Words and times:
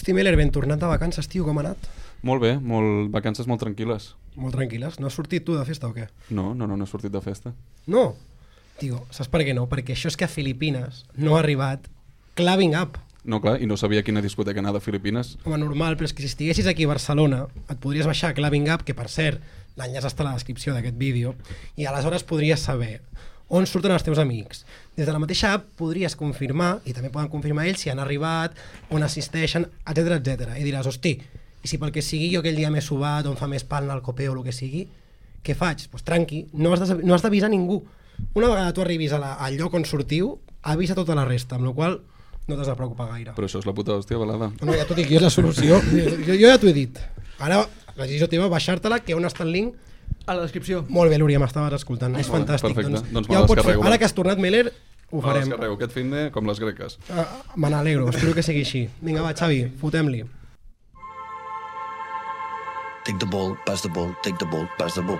Hosti, 0.00 0.14
Meller, 0.16 0.32
ben 0.32 0.48
tornat 0.48 0.80
de 0.80 0.88
vacances, 0.88 1.26
tio, 1.28 1.42
com 1.44 1.58
ha 1.58 1.60
anat? 1.60 1.88
Molt 2.24 2.40
bé, 2.40 2.54
molt, 2.56 3.10
vacances 3.12 3.44
molt 3.44 3.60
tranquil·les. 3.60 4.06
Molt 4.40 4.54
tranquil·les. 4.56 4.94
No 4.96 5.10
has 5.10 5.16
sortit 5.18 5.44
tu 5.44 5.52
de 5.58 5.64
festa 5.68 5.90
o 5.90 5.92
què? 5.92 6.06
No, 6.32 6.54
no, 6.56 6.64
no, 6.64 6.78
no 6.80 6.86
he 6.86 6.88
sortit 6.88 7.12
de 7.12 7.20
festa. 7.20 7.52
No. 7.84 8.06
Tio, 8.80 9.02
saps 9.12 9.28
per 9.28 9.42
què 9.44 9.52
no? 9.52 9.66
Perquè 9.68 9.92
això 9.92 10.08
és 10.08 10.16
que 10.16 10.24
a 10.24 10.32
Filipines 10.32 11.02
no 11.20 11.36
ha 11.36 11.42
arribat 11.42 11.90
Clubbing 12.40 12.78
Up. 12.80 12.96
No, 13.28 13.42
clar, 13.44 13.58
i 13.60 13.68
no 13.68 13.76
sabia 13.76 14.00
quina 14.00 14.24
discoteca 14.24 14.64
anar 14.64 14.72
de 14.72 14.80
Filipines. 14.80 15.34
Home, 15.44 15.60
normal, 15.60 15.98
però 16.00 16.08
és 16.08 16.16
que 16.16 16.24
si 16.24 16.32
estiguessis 16.32 16.72
aquí 16.72 16.88
a 16.88 16.94
Barcelona 16.94 17.42
et 17.66 17.76
podries 17.84 18.08
baixar 18.08 18.32
Clubbing 18.32 18.72
Up, 18.72 18.88
que 18.88 18.96
per 18.96 19.10
cert, 19.12 19.44
l'enllaç 19.76 20.08
està 20.08 20.24
a 20.24 20.30
la 20.30 20.38
descripció 20.38 20.72
d'aquest 20.72 20.96
vídeo, 20.96 21.36
i 21.76 21.84
aleshores 21.84 22.24
podries 22.24 22.64
saber 22.64 23.02
on 23.50 23.66
surten 23.66 23.92
els 23.92 24.04
teus 24.06 24.18
amics. 24.22 24.64
Des 24.96 25.06
de 25.08 25.12
la 25.12 25.18
mateixa 25.22 25.52
app 25.56 25.66
podries 25.78 26.14
confirmar, 26.16 26.78
i 26.86 26.94
també 26.94 27.10
poden 27.10 27.28
confirmar 27.32 27.66
ells 27.66 27.82
si 27.82 27.90
han 27.90 27.98
arribat, 28.02 28.54
on 28.94 29.02
assisteixen, 29.02 29.66
etc 29.86 30.16
etc. 30.20 30.54
I 30.58 30.64
diràs, 30.66 30.86
hosti, 30.86 31.16
i 31.62 31.68
si 31.68 31.78
pel 31.78 31.90
que 31.92 32.02
sigui 32.02 32.30
jo 32.32 32.40
aquell 32.44 32.56
dia 32.56 32.70
m'he 32.70 32.80
subat, 32.84 33.26
on 33.26 33.36
fa 33.36 33.48
més 33.50 33.64
pal 33.66 33.90
al 33.90 34.02
copé 34.06 34.28
o 34.30 34.36
el 34.38 34.44
que 34.46 34.52
sigui, 34.54 34.86
què 35.44 35.54
faig? 35.56 35.82
Doncs 35.82 35.90
pues 35.92 36.04
tranqui, 36.06 36.46
no 36.52 36.72
has 36.72 36.86
de- 36.88 37.02
no 37.02 37.14
has 37.14 37.22
d'avisar 37.26 37.50
ningú. 37.50 37.82
Una 38.34 38.48
vegada 38.48 38.72
tu 38.76 38.82
arribis 38.82 39.12
a 39.12 39.18
la, 39.18 39.34
al 39.34 39.56
lloc 39.56 39.74
on 39.74 39.84
sortiu, 39.84 40.38
avisa 40.62 40.94
tota 40.94 41.14
la 41.16 41.24
resta, 41.24 41.56
amb 41.56 41.64
la 41.66 41.72
qual 41.72 42.00
no 42.46 42.56
t'has 42.56 42.66
de 42.68 42.74
preocupar 42.76 43.08
gaire. 43.12 43.32
Però 43.36 43.46
això 43.48 43.58
és 43.62 43.66
la 43.66 43.72
puta 43.74 43.92
hòstia, 43.96 44.18
balada. 44.20 44.50
No, 44.60 44.74
ja 44.76 44.84
t'ho 44.84 44.94
dic, 44.94 45.08
jo 45.08 45.16
és 45.16 45.22
la 45.22 45.30
solució. 45.30 45.80
Jo, 46.26 46.34
jo 46.34 46.46
ja 46.48 46.58
t'ho 46.60 46.68
he 46.68 46.74
dit. 46.76 46.98
Ara, 47.38 47.62
la 47.96 48.04
decisió 48.04 48.28
teva, 48.28 48.48
baixar-te-la, 48.52 49.00
que 49.00 49.14
on 49.16 49.24
està 49.24 49.42
el 49.46 49.52
link. 49.52 49.74
A 50.30 50.34
la 50.38 50.44
descripció. 50.46 50.84
Molt 50.94 51.10
bé, 51.10 51.16
Lúria, 51.18 51.40
m'estaves 51.42 51.74
escoltant. 51.80 52.14
És 52.20 52.28
Molt 52.30 52.44
fantàstic. 52.44 52.74
perfecte. 52.76 53.00
Doncs 53.12 53.28
me 53.28 53.34
ja 53.34 53.40
ho 53.42 53.46
pots 53.50 53.64
fer. 53.66 53.76
Ara 53.82 53.98
que 53.98 54.06
has 54.06 54.14
tornat, 54.14 54.38
Meller, 54.38 54.68
ho 55.10 55.16
Me 55.16 55.22
farem. 55.24 55.48
descarrego 55.48 55.74
aquest 55.74 55.92
fin 55.96 56.10
de 56.10 56.30
com 56.30 56.46
les 56.46 56.60
greques. 56.62 56.98
Ah, 57.10 57.24
me 57.56 57.68
n'alegro, 57.68 58.08
espero 58.10 58.32
que 58.34 58.42
sigui 58.46 58.60
així. 58.62 58.88
Vinga, 59.00 59.22
va, 59.22 59.32
Xavi, 59.34 59.64
fotem-li. 59.80 60.22
Take 63.04 63.18
the 63.18 63.26
ball, 63.26 63.56
pass 63.66 63.82
the 63.82 63.88
ball, 63.88 64.14
take 64.22 64.38
the 64.38 64.44
ball, 64.46 64.68
pass 64.78 64.94
the 64.94 65.02
ball. 65.02 65.18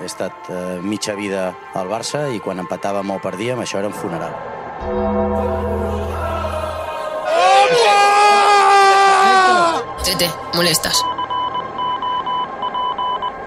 He 0.00 0.04
estat 0.04 0.32
eh, 0.50 0.80
mitja 0.82 1.14
vida 1.16 1.54
al 1.74 1.88
Barça 1.88 2.28
i 2.34 2.40
quan 2.40 2.58
empatàvem 2.60 3.10
o 3.10 3.18
perdíem 3.24 3.58
això 3.64 3.78
era 3.80 3.88
un 3.88 3.94
funeral. 3.94 4.34
Tete, 10.04 10.28
molestes. 10.54 11.02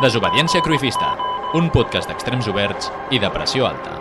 Desobediència 0.01 0.63
Cruifista, 0.65 1.11
un 1.53 1.67
podcast 1.69 2.09
d'extrems 2.09 2.47
oberts 2.49 2.87
i 3.13 3.19
de 3.21 3.29
pressió 3.29 3.67
alta. 3.67 3.91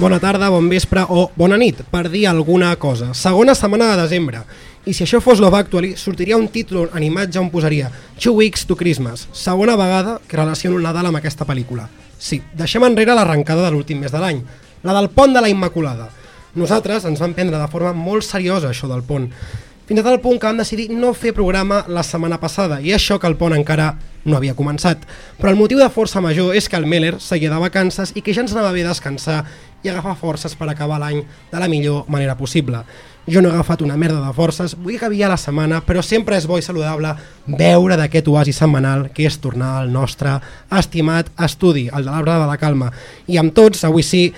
Bona 0.00 0.16
tarda, 0.16 0.48
bon 0.48 0.70
vespre 0.72 1.04
o 1.12 1.26
bona 1.36 1.58
nit, 1.60 1.82
per 1.92 2.06
dir 2.08 2.24
alguna 2.30 2.72
cosa. 2.80 3.10
Segona 3.12 3.52
setmana 3.52 3.90
de 3.90 4.00
desembre. 4.00 4.40
I 4.88 4.96
si 4.96 5.04
això 5.04 5.20
fos 5.20 5.44
Love 5.44 5.60
Actually, 5.60 5.92
sortiria 6.00 6.40
un 6.40 6.48
títol 6.48 6.88
en 6.96 7.04
imatge 7.04 7.36
on 7.36 7.52
posaria 7.52 7.92
Two 8.16 8.38
Weeks 8.40 8.64
to 8.64 8.80
Christmas. 8.80 9.28
Segona 9.36 9.76
vegada 9.76 10.22
que 10.26 10.40
relaciono 10.40 10.80
el 10.80 10.88
Nadal 10.88 11.12
amb 11.12 11.20
aquesta 11.20 11.44
pel·lícula. 11.44 11.90
Sí, 12.16 12.40
deixem 12.56 12.88
enrere 12.88 13.12
l'arrencada 13.12 13.68
de 13.68 13.76
l'últim 13.76 14.00
mes 14.00 14.12
de 14.12 14.24
l'any, 14.24 14.40
la 14.82 14.94
del 14.96 15.10
pont 15.10 15.34
de 15.34 15.40
la 15.40 15.48
Immaculada. 15.48 16.08
Nosaltres 16.54 17.04
ens 17.06 17.20
vam 17.22 17.34
prendre 17.34 17.58
de 17.58 17.68
forma 17.70 17.92
molt 17.94 18.26
seriosa 18.26 18.70
això 18.70 18.88
del 18.90 19.04
pont, 19.06 19.28
fins 19.90 20.04
a 20.04 20.04
tal 20.06 20.20
punt 20.22 20.38
que 20.38 20.46
vam 20.46 20.60
decidir 20.60 20.84
no 20.94 21.08
fer 21.18 21.32
programa 21.34 21.80
la 21.90 22.04
setmana 22.06 22.36
passada, 22.38 22.76
i 22.78 22.92
això 22.94 23.16
que 23.18 23.26
el 23.26 23.34
pont 23.34 23.56
encara 23.56 23.96
no 24.22 24.36
havia 24.36 24.54
començat. 24.54 25.02
Però 25.40 25.50
el 25.50 25.58
motiu 25.58 25.80
de 25.80 25.88
força 25.90 26.22
major 26.22 26.54
és 26.54 26.68
que 26.70 26.78
el 26.78 26.86
Meller 26.86 27.16
seguia 27.18 27.50
de 27.50 27.58
vacances 27.58 28.12
i 28.14 28.22
que 28.22 28.30
ja 28.30 28.44
ens 28.44 28.54
anava 28.54 28.70
bé 28.70 28.84
descansar 28.86 29.40
i 29.82 29.90
agafar 29.90 30.14
forces 30.20 30.54
per 30.54 30.68
acabar 30.70 31.00
l'any 31.02 31.24
de 31.50 31.58
la 31.58 31.66
millor 31.72 32.04
manera 32.06 32.36
possible. 32.38 32.84
Jo 33.26 33.42
no 33.42 33.50
he 33.50 33.52
agafat 33.52 33.82
una 33.82 33.96
merda 33.98 34.20
de 34.22 34.32
forces, 34.32 34.76
vull 34.78 34.94
que 34.98 35.08
havia 35.08 35.28
la 35.28 35.40
setmana, 35.40 35.82
però 35.82 36.04
sempre 36.06 36.38
és 36.38 36.46
bo 36.46 36.58
i 36.58 36.62
saludable 36.62 37.10
veure 37.46 37.98
d'aquest 37.98 38.30
oasi 38.30 38.54
setmanal 38.54 39.08
que 39.10 39.26
és 39.26 39.40
tornar 39.42 39.72
al 39.80 39.90
nostre 39.90 40.38
estimat 40.78 41.34
estudi, 41.42 41.88
el 41.90 42.06
de 42.06 42.10
l'arbre 42.10 42.38
de 42.38 42.46
la 42.46 42.58
calma. 42.62 42.92
I 43.26 43.42
amb 43.42 43.54
tots, 43.58 43.82
avui 43.90 44.06
sí, 44.06 44.28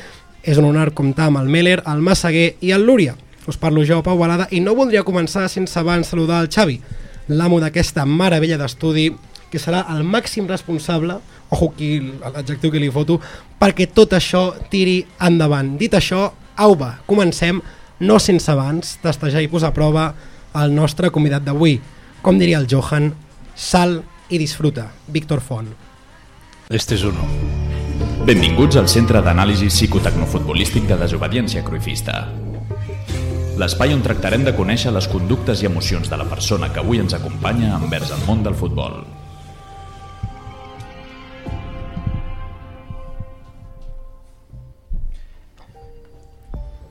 és 0.43 0.59
un 0.59 0.67
honor 0.67 0.93
comptar 0.95 1.31
amb 1.31 1.41
el 1.43 1.51
Meller, 1.51 1.81
el 1.87 2.03
Massaguer 2.03 2.57
i 2.61 2.73
el 2.75 2.87
Lúria. 2.87 3.15
Us 3.47 3.59
parlo 3.59 3.85
jo, 3.87 4.03
Pau 4.03 4.19
Balada, 4.19 4.47
i 4.51 4.61
no 4.61 4.77
voldria 4.79 5.05
començar 5.07 5.49
sense 5.51 5.79
abans 5.79 6.11
saludar 6.11 6.43
el 6.43 6.51
Xavi, 6.51 6.79
l'amo 7.29 7.59
d'aquesta 7.63 8.05
meravella 8.07 8.59
d'estudi, 8.59 9.11
que 9.51 9.61
serà 9.61 9.85
el 9.93 10.03
màxim 10.09 10.47
responsable, 10.49 11.19
ojo 11.53 11.71
aquí 11.73 11.99
l'adjectiu 12.01 12.73
que 12.73 12.81
li 12.81 12.91
foto, 12.91 13.19
perquè 13.61 13.91
tot 13.93 14.15
això 14.17 14.47
tiri 14.73 15.03
endavant. 15.21 15.75
Dit 15.79 15.95
això, 15.99 16.31
au 16.57 16.77
va, 16.79 16.95
comencem, 17.07 17.61
no 18.01 18.19
sense 18.19 18.51
abans 18.51 18.97
testejar 19.03 19.43
i 19.45 19.51
posar 19.53 19.71
a 19.71 19.77
prova 19.77 20.07
el 20.63 20.75
nostre 20.75 21.11
convidat 21.11 21.45
d'avui. 21.45 21.79
Com 22.23 22.39
diria 22.39 22.63
el 22.63 22.71
Johan, 22.71 23.13
sal 23.55 24.01
i 24.31 24.41
disfruta. 24.41 24.89
Víctor 25.09 25.45
Font. 25.45 25.69
Este 26.71 26.97
és 26.97 27.05
uno. 27.05 27.72
Benvinguts 28.23 28.77
al 28.79 28.87
Centre 28.87 29.19
d'Anàlisi 29.19 29.67
Psicotecnofutbolístic 29.67 30.85
de 30.87 30.95
Desobediència 30.95 31.65
Cruifista. 31.67 32.21
L'espai 33.59 33.91
on 33.97 34.05
tractarem 34.05 34.45
de 34.47 34.53
conèixer 34.55 34.93
les 34.95 35.09
conductes 35.11 35.59
i 35.59 35.67
emocions 35.67 36.07
de 36.07 36.19
la 36.21 36.27
persona 36.31 36.69
que 36.71 36.79
avui 36.79 37.03
ens 37.03 37.17
acompanya 37.19 37.73
envers 37.81 38.13
el 38.15 38.23
món 38.29 38.45
del 38.47 38.55
futbol. 38.55 38.95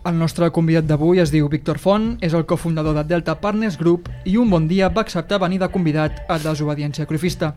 El 0.03 0.19
nostre 0.19 0.51
convidat 0.51 0.91
d'avui 0.91 1.23
es 1.23 1.31
diu 1.31 1.47
Víctor 1.47 1.79
Font, 1.79 2.17
és 2.19 2.35
el 2.35 2.43
cofundador 2.43 2.99
de 2.99 3.05
Delta 3.07 3.37
Partners 3.39 3.79
Group 3.79 4.11
i 4.27 4.35
un 4.35 4.51
bon 4.51 4.67
dia 4.67 4.91
va 4.91 5.07
acceptar 5.07 5.39
venir 5.39 5.63
de 5.63 5.71
convidat 5.71 6.25
a 6.27 6.41
Desobediència 6.43 7.07
Cruifista. 7.07 7.53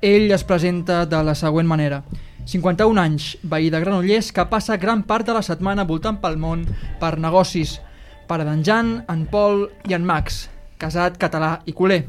Ell 0.00 0.32
es 0.32 0.48
presenta 0.48 1.04
de 1.04 1.20
la 1.20 1.36
següent 1.36 1.68
manera. 1.68 2.00
51 2.46 3.00
anys, 3.00 3.36
veí 3.42 3.70
de 3.70 3.80
Granollers 3.80 4.30
que 4.32 4.46
passa 4.50 4.78
gran 4.80 5.04
part 5.04 5.26
de 5.26 5.34
la 5.36 5.42
setmana 5.42 5.84
voltant 5.84 6.18
pel 6.22 6.38
món 6.40 6.64
per 7.00 7.18
negocis, 7.18 7.78
pare 8.26 8.46
d'en 8.46 8.62
Jan, 8.64 8.94
en 9.10 9.26
Pol 9.30 9.66
i 9.88 9.94
en 9.94 10.06
Max, 10.06 10.48
casat, 10.78 11.18
català 11.18 11.58
i 11.66 11.74
culer. 11.76 12.04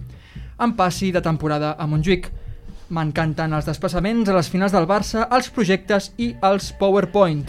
En 0.62 0.76
passi 0.78 1.12
de 1.12 1.22
temporada 1.26 1.76
a 1.78 1.88
Montjuïc. 1.90 2.30
M'encanten 2.92 3.54
els 3.56 3.66
desplaçaments 3.66 4.30
a 4.30 4.36
les 4.36 4.50
finals 4.52 4.74
del 4.76 4.88
Barça, 4.88 5.26
els 5.32 5.50
projectes 5.50 6.12
i 6.18 6.34
els 6.44 6.72
PowerPoint. 6.80 7.48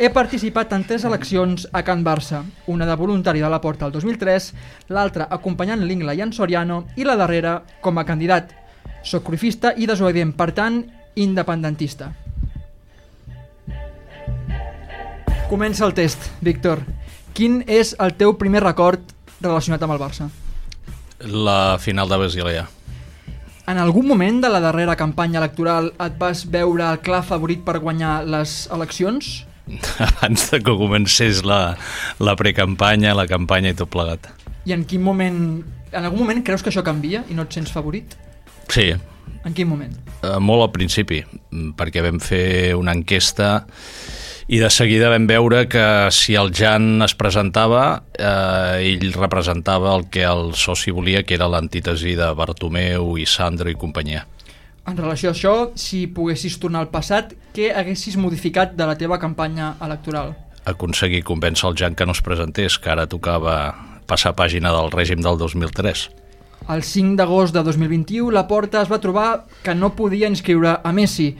He 0.00 0.08
participat 0.08 0.70
en 0.72 0.86
tres 0.88 1.04
eleccions 1.04 1.66
a 1.76 1.82
Can 1.84 2.00
Barça, 2.02 2.40
una 2.72 2.86
de 2.88 2.96
voluntari 2.96 3.42
de 3.44 3.50
la 3.52 3.60
Porta 3.60 3.84
el 3.84 3.92
2003, 3.92 4.46
l'altra 4.96 5.26
acompanyant 5.30 5.84
l'Ingla 5.84 6.14
i 6.16 6.22
en 6.24 6.32
Soriano 6.32 6.86
i 6.96 7.04
la 7.04 7.18
darrera 7.20 7.58
com 7.84 8.00
a 8.00 8.06
candidat. 8.08 8.54
Soc 9.04 9.26
cruifista 9.28 9.74
i 9.76 9.84
desobedient, 9.86 10.32
per 10.32 10.54
tant, 10.56 10.80
independentista. 11.14 12.12
Comença 15.50 15.82
el 15.86 15.94
test, 15.98 16.28
Víctor. 16.40 16.84
Quin 17.34 17.64
és 17.66 17.94
el 17.98 18.14
teu 18.14 18.36
primer 18.38 18.62
record 18.62 19.02
relacionat 19.42 19.82
amb 19.82 19.96
el 19.96 19.98
Barça? 20.02 20.28
La 21.26 21.78
final 21.82 22.08
de 22.08 22.18
Basilea. 22.20 22.68
En 23.70 23.78
algun 23.78 24.06
moment 24.06 24.40
de 24.42 24.50
la 24.50 24.60
darrera 24.62 24.96
campanya 24.98 25.38
electoral 25.42 25.92
et 26.02 26.14
vas 26.18 26.44
veure 26.46 26.86
el 26.86 27.02
clar 27.02 27.22
favorit 27.26 27.64
per 27.66 27.78
guanyar 27.82 28.20
les 28.26 28.64
eleccions? 28.74 29.44
Abans 30.06 30.48
de 30.50 30.58
que 30.62 30.74
comencés 30.78 31.44
la, 31.46 31.76
la 32.18 32.34
precampanya, 32.38 33.14
la 33.14 33.26
campanya 33.30 33.74
i 33.74 33.78
tot 33.78 33.90
plegat. 33.90 34.30
I 34.66 34.74
en 34.78 34.86
quin 34.86 35.02
moment... 35.02 35.38
En 35.90 36.04
algun 36.06 36.22
moment 36.22 36.42
creus 36.46 36.62
que 36.62 36.70
això 36.70 36.84
canvia 36.86 37.24
i 37.26 37.34
no 37.34 37.42
et 37.42 37.54
sents 37.58 37.72
favorit? 37.74 38.14
Sí, 38.70 38.92
En 39.44 39.54
quin 39.56 39.68
moment? 39.68 39.94
eh, 40.22 40.38
molt 40.38 40.62
al 40.62 40.72
principi, 40.72 41.22
mm, 41.24 41.76
perquè 41.78 42.02
vam 42.04 42.20
fer 42.20 42.74
una 42.76 42.92
enquesta 42.92 43.66
i 44.50 44.58
de 44.58 44.66
seguida 44.70 45.12
vam 45.12 45.28
veure 45.30 45.68
que 45.70 46.10
si 46.10 46.34
el 46.34 46.50
Jan 46.50 47.04
es 47.06 47.14
presentava, 47.14 48.02
eh, 48.18 48.82
ell 48.82 49.12
representava 49.14 49.94
el 49.94 50.08
que 50.10 50.24
el 50.26 50.54
soci 50.58 50.90
volia, 50.90 51.22
que 51.22 51.36
era 51.36 51.46
l'antítesi 51.46 52.16
de 52.18 52.32
Bartomeu 52.34 53.16
i 53.16 53.26
Sandro 53.26 53.70
i 53.70 53.78
companyia. 53.78 54.26
En 54.90 54.96
relació 54.96 55.30
a 55.30 55.36
això, 55.36 55.54
si 55.78 56.08
poguessis 56.08 56.58
tornar 56.58 56.80
al 56.80 56.90
passat, 56.90 57.36
què 57.54 57.70
haguessis 57.70 58.16
modificat 58.18 58.74
de 58.74 58.88
la 58.88 58.96
teva 58.98 59.20
campanya 59.22 59.76
electoral? 59.86 60.34
Aconseguir 60.66 61.22
convèncer 61.22 61.68
el 61.70 61.76
Jan 61.78 61.94
que 61.94 62.06
no 62.06 62.12
es 62.12 62.20
presentés, 62.20 62.78
que 62.78 62.90
ara 62.90 63.06
tocava 63.06 63.74
passar 64.10 64.34
pàgina 64.34 64.74
del 64.74 64.90
règim 64.90 65.22
del 65.22 65.38
2003. 65.38 66.08
El 66.68 66.82
5 66.84 67.16
d'agost 67.16 67.54
de 67.54 67.62
2021, 67.64 68.30
la 68.30 68.46
Porta 68.46 68.82
es 68.82 68.90
va 68.90 69.00
trobar 69.00 69.46
que 69.64 69.74
no 69.74 69.94
podia 69.96 70.28
inscriure 70.28 70.76
a 70.84 70.92
Messi. 70.92 71.32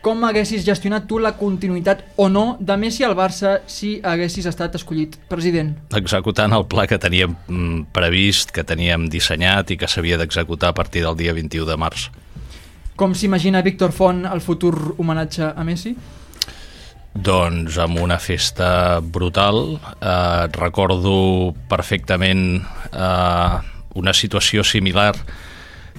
Com 0.00 0.22
haguessis 0.24 0.64
gestionat 0.64 1.04
tu 1.04 1.18
la 1.20 1.34
continuïtat 1.36 2.06
o 2.16 2.30
no 2.32 2.56
de 2.56 2.76
Messi 2.80 3.04
al 3.04 3.12
Barça 3.18 3.58
si 3.68 3.98
haguessis 4.00 4.46
estat 4.48 4.78
escollit 4.78 5.18
president? 5.28 5.74
executant 5.98 6.54
el 6.56 6.64
pla 6.64 6.86
que 6.88 6.96
teníem 6.96 7.34
mm, 7.34 7.90
previst, 7.92 8.54
que 8.56 8.64
teníem 8.64 9.10
dissenyat 9.12 9.74
i 9.74 9.76
que 9.76 9.88
s'havia 9.88 10.16
d'executar 10.16 10.70
a 10.72 10.78
partir 10.78 11.04
del 11.04 11.18
dia 11.20 11.34
21 11.36 11.68
de 11.68 11.76
març. 11.76 12.08
Com 12.96 13.12
s'imagina 13.12 13.60
Víctor 13.60 13.92
Font 13.92 14.24
el 14.28 14.40
futur 14.40 14.94
homenatge 14.96 15.52
a 15.52 15.64
Messi? 15.68 15.94
Doncs 17.12 17.76
amb 17.82 17.98
una 18.00 18.18
festa 18.22 19.00
brutal. 19.00 19.80
Eh, 20.00 20.46
recordo 20.56 21.52
perfectament 21.68 22.62
eh, 22.92 23.69
una 23.94 24.14
situació 24.14 24.64
similar 24.66 25.14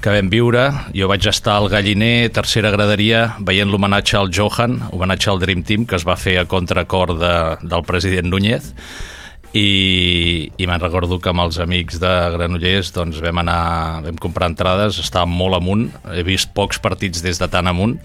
que 0.01 0.13
vam 0.13 0.31
viure. 0.31 0.65
Jo 0.97 1.09
vaig 1.11 1.27
estar 1.29 1.59
al 1.59 1.69
Galliner, 1.69 2.31
tercera 2.33 2.71
graderia, 2.73 3.37
veient 3.39 3.69
l'homenatge 3.69 4.17
al 4.17 4.31
Johan, 4.33 4.79
homenatge 4.91 5.29
al 5.31 5.41
Dream 5.41 5.63
Team, 5.63 5.85
que 5.85 5.97
es 5.99 6.07
va 6.07 6.17
fer 6.17 6.39
a 6.41 6.47
contracor 6.49 7.17
de, 7.19 7.33
del 7.61 7.85
president 7.87 8.31
Núñez, 8.31 8.71
i, 9.53 10.47
i 10.55 10.67
me'n 10.67 10.79
recordo 10.79 11.19
que 11.19 11.31
amb 11.31 11.43
els 11.43 11.59
amics 11.59 11.99
de 11.99 12.11
Granollers 12.33 12.93
doncs, 12.95 13.19
vam 13.23 13.41
anar, 13.43 14.01
vam 14.05 14.19
comprar 14.21 14.47
entrades, 14.51 14.99
estàvem 15.03 15.33
molt 15.35 15.59
amunt, 15.59 15.89
he 16.15 16.23
vist 16.27 16.53
pocs 16.55 16.79
partits 16.79 17.23
des 17.23 17.41
de 17.41 17.49
tan 17.51 17.67
amunt, 17.67 17.97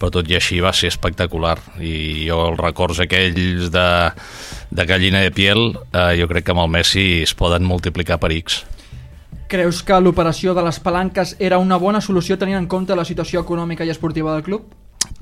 però 0.00 0.12
tot 0.12 0.28
i 0.28 0.36
així 0.36 0.60
va 0.64 0.72
ser 0.76 0.88
espectacular 0.92 1.58
i 1.84 2.26
jo 2.28 2.38
els 2.50 2.60
records 2.60 3.00
aquells 3.04 3.68
de, 3.72 3.88
de 4.72 4.86
gallina 4.88 5.20
de 5.24 5.32
piel 5.32 5.74
eh, 5.92 6.14
jo 6.20 6.28
crec 6.30 6.46
que 6.46 6.54
amb 6.54 6.64
el 6.64 6.72
Messi 6.72 7.06
es 7.24 7.34
poden 7.36 7.68
multiplicar 7.68 8.20
per 8.20 8.32
X. 8.36 8.62
Creus 9.50 9.80
que 9.82 9.96
l'operació 9.98 10.52
de 10.54 10.62
les 10.62 10.76
palanques 10.78 11.32
era 11.42 11.56
una 11.58 11.74
bona 11.82 11.98
solució 11.98 12.36
tenint 12.38 12.60
en 12.60 12.68
compte 12.70 12.94
la 12.94 13.02
situació 13.02 13.40
econòmica 13.42 13.82
i 13.82 13.90
esportiva 13.90 14.30
del 14.36 14.44
club? 14.46 14.68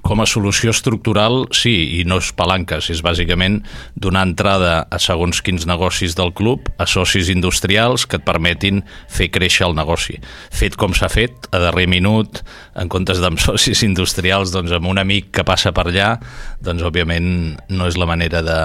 Com 0.05 0.21
a 0.21 0.27
solució 0.29 0.75
estructural, 0.75 1.47
sí, 1.57 1.73
i 1.97 2.03
no 2.05 2.19
és 2.21 2.29
palanques, 2.37 2.91
és 2.93 3.01
bàsicament 3.01 3.63
donar 3.97 4.27
entrada 4.29 4.75
a 4.85 5.01
segons 5.01 5.41
quins 5.41 5.65
negocis 5.71 6.13
del 6.19 6.35
club, 6.37 6.69
a 6.77 6.85
socis 6.85 7.31
industrials 7.33 8.05
que 8.05 8.21
et 8.21 8.27
permetin 8.29 8.83
fer 9.09 9.31
créixer 9.33 9.65
el 9.71 9.79
negoci. 9.81 10.19
Fet 10.53 10.77
com 10.77 10.93
s'ha 10.93 11.09
fet, 11.09 11.49
a 11.49 11.63
darrer 11.65 11.89
minut, 11.89 12.43
en 12.77 12.93
comptes 12.93 13.25
d'amb 13.25 13.41
socis 13.49 13.81
industrials, 13.89 14.53
doncs 14.53 14.77
amb 14.77 14.93
un 14.93 15.01
amic 15.01 15.33
que 15.41 15.49
passa 15.49 15.73
per 15.73 15.89
allà, 15.89 16.13
doncs 16.61 16.85
òbviament 16.85 17.33
no 17.73 17.89
és 17.89 17.97
la 17.97 18.13
manera 18.13 18.45
de, 18.45 18.61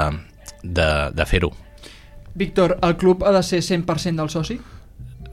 de, 0.59 0.91
de 1.15 1.31
fer-ho. 1.31 1.55
Víctor, 2.35 2.81
el 2.83 2.99
club 2.99 3.23
ha 3.23 3.31
de 3.31 3.47
ser 3.47 3.63
100% 3.63 4.19
del 4.19 4.33
soci? 4.33 4.59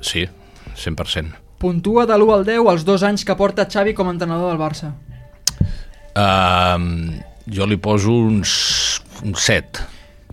Sí, 0.00 0.26
100%. 0.76 1.36
Puntua 1.60 2.06
de 2.08 2.16
l'1 2.16 2.32
al 2.32 2.44
10 2.48 2.68
els 2.72 2.84
dos 2.88 3.02
anys 3.04 3.24
que 3.28 3.36
porta 3.36 3.68
Xavi 3.68 3.92
com 3.92 4.08
a 4.08 4.14
entrenador 4.14 4.48
del 4.48 4.60
Barça. 4.60 4.94
Uh, 6.16 7.20
jo 7.52 7.68
li 7.68 7.76
poso 7.76 8.14
uns, 8.16 8.50
un 9.20 9.36
7. 9.36 9.84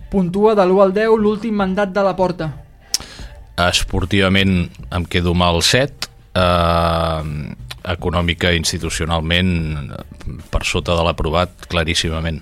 Puntua 0.08 0.56
de 0.56 0.64
l'1 0.64 0.82
al 0.86 0.96
10 0.96 1.20
l'últim 1.20 1.54
mandat 1.60 1.92
de 1.92 2.04
la 2.06 2.16
porta. 2.16 2.48
Esportivament 3.58 4.70
em 4.94 5.04
quedo 5.04 5.36
amb 5.36 5.44
el 5.50 5.60
7, 5.66 6.08
uh, 6.32 7.20
econòmica 7.92 8.52
i 8.52 8.60
institucionalment 8.60 9.92
per 10.48 10.64
sota 10.64 10.96
de 10.96 11.04
l'aprovat 11.04 11.68
claríssimament. 11.68 12.40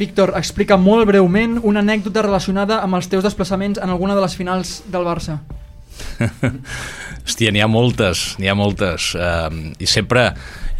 Víctor, 0.00 0.32
explica 0.38 0.78
molt 0.78 1.08
breument 1.10 1.58
una 1.66 1.82
anècdota 1.82 2.22
relacionada 2.22 2.78
amb 2.84 2.96
els 2.96 3.08
teus 3.10 3.26
desplaçaments 3.26 3.80
en 3.82 3.90
alguna 3.90 4.14
de 4.14 4.22
les 4.22 4.36
finals 4.38 4.78
del 4.88 5.04
Barça. 5.04 5.40
Hòstia, 7.26 7.52
n'hi 7.52 7.62
ha 7.62 7.68
moltes, 7.70 8.34
n'hi 8.40 8.48
ha 8.50 8.56
moltes. 8.58 9.12
Uh, 9.14 9.72
I 9.78 9.86
sempre, 9.86 10.30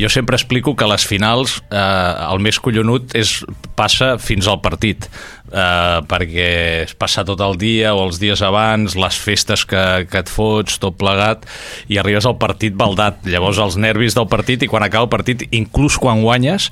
jo 0.01 0.09
sempre 0.11 0.39
explico 0.39 0.75
que 0.75 0.89
les 0.89 1.05
finals 1.07 1.59
uh, 1.69 2.31
el 2.31 2.41
més 2.43 2.59
collonut 2.59 3.15
és, 3.19 3.37
passa 3.79 4.15
fins 4.19 4.49
al 4.51 4.59
partit, 4.65 5.07
uh, 5.53 6.01
perquè 6.11 6.49
es 6.87 6.97
passa 6.99 7.25
tot 7.29 7.43
el 7.45 7.59
dia 7.61 7.93
o 7.95 8.03
els 8.07 8.19
dies 8.23 8.43
abans, 8.43 8.97
les 8.99 9.21
festes 9.21 9.67
que, 9.69 9.85
que 10.11 10.25
et 10.25 10.33
fots, 10.33 10.81
tot 10.83 10.99
plegat, 11.01 11.47
i 11.93 12.01
arribes 12.01 12.27
al 12.27 12.39
partit 12.41 12.75
baldat. 12.75 13.23
Llavors 13.29 13.61
els 13.63 13.79
nervis 13.81 14.19
del 14.19 14.29
partit 14.33 14.65
i 14.65 14.71
quan 14.73 14.87
acaba 14.87 15.07
el 15.07 15.15
partit, 15.15 15.47
inclús 15.55 16.01
quan 16.01 16.25
guanyes, 16.25 16.71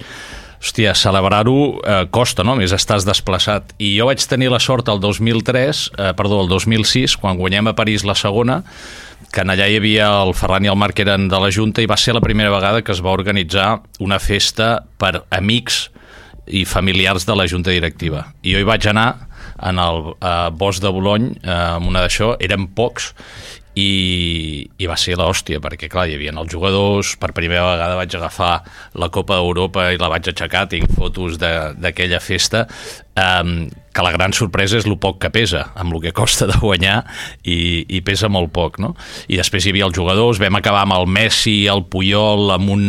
hòstia, 0.59 0.95
celebrar-ho 0.99 1.59
eh, 1.81 2.07
costa, 2.11 2.45
no? 2.47 2.57
Més 2.59 2.75
estàs 2.75 3.07
desplaçat. 3.07 3.75
I 3.79 3.95
jo 3.97 4.09
vaig 4.09 4.23
tenir 4.27 4.51
la 4.53 4.61
sort 4.63 4.89
el 4.91 5.01
2003, 5.01 5.85
eh, 5.97 6.13
perdó, 6.19 6.43
el 6.43 6.51
2006, 6.51 7.17
quan 7.21 7.39
guanyem 7.39 7.71
a 7.71 7.77
París 7.79 8.05
la 8.05 8.17
segona, 8.19 8.63
que 9.33 9.43
en 9.43 9.53
allà 9.53 9.69
hi 9.69 9.77
havia 9.79 10.09
el 10.23 10.33
Ferran 10.35 10.65
i 10.65 10.71
el 10.73 10.79
Marc 10.79 10.99
eren 11.03 11.29
de 11.29 11.39
la 11.41 11.51
Junta 11.53 11.83
i 11.83 11.91
va 11.91 11.99
ser 12.01 12.15
la 12.17 12.25
primera 12.25 12.51
vegada 12.55 12.83
que 12.83 12.95
es 12.95 13.03
va 13.05 13.13
organitzar 13.13 13.83
una 14.01 14.19
festa 14.23 14.85
per 14.99 15.25
amics 15.31 15.89
i 16.47 16.65
familiars 16.65 17.27
de 17.29 17.37
la 17.37 17.47
Junta 17.51 17.75
Directiva. 17.75 18.29
I 18.43 18.55
jo 18.55 18.63
hi 18.63 18.69
vaig 18.69 18.87
anar 18.89 19.29
en 19.69 19.79
el 19.83 20.15
eh, 20.15 20.51
bosc 20.55 20.83
de 20.83 20.91
Bolony, 20.95 21.33
eh, 21.43 21.51
amb 21.51 21.91
una 21.91 22.05
d'això, 22.05 22.35
eren 22.41 22.69
pocs, 22.79 23.13
i, 23.79 24.69
i 24.79 24.89
va 24.91 24.97
ser 24.99 25.17
l'hòstia, 25.19 25.61
perquè 25.63 25.91
clar, 25.91 26.09
hi 26.09 26.17
havia 26.19 26.35
els 26.35 26.53
jugadors, 26.53 27.15
per 27.21 27.35
primera 27.37 27.67
vegada 27.73 27.99
vaig 27.99 28.17
agafar 28.19 28.55
la 28.99 29.11
Copa 29.15 29.39
d'Europa 29.39 29.91
i 29.95 30.01
la 30.01 30.11
vaig 30.13 30.31
aixecar, 30.33 30.67
tinc 30.73 30.91
fotos 30.97 31.39
d'aquella 31.39 32.21
festa, 32.25 32.67
um, 33.15 33.69
que 33.99 34.05
la 34.07 34.13
gran 34.15 34.31
sorpresa 34.31 34.79
és 34.79 34.87
el 34.87 34.95
poc 35.03 35.17
que 35.25 35.31
pesa, 35.35 35.65
amb 35.75 35.97
el 35.97 36.03
que 36.05 36.13
costa 36.15 36.47
de 36.47 36.55
guanyar 36.63 37.01
i, 37.43 37.83
i 37.91 37.99
pesa 38.07 38.31
molt 38.31 38.53
poc, 38.55 38.79
no? 38.79 38.93
I 39.27 39.41
després 39.41 39.67
hi 39.67 39.73
havia 39.73 39.89
els 39.89 39.97
jugadors, 39.97 40.39
vam 40.39 40.55
acabar 40.55 40.85
amb 40.87 40.95
el 40.95 41.09
Messi, 41.11 41.57
el 41.67 41.83
Puyol, 41.91 42.53
amb 42.55 42.71
un 42.71 42.85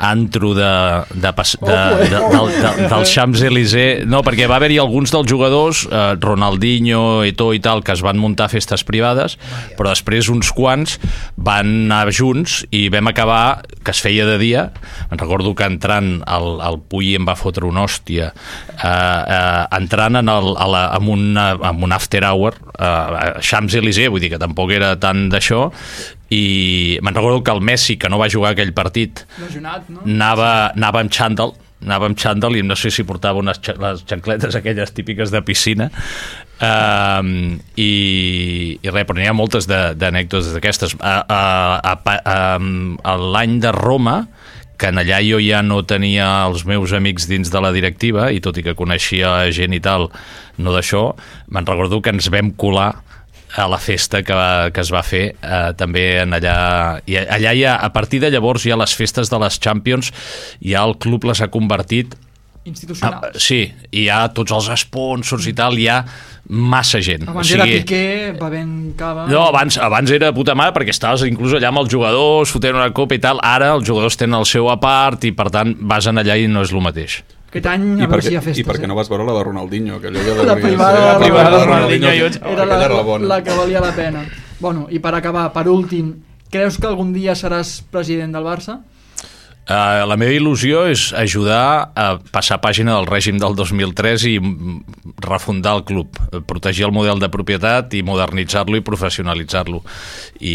antro 0.00 0.54
de, 0.56 0.70
de, 1.12 1.32
de, 1.34 1.44
de, 1.68 1.76
de, 2.14 2.22
del, 2.32 2.48
de, 2.54 2.70
del 2.88 3.04
Champs-Élysées, 3.12 4.06
no, 4.08 4.22
perquè 4.24 4.48
va 4.48 4.56
haver-hi 4.56 4.78
alguns 4.80 5.12
dels 5.12 5.28
jugadors, 5.28 5.84
eh, 5.90 6.14
Ronaldinho, 6.22 7.26
Eto'o 7.28 7.52
i 7.52 7.60
tal, 7.60 7.84
que 7.84 7.92
es 7.92 8.04
van 8.06 8.16
muntar 8.16 8.48
festes 8.48 8.86
privades, 8.88 9.36
però 9.76 9.92
després 9.92 10.32
uns 10.32 10.54
quants 10.56 10.96
van 11.36 11.74
anar 11.90 12.14
junts 12.14 12.62
i 12.72 12.86
vam 12.94 13.12
acabar, 13.12 13.66
que 13.84 13.92
es 13.92 14.00
feia 14.00 14.24
de 14.24 14.38
dia, 14.40 14.68
me'n 15.10 15.20
recordo 15.20 15.52
que 15.58 15.68
entrant 15.68 16.22
el, 16.24 16.48
el 16.64 16.80
Puy 16.88 17.12
em 17.18 17.28
va 17.28 17.36
fotre 17.36 17.68
una 17.68 17.84
hòstia, 17.84 18.32
eh, 18.78 18.88
eh, 18.88 19.64
entrant 19.76 20.22
en 20.22 20.32
el, 20.32 20.37
a 20.38 20.66
la, 20.70 20.82
amb, 20.96 21.08
una, 21.14 21.46
amb 21.70 21.84
un 21.86 21.92
after 21.96 22.22
hour 22.24 22.54
eh, 22.54 22.84
a 22.84 23.40
Champs-Élysées, 23.44 24.10
vull 24.12 24.22
dir 24.24 24.30
que 24.34 24.40
tampoc 24.42 24.72
era 24.76 24.94
tant 25.00 25.26
d'això, 25.32 25.68
i 26.34 26.98
me'n 27.02 27.16
recordo 27.16 27.40
que 27.44 27.54
el 27.54 27.62
Messi, 27.64 27.96
que 28.00 28.08
no 28.12 28.18
va 28.20 28.28
jugar 28.32 28.52
aquell 28.54 28.74
partit, 28.76 29.24
Lesionat, 29.40 29.88
no? 29.88 30.00
anava, 30.04 30.50
anava 30.76 31.00
amb 31.04 31.12
xandall, 31.14 31.54
anava 31.84 32.08
amb 32.10 32.18
xandall 32.18 32.56
i 32.58 32.62
no 32.66 32.74
sé 32.76 32.90
si 32.90 33.04
portava 33.06 33.38
unes 33.38 33.60
les 33.78 34.00
xancletes 34.08 34.56
aquelles 34.58 34.90
típiques 34.96 35.30
de 35.30 35.38
piscina 35.46 35.86
um, 36.58 37.28
i, 37.78 37.92
i 38.82 38.90
res, 38.90 39.06
però 39.06 39.14
n'hi 39.20 39.28
ha 39.30 39.36
moltes 39.36 39.68
de- 39.70 39.92
d'anècdotes 39.94 40.50
d'aquestes 40.56 40.96
a 40.98 41.94
l'any 43.32 43.58
de 43.62 43.72
Roma 43.72 44.18
que 44.78 44.92
en 44.92 45.00
allà 45.02 45.18
jo 45.26 45.40
ja 45.42 45.60
no 45.66 45.82
tenia 45.82 46.28
els 46.46 46.64
meus 46.68 46.94
amics 46.94 47.26
dins 47.28 47.50
de 47.50 47.62
la 47.62 47.72
directiva 47.74 48.30
i 48.30 48.40
tot 48.40 48.60
i 48.60 48.64
que 48.64 48.76
coneixia 48.78 49.50
gent 49.54 49.74
i 49.74 49.82
tal 49.82 50.08
no 50.62 50.74
d'això, 50.74 51.10
me'n 51.50 51.66
recordo 51.66 52.00
que 52.02 52.14
ens 52.14 52.30
vam 52.30 52.52
colar 52.54 52.92
a 53.56 53.66
la 53.66 53.78
festa 53.80 54.22
que, 54.22 54.36
que 54.74 54.82
es 54.84 54.92
va 54.92 55.02
fer 55.02 55.24
eh, 55.32 55.70
també 55.78 56.04
en 56.22 56.36
allà 56.36 56.56
i 57.08 57.16
allà 57.18 57.54
ja, 57.56 57.76
a 57.80 57.90
partir 57.94 58.20
de 58.22 58.30
llavors 58.30 58.66
ja 58.68 58.76
les 58.78 58.94
festes 58.94 59.32
de 59.32 59.40
les 59.40 59.58
Champions 59.58 60.12
ja 60.60 60.84
el 60.84 60.98
club 61.00 61.24
les 61.30 61.40
ha 61.42 61.50
convertit 61.52 62.14
Institucional. 62.68 63.30
Ah, 63.30 63.40
sí, 63.40 63.62
hi 63.90 64.08
ha 64.12 64.26
tots 64.36 64.52
els 64.54 64.68
sponsors 64.82 65.46
i 65.48 65.54
tal, 65.56 65.78
hi 65.80 65.88
ha 65.88 66.02
massa 66.48 67.00
gent. 67.04 67.26
Abans 67.28 67.50
era 67.56 67.66
Piqué, 67.68 68.34
bevent 68.38 68.92
cava... 68.98 69.26
No, 69.28 69.46
abans, 69.48 69.80
abans 69.82 70.12
era 70.14 70.30
puta 70.36 70.54
mare 70.58 70.72
perquè 70.76 70.94
estaves 70.94 71.24
inclús 71.28 71.56
allà 71.58 71.72
amb 71.72 71.82
els 71.82 71.90
jugadors, 71.92 72.52
fotent 72.54 72.78
una 72.78 72.92
copa 72.96 73.18
i 73.18 73.22
tal. 73.24 73.42
Ara 73.44 73.72
els 73.76 73.88
jugadors 73.88 74.16
tenen 74.20 74.38
el 74.40 74.46
seu 74.48 74.70
a 74.72 74.78
part 74.80 75.26
i 75.28 75.34
per 75.36 75.50
tant 75.54 75.74
vas 75.80 76.08
en 76.08 76.20
allà 76.22 76.38
i 76.38 76.48
no 76.48 76.64
és 76.64 76.72
el 76.72 76.84
mateix. 76.84 77.20
Aquest 77.48 77.64
any 77.72 77.84
I 77.96 78.04
a 78.04 78.08
per, 78.08 78.18
veure 78.18 78.24
si 78.26 78.32
hi 78.34 78.36
ha 78.36 78.42
què, 78.42 78.50
festes. 78.50 78.60
I 78.60 78.68
per 78.68 78.76
què 78.76 78.84
eh? 78.84 78.88
no 78.90 78.96
vas 78.98 79.08
veure 79.08 79.24
la 79.24 79.34
de 79.38 79.44
Ronaldinho? 79.46 79.96
Aquella 79.96 80.24
ja 80.24 80.34
La 80.44 80.56
privada 80.58 81.04
de 81.04 81.14
privada 81.22 81.52
de 81.54 81.64
Ronaldinho, 81.64 82.10
Ronaldinho, 82.10 82.42
oh, 82.44 82.52
Era 82.52 82.66
la, 82.68 82.80
era 82.84 82.94
la 82.94 83.06
bona. 83.06 83.30
la 83.30 83.38
que 83.44 83.56
valia 83.56 83.80
la 83.80 83.92
pena. 83.96 84.24
Bueno, 84.60 84.86
i 84.92 85.00
per 85.00 85.14
acabar, 85.16 85.46
per 85.54 85.64
últim, 85.72 86.12
creus 86.52 86.76
que 86.76 86.88
algun 86.90 87.14
dia 87.16 87.32
seràs 87.38 87.78
president 87.92 88.36
del 88.36 88.44
Barça? 88.44 88.80
Uh, 89.68 90.06
la 90.08 90.16
meva 90.16 90.32
il·lusió 90.32 90.86
és 90.88 91.10
ajudar 91.12 91.90
a 91.92 92.04
passar 92.32 92.56
pàgina 92.64 92.94
del 92.96 93.04
règim 93.10 93.36
del 93.36 93.52
2003 93.58 94.22
i 94.30 94.38
mm, 94.40 94.78
refundar 95.26 95.74
el 95.76 95.82
club, 95.84 96.16
protegir 96.48 96.86
el 96.86 96.94
model 96.96 97.20
de 97.20 97.28
propietat 97.28 97.92
i 97.92 98.00
modernitzar-lo 98.06 98.78
i 98.80 98.84
professionalitzar-lo. 98.86 99.82
I 100.40 100.54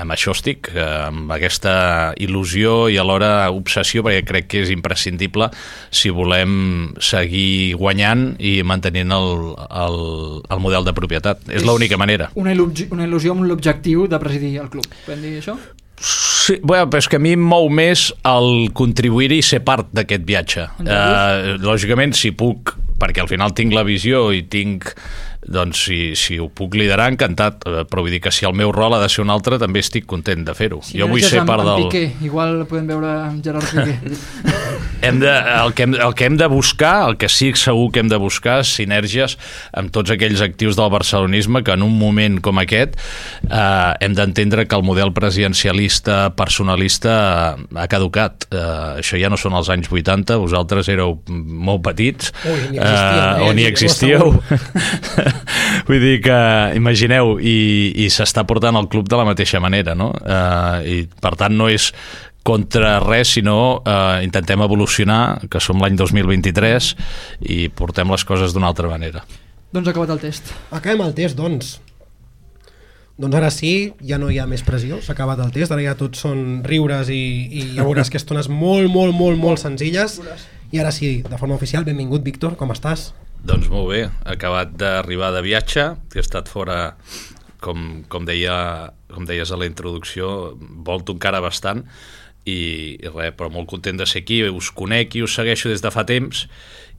amb 0.00 0.14
això 0.14 0.32
estic, 0.32 0.70
eh, 0.72 0.86
amb 1.10 1.34
aquesta 1.36 2.14
il·lusió 2.16 2.86
i 2.88 2.96
alhora 2.96 3.50
obsessió, 3.52 4.00
perquè 4.06 4.24
crec 4.24 4.48
que 4.54 4.62
és 4.64 4.72
imprescindible 4.72 5.50
si 5.90 6.08
volem 6.08 6.94
seguir 6.96 7.74
guanyant 7.76 8.30
i 8.40 8.62
mantenint 8.64 9.12
el, 9.12 9.52
el, 9.68 9.98
el 10.48 10.62
model 10.64 10.88
de 10.88 10.94
propietat. 10.96 11.44
És 11.52 11.66
l'única 11.68 12.00
manera. 12.00 12.30
Una, 12.40 12.56
il·lugi- 12.56 12.88
una 12.88 13.04
il·lusió 13.04 13.36
amb 13.36 13.44
l'objectiu 13.50 14.06
de 14.08 14.16
presidir 14.22 14.54
el 14.64 14.72
club. 14.72 14.88
Podem 15.04 15.26
dir 15.28 15.34
això? 15.42 15.58
Sí, 16.00 16.58
bueno, 16.62 16.86
però 16.88 17.02
és 17.02 17.08
que 17.10 17.18
a 17.18 17.22
mi 17.22 17.34
em 17.36 17.42
mou 17.44 17.68
més 17.72 18.08
el 18.28 18.68
contribuir 18.76 19.32
i 19.36 19.40
ser 19.44 19.60
part 19.66 19.90
d'aquest 19.96 20.26
viatge. 20.28 20.66
Uh, 20.80 21.56
lògicament, 21.64 22.14
si 22.16 22.30
puc, 22.36 22.72
perquè 23.00 23.24
al 23.24 23.30
final 23.30 23.54
tinc 23.56 23.74
la 23.74 23.84
visió 23.86 24.28
i 24.34 24.44
tinc 24.50 24.92
doncs 25.48 25.86
si, 25.88 26.00
si 26.18 26.38
ho 26.38 26.48
puc 26.52 26.76
liderar, 26.78 27.10
encantat, 27.12 27.68
Eh, 27.68 27.84
però 27.88 28.04
vull 28.04 28.14
dir 28.14 28.20
que 28.24 28.32
si 28.34 28.46
el 28.48 28.54
meu 28.56 28.72
rol 28.74 28.96
ha 28.96 29.00
de 29.02 29.08
ser 29.12 29.24
un 29.24 29.32
altre, 29.34 29.58
també 29.60 29.82
estic 29.84 30.06
content 30.08 30.44
de 30.46 30.54
fer-ho. 30.56 30.80
Si 30.84 30.98
jo 31.00 31.08
vull 31.10 31.24
ser 31.24 31.42
amb, 31.42 31.50
part 31.50 31.66
del... 31.66 31.86
Piqué, 31.88 32.04
igual 32.26 32.62
podem 32.70 32.88
veure 32.92 33.12
amb 33.26 33.44
Gerard 33.44 33.68
Piqué. 33.68 34.16
Hem 35.06 35.20
de, 35.22 35.30
el, 35.30 35.72
que 35.78 35.84
hem, 35.86 35.92
el 35.94 36.14
que 36.18 36.26
hem 36.26 36.36
de 36.40 36.48
buscar, 36.50 37.06
el 37.06 37.16
que 37.20 37.28
sí 37.30 37.52
segur 37.54 37.92
que 37.94 38.00
hem 38.02 38.08
de 38.10 38.16
buscar 38.18 38.64
sinergies 38.66 39.36
amb 39.78 39.92
tots 39.94 40.10
aquells 40.10 40.40
actius 40.42 40.74
del 40.74 40.90
barcelonisme 40.90 41.62
que 41.62 41.76
en 41.76 41.84
un 41.86 41.94
moment 42.00 42.40
com 42.42 42.58
aquest 42.58 42.96
eh, 43.46 43.92
hem 44.02 44.16
d'entendre 44.18 44.64
que 44.66 44.74
el 44.74 44.82
model 44.82 45.12
presidencialista 45.14 46.32
personalista 46.34 47.14
ha 47.54 47.86
caducat. 47.86 48.48
Eh, 48.50 48.64
això 49.04 49.22
ja 49.22 49.30
no 49.30 49.38
són 49.38 49.54
els 49.54 49.70
anys 49.70 49.86
80, 49.86 50.40
vosaltres 50.42 50.90
éreu 50.90 51.20
molt 51.30 51.84
petits 51.86 52.34
Ui, 52.42 52.58
ni 52.74 52.82
eh? 52.82 53.46
on 53.46 53.62
hi 53.62 53.68
Ho 53.68 53.70
existíeu. 53.70 54.34
Vull 55.88 56.00
dir 56.02 56.16
que, 56.24 56.38
imagineu, 56.78 57.36
i, 57.40 57.58
i 58.04 58.08
s'està 58.12 58.44
portant 58.48 58.76
el 58.78 58.88
club 58.92 59.08
de 59.10 59.18
la 59.20 59.26
mateixa 59.28 59.60
manera, 59.62 59.94
no? 59.98 60.12
Eh, 60.22 60.94
I 60.94 60.96
per 61.22 61.34
tant 61.40 61.56
no 61.58 61.68
és 61.72 61.92
contra 62.48 62.96
res, 63.04 63.34
sinó 63.36 63.82
eh, 63.84 64.24
intentem 64.24 64.62
evolucionar, 64.64 65.48
que 65.52 65.60
som 65.60 65.82
l'any 65.82 65.98
2023 65.98 66.94
i 67.50 67.66
portem 67.68 68.08
les 68.14 68.24
coses 68.24 68.56
d'una 68.56 68.70
altra 68.72 68.88
manera. 68.88 69.24
doncs 69.72 69.88
ha 69.88 69.92
acabat 69.92 70.14
el 70.14 70.22
test. 70.22 70.54
Acabem 70.72 71.04
el 71.04 71.12
test, 71.14 71.36
doncs. 71.36 71.76
Doncs 73.18 73.34
ara 73.34 73.50
sí, 73.50 73.92
ja 74.06 74.16
no 74.16 74.30
hi 74.30 74.38
ha 74.38 74.46
més 74.46 74.62
pressió, 74.62 75.00
s'ha 75.02 75.12
acabat 75.12 75.42
el 75.44 75.50
test, 75.52 75.72
ara 75.74 75.82
ja 75.82 75.96
tots 75.98 76.22
són 76.22 76.62
riures 76.64 77.10
i, 77.10 77.22
i 77.50 77.64
ja 77.74 77.84
veuràs 77.84 78.08
que 78.08 78.20
estones 78.22 78.48
molt, 78.48 78.88
molt, 78.94 79.12
molt, 79.12 79.36
molt 79.36 79.60
senzilles. 79.60 80.20
I 80.72 80.80
ara 80.80 80.92
sí, 80.94 81.18
de 81.26 81.40
forma 81.40 81.56
oficial, 81.56 81.84
benvingut, 81.84 82.22
Víctor, 82.24 82.56
com 82.56 82.72
estàs? 82.72 83.10
Doncs 83.46 83.68
molt 83.70 83.90
bé, 83.92 84.00
acabat 84.26 84.74
d'arribar 84.80 85.30
de 85.36 85.42
viatge, 85.46 85.84
he 86.14 86.22
estat 86.22 86.50
fora, 86.50 86.96
com, 87.62 88.02
com, 88.10 88.26
deia, 88.26 88.90
com 89.14 89.28
deies 89.28 89.52
a 89.52 89.58
la 89.60 89.68
introducció, 89.68 90.56
volto 90.58 91.14
encara 91.14 91.42
bastant, 91.44 91.84
i, 92.48 92.96
i 92.98 93.12
res, 93.12 93.34
però 93.38 93.50
molt 93.52 93.68
content 93.70 94.00
de 94.00 94.06
ser 94.08 94.24
aquí, 94.24 94.40
us 94.48 94.72
conec 94.74 95.16
i 95.16 95.24
us 95.24 95.36
segueixo 95.38 95.70
des 95.70 95.84
de 95.84 95.92
fa 95.94 96.04
temps, 96.08 96.46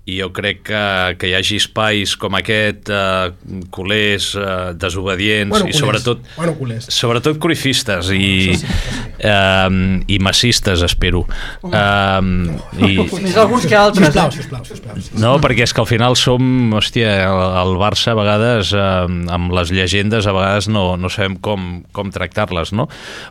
i 0.09 0.15
jo 0.19 0.31
crec 0.35 0.63
que, 0.69 0.81
que 1.21 1.29
hi 1.29 1.35
hagi 1.37 1.59
espais 1.61 2.15
com 2.19 2.35
aquest, 2.39 2.89
eh, 2.89 3.31
culers, 3.75 4.31
eh, 4.39 4.73
desobedients, 4.79 5.49
Bueno, 5.53 5.67
i 5.67 5.73
culers. 5.73 5.79
sobretot 5.83 6.23
Bueno, 6.37 6.55
culers. 6.59 6.87
sobretot 6.93 7.39
cruifistes 7.41 8.09
i, 8.15 8.53
eh, 9.19 10.03
i 10.07 10.19
massistes, 10.19 10.81
espero. 10.85 11.25
Eh, 11.63 12.21
i, 12.87 12.91
Més 13.19 13.37
alguns 13.37 13.65
que 13.67 13.75
altres. 13.75 14.07
Sisplau, 14.09 14.27
Eh? 14.29 14.35
sisplau, 14.37 14.63
sisplau. 14.65 14.95
sisplau. 14.99 15.21
no, 15.21 15.33
perquè 15.43 15.63
és 15.67 15.73
que 15.73 15.81
al 15.83 15.87
final 15.89 16.15
som, 16.19 16.41
hòstia, 16.73 17.11
el, 17.27 17.41
el 17.63 17.75
Barça 17.79 18.13
a 18.13 18.17
vegades, 18.19 18.73
eh, 18.73 19.33
amb 19.35 19.51
les 19.55 19.71
llegendes, 19.75 20.27
a 20.27 20.33
vegades 20.35 20.67
no, 20.71 20.95
no 20.97 21.09
sabem 21.09 21.37
com, 21.37 21.83
com 21.95 22.09
tractar-les, 22.11 22.71
no? 22.73 22.87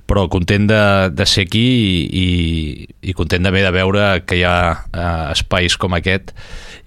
Però 0.09 0.29
content 0.29 0.69
de, 0.69 0.83
de 1.15 1.27
ser 1.27 1.47
aquí 1.49 1.67
i, 1.69 1.99
i, 2.23 3.11
i 3.11 3.17
content 3.17 3.45
també 3.45 3.63
de 3.65 3.73
veure 3.75 4.09
que 4.27 4.39
hi 4.41 4.45
ha 4.47 4.59
eh, 4.93 5.33
espais 5.35 5.77
com 5.81 5.95
aquest 5.99 6.33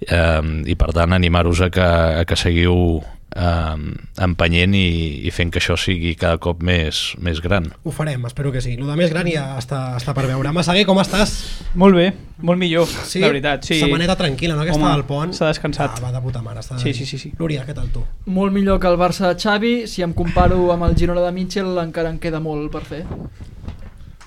eh, 0.06 0.62
i 0.66 0.74
per 0.78 0.92
tant 0.92 1.12
animar-vos 1.16 1.60
a, 1.66 1.70
que, 1.70 1.82
a 2.22 2.24
que 2.28 2.36
seguiu 2.36 3.02
eh, 3.34 3.76
empenyent 4.24 4.74
i, 4.76 4.86
i 5.26 5.30
fent 5.32 5.50
que 5.52 5.60
això 5.62 5.76
sigui 5.80 6.14
cada 6.20 6.36
cop 6.42 6.60
més, 6.62 7.14
més 7.22 7.40
gran. 7.44 7.70
Ho 7.84 7.92
farem, 7.94 8.24
espero 8.28 8.52
que 8.52 8.60
sí. 8.64 8.74
El 8.78 8.86
de 8.90 8.96
més 8.98 9.10
gran 9.12 9.28
ja 9.30 9.46
està, 9.60 9.96
està 9.96 10.12
per 10.16 10.26
veure. 10.28 10.52
Massaguer, 10.52 10.84
com 10.88 11.00
estàs? 11.00 11.32
Molt 11.80 11.96
bé, 11.96 12.10
molt 12.44 12.60
millor, 12.60 12.86
Sí? 13.08 13.20
la 13.24 13.30
veritat. 13.32 13.64
Sí. 13.64 13.78
Setmaneta 13.80 14.16
tranquil·la, 14.20 14.56
no? 14.58 14.66
Aquesta 14.66 14.82
Home, 14.82 14.92
del 14.92 15.04
pont. 15.08 15.32
s'ha 15.36 15.48
descansat. 15.52 15.96
Ah, 15.96 16.04
va 16.08 16.12
de 16.12 16.20
puta 16.24 16.42
mare. 16.44 16.60
Està 16.60 16.78
Sí, 16.82 16.92
sí, 16.92 17.06
sí, 17.06 17.18
sí. 17.18 17.32
Lúria, 17.38 17.64
què 17.66 17.74
tal 17.74 17.88
tu? 17.94 18.04
Molt 18.26 18.52
millor 18.52 18.80
que 18.82 18.88
el 18.92 18.98
Barça 19.00 19.32
de 19.32 19.40
Xavi, 19.40 19.86
si 19.88 20.02
em 20.04 20.12
comparo 20.12 20.70
amb 20.72 20.84
el 20.90 20.96
Girona 20.96 21.24
de 21.24 21.32
Mitchell 21.32 21.78
encara 21.82 22.10
en 22.12 22.18
queda 22.20 22.40
molt 22.40 22.70
per 22.72 22.82
fer. 22.84 23.04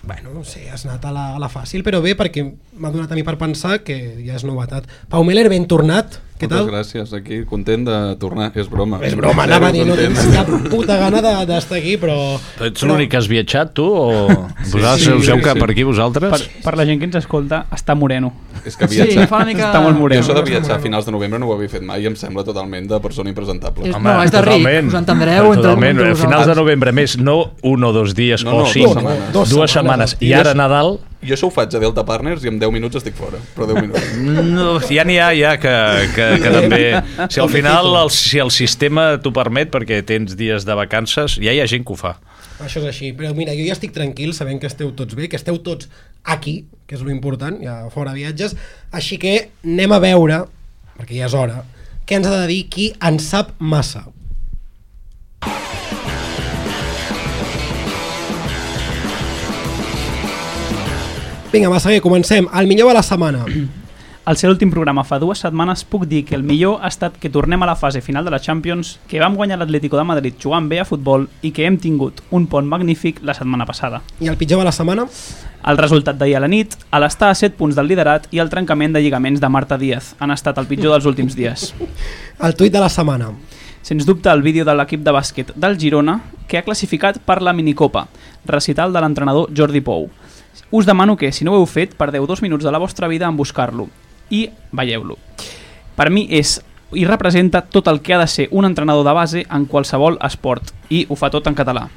Bueno, 0.06 0.34
no 0.34 0.44
sé, 0.46 0.68
has 0.70 0.86
anat 0.86 1.06
a 1.10 1.12
la, 1.14 1.26
a 1.36 1.42
la 1.42 1.50
fàcil, 1.50 1.82
però 1.86 1.98
bé, 2.04 2.14
perquè 2.18 2.44
m'ha 2.46 2.92
donat 2.94 3.12
a 3.12 3.18
mi 3.18 3.24
per 3.26 3.40
pensar 3.42 3.80
que 3.86 3.98
ja 4.22 4.38
és 4.38 4.46
novetat. 4.46 4.86
Pau 5.10 5.26
Meller, 5.26 5.48
ben 5.50 5.66
tornat, 5.70 6.20
què 6.40 6.50
tal? 6.52 6.66
Moltes 6.66 6.74
gràcies, 6.74 7.14
aquí 7.16 7.44
content 7.48 7.86
de 7.88 7.98
tornar. 8.20 8.50
És 8.60 8.68
broma. 8.70 9.00
És 9.08 9.16
broma, 9.16 9.44
anava 9.48 9.70
a 9.70 9.72
dir, 9.72 9.86
no 9.88 9.96
tens 9.96 10.20
cap 10.34 10.50
puta 10.70 10.98
gana 11.00 11.22
de- 11.24 11.46
d'estar 11.48 11.78
aquí, 11.80 11.96
però... 12.02 12.36
Però 12.58 12.68
ets 12.68 12.84
l'únic 12.84 13.10
que 13.14 13.18
has 13.22 13.30
viatjat, 13.32 13.72
tu? 13.74 13.86
O 13.88 14.28
vosaltres 14.28 15.06
sí, 15.06 15.12
us 15.16 15.30
heu 15.30 15.38
sí, 15.40 15.46
cap 15.46 15.56
sí. 15.56 15.62
per 15.64 15.70
aquí, 15.72 15.84
vosaltres? 15.88 16.32
Per, 16.36 16.64
per 16.66 16.76
la 16.78 16.86
gent 16.90 17.00
que 17.00 17.08
ens 17.08 17.16
escolta, 17.22 17.62
està 17.72 17.96
moreno. 17.96 18.34
És 18.66 18.76
que 18.76 18.88
Sí, 18.90 19.00
viatjar... 19.00 19.28
fa 19.32 19.38
una 19.38 19.46
mica... 19.54 19.70
Està 19.70 19.80
molt 19.82 19.96
Jo 19.96 20.02
moreno. 20.02 20.22
això 20.26 20.36
de 20.36 20.44
viatjar 20.50 20.76
a 20.76 20.80
finals 20.84 21.06
de 21.08 21.12
novembre 21.16 21.40
no 21.40 21.48
ho 21.48 21.56
havia 21.56 21.70
fet 21.72 21.84
mai 21.88 22.04
i 22.04 22.08
em 22.12 22.16
sembla 22.20 22.44
totalment 22.44 22.88
de 22.92 23.00
persona 23.00 23.30
impresentable. 23.32 23.88
És- 23.90 23.96
no, 23.96 24.16
és 24.24 24.32
de 24.36 24.42
ric, 24.42 24.68
us 24.90 25.00
entendreu 25.00 25.52
entre- 25.54 25.62
totalment. 25.62 26.00
entre 26.00 26.12
A 26.12 26.16
finals 26.20 26.48
de 26.52 26.56
novembre 26.56 26.92
més, 26.92 27.18
no 27.18 27.52
un 27.64 27.84
o 27.84 27.94
dos 27.96 28.16
dies 28.18 28.44
No, 28.44 28.58
o 28.58 28.60
no, 28.66 28.72
cinc, 28.76 28.92
dues. 28.92 29.32
Dues 29.32 29.50
dues 29.56 29.72
setmanes. 29.72 30.16
setmanes. 30.16 30.18
I 30.20 30.34
ara 30.34 30.54
Nadal, 30.58 30.98
Jo 31.26 31.34
això 31.36 31.48
ho 31.48 31.54
faig 31.54 31.74
a 31.74 31.80
Delta 31.82 32.04
Partners 32.06 32.44
i 32.46 32.52
en 32.52 32.60
10 32.62 32.74
minuts 32.76 33.00
estic 33.00 33.16
fora. 33.18 33.40
Però 33.56 33.68
10 33.70 33.82
minuts. 33.82 34.10
no, 34.58 34.76
ja 34.90 35.06
n'hi 35.08 35.18
ha 35.22 35.32
ja 35.38 35.56
que, 35.62 35.76
que, 36.16 36.28
que 36.44 36.54
també... 36.54 36.82
Si 37.32 37.42
al 37.42 37.50
final 37.54 37.90
el, 38.04 38.12
si 38.14 38.42
el 38.42 38.52
sistema 38.54 39.14
t'ho 39.22 39.34
permet 39.36 39.72
perquè 39.74 40.02
tens 40.06 40.36
dies 40.38 40.68
de 40.68 40.78
vacances, 40.78 41.40
ja 41.42 41.56
hi 41.56 41.62
ha 41.64 41.70
gent 41.72 41.86
que 41.88 41.96
ho 41.96 42.00
fa. 42.00 42.16
Això 42.64 42.80
és 42.80 42.88
així, 42.88 43.12
però 43.16 43.34
mira, 43.36 43.56
jo 43.56 43.66
ja 43.68 43.76
estic 43.76 43.92
tranquil 43.96 44.32
sabent 44.36 44.62
que 44.62 44.70
esteu 44.72 44.94
tots 44.96 45.18
bé, 45.18 45.28
que 45.32 45.40
esteu 45.40 45.58
tots 45.64 45.90
aquí, 46.24 46.62
que 46.88 46.96
és 46.96 47.04
lo 47.04 47.12
important, 47.12 47.58
ja 47.60 47.82
fora 47.92 48.16
viatges, 48.16 48.56
així 48.96 49.20
que 49.20 49.36
anem 49.66 49.96
a 49.96 50.00
veure, 50.04 50.44
perquè 50.96 51.20
ja 51.20 51.28
és 51.28 51.36
hora, 51.36 51.64
què 52.08 52.20
ens 52.20 52.30
ha 52.30 52.38
de 52.44 52.48
dir 52.52 52.62
qui 52.72 52.92
en 53.04 53.20
sap 53.20 53.52
massa. 53.60 54.06
Vinga, 61.56 61.70
Massaguer, 61.70 62.02
comencem. 62.02 62.50
El 62.54 62.68
millor 62.68 62.90
de 62.90 62.96
la 62.96 63.02
setmana. 63.02 63.46
Al 64.28 64.36
ser 64.36 64.50
l'últim 64.50 64.74
programa 64.74 65.06
fa 65.08 65.22
dues 65.24 65.40
setmanes 65.40 65.86
puc 65.88 66.04
dir 66.12 66.26
que 66.28 66.36
el 66.36 66.44
millor 66.44 66.82
ha 66.84 66.90
estat 66.92 67.16
que 67.16 67.30
tornem 67.32 67.62
a 67.64 67.70
la 67.70 67.78
fase 67.80 68.02
final 68.04 68.26
de 68.28 68.34
la 68.34 68.42
Champions, 68.44 68.98
que 69.08 69.22
vam 69.24 69.38
guanyar 69.40 69.62
l'Atlético 69.62 69.96
de 69.96 70.04
Madrid 70.04 70.36
jugant 70.36 70.68
bé 70.68 70.82
a 70.82 70.86
futbol 70.90 71.30
i 71.48 71.54
que 71.56 71.64
hem 71.64 71.78
tingut 71.80 72.20
un 72.36 72.50
pont 72.52 72.68
magnífic 72.68 73.22
la 73.24 73.38
setmana 73.38 73.64
passada. 73.70 74.02
I 74.20 74.28
el 74.28 74.36
pitjor 74.36 74.60
de 74.60 74.66
la 74.68 74.74
setmana? 74.76 75.06
El 75.64 75.80
resultat 75.80 76.20
d'ahir 76.20 76.36
a 76.36 76.44
la 76.44 76.52
nit, 76.52 76.76
a 76.92 77.00
l'estar 77.00 77.32
a 77.32 77.40
7 77.40 77.56
punts 77.56 77.80
del 77.80 77.88
liderat 77.88 78.28
i 78.36 78.44
el 78.44 78.52
trencament 78.52 78.92
de 78.92 79.06
lligaments 79.06 79.40
de 79.40 79.54
Marta 79.56 79.80
Díaz 79.80 80.12
han 80.20 80.36
estat 80.36 80.60
el 80.60 80.68
pitjor 80.68 80.98
dels 80.98 81.08
últims 81.08 81.40
dies. 81.40 81.72
El 82.44 82.60
tuit 82.60 82.76
de 82.76 82.84
la 82.84 82.92
setmana. 82.92 83.32
Sens 83.86 84.04
dubte 84.04 84.28
el 84.34 84.42
vídeo 84.42 84.66
de 84.66 84.74
l'equip 84.76 85.06
de 85.06 85.14
bàsquet 85.14 85.56
del 85.56 85.80
Girona 85.80 86.20
que 86.50 86.58
ha 86.58 86.66
classificat 86.66 87.22
per 87.24 87.40
la 87.46 87.54
minicopa, 87.54 88.08
recital 88.44 88.92
de 88.92 89.00
l'entrenador 89.00 89.54
Jordi 89.56 89.80
Pou. 89.86 90.10
Us 90.72 90.86
demano 90.86 91.18
que, 91.18 91.32
si 91.32 91.46
no 91.46 91.54
ho 91.54 91.62
heu 91.62 91.68
fet, 91.70 91.96
perdeu 91.96 92.28
dos 92.28 92.42
minuts 92.42 92.66
de 92.66 92.72
la 92.72 92.82
vostra 92.82 93.08
vida 93.08 93.28
en 93.28 93.38
buscar-lo 93.38 93.90
i 94.30 94.50
veieu-lo. 94.72 95.18
Per 95.96 96.10
mi 96.10 96.28
és 96.34 96.60
i 96.96 97.06
representa 97.06 97.62
tot 97.62 97.88
el 97.88 98.02
que 98.02 98.14
ha 98.14 98.20
de 98.20 98.28
ser 98.28 98.48
un 98.52 98.66
entrenador 98.66 99.06
de 99.06 99.14
base 99.14 99.46
en 99.50 99.66
qualsevol 99.66 100.20
esport 100.24 100.72
i 100.90 101.06
ho 101.10 101.18
fa 101.20 101.30
tot 101.34 101.48
en 101.48 101.58
català. 101.58 101.90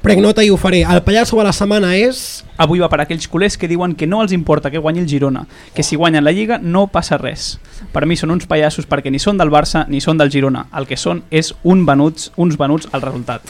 Prenc 0.00 0.22
nota 0.24 0.40
i 0.40 0.48
ho 0.48 0.56
faré. 0.56 0.80
El 0.80 1.02
pallasso 1.04 1.36
de 1.36 1.44
la 1.44 1.52
setmana 1.52 1.90
és... 1.92 2.40
Avui 2.60 2.80
va 2.80 2.88
per 2.92 3.02
aquells 3.02 3.26
culers 3.28 3.58
que 3.60 3.68
diuen 3.68 3.92
que 3.96 4.08
no 4.08 4.22
els 4.24 4.32
importa 4.32 4.70
que 4.72 4.80
guanyi 4.80 5.02
el 5.02 5.08
Girona, 5.08 5.46
que 5.76 5.84
si 5.84 5.96
guanyen 5.96 6.24
la 6.24 6.32
Lliga 6.32 6.56
no 6.56 6.86
passa 6.92 7.18
res. 7.20 7.58
Per 7.92 8.06
mi 8.08 8.16
són 8.16 8.32
uns 8.32 8.48
pallassos 8.48 8.88
perquè 8.88 9.12
ni 9.12 9.20
són 9.20 9.36
del 9.40 9.52
Barça 9.52 9.84
ni 9.88 10.00
són 10.00 10.20
del 10.20 10.32
Girona. 10.32 10.66
El 10.76 10.88
que 10.88 10.96
són 10.96 11.22
és 11.30 11.52
un 11.64 11.84
venuts, 11.84 12.32
uns 12.40 12.56
venuts 12.60 12.88
al 12.92 13.04
resultat. 13.04 13.44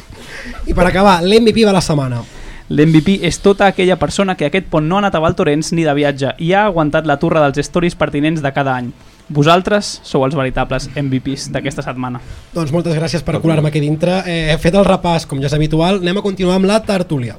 I 0.67 0.75
per 0.75 0.90
acabar, 0.90 1.21
l'MVP 1.23 1.62
de 1.62 1.75
la 1.75 1.87
setmana. 1.87 2.23
L'MVP 2.71 3.17
és 3.27 3.35
tota 3.43 3.67
aquella 3.67 3.97
persona 3.99 4.37
que 4.39 4.47
aquest 4.47 4.69
pont 4.71 4.85
no 4.87 4.95
ha 4.95 5.00
anat 5.03 5.17
a 5.19 5.21
Valtorens 5.25 5.73
ni 5.75 5.83
de 5.83 5.91
viatge 5.99 6.37
i 6.39 6.53
ha 6.55 6.69
aguantat 6.69 7.09
la 7.09 7.17
turra 7.19 7.43
dels 7.43 7.67
stories 7.67 7.97
pertinents 7.99 8.45
de 8.45 8.53
cada 8.55 8.77
any. 8.79 8.93
Vosaltres 9.27 9.89
sou 10.07 10.23
els 10.23 10.37
veritables 10.39 10.87
MVPs 10.95 11.49
d'aquesta 11.50 11.83
setmana. 11.83 12.21
Doncs 12.55 12.71
moltes 12.71 12.95
gràcies 12.95 13.27
per 13.27 13.41
colar-me 13.43 13.73
aquí 13.73 13.83
dintre. 13.83 14.21
Eh, 14.23 14.55
fet 14.62 14.79
el 14.79 14.87
repàs, 14.87 15.27
com 15.27 15.43
ja 15.43 15.50
és 15.50 15.57
habitual, 15.59 15.99
anem 15.99 16.23
a 16.23 16.23
continuar 16.23 16.61
amb 16.61 16.71
la 16.71 16.79
tertúlia. 16.87 17.35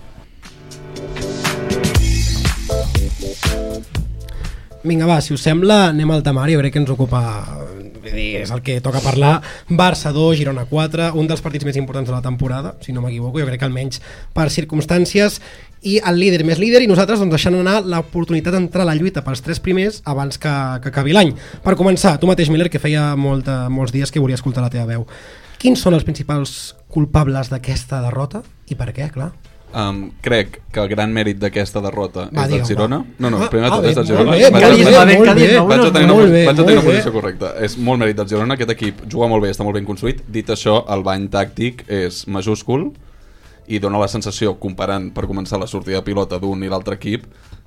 Vinga, 4.84 5.08
va, 5.08 5.22
si 5.24 5.32
us 5.32 5.48
sembla, 5.48 5.86
anem 5.94 6.12
al 6.12 6.28
temari, 6.28 6.58
jo 6.58 6.60
crec 6.60 6.76
que 6.76 6.84
ens 6.84 6.92
ocupa, 6.92 7.22
vull 8.02 8.16
dir, 8.16 8.30
és 8.42 8.52
el 8.52 8.62
que 8.66 8.80
toca 8.84 9.02
parlar, 9.04 9.40
Barça 9.70 10.12
2, 10.16 10.36
Girona 10.40 10.66
4, 10.70 11.12
un 11.18 11.28
dels 11.30 11.44
partits 11.44 11.68
més 11.68 11.78
importants 11.80 12.10
de 12.10 12.16
la 12.16 12.24
temporada, 12.26 12.76
si 12.82 12.94
no 12.94 13.04
m'equivoco, 13.04 13.40
jo 13.40 13.48
crec 13.50 13.62
que 13.62 13.68
almenys 13.70 14.02
per 14.36 14.50
circumstàncies, 14.54 15.40
i 15.82 15.98
el 16.06 16.20
líder 16.22 16.44
més 16.46 16.60
líder, 16.62 16.84
i 16.86 16.90
nosaltres 16.90 17.22
doncs, 17.22 17.34
deixant 17.34 17.58
anar 17.58 17.80
l'oportunitat 17.82 18.54
d'entrar 18.54 18.86
a 18.86 18.92
la 18.92 18.98
lluita 18.98 19.24
pels 19.26 19.42
tres 19.42 19.62
primers 19.64 20.02
abans 20.06 20.38
que, 20.38 20.54
que 20.82 20.92
acabi 20.92 21.16
l'any. 21.16 21.34
Per 21.64 21.78
començar, 21.78 22.18
tu 22.22 22.30
mateix, 22.30 22.52
Miller, 22.54 22.70
que 22.70 22.82
feia 22.82 23.12
molta, 23.18 23.64
molts 23.70 23.94
dies 23.96 24.14
que 24.14 24.22
volia 24.22 24.38
escoltar 24.38 24.66
la 24.66 24.74
teva 24.74 24.90
veu, 24.90 25.08
quins 25.62 25.82
són 25.82 25.98
els 25.98 26.06
principals 26.06 26.76
culpables 26.92 27.50
d'aquesta 27.50 28.02
derrota 28.06 28.44
i 28.70 28.78
per 28.78 28.92
què, 28.94 29.10
clar? 29.14 29.32
Um, 29.74 30.12
crec 30.20 30.58
que 30.74 30.82
el 30.82 30.90
gran 30.92 31.14
mèrit 31.16 31.38
d'aquesta 31.40 31.80
derrota 31.80 32.26
Va, 32.36 32.44
és 32.44 32.50
del 32.52 32.66
Girona. 32.66 32.98
va. 32.98 33.06
No, 33.20 33.30
no, 33.30 33.38
primer 33.50 33.70
de 33.70 33.76
tot 33.78 33.86
és 33.86 33.96
del 33.96 34.06
Girona. 34.06 34.32
bé, 34.32 34.50
Vaig 34.52 34.64
a 34.64 34.68
tenir- 34.68 34.84
molt 34.84 35.36
bé, 35.36 35.60
vaig 35.60 35.80
a 35.86 35.92
tenir 35.94 36.08
molt 36.10 36.24
una, 36.26 36.32
bé, 36.34 36.46
vaig 36.46 36.60
a 36.60 36.64
tenir 36.66 36.78
una 36.78 36.86
posició 36.90 37.12
correcta. 37.14 37.54
És 37.64 37.78
molt 37.78 38.00
mèrit 38.02 38.16
del 38.18 38.28
Girona. 38.28 38.54
Aquest 38.56 38.70
equip 38.72 39.00
juga 39.08 39.28
molt 39.30 39.44
bé, 39.44 39.52
està 39.52 39.64
molt 39.64 39.76
ben 39.76 39.86
construït. 39.86 40.20
Dit 40.28 40.48
això, 40.50 40.84
el 40.94 41.04
bany 41.04 41.30
tàctic 41.30 41.86
és 41.88 42.28
majúscul 42.28 42.92
i 43.68 43.80
dona 43.80 43.98
la 43.98 44.10
sensació, 44.10 44.58
comparant 44.60 45.14
per 45.14 45.24
començar 45.26 45.58
la 45.58 45.68
sortida 45.68 45.98
de 45.98 46.04
pilota 46.04 46.38
d'un 46.38 46.62
i 46.64 46.68
l'altre 46.68 46.96
equip, 46.96 47.24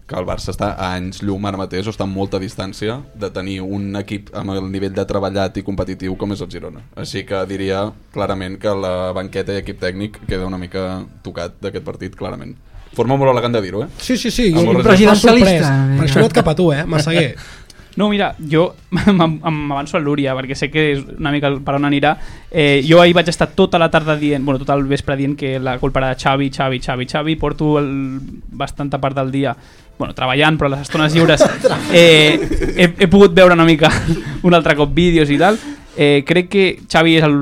que 0.07 0.17
el 0.21 0.27
Barça 0.29 0.53
està 0.53 0.75
a 0.77 0.91
anys 0.99 1.23
llum 1.25 1.47
ara 1.49 1.57
mateix 1.57 1.87
o 1.89 1.93
està 1.95 2.05
a 2.05 2.11
molta 2.11 2.37
distància 2.43 2.99
de 3.17 3.31
tenir 3.33 3.61
un 3.65 3.97
equip 3.97 4.29
amb 4.37 4.53
el 4.53 4.67
nivell 4.71 4.93
de 4.93 5.05
treballat 5.09 5.57
i 5.57 5.65
competitiu 5.65 6.17
com 6.21 6.33
és 6.37 6.43
el 6.45 6.51
Girona. 6.53 6.83
Així 7.01 7.25
que 7.25 7.41
diria 7.49 7.87
clarament 8.13 8.59
que 8.61 8.75
la 8.77 9.13
banqueta 9.17 9.57
i 9.57 9.63
equip 9.63 9.81
tècnic 9.81 10.21
queda 10.29 10.45
una 10.47 10.61
mica 10.61 11.03
tocat 11.25 11.57
d'aquest 11.65 11.85
partit, 11.89 12.15
clarament. 12.21 12.53
Forma 12.95 13.17
molt 13.19 13.33
elegant 13.33 13.57
de 13.57 13.63
dir-ho, 13.65 13.83
eh? 13.83 13.89
Sí, 13.99 14.17
sí, 14.17 14.31
sí. 14.31 14.53
Jo- 14.55 14.67
m'ha 14.73 14.83
presidencialista. 14.85 15.57
sorprès. 15.59 15.99
Per 15.99 16.07
això 16.09 16.21
no 16.21 16.27
et 16.27 16.33
cap 16.37 16.49
a 16.49 16.55
tu, 16.55 16.73
eh, 16.73 16.85
Massaguer. 16.85 17.35
No, 17.97 18.09
mira, 18.11 18.35
jo 18.51 18.75
m'avanço 18.91 19.97
a 19.97 20.01
Lúria, 20.01 20.33
perquè 20.35 20.57
sé 20.59 20.67
que 20.69 20.83
és 20.97 21.03
una 21.15 21.31
mica 21.31 21.53
per 21.63 21.77
on 21.79 21.85
anirà. 21.87 22.17
Eh, 22.51 22.83
jo 22.83 22.99
ahir 23.01 23.15
vaig 23.15 23.29
estar 23.31 23.47
tota 23.55 23.79
la 23.79 23.87
tarda 23.91 24.17
dient, 24.19 24.43
bueno, 24.45 24.59
tot 24.59 24.73
el 24.75 24.83
vespre 24.91 25.15
dient 25.17 25.37
que 25.39 25.61
la 25.63 25.77
culpa 25.79 26.01
era 26.01 26.09
de 26.11 26.19
Xavi, 26.19 26.51
Xavi, 26.51 26.81
Xavi, 26.83 27.07
Xavi. 27.07 27.37
Porto 27.37 27.79
el, 27.79 28.19
bastanta 28.51 28.99
part 28.99 29.15
del 29.15 29.31
dia 29.31 29.55
bueno, 29.99 30.15
treballant, 30.15 30.59
però 30.59 30.71
a 30.71 30.77
les 30.77 30.85
estones 30.87 31.15
lliures 31.17 31.45
eh, 31.93 32.39
he, 32.77 32.91
he 32.99 33.09
pogut 33.09 33.35
veure 33.35 33.55
una 33.55 33.67
mica 33.69 33.91
un 34.47 34.55
altre 34.55 34.77
cop 34.79 34.95
vídeos 34.95 35.31
i 35.31 35.39
tal. 35.41 35.59
Eh, 35.97 36.25
crec 36.27 36.49
que 36.51 36.65
Xavi 36.91 37.19
és 37.21 37.27
el 37.27 37.37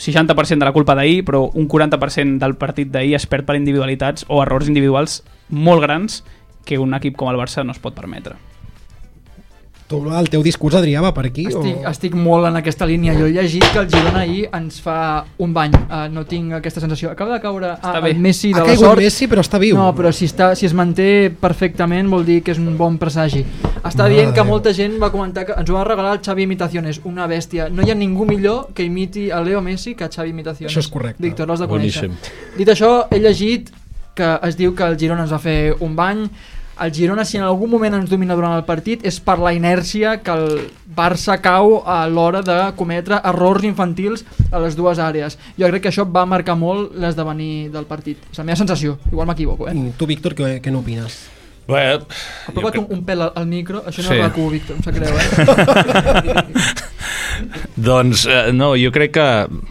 60% 0.00 0.58
de 0.58 0.64
la 0.64 0.72
culpa 0.72 0.96
d'ahir, 0.96 1.22
però 1.28 1.44
un 1.52 1.68
40% 1.68 2.40
del 2.40 2.56
partit 2.56 2.88
d'ahir 2.92 3.16
es 3.18 3.28
perd 3.28 3.46
per 3.48 3.58
individualitats 3.58 4.24
o 4.28 4.40
errors 4.42 4.70
individuals 4.70 5.20
molt 5.50 5.84
grans 5.84 6.22
que 6.64 6.78
un 6.78 6.94
equip 6.96 7.18
com 7.18 7.28
el 7.28 7.40
Barça 7.40 7.66
no 7.66 7.76
es 7.76 7.82
pot 7.82 7.94
permetre. 7.94 8.38
Tu, 9.92 10.00
el 10.16 10.30
teu 10.32 10.42
discurs, 10.44 10.76
Adrià, 10.78 11.02
va 11.04 11.12
per 11.12 11.26
aquí? 11.28 11.44
Estic, 11.50 11.82
o... 11.82 11.88
estic 11.90 12.14
molt 12.16 12.48
en 12.48 12.56
aquesta 12.62 12.86
línia. 12.88 13.12
Jo 13.18 13.26
he 13.28 13.34
llegit 13.34 13.66
que 13.74 13.82
el 13.82 13.90
Girona 13.92 14.22
ahir 14.22 14.46
ens 14.56 14.80
fa 14.80 14.96
un 15.44 15.52
bany. 15.52 15.74
Uh, 15.82 16.06
no 16.12 16.24
tinc 16.28 16.56
aquesta 16.58 16.80
sensació. 16.80 17.10
Acaba 17.12 17.36
de 17.36 17.42
caure 17.44 17.74
Està 17.74 17.96
a, 17.98 18.02
bé. 18.04 18.14
el 18.14 18.22
Messi 18.24 18.54
de 18.54 18.62
ha 18.62 18.66
la 18.66 18.76
sort. 18.80 19.02
Messi, 19.02 19.28
però 19.28 19.44
està 19.44 19.60
viu. 19.60 19.76
No, 19.76 19.90
però 19.96 20.12
si, 20.16 20.30
està, 20.30 20.52
si 20.56 20.64
es 20.68 20.76
manté 20.76 21.28
perfectament 21.42 22.08
vol 22.12 22.24
dir 22.28 22.40
que 22.46 22.54
és 22.54 22.62
un 22.62 22.72
bon 22.78 22.96
presagi. 23.02 23.44
Està 23.82 24.06
Mare 24.06 24.14
dient 24.14 24.32
que 24.32 24.46
molta 24.48 24.72
gent 24.76 24.96
va 25.02 25.12
comentar 25.12 25.44
que 25.48 25.58
ens 25.58 25.68
ho 25.68 25.76
va 25.76 25.84
regalar 25.88 26.16
el 26.16 26.22
Xavi 26.24 26.46
Imitaciones, 26.48 27.02
una 27.08 27.28
bèstia. 27.28 27.68
No 27.68 27.84
hi 27.84 27.92
ha 27.92 27.98
ningú 27.98 28.24
millor 28.28 28.72
que 28.72 28.86
imiti 28.88 29.28
a 29.30 29.42
Leo 29.44 29.60
Messi 29.60 29.96
que 29.98 30.08
a 30.08 30.10
Xavi 30.12 30.32
Imitaciones. 30.32 30.72
Això 30.72 30.86
és 30.86 30.90
correcte. 30.92 31.22
Víctor, 31.22 31.50
l'has 31.50 31.60
de 31.60 31.68
conèixer. 31.68 32.08
Boníssim. 32.08 32.56
Dit 32.56 32.72
això, 32.72 32.94
he 33.10 33.20
llegit 33.20 33.72
que 34.14 34.34
es 34.48 34.56
diu 34.56 34.74
que 34.76 34.86
el 34.86 34.98
Girona 35.00 35.26
ens 35.26 35.32
va 35.32 35.40
fer 35.42 35.74
un 35.80 35.96
bany. 35.96 36.26
El 36.82 36.92
Girona, 36.94 37.24
si 37.24 37.38
en 37.38 37.44
algun 37.46 37.70
moment 37.70 37.94
ens 37.94 38.10
domina 38.10 38.34
durant 38.34 38.56
el 38.56 38.64
partit, 38.66 39.04
és 39.06 39.20
per 39.22 39.36
la 39.38 39.52
inèrcia 39.54 40.16
que 40.24 40.34
el 40.34 40.64
Barça 40.92 41.38
cau 41.40 41.78
a 41.88 42.02
l'hora 42.10 42.42
de 42.44 42.56
cometre 42.76 43.20
errors 43.30 43.64
infantils 43.64 44.24
a 44.50 44.60
les 44.60 44.74
dues 44.76 44.98
àrees. 45.00 45.38
Jo 45.56 45.70
crec 45.70 45.86
que 45.86 45.92
això 45.92 46.04
va 46.04 46.26
marcar 46.28 46.56
molt 46.58 46.92
l'esdevenir 46.98 47.70
del 47.72 47.86
partit. 47.88 48.18
És 48.32 48.42
la 48.42 48.44
meva 48.48 48.58
sensació. 48.60 48.98
Igual 49.12 49.30
m'equivoco, 49.30 49.70
eh? 49.70 49.76
Tu, 49.96 50.10
Víctor, 50.10 50.34
què, 50.36 50.58
què 50.64 50.74
n'opines? 50.74 51.22
Bé, 51.68 51.84
Apropa't 52.50 52.80
un, 52.80 52.88
un 52.90 53.04
pèl 53.06 53.22
al, 53.22 53.30
al 53.38 53.46
micro, 53.46 53.84
això 53.86 54.02
no 54.02 54.10
Sí. 54.10 54.18
RAC1, 54.18 54.50
Víctor, 54.50 54.76
em 54.76 54.82
sap 54.82 54.94
greu, 54.98 55.14
eh? 55.14 55.26
Doncs 57.76 58.26
eh, 58.26 58.50
no, 58.52 58.72
jo 58.76 58.90
crec 58.94 59.14
que 59.14 59.26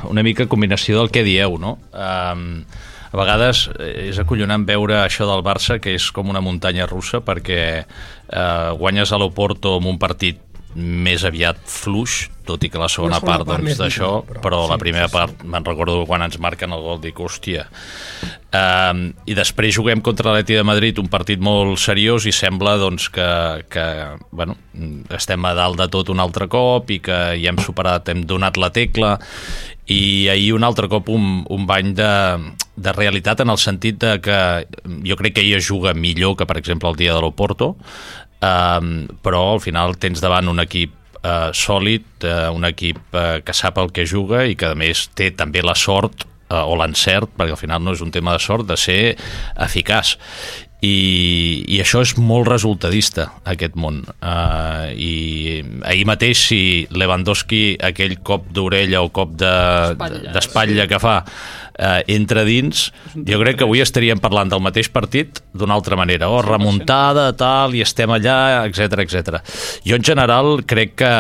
una 0.10 0.24
mica 0.24 0.48
combinació 0.50 0.98
del 0.98 1.12
que 1.12 1.24
dieu, 1.28 1.58
no? 1.60 1.78
Um, 1.92 2.64
a 3.12 3.20
vegades 3.20 3.66
eh, 3.78 4.10
és 4.10 4.20
acollonant 4.22 4.66
veure 4.68 5.02
això 5.04 5.28
del 5.30 5.44
Barça, 5.46 5.80
que 5.84 5.96
és 5.98 6.12
com 6.16 6.32
una 6.32 6.44
muntanya 6.44 6.88
russa, 6.90 7.22
perquè 7.26 7.62
eh, 7.84 8.72
guanyes 8.80 9.12
a 9.12 9.20
l'Oporto 9.20 9.78
amb 9.80 9.92
un 9.92 10.00
partit 10.02 10.40
més 10.76 11.26
aviat 11.28 11.58
fluix, 11.68 12.30
tot 12.48 12.64
i 12.64 12.70
que 12.72 12.80
la 12.80 12.88
segona, 12.90 13.18
segona 13.20 13.44
part, 13.44 13.48
doncs, 13.48 13.76
d'això, 13.80 14.12
digna, 14.22 14.28
però, 14.30 14.42
però 14.44 14.60
la 14.70 14.78
sí, 14.78 14.84
primera 14.86 15.08
sí, 15.08 15.12
sí. 15.12 15.18
part, 15.18 15.44
me'n 15.44 15.66
recordo 15.68 15.98
quan 16.08 16.24
ens 16.24 16.38
marquen 16.40 16.72
el 16.72 16.86
gol, 16.86 17.02
dic, 17.04 17.20
hòstia. 17.20 17.66
Um, 18.56 19.04
I 19.28 19.36
després 19.36 19.76
juguem 19.76 20.02
contra 20.04 20.32
l'Atleti 20.32 20.56
de 20.60 20.64
Madrid, 20.68 21.00
un 21.04 21.12
partit 21.12 21.44
molt 21.44 21.80
seriós 21.80 22.28
i 22.28 22.34
sembla 22.36 22.78
doncs, 22.80 23.10
que, 23.12 23.28
que 23.72 23.86
bueno, 24.32 24.56
estem 25.12 25.44
a 25.48 25.54
dalt 25.58 25.80
de 25.80 25.90
tot 25.92 26.12
un 26.12 26.24
altre 26.24 26.48
cop 26.52 26.92
i 26.92 27.02
que 27.04 27.20
ja 27.36 27.52
hem 27.52 27.60
superat, 27.64 28.12
hem 28.12 28.24
donat 28.28 28.60
la 28.60 28.72
tecla 28.76 29.18
i 29.92 30.30
ahir 30.32 30.54
un 30.56 30.64
altre 30.64 30.88
cop 30.92 31.10
un, 31.12 31.44
un 31.52 31.68
bany 31.68 31.92
de, 31.98 32.14
de 32.76 32.96
realitat 32.96 33.44
en 33.44 33.52
el 33.52 33.60
sentit 33.60 34.00
de 34.02 34.16
que 34.24 34.40
jo 35.08 35.20
crec 35.20 35.36
que 35.36 35.44
ell 35.44 35.60
es 35.60 35.68
juga 35.68 35.94
millor 35.94 36.38
que 36.40 36.48
per 36.48 36.58
exemple 36.62 36.90
el 36.90 37.00
dia 37.00 37.16
de 37.16 37.22
l'Oporto 37.24 37.76
um, 38.42 38.92
però 39.22 39.46
al 39.54 39.62
final 39.64 39.98
tens 40.02 40.24
davant 40.24 40.50
un 40.52 40.64
equip 40.64 40.96
uh, 41.22 41.52
sòlid, 41.54 42.26
uh, 42.26 42.50
un 42.56 42.68
equip 42.70 43.00
uh, 43.14 43.40
que 43.46 43.56
sap 43.56 43.80
el 43.82 43.92
que 43.94 44.08
juga 44.10 44.46
i 44.48 44.58
que 44.58 44.72
a 44.72 44.78
més 44.78 45.08
té 45.18 45.32
també 45.38 45.64
la 45.66 45.76
sort 45.78 46.26
uh, 46.26 46.64
o 46.66 46.76
l'encert, 46.80 47.32
perquè 47.38 47.56
al 47.56 47.62
final 47.62 47.84
no 47.84 47.96
és 47.96 48.04
un 48.04 48.12
tema 48.14 48.36
de 48.38 48.44
sort, 48.44 48.68
de 48.68 48.78
ser 48.80 49.16
eficaç 49.62 50.18
i, 50.82 51.62
i 51.70 51.78
això 51.82 52.02
és 52.02 52.16
molt 52.18 52.48
resultadista 52.50 53.28
aquest 53.46 53.76
món. 53.78 54.02
Uh, 54.18 54.90
i 54.98 55.14
ahir 55.86 56.08
mateix 56.10 56.42
si 56.50 56.62
Lewandowski 56.90 57.78
aquell 57.86 58.18
cop 58.26 58.48
d'orella 58.54 59.04
o 59.06 59.12
cop 59.14 59.36
de- 59.38 59.94
d'espatlla. 60.34 60.82
de, 60.82 60.88
que 60.90 61.00
fa 61.02 61.20
uh, 61.22 62.02
entra 62.10 62.44
dins 62.48 62.88
jo 63.14 63.40
crec 63.44 63.60
que 63.60 63.68
avui 63.68 63.84
estaríem 63.86 64.20
parlant 64.24 64.50
del 64.50 64.64
mateix 64.64 64.90
partit 64.90 65.44
d'una 65.54 65.78
altra 65.78 65.98
manera, 66.00 66.32
o 66.34 66.42
remuntada 66.42 67.30
tal, 67.38 67.76
i 67.78 67.86
estem 67.86 68.10
allà, 68.18 68.66
etc 68.66 69.06
etc. 69.06 69.42
jo 69.86 69.98
en 70.00 70.06
general 70.06 70.64
crec 70.66 70.98
que 71.04 71.14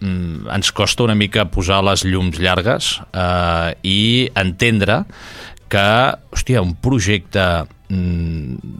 mm, 0.00 0.50
ens 0.54 0.70
costa 0.76 1.08
una 1.08 1.18
mica 1.18 1.48
posar 1.50 1.82
les 1.86 2.06
llums 2.06 2.38
llargues 2.38 2.94
uh, 3.10 3.74
i 3.82 4.30
entendre 4.38 5.02
que, 5.70 5.86
hòstia, 6.34 6.62
un 6.64 6.74
projecte 6.82 7.46
mm, 7.88 8.74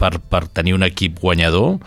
per, 0.00 0.16
per 0.32 0.46
tenir 0.56 0.74
un 0.78 0.86
equip 0.86 1.20
guanyador 1.22 1.78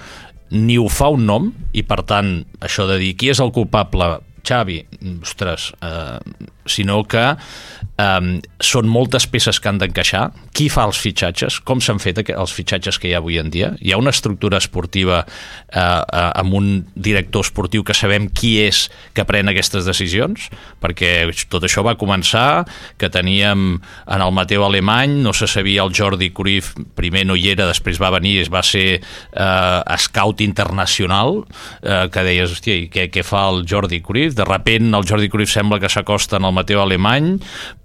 ni 0.56 0.78
ho 0.78 0.88
fa 0.92 1.10
un 1.14 1.26
nom 1.28 1.50
i 1.76 1.84
per 1.84 2.04
tant 2.08 2.38
això 2.64 2.86
de 2.90 3.00
dir 3.02 3.16
qui 3.20 3.32
és 3.34 3.42
el 3.44 3.52
culpable? 3.56 4.16
Xavi, 4.46 4.78
ostres, 5.26 5.72
eh, 5.82 6.20
sinó 6.70 7.00
que 7.10 7.24
eh, 7.98 8.42
són 8.64 8.90
moltes 8.92 9.28
peces 9.32 9.60
que 9.60 9.70
han 9.70 9.80
d'encaixar. 9.82 10.30
Qui 10.56 10.68
fa 10.72 10.86
els 10.90 11.00
fitxatges? 11.02 11.60
Com 11.68 11.82
s'han 11.84 12.02
fet 12.04 12.22
els 12.26 12.54
fitxatges 12.56 13.00
que 13.00 13.10
hi 13.10 13.16
ha 13.16 13.22
avui 13.24 13.40
en 13.42 13.52
dia? 13.54 13.74
Hi 13.82 13.94
ha 13.94 14.00
una 14.02 14.14
estructura 14.16 14.60
esportiva 14.62 15.24
eh, 15.26 15.80
eh, 15.80 16.30
amb 16.42 16.56
un 16.58 16.70
director 16.96 17.46
esportiu 17.46 17.84
que 17.84 17.96
sabem 17.98 18.30
qui 18.30 18.56
és 18.64 18.86
que 19.16 19.26
pren 19.28 19.52
aquestes 19.52 19.88
decisions? 19.88 20.50
Perquè 20.84 21.14
tot 21.52 21.66
això 21.68 21.84
va 21.86 21.98
començar 22.00 22.66
que 23.02 23.10
teníem 23.12 23.66
en 23.80 24.22
el 24.22 24.36
Mateu 24.36 24.66
Alemany, 24.66 25.20
no 25.24 25.34
se 25.34 25.48
sabia 25.48 25.84
el 25.84 25.94
Jordi 25.96 26.32
Cruyff, 26.36 26.74
primer 26.96 27.26
no 27.28 27.36
hi 27.36 27.50
era, 27.54 27.68
després 27.70 28.00
va 28.02 28.14
venir, 28.16 28.38
es 28.44 28.52
va 28.54 28.64
ser 28.66 29.00
eh, 29.00 29.98
scout 30.02 30.42
internacional, 30.46 31.44
eh, 31.82 32.06
que 32.12 32.26
deies, 32.28 32.52
hòstia, 32.52 32.88
què, 32.92 33.08
què 33.14 33.24
fa 33.26 33.48
el 33.52 33.64
Jordi 33.70 34.02
Cruyff? 34.06 34.36
De 34.38 34.48
repent 34.48 34.94
el 34.96 35.08
Jordi 35.08 35.30
Cruyff 35.32 35.54
sembla 35.54 35.80
que 35.82 35.92
s'acosta 35.92 36.40
en 36.40 36.48
el 36.50 36.56
Mateu 36.56 36.82
Alemany, 36.82 37.36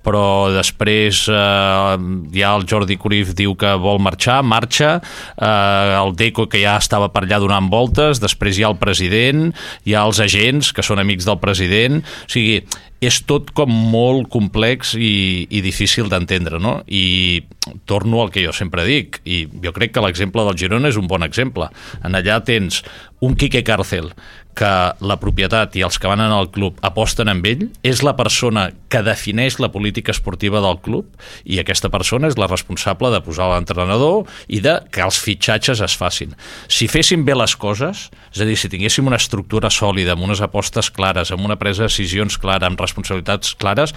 però 0.07 0.51
després 0.55 1.25
eh, 1.29 1.97
ja 2.37 2.53
el 2.57 2.67
Jordi 2.69 2.97
Cruyff 3.01 3.35
diu 3.39 3.55
que 3.59 3.75
vol 3.81 4.01
marxar, 4.03 4.41
marxa, 4.47 4.97
eh, 5.37 5.97
el 6.01 6.15
Deco 6.19 6.49
que 6.51 6.63
ja 6.65 6.79
estava 6.81 7.11
per 7.13 7.25
allà 7.27 7.41
donant 7.43 7.71
voltes, 7.73 8.23
després 8.23 8.59
hi 8.59 8.65
ha 8.65 8.73
el 8.73 8.79
president, 8.81 9.51
hi 9.85 9.97
ha 9.97 10.07
els 10.09 10.23
agents 10.25 10.73
que 10.77 10.85
són 10.87 11.03
amics 11.03 11.29
del 11.29 11.41
president, 11.43 12.01
o 12.01 12.33
sigui, 12.33 12.63
és 13.01 13.23
tot 13.25 13.49
com 13.57 13.71
molt 13.73 14.29
complex 14.33 14.93
i, 14.95 15.47
i 15.49 15.63
difícil 15.65 16.11
d'entendre, 16.13 16.61
no? 16.61 16.81
I 16.87 17.43
torno 17.89 18.21
al 18.21 18.33
que 18.33 18.45
jo 18.45 18.53
sempre 18.57 18.85
dic, 18.85 19.23
i 19.25 19.47
jo 19.65 19.73
crec 19.77 19.95
que 19.95 20.05
l'exemple 20.05 20.45
del 20.45 20.59
Girona 20.61 20.93
és 20.93 21.01
un 21.01 21.09
bon 21.09 21.25
exemple. 21.25 21.71
En 22.05 22.17
allà 22.19 22.39
tens 22.45 22.83
un 23.25 23.37
Quique 23.41 23.65
Cárcel 23.65 24.13
que 24.57 24.71
la 25.07 25.17
propietat 25.21 25.77
i 25.79 25.85
els 25.87 25.97
que 26.01 26.09
van 26.11 26.21
en 26.25 26.33
el 26.35 26.51
club 26.53 26.79
aposten 26.85 27.31
amb 27.31 27.47
ell, 27.47 27.69
és 27.87 28.03
la 28.05 28.17
persona 28.19 28.69
que 28.91 29.03
defineix 29.07 29.61
la 29.63 29.71
política 29.73 30.13
esportiva 30.13 30.61
del 30.65 30.81
club 30.83 31.07
i 31.45 31.61
aquesta 31.61 31.89
persona 31.93 32.29
és 32.29 32.37
la 32.41 32.49
responsable 32.51 33.13
de 33.15 33.23
posar 33.25 33.51
l'entrenador 33.53 34.27
i 34.49 34.61
de 34.65 34.77
que 34.93 35.05
els 35.07 35.21
fitxatges 35.23 35.81
es 35.87 35.95
facin. 35.97 36.35
Si 36.69 36.91
fessin 36.91 37.25
bé 37.25 37.37
les 37.39 37.55
coses, 37.57 38.09
és 38.35 38.43
a 38.43 38.49
dir, 38.49 38.59
si 38.59 38.73
tinguéssim 38.73 39.07
una 39.07 39.21
estructura 39.21 39.71
sòlida, 39.71 40.17
amb 40.17 40.27
unes 40.27 40.43
apostes 40.45 40.91
clares, 40.91 41.31
amb 41.31 41.47
una 41.47 41.59
presa 41.61 41.87
de 41.87 41.93
decisions 41.93 42.37
clara, 42.41 42.67
amb 42.67 42.81
responsabilitats 42.91 43.55
clares, 43.61 43.95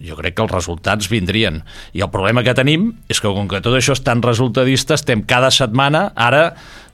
jo 0.00 0.16
crec 0.16 0.36
que 0.36 0.44
els 0.44 0.52
resultats 0.52 1.08
vindrien. 1.10 1.60
I 1.92 2.04
el 2.04 2.12
problema 2.12 2.44
que 2.46 2.54
tenim 2.56 2.92
és 3.12 3.20
que 3.20 3.32
com 3.32 3.48
que 3.50 3.60
tot 3.64 3.76
això 3.76 3.96
és 3.96 4.04
tan 4.04 4.22
resultadista, 4.24 4.96
estem 4.96 5.24
cada 5.28 5.50
setmana, 5.52 6.10
ara 6.16 6.52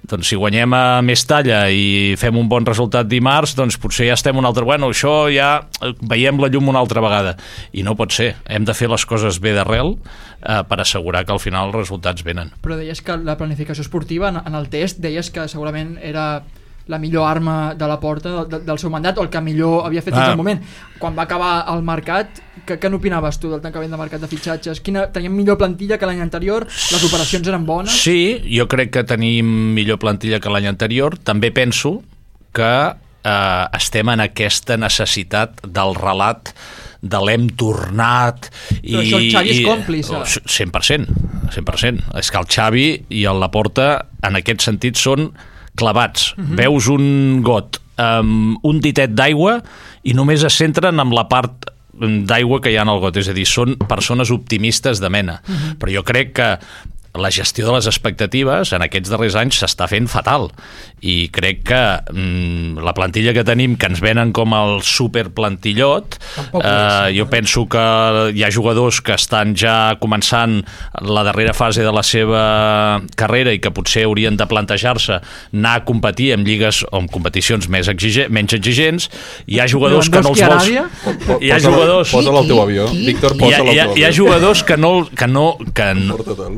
doncs 0.08 0.30
si 0.30 0.38
guanyem 0.38 0.72
a 0.72 1.00
Mestalla 1.02 1.64
i 1.74 2.14
fem 2.16 2.36
un 2.38 2.48
bon 2.48 2.64
resultat 2.64 3.08
dimarts, 3.10 3.56
doncs 3.58 3.76
potser 3.82 4.06
ja 4.08 4.16
estem 4.16 4.38
un 4.38 4.46
altre... 4.46 4.64
Bueno, 4.64 4.92
això 4.94 5.26
ja 5.32 5.50
eh, 5.82 5.92
veiem 6.00 6.38
la 6.40 6.48
llum 6.52 6.70
una 6.70 6.80
altra 6.80 7.02
vegada. 7.04 7.34
I 7.74 7.84
no 7.84 7.96
pot 7.98 8.14
ser. 8.14 8.30
Hem 8.46 8.64
de 8.64 8.76
fer 8.78 8.88
les 8.88 9.04
coses 9.08 9.40
bé 9.42 9.52
d'arrel 9.56 9.96
eh, 9.96 10.62
per 10.70 10.78
assegurar 10.80 11.24
que 11.26 11.34
al 11.34 11.42
final 11.42 11.68
els 11.68 11.80
resultats 11.80 12.24
venen. 12.24 12.54
Però 12.64 12.78
deies 12.78 13.02
que 13.04 13.18
la 13.20 13.36
planificació 13.40 13.84
esportiva, 13.84 14.30
en, 14.30 14.40
en 14.46 14.56
el 14.56 14.70
test, 14.72 15.02
deies 15.02 15.32
que 15.34 15.48
segurament 15.50 15.96
era 16.00 16.28
la 16.88 16.98
millor 16.98 17.26
arma 17.28 17.74
de 17.76 17.86
la 17.88 17.98
porta 18.00 18.44
de, 18.48 18.58
del 18.64 18.78
seu 18.80 18.88
mandat 18.90 19.18
o 19.18 19.22
el 19.22 19.28
que 19.28 19.40
millor 19.44 19.84
havia 19.86 20.00
fet 20.02 20.14
fins 20.14 20.24
Ah. 20.26 20.30
al 20.32 20.38
moment. 20.40 20.60
Quan 20.98 21.16
va 21.16 21.22
acabar 21.28 21.64
el 21.74 21.82
mercat, 21.84 22.40
que, 22.66 22.78
què 22.80 22.90
n'opinaves 22.90 23.38
tu 23.38 23.50
del 23.52 23.60
tancament 23.60 23.90
de 23.92 23.98
mercat 24.00 24.20
de 24.24 24.26
fitxatges? 24.30 24.80
Quina, 24.80 25.06
teníem 25.12 25.32
millor 25.36 25.58
plantilla 25.60 25.98
que 26.00 26.06
l'any 26.08 26.20
anterior? 26.24 26.64
Les 26.66 27.04
operacions 27.04 27.46
eren 27.48 27.66
bones? 27.68 27.92
Sí, 27.92 28.40
jo 28.48 28.66
crec 28.68 28.90
que 28.96 29.04
tenim 29.04 29.46
millor 29.76 30.00
plantilla 30.00 30.40
que 30.40 30.48
l'any 30.50 30.66
anterior. 30.66 31.18
També 31.22 31.50
penso 31.52 31.98
que 32.56 32.72
eh, 32.94 33.64
estem 33.76 34.08
en 34.08 34.20
aquesta 34.24 34.76
necessitat 34.80 35.60
del 35.66 35.94
relat 35.94 36.54
de 37.00 37.18
l'hem 37.22 37.44
tornat 37.54 38.48
i, 38.82 38.90
Però 38.96 39.02
això 39.04 39.18
el 39.20 39.28
Xavi 39.30 39.52
és 39.52 39.60
còmplice. 39.62 40.16
Oh, 40.18 40.24
100%, 40.24 41.06
100%. 41.54 42.02
És 42.18 42.30
que 42.32 42.40
el 42.40 42.48
Xavi 42.50 42.86
i 43.20 43.22
el 43.30 43.38
Laporta 43.38 44.06
en 44.26 44.34
aquest 44.40 44.64
sentit 44.66 44.98
són 44.98 45.28
clavats. 45.78 46.32
Mhm. 46.36 46.58
Veus 46.58 46.90
un 46.92 47.42
got 47.46 47.80
amb 47.98 48.62
un 48.66 48.78
ditet 48.82 49.14
d'aigua 49.18 49.58
i 50.06 50.14
només 50.14 50.44
es 50.46 50.58
centren 50.58 51.00
en 51.02 51.14
la 51.14 51.26
part 51.30 51.70
d'aigua 51.98 52.60
que 52.62 52.70
hi 52.70 52.76
ha 52.78 52.84
en 52.86 52.92
el 52.92 53.00
got, 53.02 53.16
és 53.18 53.30
a 53.30 53.34
dir, 53.34 53.46
són 53.48 53.74
persones 53.90 54.30
optimistes 54.30 55.00
de 55.02 55.10
mena. 55.10 55.40
Mhm. 55.46 55.78
Però 55.80 55.94
jo 55.94 56.04
crec 56.06 56.32
que 56.36 56.50
la 57.18 57.30
gestió 57.30 57.66
de 57.66 57.74
les 57.76 57.86
expectatives 57.90 58.72
en 58.72 58.84
aquests 58.84 59.10
darrers 59.12 59.36
anys 59.38 59.60
s'està 59.62 59.88
fent 59.90 60.08
fatal. 60.10 60.48
I 61.04 61.28
crec 61.34 61.62
que 61.68 61.80
mm, 62.12 62.80
la 62.82 62.94
plantilla 62.96 63.34
que 63.36 63.44
tenim, 63.46 63.76
que 63.78 63.90
ens 63.90 64.00
venen 64.02 64.32
com 64.34 64.54
el 64.56 64.80
superplantillot 64.86 66.16
Tampoc 66.34 66.64
eh, 66.64 67.12
jo 67.14 67.28
penso 67.30 67.66
que 67.70 67.84
hi 68.34 68.42
ha 68.42 68.50
jugadors 68.54 69.00
que 69.04 69.14
estan 69.14 69.54
ja 69.58 69.94
començant 70.02 70.60
la 71.06 71.22
darrera 71.26 71.54
fase 71.54 71.84
de 71.86 71.92
la 71.94 72.02
seva 72.06 72.42
carrera 73.18 73.54
i 73.54 73.62
que 73.62 73.72
potser 73.74 74.06
haurien 74.08 74.38
de 74.38 74.48
plantejar-se 74.50 75.20
anar 75.52 75.76
a 75.78 75.84
competir 75.86 76.32
en 76.34 76.46
lligues 76.46 76.82
o 76.90 77.02
en 77.02 77.08
competicions 77.12 77.68
més 77.70 77.90
exige 77.90 78.28
menys 78.32 78.56
exigents. 78.58 79.08
Hi 79.46 79.62
ha 79.62 79.68
jugadors 79.70 80.10
que 80.10 80.22
no 80.24 80.34
els 80.34 80.42
vols. 80.42 81.38
Hi 81.38 81.52
ha 81.54 81.60
jugadors 81.62 82.10
Posa-la 82.14 82.42
al 82.42 82.50
teu 82.50 82.62
avió. 82.62 82.88
Víctor, 82.90 83.36
hi 83.38 83.52
ha, 83.52 83.62
posa-la 83.62 83.70
al 83.70 83.94
teu 83.94 83.98
hi 83.98 84.04
ha 84.04 84.10
avió. 84.10 84.16
jugadors 84.18 84.64
que 84.66 84.76
no, 84.80 84.92
que 85.14 85.30
no, 85.30 85.46
que 85.74 85.88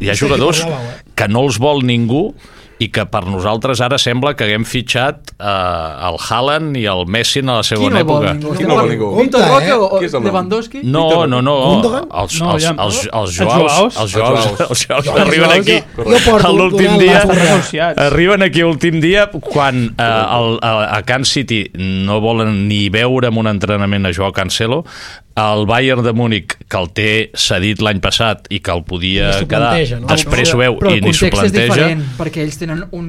hi 0.00 0.10
ha 0.10 0.16
Sí, 0.20 0.26
jugadors 0.58 0.64
eh? 0.66 1.12
que 1.14 1.28
no 1.28 1.46
els 1.46 1.58
vol 1.62 1.84
ningú 1.86 2.32
i 2.80 2.86
que 2.88 3.02
per 3.04 3.26
nosaltres 3.28 3.82
ara 3.84 3.98
sembla 4.00 4.30
que 4.32 4.46
haguem 4.46 4.62
fitxat 4.64 5.34
eh, 5.36 6.06
el 6.08 6.16
Haaland 6.16 6.78
i 6.80 6.86
el 6.88 7.02
Messi 7.12 7.42
en 7.42 7.50
la 7.52 7.58
Qui 7.60 7.74
segona 7.74 8.00
no 8.00 8.06
vol 8.08 8.24
època. 8.24 8.30
ningú? 8.38 8.54
Qui 8.56 8.64
no 8.64 8.78
vol 8.78 8.88
ningú? 8.88 9.08
Roque 9.20 9.68
eh? 9.68 9.74
o 9.76 9.88
Qui 9.98 10.06
és 10.08 10.14
el 10.14 10.22
nom? 10.22 10.28
Lewandowski? 10.30 10.80
No, 10.88 11.26
no, 11.28 11.42
no. 11.44 11.56
Els, 11.76 12.38
No, 12.40 12.54
els, 12.54 12.64
els, 12.64 13.02
els, 13.12 13.36
Joaos. 13.36 13.98
els 14.00 14.14
Joaos, 14.16 14.64
Els 14.70 14.86
Joaos, 14.86 15.10
arriben 15.12 15.52
aquí 15.52 15.76
l'últim 16.56 16.96
dia 16.98 17.20
arriben 18.00 18.42
aquí 18.48 18.64
l'últim 18.64 18.96
dia 19.04 19.26
quan 19.28 19.90
eh, 19.92 20.02
el, 20.38 20.56
a, 20.64 20.96
a 20.96 21.02
Can 21.04 21.28
City 21.28 21.66
no 21.76 22.16
volen 22.24 22.62
ni 22.70 22.86
veure 22.88 23.28
amb 23.28 23.44
un 23.44 23.52
entrenament 23.52 24.08
a 24.08 24.14
Joao 24.16 24.32
Cancelo 24.32 24.86
el 25.36 25.66
Bayern 25.66 26.02
de 26.02 26.12
Múnich 26.12 26.56
que 26.68 26.76
el 26.78 26.88
té 26.96 27.10
cedit 27.34 27.80
l'any 27.80 28.00
passat 28.02 28.48
i 28.50 28.58
que 28.60 28.72
el 28.72 28.82
podia 28.84 29.30
quedar 29.46 29.76
no? 30.00 30.08
després 30.10 30.52
ho 30.54 30.58
veu 30.58 30.78
Però 30.80 30.90
i 30.96 31.00
ni 31.00 31.12
s'ho 31.14 31.28
context 31.30 31.44
és 31.44 31.52
planteja 31.52 31.72
diferent, 31.74 32.02
perquè 32.18 32.42
ells 32.42 32.58
tenen 32.58 32.82
un, 32.98 33.06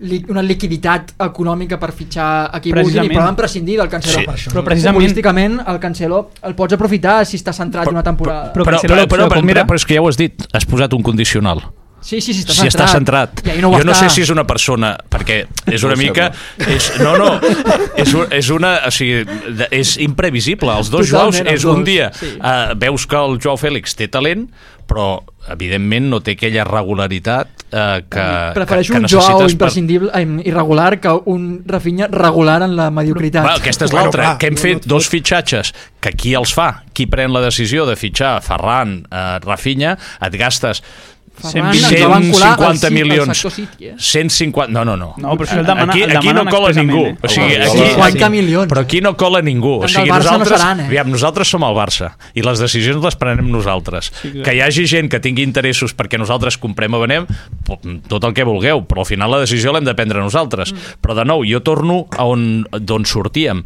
li, 0.00 0.20
una 0.28 0.42
liquiditat 0.44 1.14
econòmica 1.24 1.78
per 1.80 1.90
fitxar 1.96 2.50
a 2.52 2.60
qui 2.60 2.72
vulguin 2.76 3.08
i 3.08 3.14
poden 3.14 3.34
prescindir 3.38 3.78
del 3.80 3.88
Cancelo. 3.88 4.20
Sí. 4.20 4.26
Per 4.28 4.34
això. 4.36 4.52
Però 4.52 4.62
precisament... 4.66 5.00
Futbolísticament, 5.00 5.58
el 5.66 5.80
Cancelo 5.82 6.20
el 6.46 6.54
pots 6.54 6.76
aprofitar 6.78 7.24
si 7.26 7.40
està 7.40 7.54
centrat 7.56 7.90
una 7.90 8.04
temporada. 8.06 8.52
però- 8.52 8.68
però, 8.68 8.80
però, 8.84 9.06
però, 9.08 9.28
però, 9.32 9.42
mira, 9.42 9.66
però 9.66 9.80
és 9.80 9.86
que 9.88 9.94
ja 9.98 10.02
ho 10.04 10.08
has 10.08 10.16
dit, 10.20 10.46
has 10.52 10.66
posat 10.68 10.94
un 10.94 11.02
condicional. 11.02 11.64
Sí, 12.00 12.20
sí, 12.20 12.32
sí, 12.32 12.44
està 12.44 12.54
si 12.54 12.62
centrat. 12.64 12.74
està 12.74 12.86
centrat. 12.92 13.42
I 13.46 13.62
no 13.62 13.72
jo 13.74 13.84
no 13.86 13.94
està. 13.94 14.08
sé 14.08 14.14
si 14.16 14.24
és 14.26 14.32
una 14.34 14.46
persona, 14.48 14.94
perquè 15.10 15.42
és 15.66 15.84
una 15.86 15.98
mica... 15.98 16.30
És, 16.64 16.90
no, 17.02 17.16
no, 17.20 17.34
és, 17.96 18.14
és 18.38 18.50
una... 18.54 18.74
O 18.88 18.94
sigui, 18.94 19.22
és 19.74 19.96
imprevisible. 20.04 20.72
Els 20.78 20.92
dos 20.94 21.10
Totalment, 21.10 21.42
Joaos 21.42 21.44
els 21.44 21.60
és 21.60 21.68
un 21.68 21.86
dia... 21.86 22.10
sí. 22.16 22.34
Uh, 22.38 22.74
veus 22.78 23.06
que 23.08 23.18
el 23.18 23.38
Joao 23.42 23.58
Fèlix 23.60 23.96
té 23.98 24.08
talent, 24.12 24.46
però 24.88 25.18
evidentment 25.52 26.08
no 26.12 26.20
té 26.24 26.34
aquella 26.36 26.64
regularitat 26.68 27.50
uh, 27.72 28.00
que, 28.08 28.24
Prefereixo 28.56 28.94
que, 28.94 29.00
que 29.00 29.04
un 29.04 29.12
Joao 29.12 29.48
imprescindible, 29.48 30.10
eh, 30.16 30.48
irregular 30.48 30.98
que 31.00 31.12
un 31.32 31.62
Rafinha 31.66 32.08
regular 32.12 32.62
en 32.66 32.76
la 32.76 32.88
mediocritat. 32.94 33.44
Va, 33.44 33.58
aquesta 33.60 33.88
és 33.88 33.94
l'altra, 33.96 34.24
clar, 34.24 34.38
que 34.40 34.50
hem 34.50 34.58
fet 34.60 34.84
no, 34.84 34.94
dos 34.96 35.08
fitxatges, 35.12 35.74
que 36.04 36.14
qui 36.16 36.34
els 36.38 36.54
fa? 36.56 36.70
Qui 36.96 37.08
pren 37.10 37.32
la 37.34 37.44
decisió 37.44 37.86
de 37.88 37.96
fitxar 38.00 38.38
Ferran, 38.44 39.00
eh, 39.08 39.28
Rafinha, 39.44 39.96
et 40.24 40.40
gastes 40.40 40.82
Ferran 41.38 41.72
ens 41.72 41.84
ens 41.92 42.02
va 42.10 42.18
vincular 42.18 42.48
al 42.52 42.78
150 42.78 42.78
City- 42.78 42.86
al 42.86 42.92
milions. 43.08 43.38
sector 43.38 43.52
City, 43.52 43.86
eh? 43.86 43.94
150... 43.98 44.72
No, 44.72 44.84
no, 44.84 44.96
no. 44.96 45.14
No, 45.16 45.32
però 45.36 45.46
això 45.48 45.58
el 45.60 45.66
demana- 45.66 45.92
aquí, 45.92 46.02
el 46.02 46.16
aquí 46.16 46.32
no 46.34 46.44
cola 46.46 46.72
ningú. 46.72 47.04
eh? 47.06 47.16
O 47.22 47.28
sigui, 47.28 47.56
aquí, 47.56 47.78
50 47.94 48.28
milions. 48.30 48.68
Però 48.72 48.80
aquí 48.80 49.00
no 49.00 49.16
cola 49.16 49.40
ningú. 49.42 49.76
O 49.78 49.80
Tant 49.86 49.90
sigui, 49.94 50.10
Barça 50.10 50.32
no 50.32 50.38
nosaltres, 50.38 50.60
seran, 50.60 50.80
eh? 50.80 50.86
aviam, 50.86 51.10
nosaltres 51.10 51.48
som 51.48 51.62
el 51.64 51.74
Barça 51.78 52.10
i 52.34 52.42
les 52.42 52.58
decisions 52.58 53.02
les 53.04 53.16
prenem 53.16 53.50
nosaltres. 53.50 54.10
Sí, 54.22 54.32
que 54.44 54.54
hi 54.54 54.60
hagi 54.60 54.86
gent 54.86 55.08
que 55.08 55.20
tingui 55.20 55.42
interessos 55.46 55.94
perquè 55.96 56.18
nosaltres 56.18 56.58
comprem 56.58 56.92
o 56.94 57.00
venem, 57.00 57.26
tot 58.08 58.24
el 58.24 58.34
que 58.34 58.44
vulgueu, 58.44 58.84
però 58.88 59.04
al 59.04 59.06
final 59.06 59.30
la 59.30 59.40
decisió 59.44 59.72
l'hem 59.72 59.84
de 59.86 59.94
prendre 59.94 60.20
nosaltres. 60.20 60.72
Mm. 60.72 60.98
Però 61.00 61.14
de 61.14 61.24
nou, 61.24 61.44
jo 61.46 61.60
torno 61.62 62.06
a 62.16 62.24
on 62.26 62.64
d'on 62.72 63.04
sortíem. 63.06 63.62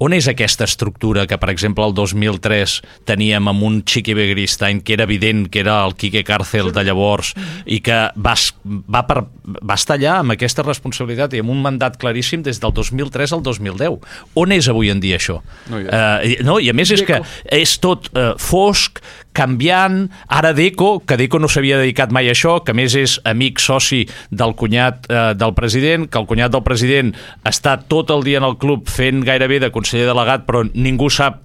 On 0.00 0.14
és 0.16 0.24
aquesta 0.30 0.64
estructura 0.64 1.26
que, 1.28 1.36
per 1.36 1.50
exemple, 1.52 1.84
el 1.84 1.92
2003 1.92 2.78
teníem 3.08 3.50
amb 3.50 3.64
un 3.66 3.80
Chiqui 3.84 4.14
Begristain 4.16 4.80
que 4.80 4.94
era 4.96 5.04
evident 5.04 5.44
que 5.52 5.60
era 5.60 5.82
el 5.84 5.92
Quique 5.94 6.22
Cárcel 6.24 6.72
de 6.72 6.84
llavors 6.88 7.34
i 7.66 7.82
que 7.84 7.98
va, 8.16 8.34
va, 8.64 9.02
per, 9.04 9.26
va 9.44 9.76
estar 9.76 9.98
allà 9.98 10.16
amb 10.22 10.32
aquesta 10.32 10.64
responsabilitat 10.64 11.36
i 11.36 11.42
amb 11.44 11.52
un 11.52 11.60
mandat 11.60 11.98
claríssim 12.00 12.40
des 12.46 12.62
del 12.62 12.72
2003 12.72 13.36
al 13.36 13.44
2010. 13.44 14.00
On 14.40 14.56
és 14.56 14.70
avui 14.72 14.88
en 14.88 15.04
dia 15.04 15.20
això? 15.20 15.42
No 15.68 15.82
és. 15.82 15.92
Uh, 15.92 16.46
no, 16.48 16.56
I 16.56 16.72
a 16.72 16.76
més 16.76 16.94
és 16.96 17.04
que 17.04 17.20
és 17.60 17.76
tot 17.84 18.08
uh, 18.14 18.32
fosc, 18.40 19.02
canviant, 19.32 20.08
ara 20.28 20.52
Deco, 20.56 21.00
que 21.06 21.16
Deco 21.20 21.38
no 21.38 21.48
s'havia 21.48 21.78
dedicat 21.80 22.12
mai 22.14 22.28
a 22.28 22.34
això, 22.34 22.58
que 22.64 22.74
a 22.74 22.78
més 22.78 22.96
és 22.98 23.18
amic 23.28 23.62
soci 23.62 24.02
del 24.30 24.56
cunyat 24.58 25.06
eh, 25.10 25.22
del 25.38 25.54
president, 25.54 26.08
que 26.10 26.18
el 26.18 26.26
cunyat 26.30 26.54
del 26.54 26.64
president 26.66 27.14
està 27.46 27.76
tot 27.80 28.10
el 28.10 28.26
dia 28.26 28.42
en 28.42 28.48
el 28.48 28.58
club 28.58 28.90
fent 28.90 29.24
gairebé 29.26 29.60
de 29.62 29.72
conseller 29.74 30.08
delegat, 30.10 30.46
però 30.48 30.64
ningú 30.74 31.10
sap 31.10 31.42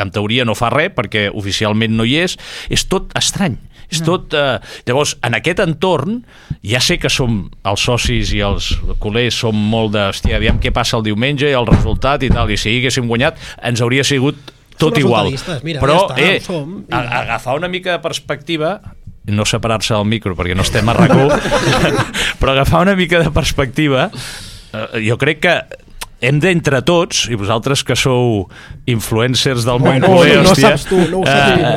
en 0.00 0.10
teoria 0.10 0.46
no 0.46 0.56
fa 0.58 0.72
res 0.74 0.90
perquè 0.94 1.28
oficialment 1.30 1.94
no 1.94 2.06
hi 2.06 2.18
és, 2.24 2.38
és 2.70 2.86
tot 2.90 3.14
estrany. 3.18 3.58
És 3.92 4.00
tot, 4.02 4.32
eh, 4.34 4.58
llavors, 4.88 5.12
en 5.22 5.36
aquest 5.36 5.60
entorn, 5.62 6.22
ja 6.64 6.80
sé 6.82 6.96
que 6.98 7.10
som 7.12 7.44
els 7.68 7.84
socis 7.84 8.32
i 8.34 8.40
els 8.42 8.72
culers 8.98 9.36
som 9.44 9.54
molt 9.54 9.92
de, 9.94 10.08
hòstia, 10.08 10.38
aviam 10.40 10.58
què 10.58 10.72
passa 10.74 10.96
el 10.98 11.04
diumenge 11.06 11.50
i 11.50 11.54
el 11.54 11.68
resultat 11.68 12.24
i 12.24 12.32
tal, 12.32 12.50
i 12.50 12.58
si 12.58 12.78
haguéssim 12.78 13.06
guanyat 13.10 13.38
ens 13.62 13.84
hauria 13.84 14.02
sigut 14.06 14.53
tot 14.78 14.94
Som 14.94 15.00
igual. 15.04 15.32
mira, 15.62 15.80
Però, 15.80 16.08
ja 16.08 16.14
està, 16.14 16.18
eh, 16.22 16.38
ho 16.38 16.44
som, 16.44 16.78
i- 16.88 16.92
a- 16.94 17.20
agafar 17.22 17.56
una 17.56 17.68
mica 17.68 17.92
de 17.92 17.98
perspectiva 18.00 18.80
no 19.26 19.44
separar-se 19.46 19.94
del 19.94 20.04
micro 20.04 20.34
perquè 20.36 20.54
no 20.54 20.62
estem 20.66 20.88
a 20.88 20.94
RAC1 20.94 21.40
però 22.40 22.52
agafar 22.52 22.82
una 22.82 22.94
mica 22.96 23.18
de 23.22 23.30
perspectiva 23.30 24.10
eh, 24.12 25.00
jo 25.08 25.16
crec 25.16 25.40
que 25.40 25.54
hem 26.24 26.38
d'entre 26.40 26.78
tots, 26.86 27.26
i 27.28 27.36
vosaltres 27.36 27.82
que 27.84 27.92
sou 27.96 28.46
influencers 28.88 29.64
del 29.66 29.80
món 29.82 29.90
Bueno, 30.00 30.06
culer, 30.08 30.38
no 30.42 30.52
hòstia, 30.54 30.70
saps 30.72 30.86
tu, 30.88 30.96
no 31.10 31.18
ho 31.20 31.24
tu. 31.24 31.30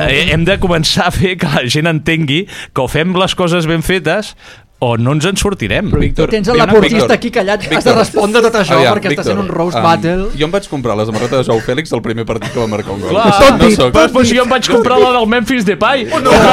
eh, 0.08 0.30
hem 0.32 0.44
de 0.46 0.56
començar 0.62 1.08
a 1.08 1.12
fer 1.12 1.34
que 1.40 1.48
la 1.52 1.64
gent 1.68 1.88
entengui 1.90 2.46
que 2.72 2.80
o 2.80 2.88
fem 2.88 3.12
les 3.18 3.34
coses 3.36 3.66
ben 3.68 3.82
fetes 3.84 4.34
o 4.80 4.96
no 4.96 5.10
ens 5.16 5.24
en 5.26 5.36
sortirem. 5.36 5.88
Però, 5.90 5.98
Víctor, 5.98 6.30
Tens 6.30 6.46
el 6.46 6.54
Víctor, 6.54 6.74
laportista 6.74 7.14
aquí 7.14 7.30
callat, 7.34 7.64
has 7.74 7.82
de 7.84 7.94
respondre 7.96 8.42
tot 8.44 8.54
això 8.60 8.76
Aviam, 8.76 8.94
perquè 8.94 9.10
està 9.10 9.24
sent 9.26 9.40
un 9.42 9.48
roast 9.50 9.74
um, 9.76 9.82
battle. 9.82 10.28
Jo 10.38 10.46
em 10.46 10.52
vaig 10.54 10.68
comprar 10.70 10.94
la 10.98 11.06
samarreta 11.08 11.40
de 11.40 11.46
Joao 11.48 11.58
Fèlix 11.64 11.90
el 11.96 12.02
primer 12.04 12.24
partit 12.28 12.52
que 12.54 12.60
va 12.60 12.68
marcar 12.70 12.94
un 12.94 13.00
gol. 13.02 13.10
Clar, 13.10 13.24
Tot 13.40 13.56
no 13.58 13.66
dit, 13.66 13.74
soc... 13.80 13.90
Pues, 13.96 14.12
pues 14.14 14.30
jo 14.30 14.44
em 14.44 14.52
vaig 14.52 14.68
comprar 14.70 15.00
la 15.02 15.10
del 15.16 15.26
Memphis 15.26 15.66
Depay. 15.66 16.06
Oh, 16.12 16.20
no, 16.22 16.30
no, 16.30 16.52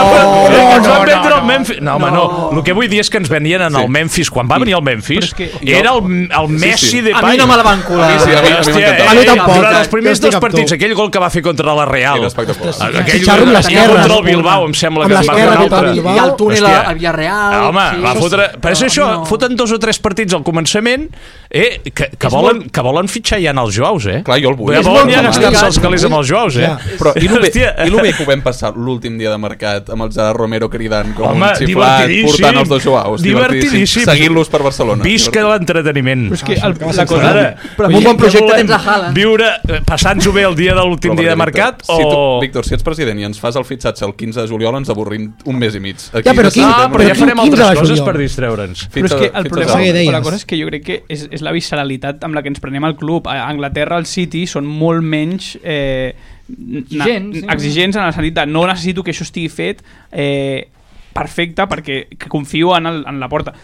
no, 0.50 0.64
ens 0.74 0.88
van 0.88 1.00
no, 1.00 1.06
vendre 1.06 1.30
no, 1.30 1.38
el 1.38 1.46
Memphis. 1.52 1.82
No, 1.86 1.96
home, 2.00 2.12
no. 2.16 2.26
El 2.56 2.64
que 2.66 2.74
vull 2.74 2.90
dir 2.90 3.04
és 3.04 3.12
que 3.14 3.22
ens 3.22 3.30
venien 3.30 3.62
en 3.68 3.78
el. 3.78 3.90
Memphis. 3.94 4.32
Quan 4.34 4.50
va 4.50 4.58
venir 4.58 4.74
el 4.80 4.82
Memphis, 4.82 5.30
Però 5.30 5.38
que 5.62 5.78
era 5.78 5.94
el, 5.94 6.26
el 6.26 6.50
Messi 6.50 6.90
sí. 6.96 7.02
Depay. 7.06 7.22
A 7.22 7.32
mi 7.32 7.38
no 7.38 7.46
me 7.46 7.60
la 7.62 7.68
van 7.70 7.86
colar. 7.86 8.10
A 8.10 8.16
mi 8.16 8.20
sí, 8.26 8.32
a 8.34 8.42
mi- 8.42 8.50
a 8.50 8.50
mi 8.50 8.58
Hòstia, 8.58 8.90
eh, 8.90 9.08
A 9.08 9.14
mi 9.14 9.26
tampoc, 9.30 9.56
Durant 9.56 9.78
els 9.84 9.94
primers 9.94 10.22
dos 10.26 10.40
partits, 10.42 10.74
aquell 10.74 10.96
gol 10.98 11.12
que 11.14 11.22
va 11.22 11.30
fer 11.30 11.44
contra 11.46 11.78
la 11.78 11.86
Real. 11.86 12.26
Aquell 12.26 13.26
contra 13.30 14.18
el 14.18 14.24
Bilbao, 14.26 14.66
em 14.66 14.74
sembla 14.74 15.06
Amb 15.06 15.14
que 15.14 15.22
es 15.22 15.30
va 15.30 15.34
l'esquerra, 15.36 15.62
fer 15.62 15.70
un 15.70 15.78
altre. 15.78 16.16
I 16.16 16.20
el 16.26 16.36
túnel 16.40 16.66
a 16.66 16.94
Villarreal. 16.98 17.56
Home, 17.70 17.88
sí. 17.94 18.15
Va 18.16 18.22
fotre, 18.26 18.48
però 18.62 18.72
és 18.74 18.82
Però 18.82 18.90
això, 18.90 19.06
no. 19.20 19.26
foten 19.30 19.56
dos 19.56 19.72
o 19.72 19.80
tres 19.80 20.00
partits 20.00 20.34
al 20.34 20.44
començament 20.44 21.08
eh, 21.50 21.82
que, 21.94 22.10
que, 22.18 22.28
volen, 22.32 22.60
molt- 22.64 22.72
que 22.72 22.82
volen 22.82 23.08
fitxar 23.12 23.40
ja 23.44 23.52
en 23.52 23.60
els 23.62 23.76
Joaus, 23.76 24.06
eh? 24.08 24.22
Clar, 24.26 24.40
jo 24.42 24.50
el 24.54 24.56
vull. 24.60 24.74
Ja 24.76 24.82
volen 24.86 25.10
ja 25.14 25.22
gastar-se 25.28 25.66
els 25.68 25.80
calés 25.80 26.04
amb 26.08 26.16
els 26.20 26.28
Joaus, 26.30 26.56
eh? 26.58 26.66
Ja. 26.68 26.78
Però 27.00 27.14
i 27.22 27.28
lo, 27.28 27.40
bé, 27.42 27.52
i 27.86 27.90
lo 27.90 28.02
bé 28.04 28.14
que 28.16 28.24
ho 28.24 28.28
vam 28.30 28.42
passar 28.46 28.74
l'últim 28.76 29.18
dia 29.20 29.30
de 29.32 29.38
mercat 29.38 29.90
amb 29.94 30.04
el 30.08 30.12
Gerard 30.16 30.38
Romero 30.40 30.70
cridant 30.70 31.14
com 31.16 31.30
Home, 31.34 31.46
un 31.52 31.56
xiflat, 31.60 32.10
portant 32.26 32.58
els 32.64 32.70
dos 32.70 32.84
Joaus. 32.84 33.22
Divertidíssim. 33.22 34.04
Seguint-los 34.06 34.50
per 34.50 34.62
Barcelona. 34.64 35.04
Visca 35.04 35.44
l'entreteniment. 35.48 36.30
Però 36.32 36.40
és 36.40 36.44
que 36.44 36.56
Ah, 36.62 36.68
el, 36.70 36.76
això 36.80 36.96
la 36.98 37.06
cosa... 37.06 37.30
Ara, 37.30 37.44
Però 37.76 37.88
amb 37.90 37.98
un 38.00 38.04
bon 38.06 38.18
projecte 38.18 38.56
tens 38.56 38.72
a 38.72 38.78
Haaland. 38.80 39.16
Viure, 39.18 39.50
eh, 39.68 39.80
passant-ho 39.86 40.32
bé 40.34 40.46
el 40.48 40.56
dia 40.56 40.74
de 40.78 40.84
l'últim 40.86 41.16
dia 41.20 41.30
de 41.34 41.36
mercat 41.36 41.84
o... 41.92 42.40
Víctor, 42.42 42.64
si 42.66 42.74
ets 42.78 42.84
president 42.86 43.20
i 43.20 43.26
ens 43.28 43.40
fas 43.42 43.56
el 43.60 43.66
fitxatge 43.68 44.06
el 44.08 44.14
15 44.16 44.42
de 44.42 44.48
juliol 44.48 44.78
ens 44.80 44.90
avorrim 44.90 45.28
un 45.46 45.60
mes 45.60 45.76
i 45.76 45.82
mig. 45.84 46.00
Aquí 46.14 46.24
Ja, 46.30 46.34
però 46.38 46.52
quin- 46.54 46.64
Ah, 46.66 46.88
però 46.92 47.04
ja 47.08 47.16
farem 47.16 47.38
15 47.44 47.64
altres 47.64 47.80
coses? 47.80 48.02
Per 48.06 48.16
distreure'ns. 48.20 48.86
Però 48.94 49.10
és 49.10 49.16
que 49.20 49.32
el 49.32 49.50
problema, 49.50 49.80
deies. 49.82 50.14
la 50.14 50.22
cosa 50.26 50.40
és 50.42 50.46
que 50.48 50.60
jo 50.60 50.70
crec 50.70 50.86
que 50.86 51.02
és, 51.12 51.26
és 51.34 51.44
la 51.46 51.54
visceralitat 51.56 52.24
amb 52.28 52.38
la 52.38 52.44
que 52.46 52.54
ens 52.54 52.64
prenem 52.64 52.86
el 52.88 52.96
club. 53.00 53.28
A 53.32 53.46
Anglaterra, 53.50 54.00
el 54.02 54.08
City, 54.10 54.46
són 54.50 54.70
molt 54.70 55.06
menys... 55.06 55.56
Eh, 55.64 56.14
Exigents, 56.46 57.40
sí. 57.40 57.46
exigents 57.50 57.96
en 57.98 58.04
el 58.04 58.12
sentit 58.14 58.36
de 58.36 58.44
no 58.46 58.68
necessito 58.70 59.02
que 59.02 59.10
això 59.10 59.26
estigui 59.26 59.50
fet 59.50 59.80
eh, 60.12 60.68
perfecte 61.16 61.66
perquè 61.66 61.96
que 62.20 62.30
confio 62.30 62.76
en, 62.78 62.86
el, 62.86 63.00
en 63.10 63.18
la 63.18 63.30
porta 63.32 63.56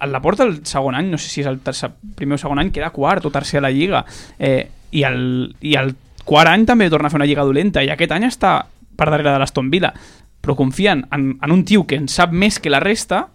el 0.00 0.12
la 0.12 0.22
porta 0.24 0.46
el 0.48 0.64
segon 0.64 0.96
any, 0.96 1.10
no 1.10 1.18
sé 1.20 1.28
si 1.28 1.42
és 1.42 1.48
el 1.50 1.58
tercer, 1.60 1.90
primer 2.16 2.38
o 2.38 2.40
segon 2.40 2.62
any, 2.62 2.70
queda 2.72 2.88
quart 2.94 3.26
o 3.28 3.32
tercer 3.34 3.60
a 3.60 3.66
la 3.66 3.72
Lliga 3.74 4.06
eh, 4.38 4.70
i, 4.90 5.02
el, 5.04 5.54
i 5.60 5.74
el 5.76 5.92
quart 6.24 6.48
any 6.48 6.64
també 6.64 6.88
torna 6.88 7.10
a 7.10 7.12
fer 7.12 7.20
una 7.20 7.28
Lliga 7.28 7.44
dolenta 7.44 7.84
i 7.84 7.92
aquest 7.92 8.16
any 8.16 8.24
està 8.30 8.54
per 8.96 9.10
darrere 9.10 9.34
de 9.34 9.42
l'Aston 9.42 9.68
Villa 9.72 9.92
però 10.40 10.56
confien 10.56 11.04
en, 11.12 11.34
en 11.42 11.52
un 11.52 11.64
tio 11.68 11.84
que 11.84 12.00
en 12.00 12.08
sap 12.08 12.32
més 12.32 12.56
que 12.58 12.72
la 12.72 12.80
resta 12.80 13.26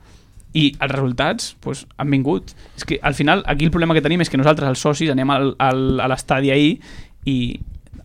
i 0.56 0.70
els 0.80 0.92
resultats 0.92 1.54
pues, 1.62 1.84
han 2.00 2.12
vingut. 2.14 2.56
És 2.80 2.88
que 2.88 3.00
al 3.04 3.14
final 3.18 3.44
aquí 3.46 3.68
el 3.68 3.72
problema 3.74 3.96
que 3.98 4.04
tenim 4.06 4.24
és 4.24 4.32
que 4.32 4.40
nosaltres, 4.40 4.72
els 4.72 4.82
socis, 4.82 5.12
anem 5.12 5.32
al, 5.34 5.54
al, 5.60 5.86
a 6.00 6.08
l'estadi 6.12 6.54
ahir 6.56 6.78
i 7.28 7.38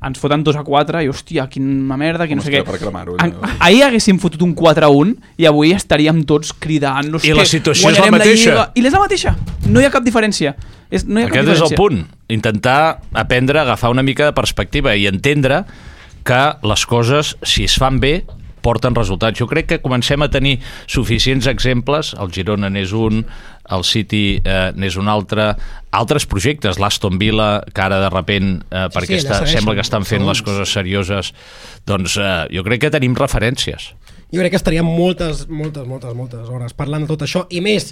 ens 0.01 0.17
foten 0.17 0.43
2 0.43 0.57
a 0.57 0.63
4 0.65 1.03
i 1.05 1.11
hòstia, 1.13 1.45
quina 1.53 1.97
merda, 2.01 2.27
que 2.27 2.37
no 2.37 2.43
sé 2.43 2.55
què. 2.55 2.63
allò. 3.21 3.51
ahir 3.61 3.83
haguéssim 3.85 4.19
fotut 4.19 4.43
un 4.47 4.55
4 4.57 4.87
a 4.87 4.89
1 4.89 5.15
i 5.43 5.47
avui 5.51 5.75
estaríem 5.77 6.23
tots 6.25 6.55
cridant. 6.57 7.11
No 7.13 7.21
sé 7.21 7.29
I 7.29 7.37
la 7.37 7.45
situació 7.45 7.93
és 7.93 8.01
la 8.01 8.11
mateixa. 8.11 8.51
Lliga. 8.51 8.67
I 8.75 8.87
és 8.87 8.97
la 8.97 9.03
mateixa. 9.05 9.35
No 9.69 9.83
hi 9.83 9.85
ha 9.85 9.93
cap 9.93 10.07
diferència. 10.07 10.55
És, 10.91 11.05
no 11.05 11.21
hi 11.21 11.27
ha 11.27 11.29
Aquest 11.29 11.37
cap 11.37 11.53
és 11.55 11.61
el 11.61 11.69
diferència. 11.69 11.77
punt. 11.77 12.01
Intentar 12.33 12.79
aprendre 13.13 13.61
a 13.61 13.67
agafar 13.69 13.93
una 13.93 14.03
mica 14.03 14.25
de 14.25 14.33
perspectiva 14.33 14.97
i 14.97 15.07
entendre 15.07 15.67
que 16.25 16.43
les 16.65 16.87
coses, 16.87 17.37
si 17.43 17.69
es 17.69 17.77
fan 17.79 18.01
bé, 18.01 18.25
porten 18.63 18.97
resultats. 18.97 19.39
Jo 19.41 19.49
crec 19.51 19.69
que 19.71 19.81
comencem 19.83 20.23
a 20.23 20.31
tenir 20.33 20.59
suficients 20.87 21.49
exemples, 21.51 22.15
el 22.21 22.33
Girona 22.35 22.71
n'és 22.73 22.95
un, 22.97 23.25
el 23.71 23.85
City 23.87 24.41
eh, 24.45 24.71
n'és 24.77 24.97
un 25.01 25.11
altre, 25.11 25.51
altres 25.97 26.27
projectes, 26.31 26.81
l'Aston 26.83 27.19
Villa, 27.21 27.51
que 27.75 27.85
ara 27.85 28.01
de 28.03 28.13
repent, 28.13 28.55
eh, 28.71 28.87
Sí, 28.87 28.95
perquè 28.97 29.17
sí, 29.17 29.21
està, 29.25 29.37
allà 29.37 29.43
segueixen, 29.45 29.61
sembla 29.61 29.77
que 29.79 29.87
estan 29.87 30.09
fent 30.09 30.27
les 30.29 30.45
coses 30.47 30.77
serioses, 30.79 31.35
doncs 31.89 32.17
eh, 32.21 32.33
jo 32.57 32.65
crec 32.67 32.87
que 32.87 32.95
tenim 32.97 33.17
referències. 33.19 33.93
Jo 34.31 34.43
crec 34.43 34.55
que 34.55 34.61
estaríem 34.61 34.87
moltes, 34.87 35.47
moltes, 35.51 35.87
moltes, 35.91 36.15
moltes 36.15 36.51
hores 36.51 36.75
parlant 36.79 37.07
de 37.07 37.11
tot 37.11 37.25
això, 37.27 37.47
i 37.51 37.63
més, 37.65 37.91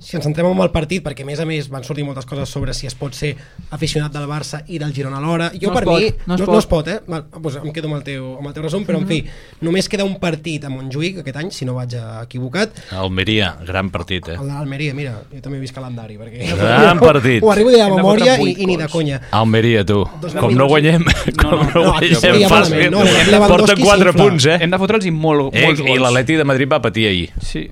si 0.00 0.16
ens 0.16 0.24
centrem 0.24 0.46
en 0.50 0.60
el 0.62 0.70
partit, 0.70 1.02
perquè 1.04 1.22
a 1.22 1.26
més 1.26 1.40
a 1.40 1.46
més 1.46 1.68
van 1.72 1.84
sortir 1.84 2.04
moltes 2.04 2.26
coses 2.26 2.48
sobre 2.48 2.74
si 2.74 2.86
es 2.86 2.94
pot 2.94 3.14
ser 3.14 3.34
aficionat 3.70 4.12
del 4.12 4.26
Barça 4.28 4.62
i 4.66 4.78
del 4.78 4.92
Girona 4.94 5.18
alhora. 5.18 5.50
Jo 5.54 5.68
No 5.70 5.74
per 5.74 5.84
pot, 5.84 6.00
mi, 6.00 6.10
no 6.26 6.34
es 6.34 6.40
no, 6.40 6.46
pot. 6.46 6.52
no 6.54 6.58
es 6.58 6.66
pot, 6.66 6.88
eh? 6.88 6.98
Val, 7.06 7.24
doncs 7.32 7.56
em 7.62 7.72
quedo 7.72 7.88
amb 7.90 7.96
el 7.98 8.02
teu, 8.06 8.26
amb 8.38 8.48
el 8.50 8.54
teu 8.54 8.62
resum, 8.66 8.84
però 8.86 8.98
en 9.00 9.06
fi, 9.08 9.22
només 9.62 9.88
queda 9.88 10.04
un 10.04 10.16
partit 10.22 10.64
a 10.64 10.70
Montjuïc 10.70 11.20
aquest 11.22 11.36
any, 11.42 11.50
si 11.50 11.64
no 11.64 11.74
vaig 11.74 11.94
equivocat, 12.22 12.76
Almeria, 12.92 13.56
gran 13.66 13.90
partit, 13.90 14.28
eh? 14.34 14.36
l'Almeria, 14.42 14.94
mira, 14.94 15.16
jo 15.32 15.40
també 15.44 15.58
he 15.58 15.60
vist 15.64 15.74
calendari, 15.74 16.16
perquè 16.18 16.52
Gran 16.56 16.98
partit. 16.98 17.42
ho 17.42 17.50
arribo 17.52 17.70
de 17.70 17.78
de 17.82 17.88
memòria 17.90 18.36
i, 18.40 18.52
i 18.62 18.66
ni 18.66 18.76
de 18.76 18.88
conya. 18.88 19.20
Almeria, 19.30 19.84
tu. 19.84 20.02
Com 20.40 20.54
no 20.54 20.66
guanyem, 20.68 21.04
com 21.36 21.62
no, 21.74 21.82
guanyem 21.92 22.48
fàcil. 22.48 22.90
no, 22.90 23.02
Lewandowski 23.04 23.46
Porten 23.48 23.84
4 23.84 24.12
s'infla. 24.12 24.12
punts, 24.22 24.46
eh? 24.46 24.58
Hem 24.60 24.70
de 24.70 24.78
fotre'ls 24.78 25.06
molts, 25.12 25.50
eh 25.56 25.64
molts 25.66 25.80
I 25.80 25.86
gols. 25.88 26.00
l'Atleti 26.02 26.36
de 26.36 26.44
Madrid 26.44 26.70
va 26.72 26.80
patir 26.82 27.06
ahir. 27.08 27.30
Sí. 27.40 27.66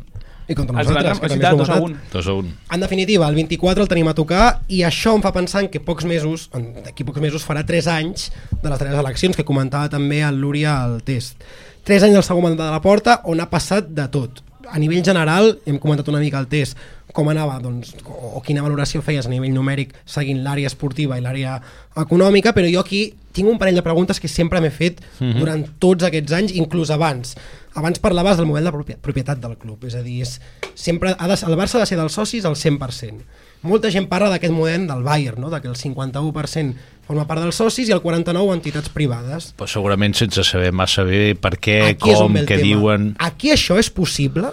I 0.46 0.54
contra 0.54 0.76
Els 0.80 0.90
nosaltres, 0.90 1.20
que 1.20 1.28
també 1.32 1.46
és 1.48 1.56
dos 1.56 1.70
a 1.70 1.78
novetat. 1.80 2.08
1. 2.10 2.12
2 2.12 2.26
a 2.28 2.34
1. 2.40 2.54
En 2.76 2.82
definitiva, 2.84 3.28
el 3.28 3.34
24 3.38 3.84
el 3.84 3.88
tenim 3.88 4.08
a 4.10 4.14
tocar 4.14 4.46
i 4.68 4.82
això 4.84 5.14
em 5.16 5.22
fa 5.24 5.32
pensar 5.32 5.64
en 5.64 5.70
que 5.72 5.80
pocs 5.80 6.04
mesos, 6.04 6.50
d'aquí 6.84 7.06
pocs 7.08 7.22
mesos 7.24 7.46
farà 7.48 7.64
3 7.64 7.88
anys 7.94 8.30
de 8.50 8.68
les 8.68 8.78
darreres 8.78 9.00
eleccions, 9.00 9.36
que 9.36 9.46
comentava 9.48 9.88
també 9.88 10.20
el 10.26 10.40
Lúria 10.42 10.76
al 10.82 11.00
test. 11.06 11.40
3 11.88 12.08
anys 12.08 12.18
del 12.18 12.26
segon 12.26 12.44
mandat 12.48 12.68
de 12.68 12.74
la 12.76 12.82
porta 12.84 13.20
on 13.24 13.40
ha 13.40 13.48
passat 13.48 13.88
de 13.88 14.08
tot. 14.12 14.42
A 14.68 14.80
nivell 14.80 15.04
general, 15.04 15.58
hem 15.68 15.78
comentat 15.80 16.08
una 16.08 16.20
mica 16.20 16.40
el 16.40 16.48
test, 16.48 16.76
com 17.14 17.28
anava, 17.30 17.60
doncs, 17.62 17.92
o, 18.04 18.34
o 18.36 18.42
quina 18.42 18.62
valoració 18.64 18.98
feies 19.06 19.28
a 19.28 19.30
nivell 19.30 19.54
numèric 19.54 19.92
seguint 20.04 20.40
l'àrea 20.42 20.66
esportiva 20.66 21.14
i 21.16 21.22
l'àrea 21.22 21.60
econòmica, 21.96 22.50
però 22.56 22.66
jo 22.70 22.80
aquí 22.82 23.04
tinc 23.34 23.48
un 23.50 23.58
parell 23.58 23.78
de 23.78 23.82
preguntes 23.86 24.18
que 24.22 24.28
sempre 24.30 24.60
m'he 24.62 24.70
fet 24.74 25.00
durant 25.38 25.64
tots 25.82 26.04
aquests 26.06 26.32
anys, 26.34 26.52
inclús 26.58 26.90
abans. 26.94 27.36
Abans 27.74 27.98
parlaves 27.98 28.36
del 28.38 28.46
model 28.46 28.64
de 28.68 28.72
propi- 28.74 28.96
propietat 29.02 29.40
del 29.42 29.56
club, 29.58 29.82
és 29.86 29.94
a 29.98 30.02
dir, 30.02 30.20
és, 30.22 30.36
sempre 30.78 31.14
ha 31.18 31.26
de, 31.30 31.34
el 31.46 31.56
Barça 31.58 31.78
ha 31.78 31.82
de 31.82 31.86
ser 31.90 31.98
dels 31.98 32.14
socis 32.14 32.44
al 32.46 32.54
100%. 32.54 33.24
Molta 33.64 33.90
gent 33.90 34.06
parla 34.10 34.28
d'aquest 34.30 34.52
model 34.52 34.86
del 34.86 35.02
Bayern, 35.02 35.40
no? 35.40 35.50
de 35.50 35.58
que 35.62 35.70
el 35.70 35.74
51% 35.74 36.74
forma 37.06 37.24
part 37.26 37.40
dels 37.42 37.56
socis 37.58 37.88
i 37.88 37.94
el 37.96 38.02
49% 38.04 38.52
entitats 38.54 38.90
privades. 38.92 39.52
Però 39.58 39.66
segurament 39.70 40.14
sense 40.14 40.44
saber 40.44 40.70
massa 40.72 41.02
bé 41.08 41.34
per 41.34 41.56
què, 41.58 41.78
Aquí 41.94 42.12
com, 42.12 42.34
què 42.44 42.46
tema. 42.58 42.62
diuen... 42.62 43.08
Aquí 43.18 43.50
això 43.54 43.78
és 43.80 43.90
possible? 43.90 44.52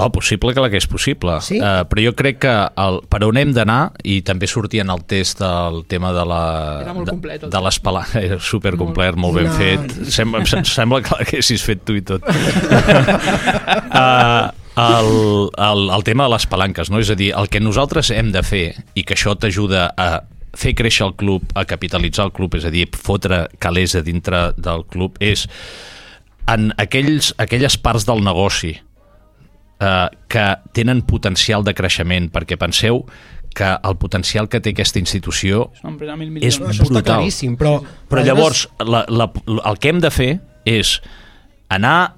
Oh, 0.00 0.08
possible 0.14 0.54
que 0.56 0.62
la 0.64 0.70
que 0.72 0.78
és 0.80 0.86
possible. 0.88 1.34
Sí? 1.44 1.58
Uh, 1.60 1.82
però 1.90 2.00
jo 2.06 2.12
crec 2.16 2.36
que 2.46 2.54
el, 2.80 2.94
per 3.12 3.20
on 3.26 3.36
hem 3.40 3.50
d'anar, 3.56 3.80
i 4.08 4.20
també 4.24 4.46
sortia 4.48 4.82
en 4.86 4.90
el 4.94 5.02
test 5.10 5.42
el 5.44 5.82
tema 5.90 6.08
de 6.16 6.22
la... 6.24 6.40
Era 6.86 6.94
molt 6.96 7.06
de, 7.10 7.14
complet, 7.18 7.40
de 7.52 7.60
les 7.66 7.76
palanques, 7.84 8.16
era 8.30 8.38
supercomplet, 8.40 9.14
molt, 9.18 9.34
molt 9.36 9.42
ben 9.42 9.48
No. 9.50 9.54
fet. 9.60 9.80
Sembla, 10.14 10.40
em 10.40 10.46
sembla 10.68 10.98
que 11.04 11.12
l'haguessis 11.18 11.60
fet 11.66 11.80
tu 11.84 11.92
i 11.98 12.02
tot. 12.06 12.22
uh, 12.24 12.30
el, 14.80 15.08
el, 15.68 15.80
el 15.98 16.02
tema 16.08 16.24
de 16.24 16.30
les 16.34 16.46
palanques, 16.48 16.88
no? 16.90 16.96
és 17.02 17.10
a 17.12 17.16
dir, 17.18 17.30
el 17.36 17.48
que 17.52 17.60
nosaltres 17.60 18.08
hem 18.14 18.28
de 18.34 18.42
fer, 18.46 18.66
i 18.96 19.02
que 19.04 19.14
això 19.18 19.32
t'ajuda 19.36 19.90
a 20.00 20.08
fer 20.56 20.72
créixer 20.74 21.04
el 21.06 21.14
club, 21.20 21.42
a 21.54 21.64
capitalitzar 21.68 22.24
el 22.30 22.34
club, 22.34 22.54
és 22.58 22.64
a 22.66 22.70
dir, 22.74 22.86
fotre 22.96 23.44
calés 23.62 23.94
a 23.94 24.02
dintre 24.06 24.50
del 24.58 24.82
club, 24.90 25.12
és 25.22 25.44
en 26.50 26.72
aquells, 26.82 27.30
aquelles 27.38 27.76
parts 27.78 28.02
del 28.08 28.24
negoci 28.26 28.72
eh, 29.80 30.08
que 30.28 30.46
tenen 30.76 31.02
potencial 31.08 31.64
de 31.64 31.74
creixement, 31.74 32.30
perquè 32.32 32.58
penseu 32.60 33.04
que 33.54 33.66
el 33.66 33.96
potencial 33.98 34.46
que 34.48 34.60
té 34.62 34.70
aquesta 34.74 35.00
institució 35.00 35.70
És 36.38 36.60
està 36.60 36.84
brutal. 36.86 37.16
claríssim, 37.16 37.56
però... 37.58 37.80
Però 38.10 38.22
llavors, 38.22 38.68
la, 38.78 39.02
la, 39.10 39.26
el 39.66 39.80
que 39.82 39.90
hem 39.90 39.98
de 40.02 40.10
fer 40.14 40.30
és 40.68 41.00
anar 41.68 42.14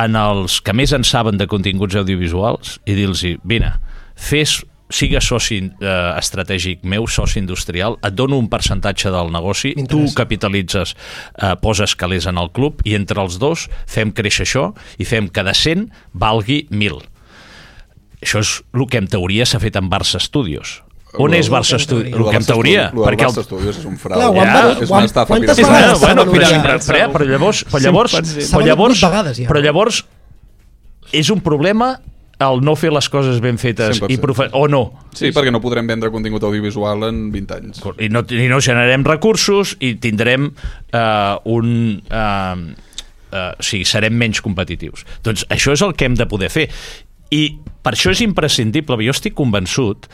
en 0.00 0.16
els 0.18 0.60
que 0.64 0.74
més 0.74 0.92
en 0.96 1.04
saben 1.06 1.38
de 1.38 1.46
continguts 1.50 1.94
audiovisuals 1.98 2.78
i 2.86 2.96
dir-los, 2.98 3.22
vine, 3.46 3.72
fes, 4.16 4.60
sigues 4.90 5.24
soci 5.30 5.58
eh, 5.80 6.14
estratègic 6.18 6.82
meu, 6.84 7.06
soci 7.06 7.38
industrial, 7.38 7.96
et 8.02 8.14
dono 8.18 8.36
un 8.38 8.48
percentatge 8.50 9.10
del 9.14 9.30
negoci, 9.32 9.72
tu 9.88 10.02
capitalitzes, 10.16 10.94
eh, 11.40 11.54
poses 11.62 11.94
calés 11.96 12.26
en 12.26 12.38
el 12.42 12.50
club 12.50 12.82
i 12.84 12.96
entre 12.98 13.22
els 13.22 13.38
dos 13.38 13.68
fem 13.86 14.10
créixer 14.12 14.44
això 14.48 14.72
i 14.98 15.06
fem 15.06 15.28
que 15.30 15.44
de 15.46 15.54
100 15.54 15.88
valgui 16.12 16.66
1.000. 16.70 17.00
Això 18.20 18.42
és 18.42 18.50
el 18.76 18.86
que 18.90 18.98
en 19.00 19.06
teoria 19.08 19.46
s'ha 19.48 19.60
fet 19.62 19.76
en 19.80 19.88
Barça 19.88 20.20
Studios. 20.20 20.82
On 21.18 21.32
és 21.34 21.48
Barça 21.50 21.74
que 21.74 21.80
en 21.80 21.86
Studios? 21.86 22.10
teoria. 22.10 22.26
El 22.26 22.30
que 22.30 22.36
en 22.36 22.44
teoria. 22.46 22.82
Perquè 22.92 23.24
el- 23.26 23.32
Barça 23.32 23.42
Studios 23.46 23.78
és 23.78 23.84
un 23.88 23.96
frau. 23.98 24.18
Clar, 24.32 24.46
Ja, 24.46 24.82
és 24.82 24.90
una 24.90 25.04
estafa 25.08 25.34
piramidal. 25.40 25.96
bueno, 25.98 26.24
s'ha 26.80 27.08
però, 27.10 27.24
llavors, 27.26 27.64
però 27.64 27.80
llavors, 27.80 28.12
100%. 28.12 28.40
S'ha 28.46 28.58
però 28.58 28.66
llavors, 28.66 29.00
però 29.48 29.60
llavors 29.64 30.04
és 31.12 31.30
un 31.30 31.40
problema 31.40 32.00
el 32.40 32.62
no 32.64 32.74
fer 32.78 32.92
les 32.94 33.08
coses 33.12 33.40
ben 33.44 33.58
fetes 33.60 34.00
100%. 34.00 34.14
i 34.14 34.18
profe 34.20 34.48
o 34.56 34.66
no. 34.70 34.82
Sí, 35.16 35.28
perquè 35.34 35.52
no 35.52 35.60
podrem 35.62 35.88
vendre 35.90 36.10
contingut 36.12 36.44
audiovisual 36.48 37.04
en 37.10 37.26
20 37.34 37.58
anys. 37.58 37.82
I 38.00 38.08
no, 38.12 38.24
i 38.24 38.48
no 38.50 38.60
generarem 38.64 39.04
recursos 39.06 39.76
i 39.80 39.94
tindrem 40.00 40.48
eh, 40.48 41.52
un... 41.52 41.74
Eh, 42.08 42.88
eh, 43.30 43.52
o 43.52 43.62
sigui, 43.64 43.84
serem 43.88 44.16
menys 44.16 44.42
competitius. 44.44 45.04
Doncs 45.26 45.46
això 45.52 45.76
és 45.76 45.84
el 45.84 45.94
que 45.94 46.08
hem 46.08 46.16
de 46.18 46.28
poder 46.30 46.50
fer. 46.52 46.68
I 47.30 47.44
per 47.84 47.94
això 47.94 48.12
és 48.14 48.24
imprescindible, 48.24 48.98
jo 49.04 49.14
estic 49.14 49.36
convençut 49.38 50.08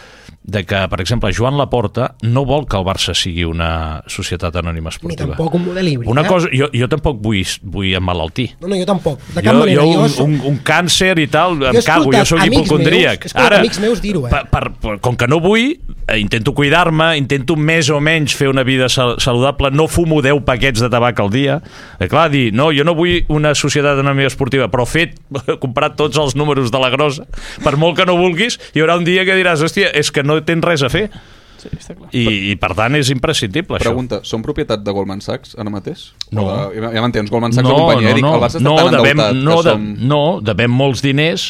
de 0.46 0.62
que, 0.64 0.78
per 0.88 1.00
exemple, 1.02 1.32
Joan 1.34 1.56
Laporta 1.58 2.14
no 2.22 2.44
vol 2.46 2.68
que 2.70 2.78
el 2.78 2.84
Barça 2.86 3.12
sigui 3.18 3.42
una 3.44 4.02
societat 4.06 4.54
anònima 4.60 4.92
Ni 4.92 4.94
esportiva. 4.94 5.32
tampoc 5.34 5.54
un 5.58 5.64
model 5.66 5.88
híbrid. 5.88 6.08
Una 6.08 6.22
eh? 6.22 6.28
cosa, 6.30 6.48
jo, 6.54 6.68
jo 6.72 6.86
tampoc 6.88 7.18
vull, 7.20 7.42
vull 7.66 7.90
emmalaltir. 7.98 8.52
No, 8.60 8.68
no, 8.70 8.76
jo 8.78 8.86
tampoc. 8.86 9.18
De 9.34 9.42
cap 9.42 9.52
jo, 9.52 9.58
manera. 9.64 9.82
jo, 9.82 10.04
un, 10.04 10.08
soc- 10.08 10.24
un, 10.28 10.36
un 10.52 10.60
càncer 10.62 11.18
i 11.18 11.26
tal, 11.26 11.58
he 11.64 11.72
em 11.74 11.80
cago, 11.82 12.12
jo 12.14 12.22
sóc 12.30 12.44
hipocondríac. 12.46 13.18
meus- 13.18 13.26
he 13.26 13.32
escoltat 13.32 13.58
amics 13.58 13.80
meus 13.82 14.00
dir-ho, 14.04 14.22
eh? 14.28 14.30
per, 14.30 14.44
per, 14.52 14.70
per, 14.78 14.94
com 15.02 15.16
que 15.18 15.26
no 15.26 15.40
vull, 15.42 15.74
eh, 16.06 16.18
intento 16.22 16.54
cuidar-me, 16.54 17.16
intento 17.18 17.56
més 17.58 17.90
o 17.90 17.98
menys 18.00 18.36
fer 18.38 18.46
una 18.48 18.62
vida 18.62 18.88
sal 18.88 19.16
saludable, 19.18 19.72
no 19.74 19.88
fumo 19.90 20.22
10 20.22 20.44
paquets 20.46 20.78
de 20.80 20.88
tabac 20.92 21.18
al 21.20 21.30
dia. 21.34 21.58
Eh, 21.98 22.06
clar, 22.06 22.28
dir, 22.30 22.52
no, 22.54 22.70
jo 22.70 22.86
no 22.86 22.94
vull 22.94 23.24
una 23.34 23.52
societat 23.58 23.98
anònima 23.98 24.30
esportiva, 24.30 24.70
però 24.70 24.86
fet, 24.86 25.18
comprat 25.64 25.98
tots 25.98 26.22
els 26.22 26.38
números 26.38 26.70
de 26.70 26.78
la 26.78 26.90
grossa, 26.94 27.26
per 27.64 27.74
molt 27.76 27.98
que 27.98 28.06
no 28.06 28.14
vulguis, 28.16 28.60
hi 28.74 28.84
haurà 28.84 28.94
un 28.96 29.04
dia 29.04 29.26
que 29.26 29.34
diràs, 29.34 29.66
hòstia, 29.66 29.90
és 29.90 30.14
que 30.14 30.22
no 30.22 30.35
tens 30.44 30.64
res 30.66 30.84
a 30.86 30.90
fer. 30.92 31.08
Sí, 31.56 31.70
està 31.72 31.94
clar. 31.96 32.10
I, 32.12 32.24
i 32.50 32.54
per 32.60 32.72
tant 32.76 32.98
és 32.98 33.08
imprescindible 33.12 33.78
Pregunta, 33.80 34.18
són 34.28 34.42
propietat 34.44 34.82
de 34.84 34.92
Goldman 34.92 35.22
Sachs 35.24 35.54
ara 35.56 35.72
mateix? 35.72 36.10
No. 36.28 36.44
O 36.44 36.56
de, 36.74 36.82
ja 36.84 37.04
m'entens, 37.04 37.30
Goldman 37.32 37.56
Sachs 37.56 37.70
o 37.70 37.76
companyia. 37.78 38.12
Dic, 38.18 38.26
el 38.28 38.42
Barça 38.42 38.60
està 38.60 38.66
no, 38.66 38.74
tan 38.76 38.96
devem, 38.98 39.22
endeutat 39.24 39.40
no, 39.40 39.56
de, 39.64 39.72
som... 39.72 39.86
no, 40.12 40.22
devem 40.44 40.74
molts 40.82 41.04
diners 41.04 41.48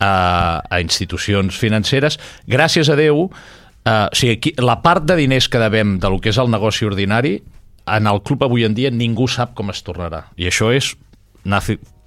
a, 0.00 0.12
a 0.64 0.80
institucions 0.84 1.58
financeres. 1.60 2.16
Gràcies 2.50 2.88
a 2.88 2.96
Déu, 2.98 3.26
eh, 3.28 3.92
o 3.92 4.16
sigui, 4.16 4.38
aquí, 4.38 4.54
la 4.62 4.80
part 4.84 5.04
de 5.08 5.18
diners 5.20 5.50
que 5.52 5.60
devem 5.62 5.98
de 6.00 6.12
lo 6.12 6.22
que 6.22 6.32
és 6.32 6.40
el 6.40 6.50
negoci 6.52 6.88
ordinari, 6.88 7.36
en 7.92 8.08
el 8.08 8.22
club 8.24 8.46
avui 8.46 8.64
en 8.64 8.76
dia 8.78 8.92
ningú 8.94 9.28
sap 9.28 9.56
com 9.58 9.72
es 9.74 9.82
tornarà. 9.84 10.26
I 10.40 10.48
això 10.48 10.72
és 10.72 10.94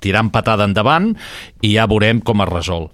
tirant 0.03 0.31
patada 0.33 0.67
endavant 0.67 1.13
i 1.61 1.75
ja 1.75 1.87
veurem 1.89 2.21
com 2.21 2.43
es 2.45 2.51
resol. 2.51 2.89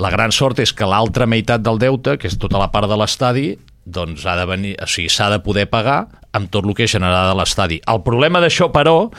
La 0.00 0.10
gran 0.10 0.32
sort 0.34 0.58
és 0.62 0.72
que 0.74 0.88
l'altra 0.88 1.26
meitat 1.30 1.62
del 1.62 1.78
deute, 1.78 2.18
que 2.18 2.28
és 2.30 2.38
tota 2.40 2.58
la 2.58 2.70
part 2.74 2.90
de 2.90 2.98
l'estadi, 2.98 3.48
doncs 3.84 4.24
ha 4.26 4.36
de 4.38 4.46
venir, 4.48 4.74
o 4.82 4.88
sigui, 4.88 5.10
s'ha 5.12 5.28
de 5.30 5.40
poder 5.44 5.68
pagar 5.70 6.06
amb 6.34 6.50
tot 6.50 6.66
el 6.66 6.74
que 6.74 6.88
generarà 6.90 7.28
de 7.30 7.38
l'estadi. 7.38 7.80
El 7.90 8.02
problema 8.02 8.40
d'això, 8.42 8.70
però, 8.74 9.10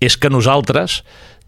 és 0.00 0.16
que 0.16 0.30
nosaltres 0.32 1.02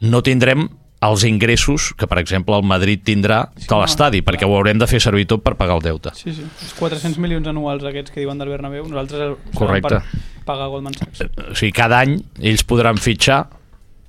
no 0.04 0.20
tindrem 0.26 0.66
els 1.04 1.24
ingressos 1.28 1.92
que, 1.98 2.09
per 2.09 2.18
exemple, 2.20 2.57
el 2.57 2.64
Madrid 2.66 3.02
tindrà 3.04 3.44
de 3.57 3.78
l'estadi, 3.80 4.22
perquè 4.24 4.48
ho 4.48 4.54
haurem 4.57 4.80
de 4.80 4.88
fer 4.88 5.00
servir 5.04 5.26
tot 5.30 5.42
per 5.44 5.54
pagar 5.59 5.78
el 5.78 5.85
deute. 5.85 6.14
Sí, 6.16 6.33
sí. 6.33 6.44
Els 6.44 6.76
400 6.78 7.20
milions 7.22 7.48
anuals 7.50 7.85
aquests 7.88 8.14
que 8.14 8.22
diuen 8.22 8.40
del 8.40 8.52
Bernabéu, 8.52 8.87
nosaltres 8.88 9.37
Correcte. 9.57 10.00
per 10.00 10.44
pagar 10.48 10.70
Goldman 10.72 10.96
Sachs. 10.96 11.26
O 11.50 11.57
sigui, 11.57 11.72
cada 11.76 12.00
any 12.04 12.18
ells 12.40 12.64
podran 12.68 13.00
fitxar 13.00 13.44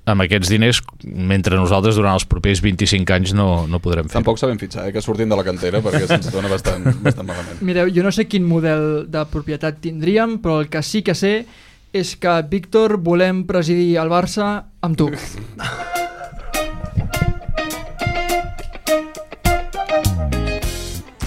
amb 0.06 0.22
aquests 0.22 0.50
diners 0.52 0.80
mentre 1.04 1.58
nosaltres 1.58 1.98
durant 1.98 2.14
els 2.14 2.26
propers 2.30 2.62
25 2.62 3.14
anys 3.16 3.34
no, 3.36 3.66
no 3.66 3.80
podrem 3.82 4.06
fer. 4.06 4.14
Tampoc 4.20 4.38
sabem 4.38 4.58
fitxar, 4.60 4.86
eh, 4.88 4.94
que 4.94 5.02
sortim 5.02 5.28
de 5.30 5.38
la 5.38 5.44
cantera 5.46 5.82
perquè 5.84 6.06
se'ns 6.06 6.30
dona 6.34 6.50
bastant, 6.52 6.86
bastant 7.02 7.26
malament. 7.26 7.60
Mireu, 7.66 7.90
jo 7.92 8.06
no 8.06 8.14
sé 8.14 8.28
quin 8.30 8.46
model 8.46 9.06
de 9.10 9.26
propietat 9.32 9.82
tindríem, 9.82 10.38
però 10.42 10.60
el 10.62 10.70
que 10.70 10.82
sí 10.86 11.02
que 11.06 11.16
sé 11.18 11.34
és 11.96 12.14
que, 12.20 12.32
Víctor, 12.50 12.98
volem 13.02 13.44
presidir 13.48 13.96
el 14.02 14.12
Barça 14.12 14.46
amb 14.84 14.98
tu. 14.98 15.10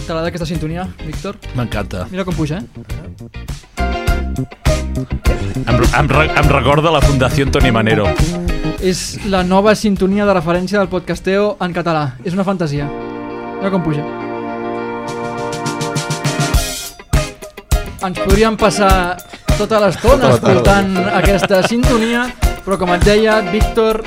T'agrada 0.10 0.32
aquesta 0.32 0.48
sintonia, 0.50 0.88
Víctor? 1.04 1.38
M'encanta. 1.54 2.08
Mira 2.10 2.26
com 2.26 2.34
puja, 2.34 2.64
eh? 2.64 2.66
Em, 5.60 5.76
em, 5.76 6.08
em 6.10 6.50
recorda 6.50 6.90
la 6.96 7.04
Fundació 7.06 7.46
Toni 7.54 7.70
Manero. 7.70 8.10
És 8.80 9.18
la 9.28 9.42
nova 9.44 9.74
sintonia 9.76 10.24
de 10.24 10.34
referència 10.38 10.80
del 10.80 10.88
podcasteo 10.88 11.58
en 11.60 11.74
català. 11.76 12.14
És 12.24 12.32
una 12.32 12.46
fantasia. 12.48 12.86
Mira 13.58 13.72
com 13.74 13.84
puja. 13.84 14.06
Ens 18.00 18.22
podríem 18.24 18.56
passar 18.56 19.20
tota 19.58 19.82
l'estona 19.84 20.30
Tota 20.32 20.38
escoltant 20.38 20.96
aquesta 21.12 21.60
sintonia, 21.68 22.30
però 22.64 22.80
com 22.80 22.94
et 22.96 23.04
deia, 23.04 23.42
Víctor, 23.52 24.00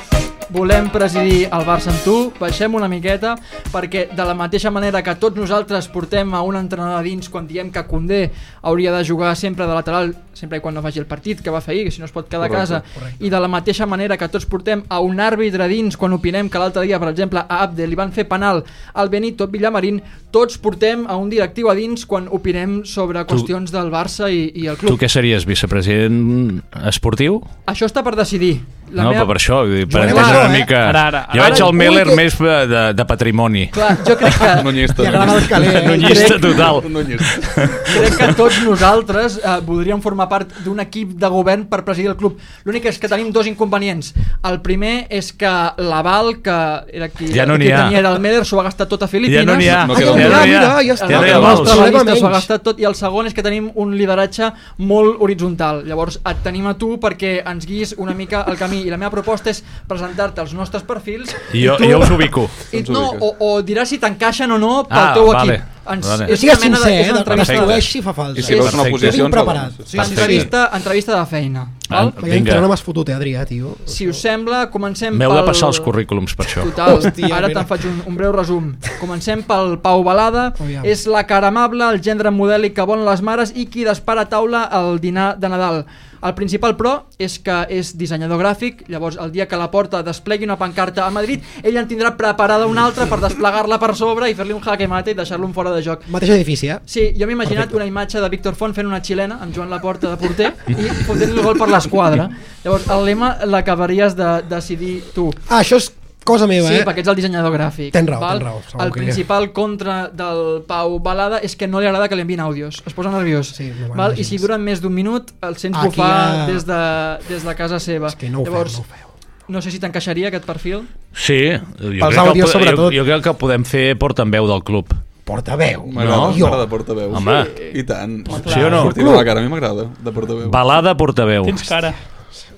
volem 0.52 0.90
presidir 0.92 1.46
el 1.48 1.64
Barça 1.64 1.88
amb 1.88 2.02
tu, 2.04 2.16
baixem 2.36 2.74
una 2.76 2.88
miqueta, 2.90 3.32
perquè 3.72 4.04
de 4.12 4.24
la 4.26 4.34
mateixa 4.36 4.70
manera 4.70 5.00
que 5.02 5.14
tots 5.16 5.38
nosaltres 5.38 5.88
portem 5.88 6.34
a 6.36 6.42
un 6.44 6.58
entrenador 6.60 6.98
a 7.00 7.04
dins 7.06 7.30
quan 7.32 7.46
diem 7.48 7.70
que 7.72 7.86
Condé 7.88 8.26
hauria 8.60 8.92
de 8.92 9.00
jugar 9.04 9.32
sempre 9.36 9.66
de 9.66 9.72
lateral, 9.72 10.12
sempre 10.36 10.58
i 10.58 10.64
quan 10.64 10.74
no 10.76 10.82
faci 10.84 11.00
el 11.00 11.08
partit 11.08 11.40
que 11.40 11.50
va 11.52 11.62
fer 11.64 11.72
ahir, 11.74 11.86
que 11.86 11.94
si 11.94 12.02
no 12.02 12.08
es 12.08 12.12
pot 12.12 12.28
quedar 12.28 12.50
a 12.50 12.52
casa, 12.52 12.82
i 13.20 13.30
de 13.32 13.40
la 13.40 13.48
mateixa 13.48 13.88
manera 13.88 14.18
que 14.20 14.28
tots 14.28 14.44
portem 14.46 14.84
a 14.88 15.00
un 15.00 15.20
àrbitre 15.24 15.64
a 15.64 15.70
dins 15.70 15.96
quan 15.96 16.12
opinem 16.12 16.50
que 16.52 16.60
l'altre 16.60 16.84
dia, 16.84 17.00
per 17.00 17.08
exemple, 17.14 17.40
a 17.40 17.62
Abde 17.64 17.88
li 17.88 17.96
van 17.96 18.12
fer 18.12 18.26
penal 18.28 18.62
al 18.92 19.08
Benito 19.08 19.48
Villamarín, 19.48 20.02
tots 20.32 20.60
portem 20.60 21.06
a 21.08 21.16
un 21.16 21.32
directiu 21.32 21.70
a 21.72 21.76
dins 21.78 22.04
quan 22.06 22.28
opinem 22.28 22.82
sobre 22.84 23.24
qüestions 23.24 23.72
del 23.72 23.88
Barça 23.92 24.28
i, 24.28 24.50
i 24.52 24.68
el 24.68 24.76
Tu 24.76 24.86
club. 24.86 25.00
què 25.00 25.08
series, 25.08 25.48
vicepresident 25.48 26.60
esportiu? 26.88 27.40
Això 27.66 27.88
està 27.88 28.04
per 28.04 28.16
decidir. 28.20 28.58
No, 28.92 29.10
però 29.14 29.26
per 29.30 29.36
això, 29.40 29.58
vull 29.64 29.74
dir, 29.80 29.86
per 29.88 30.02
Jo 30.02 30.08
entendre 30.12 30.40
una 30.42 30.48
mica... 30.52 30.80
Ara, 30.90 31.02
ara, 31.08 31.20
jo 31.32 31.40
ara- 31.40 31.48
veig 31.54 31.62
el 31.66 31.72
Meller 31.80 32.04
que- 32.08 32.16
més 32.18 32.36
de, 32.38 32.56
de, 32.72 32.82
de 32.98 33.04
patrimoni. 33.08 33.64
Clar, 33.72 33.96
jo 34.06 34.16
crec 34.20 34.36
que, 34.38 34.50
Nunyista. 34.66 35.06
El 35.08 35.46
caler, 35.48 35.74
eh? 35.76 35.82
Nunyista 35.88 36.26
crec- 36.34 36.42
total. 36.44 36.82
Nunyista. 36.92 37.66
crec 37.94 38.16
que 38.20 38.28
tots 38.38 38.60
nosaltres 38.66 39.38
eh, 39.42 39.56
voldríem 39.66 40.02
formar 40.04 40.28
part 40.28 40.52
d'un 40.64 40.80
equip 40.84 41.14
de 41.22 41.28
govern 41.32 41.64
per 41.70 41.82
presidir 41.86 42.10
el 42.12 42.16
club. 42.20 42.36
L'únic 42.66 42.90
és 42.92 42.98
que 43.00 43.08
tenim 43.08 43.32
dos 43.32 43.46
inconvenients. 43.50 44.12
El 44.48 44.60
primer 44.64 45.06
és 45.10 45.32
que 45.32 45.50
l'aval, 45.78 46.34
que 46.44 46.58
era 46.92 47.08
qui, 47.08 47.32
Ja 47.32 47.46
no 47.48 47.56
qui 47.56 47.64
n'hi 47.66 47.72
ha. 47.72 47.84
tenia 47.86 48.02
era 48.02 48.12
el 48.12 48.20
Meder, 48.20 48.44
s'ho 48.44 48.60
ha 48.60 48.66
gastat 48.68 48.88
tot 48.92 49.02
a 49.02 49.08
Filipines. 49.08 49.40
Ja 49.40 49.46
no 49.48 49.56
n'hi 49.58 49.68
ha. 49.72 49.82
No 49.86 49.94
Ah, 49.94 50.00
ja, 50.00 50.46
mira, 50.46 50.70
ja 50.82 50.94
està. 50.96 51.08
Ja 51.08 51.20
no 51.20 51.26
hi 51.26 51.32
ha 51.32 52.16
s'ho 52.16 52.30
gastat 52.32 52.62
tot 52.66 52.80
i 52.80 52.84
el 52.88 52.94
segon 52.98 53.26
és 53.28 53.34
que 53.34 53.42
tenim 53.44 53.70
un 53.78 53.94
lideratge 53.96 54.50
molt 54.78 55.20
horitzontal. 55.22 55.82
Llavors 55.86 56.18
et 56.28 56.42
tenim 56.44 56.66
a 56.70 56.74
tu 56.78 56.96
perquè 57.02 57.38
ens 57.48 57.66
guis 57.68 57.94
una 57.98 58.14
mica 58.14 58.44
el 58.48 58.56
camí 58.58 58.81
i 58.86 58.90
la 58.90 58.98
meva 59.00 59.10
proposta 59.14 59.50
és 59.50 59.62
presentar-te 59.88 60.40
els 60.44 60.54
nostres 60.54 60.82
perfils 60.86 61.34
I 61.52 61.64
jo, 61.66 61.76
tu- 61.78 61.88
jo 61.90 61.98
us 62.02 62.10
ubico. 62.10 62.48
i, 62.72 62.82
no, 62.88 63.08
o, 63.20 63.34
o 63.38 63.52
diràs 63.62 63.88
si 63.94 63.98
t'encaixen 64.02 64.50
o 64.52 64.58
no 64.58 64.82
pel 64.88 64.98
Ah, 64.98 65.12
teu 65.14 65.26
vale, 65.32 65.54
equip. 65.58 65.68
Ens, 65.82 66.06
vale. 66.06 66.26
És 66.30 66.42
una 66.46 66.54
mena 66.62 66.78
de, 66.78 66.82
sincer, 66.84 66.92
és 66.92 67.00
eh, 67.00 67.06
de 67.08 67.12
que 67.12 67.32
entrevista, 67.42 67.80
si 67.90 68.00
fa 68.04 68.12
falta. 68.14 68.38
I 68.38 68.42
si 68.46 68.54
veus 68.54 68.74
una 68.76 68.84
posició... 68.86 69.24
Preparat. 69.32 69.80
Sí, 69.84 69.98
entrevista, 69.98 70.60
entrevista 70.78 71.16
de 71.18 71.24
feina. 71.26 71.64
Ah, 71.88 72.04
Val? 72.04 72.12
Veiem 72.22 72.44
Vinga. 72.44 72.60
no 72.62 72.68
m'has 72.70 72.84
fotut, 72.86 73.08
eh, 73.10 73.16
Adrià, 73.18 73.42
tio. 73.48 73.72
Si 73.84 74.06
us 74.06 74.20
sembla, 74.22 74.60
comencem 74.70 75.10
M'heu 75.18 75.34
de 75.34 75.42
passar 75.48 75.72
els 75.72 75.80
currículums 75.82 76.36
per 76.38 76.46
això. 76.46 76.62
Total, 76.68 76.94
Hòstia, 77.00 77.32
ara 77.34 77.50
te'n 77.50 77.66
faig 77.66 77.88
un, 77.90 77.98
un 78.12 78.14
breu 78.20 78.30
resum. 78.36 78.70
Comencem 79.00 79.42
pel 79.42 79.74
Pau 79.82 80.04
Balada. 80.06 80.52
Aviam. 80.54 80.86
És 80.86 81.02
la 81.10 81.24
cara 81.26 81.50
amable, 81.50 81.82
el 81.90 81.98
gendre 82.00 82.30
modèlic 82.30 82.78
que 82.78 82.86
volen 82.86 83.02
les 83.08 83.20
mares 83.20 83.50
i 83.56 83.66
qui 83.66 83.82
dispara 83.84 84.22
a 84.22 84.30
taula 84.30 84.62
al 84.70 85.00
dinar 85.02 85.32
de 85.36 85.50
Nadal. 85.50 85.82
El 86.22 86.34
principal 86.38 86.76
però 86.78 86.92
és 87.18 87.38
que 87.42 87.56
és 87.74 87.92
dissenyador 87.98 88.38
gràfic, 88.38 88.84
llavors 88.92 89.16
el 89.18 89.32
dia 89.34 89.48
que 89.50 89.58
la 89.58 89.70
porta 89.72 90.02
desplegui 90.06 90.46
una 90.46 90.56
pancarta 90.60 91.06
a 91.06 91.10
Madrid, 91.10 91.42
ell 91.62 91.78
en 91.80 91.88
tindrà 91.90 92.12
preparada 92.18 92.68
una 92.70 92.84
altra 92.86 93.08
per 93.10 93.18
desplegar-la 93.24 93.78
per 93.82 93.92
sobre 93.98 94.30
i 94.30 94.36
fer-li 94.38 94.54
un 94.54 94.62
jaque 94.62 94.86
mate 94.88 95.10
i 95.10 95.18
deixar-lo 95.18 95.48
fora 95.52 95.72
de 95.74 95.82
joc. 95.82 96.06
Mateix 96.14 96.34
edifici, 96.36 96.70
eh? 96.70 96.78
Sí, 96.86 97.08
jo 97.18 97.26
m'he 97.26 97.34
imaginat 97.34 97.74
una 97.74 97.88
imatge 97.88 98.22
de 98.22 98.30
Víctor 98.32 98.54
Font 98.58 98.74
fent 98.76 98.86
una 98.86 99.02
xilena 99.02 99.40
amb 99.42 99.54
Joan 99.56 99.72
Laporta 99.72 100.12
de 100.12 100.20
porter 100.20 100.52
i 100.70 100.92
fotent 101.06 101.34
el 101.34 101.42
gol 101.42 101.58
per 101.58 101.68
l'esquadra. 101.72 102.28
Llavors, 102.62 102.86
el 102.94 103.04
lema 103.10 103.34
l'acabaries 103.44 104.14
de 104.14 104.30
decidir 104.48 105.00
tu. 105.16 105.32
Ah, 105.48 105.60
això 105.60 105.80
és 105.82 105.90
cosa 106.24 106.46
meva, 106.46 106.68
Sí, 106.68 106.74
eh? 106.74 106.84
perquè 106.84 106.98
ets 107.02 107.08
el 107.08 107.16
dissenyador 107.16 107.52
gràfic. 107.52 107.90
Tens 107.92 108.08
raó, 108.08 108.20
val? 108.20 108.38
tens 108.38 108.48
raó, 108.50 108.60
segur 108.68 108.82
El 108.86 108.92
que- 108.92 109.00
principal 109.00 109.52
contra 109.52 110.08
del 110.08 110.62
Pau 110.66 110.98
Balada 111.00 111.38
és 111.38 111.56
que 111.56 111.66
no 111.68 111.80
li 111.80 111.86
agrada 111.86 112.08
que 112.08 112.16
li 112.16 112.22
enviïn 112.22 112.40
àudios. 112.40 112.82
Es 112.86 112.94
posa 112.94 113.10
nerviós. 113.10 113.48
Sí, 113.56 113.72
m'ho 113.72 113.94
val? 113.94 114.18
I 114.18 114.24
si 114.24 114.38
duren 114.38 114.62
més 114.62 114.80
d'un 114.80 114.92
minut, 114.94 115.32
el 115.42 115.56
sents 115.56 115.76
Aquí 115.78 115.88
bufar 115.88 116.08
ja- 116.08 116.46
des, 116.46 116.66
de, 116.66 116.82
des 117.28 117.44
de 117.44 117.54
casa 117.54 117.78
seva. 117.80 118.08
És 118.08 118.16
que 118.16 118.30
no 118.30 118.40
ho 118.40 118.44
feu, 118.44 118.52
Llavors, 118.52 118.74
no 118.74 118.80
ho 118.80 118.84
feu. 118.84 119.08
no 119.48 119.60
sé 119.62 119.70
si 119.70 119.78
t'encaixaria 119.80 120.28
aquest 120.28 120.44
perfil. 120.44 120.86
Sí, 121.12 121.50
jo 121.50 121.88
crec, 121.88 122.00
Pels 122.00 122.14
que, 122.14 122.20
àudios, 122.20 122.46
po- 122.46 122.58
sobretot. 122.58 122.92
jo, 122.92 122.98
jo 123.02 123.04
crec 123.04 123.22
que 123.24 123.34
podem 123.34 123.64
fer 123.64 123.98
portaveu 123.98 124.46
del 124.46 124.62
club. 124.62 124.86
Portaveu. 125.24 125.86
M'agrada, 125.86 126.16
No? 126.16 126.30
m'agrada 126.32 126.66
portaveu. 126.68 127.14
Home. 127.14 127.46
I 127.74 127.84
tant. 127.84 128.26
Sí 128.46 128.58
o 128.60 128.68
no? 128.70 128.82
Sortir 128.82 129.04
de 129.04 129.12
la 129.12 129.24
cara, 129.24 129.38
a 129.40 129.42
mi 129.42 129.48
m'agrada, 129.48 129.86
de 130.02 130.10
portaveu. 130.10 130.50
Balada 130.50 130.96
portaveu. 130.96 131.44
Tens 131.44 131.62
cara. 131.68 131.94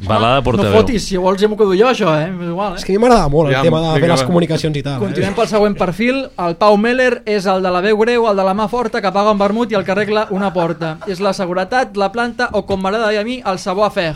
Balada 0.01 0.37
No 0.37 0.43
portaveu. 0.45 0.73
fotis, 0.81 1.05
si 1.07 1.17
vols 1.17 1.41
ja 1.41 1.49
m'ho 1.49 1.57
quedo 1.57 1.75
jo, 1.75 1.87
això, 1.89 2.13
eh? 2.19 2.29
És 2.29 2.49
igual, 2.49 2.75
És 2.77 2.83
eh? 2.83 2.87
que 2.87 2.93
a 2.93 2.99
mi 2.99 3.03
m'agrada 3.05 3.29
molt 3.29 3.49
el 3.49 3.55
Ja, 3.55 3.63
tema 3.63 3.81
de 3.81 4.01
fer 4.01 4.09
les 4.11 4.23
comunicacions 4.25 4.77
i 4.77 4.83
tal. 4.83 4.97
Eh? 4.97 5.05
Continuem 5.07 5.35
pel 5.35 5.49
següent 5.49 5.77
perfil. 5.79 6.25
El 6.47 6.57
Pau 6.57 6.77
Meller 6.77 7.23
és 7.27 7.47
el 7.47 7.63
de 7.63 7.71
la 7.71 7.81
veu 7.81 7.97
greu, 7.99 8.29
el 8.31 8.37
de 8.37 8.45
la 8.45 8.55
mà 8.55 8.69
forta, 8.69 9.01
que 9.01 9.13
paga 9.13 9.33
un 9.33 9.39
vermut 9.39 9.71
i 9.73 9.75
el 9.79 9.85
que 9.85 9.93
arregla 9.93 10.27
una 10.31 10.53
porta. 10.53 10.99
És 11.07 11.21
la 11.21 11.33
seguretat, 11.33 11.97
la 11.97 12.11
planta 12.13 12.51
o, 12.53 12.65
com 12.67 12.81
m'agrada 12.83 13.09
a 13.15 13.25
mi, 13.25 13.41
el 13.45 13.59
sabó 13.59 13.85
a 13.85 13.91
fer. 13.91 14.15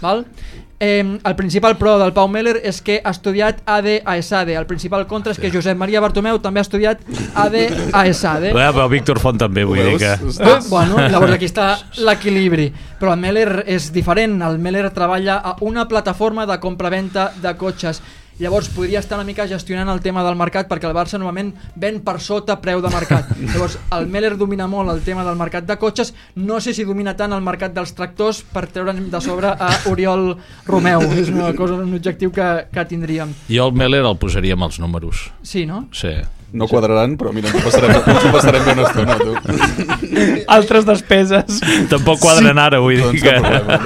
Val? 0.00 0.26
Eh, 0.80 1.18
el 1.24 1.36
principal 1.36 1.78
pro 1.78 1.98
del 2.00 2.12
Pau 2.12 2.26
Meller 2.28 2.58
és 2.66 2.82
que 2.82 3.00
ha 3.02 3.10
estudiat 3.14 3.62
AD 3.64 4.02
a 4.04 4.16
ESADE. 4.18 4.56
El 4.58 4.66
principal 4.66 5.06
contra 5.06 5.32
és 5.32 5.38
que 5.38 5.48
Josep 5.48 5.78
Maria 5.78 6.00
Bartomeu 6.02 6.40
també 6.42 6.60
ha 6.60 6.66
estudiat 6.66 7.00
AD 7.34 7.54
a 7.94 8.02
ESADE. 8.10 8.50
Bé, 8.52 8.66
però 8.74 8.88
Víctor 8.90 9.20
Font 9.22 9.38
també, 9.38 9.64
vull 9.64 9.78
dir 9.78 9.96
que... 10.02 10.10
Ah, 10.42 10.58
bueno, 10.68 10.98
llavors 11.08 11.32
aquí 11.38 11.46
està 11.48 11.78
l'equilibri. 11.96 12.72
Però 13.04 13.12
el 13.12 13.20
Meller 13.20 13.66
és 13.68 13.90
diferent. 13.92 14.38
El 14.40 14.54
Meller 14.64 14.86
treballa 14.96 15.34
a 15.36 15.50
una 15.60 15.82
plataforma 15.84 16.46
de 16.48 16.54
compra-venta 16.56 17.26
de 17.36 17.50
cotxes. 17.60 17.98
Llavors 18.38 18.70
podria 18.72 19.02
estar 19.02 19.18
una 19.18 19.26
mica 19.28 19.44
gestionant 19.46 19.90
el 19.92 20.00
tema 20.00 20.22
del 20.24 20.38
mercat 20.40 20.70
perquè 20.70 20.88
el 20.88 20.94
Barça 20.96 21.18
normalment 21.20 21.50
ven 21.76 21.98
per 22.06 22.14
sota 22.24 22.56
preu 22.62 22.80
de 22.80 22.88
mercat. 22.94 23.28
Llavors 23.52 23.76
el 23.92 24.08
Meller 24.08 24.30
domina 24.40 24.64
molt 24.72 24.88
el 24.94 25.02
tema 25.04 25.20
del 25.26 25.36
mercat 25.36 25.68
de 25.68 25.76
cotxes, 25.76 26.14
no 26.40 26.62
sé 26.64 26.72
si 26.72 26.86
domina 26.88 27.12
tant 27.18 27.36
el 27.36 27.44
mercat 27.44 27.74
dels 27.76 27.92
tractors 27.92 28.40
per 28.54 28.64
treure'n 28.72 29.10
de 29.12 29.20
sobre 29.20 29.52
a 29.52 29.68
Oriol 29.92 30.30
Romeu. 30.64 31.04
És 31.20 31.28
una 31.28 31.52
cosa, 31.52 31.76
un 31.76 31.92
objectiu 32.00 32.32
que, 32.32 32.48
que 32.72 32.86
tindríem. 32.88 33.36
Jo 33.52 33.68
el 33.68 33.76
Meller 33.76 34.00
el 34.00 34.16
posaria 34.16 34.56
amb 34.56 34.64
els 34.70 34.80
números. 34.80 35.26
Sí, 35.44 35.66
no? 35.68 35.90
Sí. 35.92 36.16
No 36.54 36.68
quadraran, 36.70 37.16
però 37.18 37.32
mira, 37.34 37.50
ens 37.50 37.58
ho 37.58 37.64
passarem, 37.66 37.96
ens 37.98 38.26
ho 38.28 38.30
passarem 38.30 38.62
bé 38.62 38.74
una 38.76 38.84
estona, 38.86 39.16
tu. 39.18 39.32
Altres 40.54 40.86
despeses. 40.86 41.58
Tampoc 41.90 42.20
quadren 42.22 42.60
ara, 42.62 42.78
vull 42.78 42.94
dir 42.94 43.08
Doncs 43.08 43.24
que... 43.24 43.32
problema, 43.42 43.78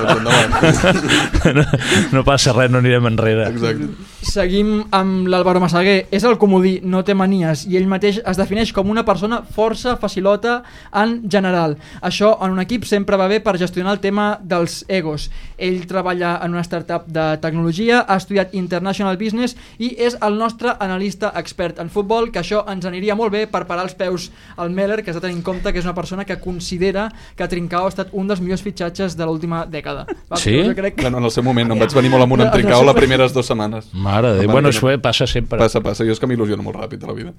doncs 0.61 1.55
no, 1.57 1.65
no 2.13 2.25
passa 2.27 2.53
res, 2.53 2.69
no 2.73 2.83
anirem 2.83 3.09
enrere. 3.09 3.49
Exacte. 3.49 3.89
Seguim 4.29 4.83
amb 4.93 5.31
l'Àlvaro 5.33 5.63
Massaguer. 5.63 6.03
És 6.13 6.27
el 6.29 6.37
comodí, 6.41 6.75
no 6.85 7.01
té 7.07 7.17
manies, 7.17 7.65
i 7.71 7.79
ell 7.81 7.89
mateix 7.89 8.21
es 8.21 8.41
defineix 8.41 8.75
com 8.77 8.91
una 8.93 9.07
persona 9.09 9.41
força 9.55 9.97
facilota 10.01 10.59
en 10.93 11.23
general. 11.31 11.79
Això 12.05 12.35
en 12.45 12.53
un 12.57 12.63
equip 12.67 12.85
sempre 12.89 13.17
va 13.17 13.31
bé 13.33 13.41
per 13.41 13.57
gestionar 13.61 13.97
el 13.97 14.03
tema 14.05 14.29
dels 14.43 14.83
egos. 14.93 15.31
Ell 15.57 15.87
treballa 15.89 16.37
en 16.45 16.53
una 16.53 16.67
startup 16.67 17.09
de 17.09 17.31
tecnologia, 17.41 18.03
ha 18.05 18.19
estudiat 18.21 18.53
International 18.59 19.17
Business 19.17 19.57
i 19.79 19.95
és 19.97 20.19
el 20.21 20.37
nostre 20.39 20.77
analista 20.79 21.33
expert 21.39 21.81
en 21.81 21.89
futbol, 21.89 22.29
que 22.29 22.43
això 22.43 22.58
ens 22.69 22.85
aniria 22.89 23.15
molt 23.15 23.33
bé 23.33 23.47
per 23.47 23.65
parar 23.67 23.85
els 23.85 23.95
peus 23.95 24.31
al 24.57 24.71
Meller, 24.71 25.03
que 25.05 25.11
has 25.11 25.17
de 25.17 25.21
tenir 25.21 25.37
en 25.37 25.43
compte 25.43 25.73
que 25.73 25.79
és 25.79 25.85
una 25.85 25.95
persona 25.95 26.25
que 26.25 26.39
considera 26.41 27.09
que 27.37 27.47
Trincao 27.49 27.87
ha 27.87 27.89
estat 27.93 28.09
un 28.13 28.27
dels 28.29 28.41
millors 28.41 28.63
fitxatges 28.63 29.17
de 29.17 29.25
l'última 29.27 29.65
dècada. 29.67 30.07
Va, 30.31 30.37
Sí? 30.37 30.57
Jo 30.65 30.75
crec 30.75 30.95
que... 30.97 31.03
Bueno, 31.03 31.19
en 31.19 31.25
el 31.25 31.31
seu 31.31 31.43
moment, 31.43 31.71
em 31.73 31.79
vaig 31.79 31.93
venir 31.95 32.11
molt 32.11 32.23
amunt 32.25 32.41
amb 32.47 32.53
Trincao 32.53 32.85
les 32.85 32.95
primeres 32.97 33.33
dues 33.35 33.47
setmanes. 33.47 33.91
Mare 33.93 34.33
de 34.35 34.41
Déu, 34.47 34.51
bueno, 34.51 34.69
això 34.71 34.95
passa 35.01 35.27
sempre. 35.27 35.59
Passa, 35.59 35.81
passa. 35.81 36.05
Jo 36.05 36.13
és 36.13 36.19
que 36.21 36.27
m'il·lusiono 36.27 36.63
molt 36.63 36.77
ràpid 36.81 37.05
a 37.05 37.07
la 37.07 37.13
vida. 37.15 37.35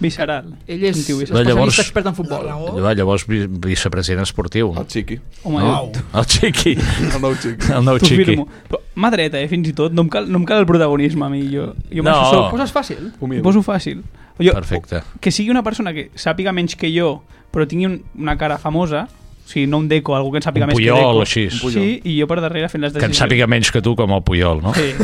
Visceral. 0.00 0.48
Ell 0.66 0.82
és 0.88 0.96
especialista 0.98 1.38
llavors- 1.46 1.78
expert 1.78 2.06
en 2.10 2.14
futbol. 2.16 2.48
Va, 2.82 2.94
llavors 2.98 3.26
vi- 3.28 3.46
vicepresident 3.46 4.22
esportiu. 4.26 4.72
El 4.76 4.88
xiqui. 4.90 5.20
Home, 5.44 5.60
No. 5.62 5.92
El 6.18 6.24
xiqui. 6.26 6.72
El 7.14 7.20
nou 7.22 7.34
xiqui. 7.36 7.72
El 7.76 7.84
nou 7.84 7.98
xiqui. 8.02 8.34
Però 8.68 8.80
mà 8.96 9.10
dreta, 9.14 9.38
eh, 9.38 9.46
fins 9.48 9.68
i 9.68 9.72
tot. 9.72 9.92
No 9.94 10.02
em 10.02 10.08
cal, 10.10 10.26
no 10.28 10.38
em 10.38 10.44
cal 10.44 10.58
el 10.58 10.66
protagonisme 10.66 11.24
a 11.24 11.28
mi. 11.30 11.44
Jo, 11.48 11.74
jo 11.94 12.02
No. 12.02 12.12
soc- 12.32 12.50
Poses 12.50 12.74
fàcil? 12.74 13.12
Humil. 13.20 13.40
Poso 13.42 13.62
fàcil. 13.62 14.02
Jo, 14.38 14.52
Perfecte. 14.52 15.02
Que 15.20 15.30
sigui 15.30 15.50
una 15.50 15.62
persona 15.62 15.92
que 15.94 16.10
sàpiga 16.18 16.50
menys 16.52 16.74
que 16.76 16.88
jo, 16.90 17.22
però 17.52 17.66
tingui 17.70 17.86
un, 17.86 18.00
una 18.18 18.34
cara 18.36 18.58
famosa, 18.58 19.04
o 19.44 19.48
sigui, 19.48 19.66
no 19.70 19.78
un 19.78 19.86
deco, 19.88 20.16
algú 20.16 20.32
que 20.32 20.38
en 20.40 20.42
sàpiga 20.42 20.64
Un 20.66 20.70
més 20.72 20.76
Puyol 20.80 20.96
que 20.96 21.02
deco. 21.04 21.20
així. 21.22 21.44
Un 21.52 21.58
Puyol. 21.60 21.82
Sí, 21.84 22.00
i 22.04 22.16
jo 22.20 22.26
per 22.26 22.40
darrere 22.40 22.68
fent 22.72 22.82
les 22.82 22.92
Que 22.92 22.98
en 23.04 23.10
decisions. 23.12 23.28
sàpiga 23.28 23.46
menys 23.46 23.70
que 23.70 23.80
tu 23.84 23.94
com 23.94 24.10
el 24.16 24.22
Puyol, 24.26 24.62
no? 24.64 24.72
Sí. 24.74 24.90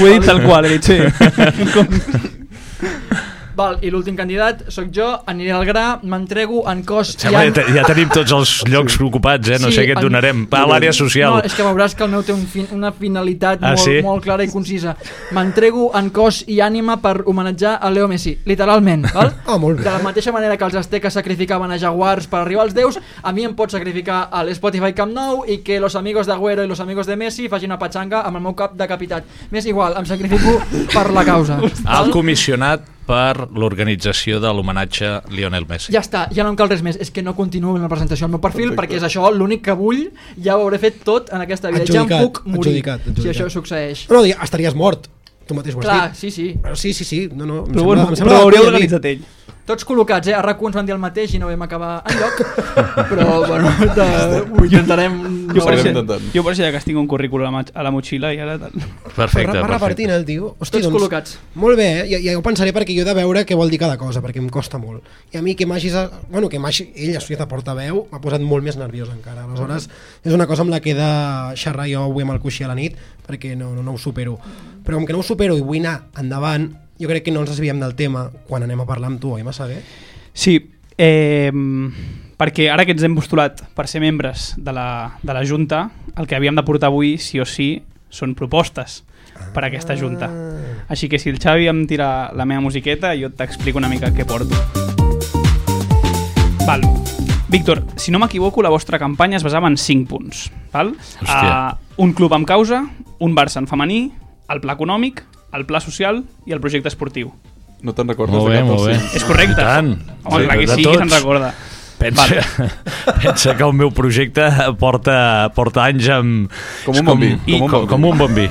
Ho 0.00 0.06
he 0.06 0.12
dit 0.14 0.24
tal 0.24 0.40
qual, 0.46 0.64
he 0.64 0.68
dit, 0.78 0.82
sí. 0.82 0.98
Val, 3.58 3.78
i 3.82 3.90
l'últim 3.90 4.14
candidat 4.14 4.60
sóc 4.70 4.86
jo, 4.94 5.06
aniré 5.26 5.50
al 5.56 5.64
gra, 5.66 5.98
m'entrego 6.06 6.60
en 6.70 6.84
cos 6.86 7.16
Sembla 7.18 7.40
i 7.48 7.52
que 7.56 7.64
ja 7.74 7.82
tenim 7.88 8.10
tots 8.12 8.30
els 8.36 8.52
llocs 8.70 8.94
ocupats, 9.02 9.48
eh? 9.50 9.58
No 9.58 9.72
sé 9.74 9.82
què 9.88 9.96
et 9.96 10.02
donarem. 10.04 10.44
Va 10.52 10.60
a 10.62 10.68
l'àrea 10.70 10.92
social. 10.94 11.34
No, 11.40 11.42
és 11.42 11.56
que 11.58 11.64
veuràs 11.66 11.96
que 11.98 12.04
el 12.06 12.12
meu 12.12 12.22
té 12.22 12.32
un 12.36 12.44
fin, 12.46 12.68
una 12.76 12.92
finalitat 12.94 13.58
Ah, 13.66 13.72
molt, 13.74 13.82
sí? 13.82 13.96
molt 14.04 14.22
clara 14.22 14.44
i 14.46 14.50
concisa. 14.52 14.94
M'entrego 15.34 15.88
en 15.98 16.10
cos 16.14 16.44
i 16.46 16.60
ànima 16.62 17.00
per 17.02 17.24
homenatjar 17.26 17.78
a 17.82 17.90
Leo 17.90 18.06
Messi, 18.08 18.36
literalment. 18.46 19.08
Val? 19.14 19.32
Ah, 19.46 19.58
molt 19.58 19.80
bé. 19.80 19.84
De 19.88 19.90
la 19.90 20.02
mateixa 20.04 20.32
manera 20.32 20.56
que 20.56 20.64
els 20.68 20.76
azteques 20.78 21.18
sacrificaven 21.18 21.72
a 21.74 21.78
jaguars 21.82 22.28
per 22.30 22.40
arribar 22.44 22.62
als 22.68 22.74
déus, 22.76 23.00
a 23.22 23.32
mi 23.32 23.44
em 23.48 23.56
pot 23.58 23.74
sacrificar 23.74 24.28
a 24.30 24.44
l'Spotify 24.46 24.92
Camp 24.94 25.10
Nou 25.16 25.42
i 25.48 25.58
que 25.66 25.80
los 25.80 25.96
amigos 25.98 26.26
d'Agüero 26.30 26.62
i 26.62 26.70
los 26.70 26.80
amigos 26.80 27.06
de 27.10 27.16
Messi 27.16 27.48
facin 27.48 27.72
una 27.72 27.78
patxanga 27.82 28.22
amb 28.22 28.38
el 28.38 28.42
meu 28.46 28.54
cap 28.54 28.76
decapitat. 28.78 29.26
M'és 29.50 29.66
igual, 29.66 29.98
em 29.98 30.06
sacrifico 30.06 30.60
per 30.94 31.08
la 31.10 31.24
causa. 31.26 31.58
Alt 31.84 32.12
comissionat 32.14 32.86
per 33.08 33.48
l'organització 33.56 34.38
de 34.42 34.50
l'homenatge 34.52 35.10
Lionel 35.32 35.64
Messi. 35.68 35.92
Ja 35.94 36.02
està, 36.04 36.26
ja 36.34 36.44
no 36.44 36.52
em 36.52 36.58
cal 36.60 36.68
res 36.68 36.82
més. 36.84 36.98
És 37.00 37.10
que 37.14 37.24
no 37.24 37.32
continuo 37.38 37.74
amb 37.76 37.86
la 37.86 37.90
presentació 37.92 38.28
al 38.28 38.34
meu 38.34 38.42
perfil 38.44 38.74
Perfecte. 38.74 38.80
perquè 38.82 39.00
és 39.00 39.06
això 39.08 39.30
l'únic 39.32 39.64
que 39.64 39.76
vull. 39.78 40.04
Ja 40.44 40.58
ho 40.58 40.66
hauré 40.66 40.78
fet 40.82 41.00
tot 41.06 41.32
en 41.32 41.40
aquesta 41.44 41.72
vida. 41.72 41.84
ja 41.88 42.02
em 42.02 42.06
Adjudicat, 42.06 42.26
puc 42.26 42.42
morir 42.46 42.60
adjudicat, 42.68 43.00
adjudicat. 43.06 43.24
si 43.24 43.30
això 43.32 43.48
succeeix. 43.50 44.04
No, 44.12 44.24
estaries 44.24 44.74
mort. 44.74 45.08
Tu 45.48 45.54
mateix 45.56 45.74
ho 45.74 45.78
has 45.80 45.84
Clar, 45.86 46.10
dit. 46.10 46.18
sí, 46.20 46.30
sí. 46.30 46.48
Però 46.62 46.76
sí, 46.76 46.92
sí, 46.92 47.04
sí. 47.08 47.28
No, 47.32 47.46
no, 47.46 47.62
em 47.64 47.72
Però, 47.72 47.80
sembla, 47.80 47.84
bueno, 47.88 48.08
em 48.10 48.16
sembla 48.16 48.34
però 48.34 48.40
ho 48.42 48.48
hauria 48.50 48.60
organitzat 48.68 49.04
ell. 49.08 49.22
Tots 49.68 49.84
col·locats, 49.84 50.30
eh? 50.30 50.32
A 50.32 50.40
RAC1 50.40 50.70
ens 50.70 50.76
van 50.78 50.86
dir 50.88 50.94
el 50.94 51.00
mateix 51.02 51.34
i 51.36 51.38
no 51.42 51.50
vam 51.50 51.62
acabar 51.66 51.98
enlloc. 52.08 52.38
però, 53.10 53.26
bueno, 53.44 53.68
de... 53.98 54.06
ho 54.48 54.64
intentarem... 54.64 55.18
Jo 55.52 55.64
per, 55.64 55.74
això, 55.74 55.90
intentant. 55.90 56.24
jo 56.32 56.44
per 56.46 56.54
això 56.54 56.64
ja 56.64 56.70
que 56.72 56.80
tinc 56.86 57.00
un 57.00 57.08
currículum 57.10 57.58
a, 57.60 57.62
la 57.84 57.92
motxilla 57.92 58.30
i 58.32 58.40
ara 58.40 58.56
tal. 58.62 58.72
Perfecte, 59.12 59.58
va, 59.58 59.66
va 59.66 59.74
repartint 59.74 60.08
perfecte. 60.08 60.16
el 60.16 60.24
tio. 60.28 60.54
Hosti, 60.56 60.80
Tots 60.80 60.94
col·locats. 60.94 61.36
Molt 61.60 61.76
bé, 61.80 61.88
eh? 61.98 62.06
ja, 62.14 62.22
ja 62.30 62.38
ho 62.38 62.44
pensaré 62.46 62.72
perquè 62.76 62.96
jo 62.96 63.04
he 63.04 63.08
de 63.10 63.16
veure 63.20 63.44
què 63.44 63.58
vol 63.60 63.68
dir 63.68 63.80
cada 63.84 64.00
cosa, 64.00 64.24
perquè 64.24 64.40
em 64.40 64.48
costa 64.52 64.80
molt. 64.80 65.04
I 65.34 65.42
a 65.42 65.44
mi 65.44 65.56
que 65.58 65.68
m'hagis... 65.68 65.98
a- 66.00 66.08
Bueno, 66.32 66.48
que 66.48 66.60
m'hagi... 66.60 66.88
Ell 66.96 67.14
ha 67.16 67.20
estudiat 67.20 67.44
a 67.44 67.50
portaveu, 67.50 68.06
m'ha 68.08 68.22
posat 68.24 68.40
molt 68.44 68.64
més 68.64 68.80
nerviós 68.80 69.12
encara. 69.12 69.44
Aleshores, 69.44 69.90
és 70.24 70.32
una 70.32 70.48
cosa 70.48 70.64
amb 70.64 70.72
la 70.72 70.80
que 70.80 70.96
he 70.96 70.98
de 70.98 71.12
xerrar 71.60 71.88
jo 71.92 72.08
avui 72.08 72.24
amb 72.24 72.38
el 72.38 72.40
coixí 72.40 72.64
a 72.64 72.72
la 72.72 72.76
nit, 72.78 72.96
perquè 73.28 73.52
no, 73.56 73.74
no, 73.76 73.84
no 73.84 73.96
ho 73.96 74.00
supero. 74.00 74.38
Però 74.84 74.96
com 74.96 75.04
que 75.04 75.12
no 75.12 75.20
ho 75.20 75.26
supero 75.26 75.56
i 75.60 75.64
vull 75.64 75.84
anar 75.84 75.98
endavant, 76.20 76.70
jo 76.98 77.08
crec 77.08 77.24
que 77.24 77.34
no 77.34 77.44
ens 77.44 77.52
desviem 77.52 77.78
del 77.80 77.94
tema 77.94 78.28
quan 78.48 78.64
anem 78.66 78.80
a 78.82 78.86
parlar 78.88 79.12
amb 79.12 79.20
tu, 79.22 79.32
oi, 79.36 79.44
Massaguer? 79.46 79.80
Sí, 80.34 80.58
eh, 80.98 81.52
perquè 82.38 82.68
ara 82.72 82.84
que 82.86 82.94
ens 82.96 83.04
hem 83.06 83.14
postulat 83.18 83.62
per 83.74 83.86
ser 83.90 84.02
membres 84.02 84.52
de 84.58 84.74
la, 84.74 85.18
de 85.22 85.34
la 85.34 85.44
Junta, 85.46 85.88
el 86.18 86.26
que 86.26 86.36
havíem 86.38 86.58
de 86.58 86.66
portar 86.66 86.90
avui, 86.90 87.16
sí 87.22 87.40
o 87.40 87.46
sí, 87.46 87.76
són 88.10 88.34
propostes 88.34 89.02
per 89.54 89.62
a 89.62 89.68
aquesta 89.68 89.96
Junta. 89.98 90.30
Així 90.90 91.08
que 91.08 91.20
si 91.22 91.30
el 91.30 91.38
Xavi 91.38 91.68
em 91.70 91.84
tira 91.86 92.30
la 92.34 92.46
meva 92.48 92.64
musiqueta, 92.64 93.14
jo 93.14 93.30
t'explico 93.30 93.78
una 93.78 93.90
mica 93.90 94.10
què 94.14 94.26
porto. 94.26 94.58
Val. 96.66 96.82
Víctor, 97.48 97.80
si 97.96 98.12
no 98.12 98.18
m'equivoco, 98.20 98.60
la 98.60 98.72
vostra 98.72 98.98
campanya 99.00 99.38
es 99.38 99.44
basava 99.46 99.70
en 99.70 99.78
5 99.78 100.08
punts. 100.10 100.48
Val? 100.72 100.92
Uh, 101.24 101.78
un 102.02 102.12
club 102.12 102.34
amb 102.36 102.48
causa, 102.48 102.82
un 103.24 103.36
Barça 103.36 103.62
en 103.62 103.68
femení, 103.70 104.10
el 104.52 104.60
pla 104.60 104.74
econòmic, 104.76 105.22
el 105.52 105.64
pla 105.66 105.80
social 105.80 106.24
i 106.46 106.52
el 106.52 106.60
projecte 106.60 106.88
esportiu. 106.88 107.32
No 107.82 107.92
te'n 107.94 108.08
recordes 108.08 108.34
Molt 108.34 108.48
de 108.50 108.54
bé, 108.56 108.58
cap 108.58 108.66
molt 108.66 108.86
bé. 108.86 108.92
dels 108.92 109.02
cinc? 109.02 109.16
És 109.16 109.24
correcte? 109.24 109.52
I 109.52 109.64
tant. 109.64 109.90
Home, 110.24 110.44
clar 110.44 110.56
que 110.58 110.66
De 110.66 110.74
sí, 110.74 110.82
que 110.84 110.94
se'n 110.98 111.10
recorda. 111.10 111.54
Pensa, 111.98 112.26
pensa 113.22 113.56
que 113.58 113.64
el 113.66 113.72
meu 113.74 113.90
projecte 113.90 114.44
porta, 114.78 115.50
porta 115.54 115.82
anys 115.88 116.06
amb... 116.14 116.50
Com 116.84 116.94
un 117.00 117.04
bon 117.08 117.18
vi, 117.18 117.30
com 117.58 117.64
un 117.66 117.70
com, 117.70 117.70
bon 117.70 117.82
vi. 117.82 117.88
com 117.90 118.04
un 118.06 118.18
bon 118.18 118.34
vi. 118.36 118.44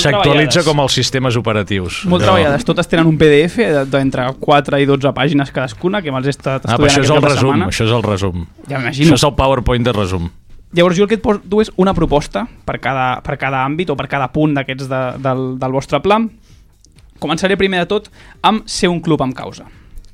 S'actualitza 0.00 0.62
com 0.64 0.80
els 0.84 0.96
sistemes 0.96 1.36
operatius. 1.36 2.02
Molt 2.08 2.22
Allò- 2.24 2.32
treballades. 2.38 2.64
Totes 2.64 2.88
tenen 2.88 3.06
un 3.10 3.18
PDF 3.20 3.58
d'entre 3.92 4.24
4 4.40 4.80
i 4.80 4.88
12 4.88 5.12
pàgines 5.16 5.52
cadascuna, 5.52 6.00
que 6.00 6.12
me'ls 6.12 6.26
he 6.30 6.34
estat 6.36 6.64
Ah, 6.64 6.76
estudiant 6.78 6.92
això 6.96 7.04
és 7.04 7.10
el 7.10 7.20
de 7.20 7.28
resum, 7.28 7.52
setmana. 7.52 7.68
això 7.72 7.84
és 7.88 7.92
el 7.98 8.02
resum. 8.08 8.46
Ja 8.68 8.78
m'imagino. 8.78 9.08
Això 9.10 9.20
és 9.20 9.26
el 9.28 9.34
PowerPoint 9.36 9.84
de 9.84 9.92
resum. 9.92 10.30
Llavors 10.76 10.98
jo 10.98 11.06
el 11.06 11.08
que 11.08 11.16
et 11.16 11.24
porto 11.24 11.62
és 11.62 11.70
una 11.80 11.94
proposta 11.96 12.44
per 12.68 12.76
cada, 12.84 13.22
per 13.24 13.38
cada 13.40 13.62
àmbit 13.64 13.88
o 13.88 13.96
per 13.96 14.08
cada 14.10 14.28
punt 14.34 14.52
d'aquests 14.58 14.90
de, 14.90 15.02
del, 15.24 15.44
del 15.60 15.74
vostre 15.74 16.00
pla. 16.04 16.20
Començaré 17.18 17.56
primer 17.58 17.80
de 17.82 17.88
tot 17.90 18.10
amb 18.46 18.68
ser 18.68 18.90
un 18.92 19.00
club 19.04 19.24
amb 19.24 19.36
causa. 19.36 19.66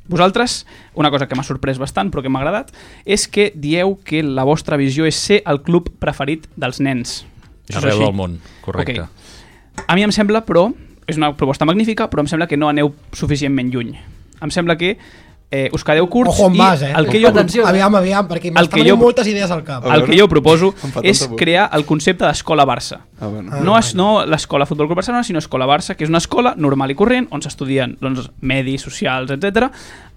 Vosaltres, 0.07 0.63
una 1.01 1.11
cosa 1.11 1.27
que 1.27 1.35
m'ha 1.35 1.47
sorprès 1.47 1.81
bastant 1.81 2.11
però 2.13 2.23
que 2.23 2.31
m'ha 2.31 2.43
agradat, 2.45 2.71
és 3.05 3.27
que 3.27 3.51
dieu 3.57 3.97
que 4.05 4.23
la 4.23 4.45
vostra 4.45 4.79
visió 4.79 5.09
és 5.09 5.19
ser 5.19 5.41
el 5.49 5.63
club 5.65 5.89
preferit 5.99 6.47
dels 6.61 6.81
nens. 6.81 7.23
Això 7.67 7.81
és 7.81 7.83
Arreu 7.83 8.05
del 8.05 8.17
món, 8.17 8.39
correcte. 8.63 9.09
Ok. 9.09 9.85
A 9.89 9.97
mi 9.97 10.05
em 10.05 10.13
sembla, 10.15 10.45
però, 10.47 10.69
és 11.09 11.17
una 11.19 11.33
proposta 11.37 11.67
magnífica, 11.67 12.07
però 12.13 12.23
em 12.23 12.29
sembla 12.31 12.47
que 12.47 12.61
no 12.61 12.69
aneu 12.69 12.93
suficientment 13.17 13.73
lluny. 13.73 13.95
Em 14.45 14.53
sembla 14.53 14.77
que 14.79 14.95
eh, 15.51 15.69
us 15.73 15.85
quedeu 15.85 16.09
curts 16.11 16.33
Ojo 16.33 16.51
i 16.55 16.59
vas, 16.59 16.83
eh? 16.83 16.93
el 16.97 17.07
que 17.07 17.21
jo, 17.23 17.29
Atenció. 17.29 17.67
Aviam, 17.67 17.95
aviam, 17.95 18.27
perquè 18.29 18.51
m'estan 18.53 18.81
venint 18.81 18.95
jo- 18.95 18.97
moltes 19.01 19.27
idees 19.31 19.51
al 19.51 19.63
cap. 19.65 19.85
El 19.87 20.05
que 20.05 20.17
jo 20.19 20.27
proposo 20.29 20.73
és 21.03 21.23
crear 21.37 21.69
el 21.73 21.85
concepte 21.85 22.25
d'escola 22.27 22.67
Barça. 22.67 23.01
Ah, 23.21 23.27
bueno. 23.27 23.51
Ah. 23.53 23.61
No, 23.63 23.77
és, 23.79 23.95
no 23.95 24.25
l'escola 24.27 24.67
Futbol 24.67 24.89
Club 24.89 24.99
Barcelona, 24.99 25.23
sinó 25.25 25.39
escola 25.39 25.67
Barça, 25.67 25.95
que 25.95 26.05
és 26.05 26.11
una 26.11 26.19
escola 26.19 26.55
normal 26.57 26.91
i 26.91 26.97
corrent 26.99 27.29
on 27.31 27.43
s'estudien 27.43 27.97
doncs, 28.01 28.31
medis, 28.41 28.83
socials, 28.83 29.31
etc. 29.31 29.69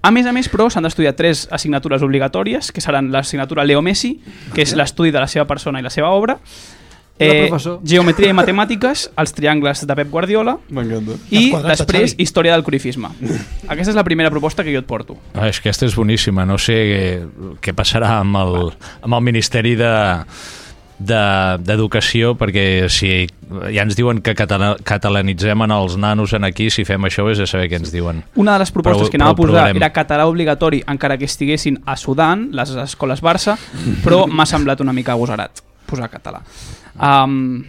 A 0.02 0.12
més 0.12 0.26
a 0.26 0.32
més, 0.32 0.50
però, 0.50 0.70
s'han 0.72 0.84
d'estudiar 0.84 1.14
tres 1.16 1.48
assignatures 1.52 2.02
obligatòries, 2.02 2.72
que 2.72 2.82
seran 2.82 3.12
l'assignatura 3.12 3.66
Leo 3.66 3.82
Messi, 3.82 4.20
que 4.54 4.62
és 4.64 4.74
l'estudi 4.76 5.12
de 5.12 5.20
la 5.20 5.28
seva 5.28 5.46
persona 5.46 5.80
i 5.80 5.84
la 5.84 5.90
seva 5.94 6.10
obra, 6.10 6.38
Professor. 7.18 7.80
geometria 7.84 8.30
i 8.30 8.34
matemàtiques, 8.34 9.10
els 9.18 9.34
triangles 9.34 9.86
de 9.88 9.96
Pep 9.96 10.10
Guardiola, 10.10 10.58
i 11.32 11.50
quadrats 11.52 11.64
de 11.80 11.86
després 11.86 12.12
Xavi. 12.12 12.24
història 12.24 12.54
del 12.54 12.64
cruyffisme. 12.64 13.10
Aquesta 13.68 13.92
és 13.92 13.96
la 13.96 14.04
primera 14.04 14.30
proposta 14.30 14.64
que 14.64 14.72
jo 14.74 14.80
et 14.80 14.86
porto. 14.86 15.18
Ah, 15.34 15.48
és 15.50 15.60
que 15.60 15.70
aquesta 15.70 15.86
és 15.86 15.96
boníssima. 15.96 16.46
No 16.46 16.58
sé 16.58 16.74
què, 16.74 17.58
què 17.62 17.74
passarà 17.74 18.20
amb 18.20 18.36
el, 18.38 18.72
amb 19.02 19.14
el 19.14 19.22
Ministeri 19.22 19.76
de 19.76 20.28
de- 21.00 21.58
d'educació 21.62 22.32
perquè 22.36 22.90
si 22.90 23.28
ja 23.72 23.84
ens 23.84 23.96
diuen 23.96 24.18
que 24.26 24.34
catala, 24.34 24.76
catalanitzem 24.84 25.62
en 25.62 25.70
els 25.72 25.96
nanos 25.96 26.34
en 26.34 26.44
aquí 26.44 26.72
si 26.72 26.86
fem 26.86 27.00
això 27.06 27.30
és 27.30 27.38
de 27.38 27.46
saber 27.46 27.70
què 27.70 27.76
ens 27.78 27.92
diuen 27.92 28.24
Una 28.34 28.54
de 28.54 28.60
les 28.66 28.72
propostes 28.72 29.04
Però- 29.08 29.12
que 29.12 29.18
anava 29.18 29.30
a 29.30 29.34
però 29.36 29.38
posar 29.46 29.54
provarem. 29.54 29.78
era 29.78 29.94
català 29.94 30.26
obligatori 30.26 30.84
encara 30.88 31.20
que 31.20 31.26
estiguessin 31.26 31.78
a 31.86 31.96
Sudan, 31.98 32.50
les 32.52 32.72
escoles 32.72 33.22
Barça, 33.22 33.58
però 34.04 34.26
m'ha 34.26 34.48
semblat 34.48 34.82
una 34.82 34.92
mica 34.92 35.12
agosarat 35.12 35.62
posar 35.88 36.12
català. 36.14 36.44
Um, 37.00 37.64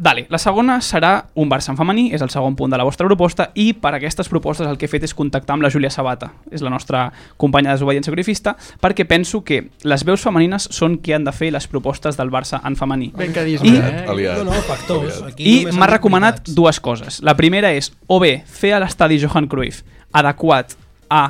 Dale, 0.00 0.22
la 0.32 0.38
segona 0.40 0.78
serà 0.80 1.26
un 1.36 1.50
Barça 1.52 1.68
en 1.68 1.76
femení, 1.76 2.06
és 2.16 2.22
el 2.24 2.30
segon 2.32 2.54
punt 2.56 2.72
de 2.72 2.78
la 2.80 2.86
vostra 2.88 3.04
proposta, 3.04 3.50
i 3.52 3.74
per 3.76 3.90
aquestes 3.92 4.30
propostes 4.32 4.64
el 4.64 4.78
que 4.80 4.86
he 4.88 4.88
fet 4.88 5.02
és 5.04 5.12
contactar 5.12 5.58
amb 5.58 5.66
la 5.66 5.68
Júlia 5.68 5.90
Sabata, 5.92 6.30
és 6.48 6.62
la 6.64 6.72
nostra 6.72 7.02
companya 7.36 7.68
de 7.68 7.76
desobediència 7.76 8.14
grifista, 8.14 8.54
perquè 8.80 9.04
penso 9.04 9.42
que 9.44 9.58
les 9.84 10.04
veus 10.08 10.24
femenines 10.24 10.70
són 10.72 10.96
qui 11.04 11.12
han 11.12 11.26
de 11.28 11.34
fer 11.36 11.50
les 11.52 11.68
propostes 11.68 12.16
del 12.16 12.32
Barça 12.32 12.62
en 12.64 12.78
femení. 12.80 13.10
Bencadisme, 13.12 13.68
I, 13.68 13.76
eh? 13.76 14.06
Aliat. 14.08 14.40
No, 14.40 14.48
no, 14.48 14.62
factors. 14.64 15.20
Aquí 15.28 15.44
I 15.44 15.76
m'ha 15.76 15.90
recomanat 15.92 16.40
veritats. 16.40 16.56
dues 16.56 16.80
coses. 16.80 17.20
La 17.20 17.36
primera 17.36 17.74
és, 17.76 17.92
o 18.08 18.22
bé, 18.24 18.38
fer 18.48 18.72
a 18.72 18.80
l'estadi 18.80 19.20
Johan 19.20 19.52
Cruyff 19.52 19.84
adequat 20.16 20.78
a 21.12 21.26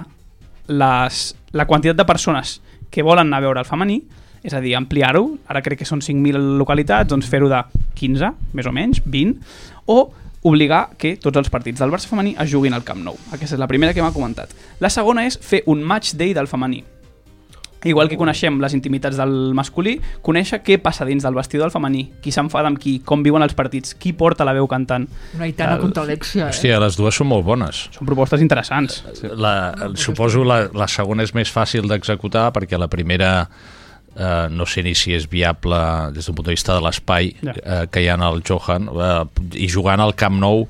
les, 0.71 1.25
la 1.59 1.67
quantitat 1.67 1.99
de 1.99 2.07
persones 2.07 2.61
que 2.87 3.03
volen 3.03 3.27
anar 3.27 3.43
a 3.43 3.49
veure 3.49 3.67
el 3.67 3.67
femení, 3.67 4.05
és 4.43 4.55
a 4.55 4.61
dir, 4.61 4.75
ampliar-ho, 4.79 5.25
ara 5.49 5.61
crec 5.63 5.79
que 5.83 5.89
són 5.89 6.01
5.000 6.01 6.57
localitats, 6.59 7.09
doncs 7.11 7.29
fer-ho 7.29 7.49
de 7.51 7.61
15, 7.99 8.33
més 8.57 8.67
o 8.67 8.73
menys, 8.73 9.03
20, 9.05 9.37
o 9.87 9.99
obligar 10.49 10.91
que 10.97 11.17
tots 11.21 11.37
els 11.37 11.51
partits 11.53 11.81
del 11.83 11.91
Barça 11.93 12.09
femení 12.09 12.33
es 12.41 12.49
juguin 12.51 12.73
al 12.73 12.85
Camp 12.85 13.03
Nou. 13.05 13.19
Aquesta 13.33 13.57
és 13.59 13.61
la 13.61 13.69
primera 13.69 13.93
que 13.93 14.01
m'ha 14.01 14.13
comentat. 14.15 14.55
La 14.81 14.89
segona 14.89 15.27
és 15.29 15.37
fer 15.37 15.63
un 15.69 15.83
match 15.85 16.15
day 16.17 16.33
del 16.33 16.49
femení. 16.49 16.81
Igual 17.85 18.11
que 18.13 18.17
coneixem 18.21 18.59
les 18.61 18.75
intimitats 18.77 19.17
del 19.17 19.55
masculí, 19.57 19.95
conèixer 20.21 20.59
què 20.61 20.77
passa 20.85 21.07
dins 21.09 21.25
del 21.25 21.33
vestidor 21.33 21.65
del 21.65 21.73
femení, 21.73 22.03
qui 22.21 22.29
s'enfada 22.33 22.69
amb 22.69 22.77
qui, 22.81 22.99
com 23.01 23.23
viuen 23.25 23.41
els 23.41 23.55
partits, 23.57 23.95
qui 23.97 24.13
porta 24.13 24.45
la 24.45 24.53
veu 24.53 24.67
cantant. 24.69 25.07
Una 25.35 25.47
Aitana 25.47 25.79
El- 25.79 25.81
contra 25.87 26.03
Alexia, 26.05 26.49
eh? 26.49 26.53
Hòstia, 26.53 26.77
les 26.81 26.97
dues 27.01 27.17
són 27.17 27.31
molt 27.33 27.45
bones. 27.47 27.87
Són 27.97 28.05
propostes 28.09 28.41
interessants. 28.45 28.99
La, 29.33 29.55
suposo 29.97 30.45
la, 30.45 30.67
la 30.77 30.89
segona 30.93 31.25
és 31.25 31.33
més 31.33 31.49
fàcil 31.53 31.89
d'executar 31.89 32.51
perquè 32.53 32.77
la 32.81 32.89
primera 32.93 33.49
eh, 34.17 34.49
no 34.51 34.67
sé 34.67 34.83
ni 34.83 34.95
si 34.95 35.15
és 35.17 35.27
viable 35.31 35.79
des 36.15 36.27
d'un 36.27 36.35
punt 36.35 36.47
de 36.47 36.55
vista 36.57 36.75
de 36.75 36.81
l'espai 36.85 37.35
Ja. 37.43 37.55
eh, 37.65 37.87
que 37.91 38.01
hi 38.03 38.09
ha 38.09 38.17
al 38.21 38.43
Johan 38.47 38.89
eh, 38.89 39.25
i 39.55 39.69
jugant 39.69 40.01
al 40.01 40.15
Camp 40.15 40.39
Nou 40.41 40.67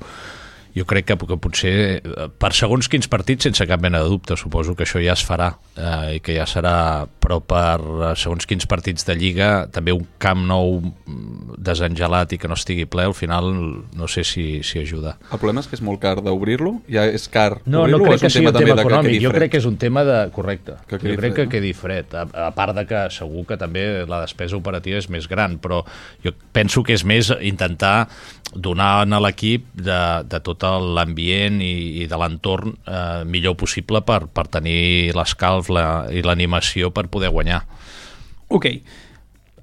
jo 0.75 0.85
crec 0.87 1.09
que, 1.09 1.17
que 1.17 1.37
potser 1.41 1.73
eh, 1.99 2.27
per 2.39 2.53
segons 2.55 2.87
quins 2.91 3.09
partits 3.11 3.49
sense 3.49 3.65
cap 3.67 3.81
mena 3.83 4.01
de 4.03 4.09
dubte 4.11 4.37
suposo 4.39 4.75
que 4.75 4.85
això 4.87 5.01
ja 5.03 5.15
es 5.17 5.23
farà 5.25 5.51
eh, 5.75 6.17
i 6.17 6.19
que 6.23 6.35
ja 6.37 6.47
serà 6.49 7.07
però 7.21 7.39
per 7.43 7.79
eh, 7.81 8.13
segons 8.19 8.47
quins 8.49 8.67
partits 8.69 9.05
de 9.07 9.15
Lliga 9.17 9.51
també 9.73 9.93
un 9.95 10.05
Camp 10.21 10.45
Nou 10.47 10.79
mm, 10.81 11.57
desengelat 11.61 12.35
i 12.35 12.39
que 12.41 12.49
no 12.49 12.57
estigui 12.57 12.87
ple 12.89 13.09
al 13.09 13.15
final 13.17 13.51
no 13.51 14.09
sé 14.11 14.23
si, 14.27 14.61
si 14.67 14.81
ajuda 14.81 15.17
El 15.31 15.39
problema 15.41 15.63
és 15.63 15.69
que 15.69 15.77
és 15.77 15.83
molt 15.85 16.01
car 16.01 16.17
d'obrir-lo. 16.23 16.73
Ja 16.91 17.05
és 17.07 17.27
car 17.31 17.61
no, 17.65 17.83
obrir-lo 17.83 18.01
no 18.01 18.09
crec 18.09 18.17
és 18.19 18.25
que 18.25 18.33
sigui 18.37 18.49
un 18.49 18.57
tema 18.57 18.75
que 18.75 18.85
econòmic, 18.85 19.11
quedi 19.11 19.25
jo 19.25 19.33
crec 19.35 19.53
que 19.53 19.61
és 19.61 19.67
un 19.69 19.77
tema 19.81 20.05
de... 20.07 20.19
correcte, 20.35 20.77
Que 20.87 20.99
jo 20.99 21.15
crec 21.19 21.19
fred, 21.19 21.35
que 21.37 21.47
quedi 21.55 21.73
fred, 21.77 22.15
a, 22.15 22.25
a 22.47 22.51
part 22.55 22.75
de 22.77 22.85
que 22.89 23.05
segur 23.13 23.45
que 23.49 23.57
també 23.59 23.85
la 24.09 24.23
despesa 24.25 24.57
operativa 24.57 24.99
és 25.01 25.09
més 25.11 25.27
gran, 25.31 25.57
però 25.61 25.81
jo 26.23 26.33
penso 26.55 26.83
que 26.83 26.95
és 26.97 27.05
més 27.07 27.31
intentar 27.41 28.07
donar 28.53 28.91
a 29.05 29.19
l'equip 29.23 29.67
de, 29.73 29.99
de 30.27 30.39
tot 30.43 30.60
l'ambient 30.69 31.61
i, 31.63 32.03
i 32.03 32.07
de 32.09 32.19
l'entorn 32.19 32.75
eh, 32.85 33.23
millor 33.25 33.57
possible 33.59 34.03
per, 34.05 34.25
per 34.29 34.47
tenir 34.53 35.13
l'escalf 35.17 35.71
la, 35.73 35.85
i 36.13 36.23
l'animació 36.25 36.91
per 36.93 37.07
poder 37.11 37.31
guanyar. 37.33 37.61
Ok, 38.51 38.67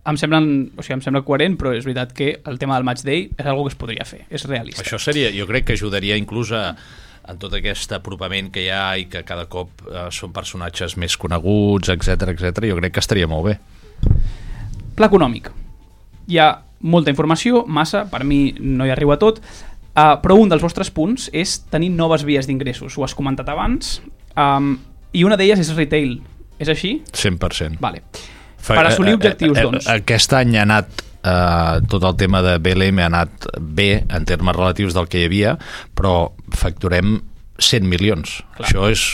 em, 0.08 0.16
semblen, 0.16 0.48
o 0.76 0.84
sigui, 0.84 0.96
em 0.98 1.04
sembla 1.04 1.22
coherent, 1.26 1.58
però 1.60 1.74
és 1.76 1.84
veritat 1.86 2.14
que 2.16 2.30
el 2.48 2.58
tema 2.60 2.78
del 2.78 2.86
match 2.88 3.04
day 3.06 3.28
és 3.36 3.46
algo 3.46 3.66
que 3.66 3.74
es 3.74 3.78
podria 3.80 4.06
fer, 4.08 4.24
és 4.30 4.46
realista. 4.48 4.84
Això 4.84 5.00
seria, 5.02 5.30
jo 5.34 5.46
crec 5.50 5.68
que 5.68 5.76
ajudaria 5.76 6.16
inclús 6.20 6.52
a, 6.56 6.62
en 7.28 7.40
tot 7.40 7.54
aquest 7.58 7.92
apropament 7.96 8.48
que 8.54 8.64
hi 8.64 8.70
ha 8.72 8.84
i 8.96 9.08
que 9.12 9.24
cada 9.28 9.48
cop 9.52 9.84
eh, 9.86 10.06
són 10.14 10.32
personatges 10.36 10.96
més 11.00 11.18
coneguts, 11.20 11.92
etc 11.92 12.32
etc. 12.32 12.70
jo 12.70 12.78
crec 12.80 12.96
que 12.96 13.04
estaria 13.04 13.28
molt 13.28 13.50
bé. 13.50 13.58
Pla 14.96 15.10
econòmic. 15.10 15.52
Hi 16.28 16.40
ha 16.40 16.48
molta 16.80 17.10
informació, 17.10 17.64
massa, 17.66 18.04
per 18.10 18.22
mi 18.24 18.54
no 18.60 18.86
hi 18.86 18.92
arribo 18.94 19.12
a 19.12 19.18
tot, 19.20 19.42
uh, 19.98 20.14
però 20.22 20.38
un 20.38 20.52
dels 20.52 20.62
vostres 20.62 20.92
punts 20.94 21.26
és 21.34 21.58
tenir 21.72 21.90
noves 21.90 22.22
vies 22.28 22.46
d'ingressos. 22.46 22.94
Ho 22.98 23.04
has 23.06 23.16
comentat 23.18 23.50
abans, 23.50 23.98
um, 24.38 24.76
i 25.12 25.24
una 25.26 25.36
d'elles 25.40 25.58
és 25.64 25.74
retail. 25.76 26.20
És 26.58 26.70
així? 26.70 26.98
100%. 27.12 27.78
Vale. 27.82 28.02
Per 28.66 28.82
assolir 28.84 29.14
objectius, 29.14 29.56
eh, 29.56 29.60
eh, 29.60 29.66
doncs. 29.68 29.86
Aquest 29.92 30.34
any 30.34 30.56
ha 30.58 30.64
anat 30.66 31.04
eh, 31.22 31.78
tot 31.88 32.04
el 32.04 32.16
tema 32.18 32.42
de 32.42 32.56
BLM 32.58 32.98
ha 33.04 33.06
anat 33.06 33.46
bé 33.60 34.04
en 34.08 34.26
termes 34.26 34.56
relatius 34.56 34.96
del 34.96 35.06
que 35.08 35.22
hi 35.22 35.28
havia, 35.28 35.54
però 35.94 36.32
facturem 36.54 37.20
100 37.58 37.88
milions. 37.88 38.40
Clar. 38.56 38.68
Això 38.68 38.90
és 38.90 39.06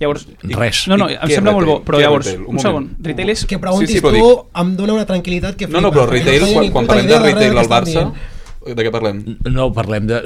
Llavors, 0.00 0.24
res. 0.42 0.84
no, 0.90 0.96
no, 0.98 1.06
em 1.06 1.30
sembla 1.30 1.52
és 1.52 1.54
molt 1.54 1.66
bo, 1.68 1.74
retail? 1.76 1.84
però 1.86 2.00
llavors, 2.02 2.26
retail? 2.26 2.46
Un 2.50 2.56
un 2.58 2.62
segon, 2.62 2.86
retail 3.06 3.30
és... 3.30 3.44
Que 3.46 3.58
preguntis 3.62 3.92
Sí, 3.92 4.00
sí, 4.00 4.02
tu 4.02 4.10
dic- 4.10 4.62
em 4.62 4.72
dona 4.76 4.96
una 4.96 5.04
tranquil·litat 5.06 5.58
que 5.60 5.68
No, 5.70 5.80
no, 5.84 5.92
però 5.94 6.08
flipa, 6.10 6.32
retail, 6.32 6.54
quan, 6.54 6.70
quan 6.74 6.88
parlem 6.90 7.10
de 7.12 7.20
retail 7.22 7.60
al 7.62 7.70
Barça, 7.70 7.92
dient. 8.02 8.32
De 8.64 8.84
què 8.86 8.90
parlem? 8.94 9.18
No, 9.52 9.66
parlem 9.76 10.06
de, 10.08 10.22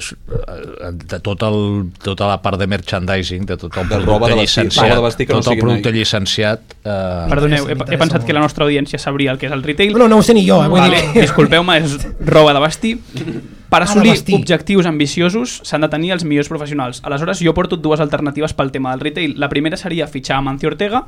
de 1.11 1.19
tot 1.25 1.43
el, 1.43 1.59
tota 2.05 2.29
la 2.31 2.37
part 2.43 2.59
de 2.61 2.67
merchandising, 2.71 3.45
de 3.49 3.57
tot 3.59 3.77
el 3.83 3.89
De 3.89 3.99
roba 3.99 4.29
producte 4.29 4.35
de 4.35 4.41
vestir, 4.41 4.65
llicenciat, 4.69 4.95
de 4.95 5.03
vestir 5.03 5.27
que 5.27 5.35
no 5.35 5.41
tot 5.43 5.53
el 5.53 5.59
producte 5.61 5.93
llicenciat. 5.93 6.77
Eh, 6.85 7.27
Perdoneu, 7.33 7.69
he, 7.69 7.77
he 7.77 7.99
pensat 7.99 8.21
molt. 8.21 8.27
que 8.27 8.37
la 8.37 8.41
nostra 8.45 8.65
audiència 8.69 8.99
sabria 9.03 9.33
el 9.35 9.39
que 9.39 9.47
és 9.51 9.53
el 9.53 9.63
retail. 9.67 9.95
No, 9.99 10.09
no, 10.09 10.19
ho 10.19 10.23
sé 10.27 10.35
ni 10.39 10.47
jo, 10.47 10.61
eh, 10.65 10.69
vull 10.71 10.81
Vale, 10.87 11.03
dir... 11.13 11.23
disculpeu-me, 11.27 11.79
és 11.83 11.99
roba 12.25 12.55
de 12.55 12.65
vestir. 12.65 12.97
Per 13.69 13.83
Ah, 13.83 13.85
assolir 13.85 14.15
vestir. 14.15 14.35
objectius 14.39 14.87
ambiciosos 14.89 15.59
s'han 15.69 15.83
de 15.85 15.91
tenir 15.93 16.13
els 16.15 16.25
millors 16.25 16.49
professionals. 16.49 17.03
Aleshores, 17.05 17.43
jo 17.45 17.53
porto 17.53 17.77
dues 17.77 18.01
alternatives 18.01 18.55
pel 18.57 18.71
tema 18.73 18.95
del 18.95 19.01
retail. 19.05 19.35
La 19.37 19.51
primera 19.51 19.77
seria 19.77 20.07
fitxar 20.09 20.39
a 20.39 20.41
Mancio 20.47 20.71
Ortega. 20.71 21.03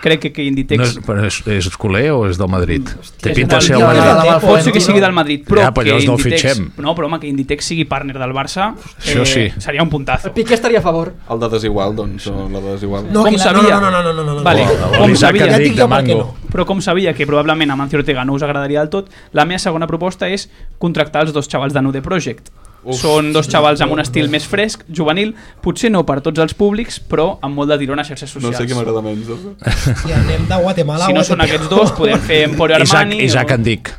Crec 0.00 0.20
que, 0.20 0.30
que 0.32 0.42
no 0.42 0.48
Inditex... 0.48 0.82
és, 0.88 0.98
però 1.04 1.24
és, 1.28 1.36
és 1.52 1.66
culer 1.76 2.06
o 2.14 2.22
és 2.28 2.38
del 2.40 2.48
Madrid? 2.48 2.88
Té 3.20 3.30
és 3.30 3.36
pinta 3.36 3.58
de 3.58 3.66
ser 3.66 3.74
el 3.76 3.82
Madrid. 3.84 4.00
de 4.00 4.14
la 4.30 4.38
Pot 4.40 4.62
ser 4.64 4.72
que 4.72 4.78
no? 4.80 4.84
sigui 4.86 5.00
del 5.04 5.12
Madrid, 5.12 5.42
però 5.44 5.60
Ja, 5.66 5.72
però 5.76 5.84
que 5.98 6.06
no 6.06 6.14
Inditex... 6.16 6.42
fitxem. 6.42 6.70
No, 6.80 6.94
però 6.96 7.04
home, 7.10 7.18
que 7.20 7.28
Inditex 7.28 7.68
sigui 7.68 7.84
partner 7.84 8.16
del 8.18 8.32
Barça 8.32 8.70
Això 8.96 9.26
sí. 9.28 9.50
seria 9.60 9.82
un 9.84 9.90
puntazo. 9.92 10.28
El 10.28 10.34
Piqué 10.38 10.54
estaria 10.54 10.78
a 10.78 10.82
favor. 10.82 11.12
El 11.28 11.38
de 11.40 11.48
desigual, 11.52 11.94
doncs, 11.96 12.26
o 12.32 12.48
la 12.48 12.60
de 12.64 12.72
desigual. 12.78 13.12
No, 13.12 13.24
Com 13.28 13.36
sabia? 13.38 13.76
No, 13.76 13.90
no, 13.90 13.90
no, 13.90 14.02
no, 14.02 14.12
no, 14.14 14.24
no, 14.24 14.34
no. 14.38 14.42
Vale. 14.42 14.64
O- 14.64 14.88
o 14.96 15.02
Com 15.04 15.14
sabia? 15.16 15.50
Ja 15.52 15.58
dic 15.60 15.76
jo 15.76 15.88
per 15.92 16.00
què 16.08 16.16
no. 16.16 16.30
Però 16.50 16.64
com 16.66 16.80
sabia 16.80 17.12
que 17.14 17.26
probablement 17.28 17.70
a 17.70 17.76
Mancio 17.76 18.00
Ortega 18.00 18.24
no 18.24 18.32
us 18.34 18.42
agradaria 18.42 18.80
del 18.80 18.88
tot, 18.90 19.12
la 19.32 19.44
meva 19.44 19.58
segona 19.60 19.86
proposta 19.86 20.28
és 20.32 20.48
contractar 20.78 21.22
els 21.28 21.32
dos 21.36 21.46
xavals 21.46 21.76
de 21.76 21.82
Nude 21.84 22.00
Project. 22.02 22.48
Uf. 22.82 22.96
Són 22.96 23.32
dos 23.34 23.48
xavals 23.50 23.80
amb 23.84 23.92
un 23.92 24.00
estil 24.00 24.30
més 24.32 24.46
fresc, 24.48 24.86
juvenil, 24.88 25.34
potser 25.60 25.90
no 25.92 26.00
per 26.08 26.20
tots 26.24 26.40
els 26.40 26.54
públics, 26.56 26.96
però 27.00 27.34
amb 27.44 27.54
molt 27.58 27.68
de 27.68 27.76
tiró 27.82 27.92
a 27.92 28.04
xarxes 28.04 28.34
No 28.36 28.40
socials. 28.40 28.56
sé 28.56 28.66
qui 28.66 28.74
m'agrada 28.78 29.02
menys. 29.04 29.26
doncs. 29.28 30.06
I 30.08 30.12
anem 30.16 30.46
de 30.48 30.60
Guatemala 30.62 31.06
Si 31.06 31.12
no 31.12 31.24
són 31.24 31.42
aquests 31.44 31.68
dos, 31.68 31.92
podem 31.92 32.18
fer 32.18 32.44
Emporio 32.48 32.78
Isaac, 32.80 33.02
Armani... 33.02 33.22
Isaac 33.24 33.50
o... 33.50 33.54
Andic, 33.54 33.90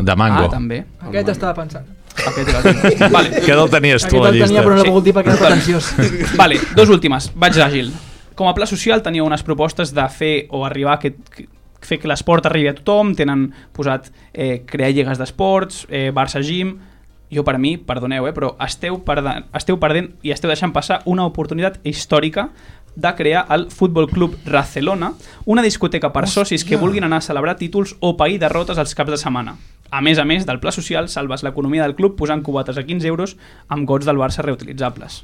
de 0.00 0.16
Mango. 0.16 0.42
Ah, 0.44 0.48
també. 0.50 0.84
Aquest 1.06 1.28
estava 1.36 1.54
pensant. 1.54 1.86
Aquest 2.16 3.10
vale. 3.14 3.30
Que 3.44 3.52
no 3.54 3.64
el 3.64 3.70
tenies 3.70 4.06
tu 4.08 4.16
a 4.18 4.28
Aquest 4.28 4.40
la 4.40 4.44
el 4.44 4.48
tenia 4.48 4.62
però 4.64 4.74
no 4.74 4.74
llista. 4.74 4.82
l'he 4.82 4.90
volgut 4.90 5.04
dir 5.04 5.14
perquè 5.14 5.30
era 5.30 5.38
pretensiós. 5.38 5.92
vale, 6.42 6.58
dos 6.74 6.88
últimes. 6.88 7.30
Vaig 7.36 7.54
d'àgil. 7.54 7.92
Com 8.34 8.48
a 8.50 8.54
pla 8.58 8.66
social 8.66 9.02
tenia 9.06 9.22
unes 9.24 9.42
propostes 9.46 9.94
de 9.94 10.08
fer 10.10 10.34
o 10.50 10.64
arribar 10.66 10.96
a 10.96 10.98
que, 10.98 11.12
que 11.30 11.46
fer 11.86 12.00
que 12.02 12.08
l'esport 12.10 12.44
arribi 12.50 12.68
a 12.68 12.74
tothom, 12.74 13.14
tenen 13.14 13.46
posat 13.72 14.10
eh, 14.34 14.64
crear 14.66 14.90
lligues 14.90 15.18
d'esports, 15.22 15.86
eh, 15.90 16.10
Barça 16.10 16.42
Gym... 16.42 16.74
Jo, 17.32 17.42
per 17.42 17.58
mi, 17.58 17.76
perdoneu, 17.76 18.28
eh, 18.28 18.32
però 18.32 18.52
esteu, 18.62 19.00
perdent, 19.04 19.48
esteu 19.56 19.80
perdent 19.82 20.12
i 20.22 20.30
esteu 20.34 20.50
deixant 20.50 20.74
passar 20.74 21.00
una 21.10 21.26
oportunitat 21.26 21.80
històrica 21.82 22.50
de 22.96 23.14
crear 23.14 23.44
el 23.50 23.70
Futbol 23.70 24.08
Club 24.08 24.36
Barcelona, 24.46 25.12
una 25.44 25.62
discoteca 25.62 26.12
per 26.14 26.26
socis 26.28 26.64
que 26.64 26.78
vulguin 26.80 27.04
anar 27.04 27.18
a 27.18 27.26
celebrar 27.26 27.56
títols 27.58 27.96
o 28.00 28.16
pair 28.16 28.38
derrotes 28.40 28.78
als 28.78 28.94
caps 28.94 29.12
de 29.12 29.18
setmana. 29.20 29.56
A 29.90 30.00
més 30.02 30.18
a 30.18 30.24
més, 30.26 30.46
del 30.46 30.58
pla 30.58 30.72
social 30.74 31.06
salves 31.08 31.44
l'economia 31.46 31.84
del 31.84 31.94
club 31.94 32.16
posant 32.18 32.42
cubates 32.42 32.78
a 32.78 32.82
15 32.86 33.06
euros 33.06 33.36
amb 33.70 33.86
gots 33.86 34.06
del 34.06 34.18
Barça 34.18 34.42
reutilitzables. 34.42 35.20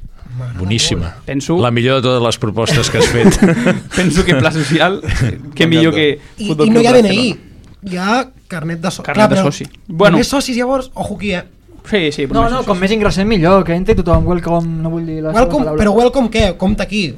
Boníssima. 0.59 1.16
Penso, 1.26 1.59
La 1.59 1.72
millor 1.74 1.98
de 1.98 2.09
totes 2.09 2.22
les 2.22 2.38
propostes 2.38 2.90
que 2.90 2.98
has 2.98 3.09
fet. 3.11 3.40
penso 3.96 4.24
que 4.24 4.36
pla 4.36 4.53
social, 4.53 5.00
que 5.57 5.66
millor 5.66 5.94
que 5.94 6.20
I, 6.36 6.46
Futbol 6.46 6.68
I 6.68 6.70
no 6.70 6.80
Club 6.80 6.84
hi 6.84 6.86
ha. 6.86 6.94
DNI, 7.00 7.26
hi 7.90 7.98
ha 7.98 8.20
carnet 8.48 8.84
de 8.84 8.90
soci. 8.90 9.07
Carnet 9.09 9.34
de 9.34 9.42
soci. 9.42 9.64
Bueno. 9.64 9.82
Bueno. 9.88 10.16
Només 10.18 10.30
socis, 10.30 10.57
llavors, 10.57 10.92
ojo 10.94 11.16
aquí, 11.16 11.34
eh? 11.34 11.42
Sí, 11.89 12.12
sí, 12.12 12.26
però 12.26 12.45
No, 12.45 12.49
no, 12.51 12.62
com 12.64 12.78
més 12.78 12.93
ingressem 12.95 13.26
millor, 13.28 13.64
que 13.66 13.74
entri 13.74 13.95
tothom, 13.99 14.26
welcome, 14.26 14.68
no 14.83 14.91
vull 14.91 15.05
dir 15.07 15.20
la 15.22 15.30
Welcome, 15.35 15.64
seva 15.64 15.72
paraula. 15.72 15.83
però 15.83 15.95
welcome 15.97 16.30
què? 16.30 16.57
Compte 16.57 16.83
aquí. 16.83 17.14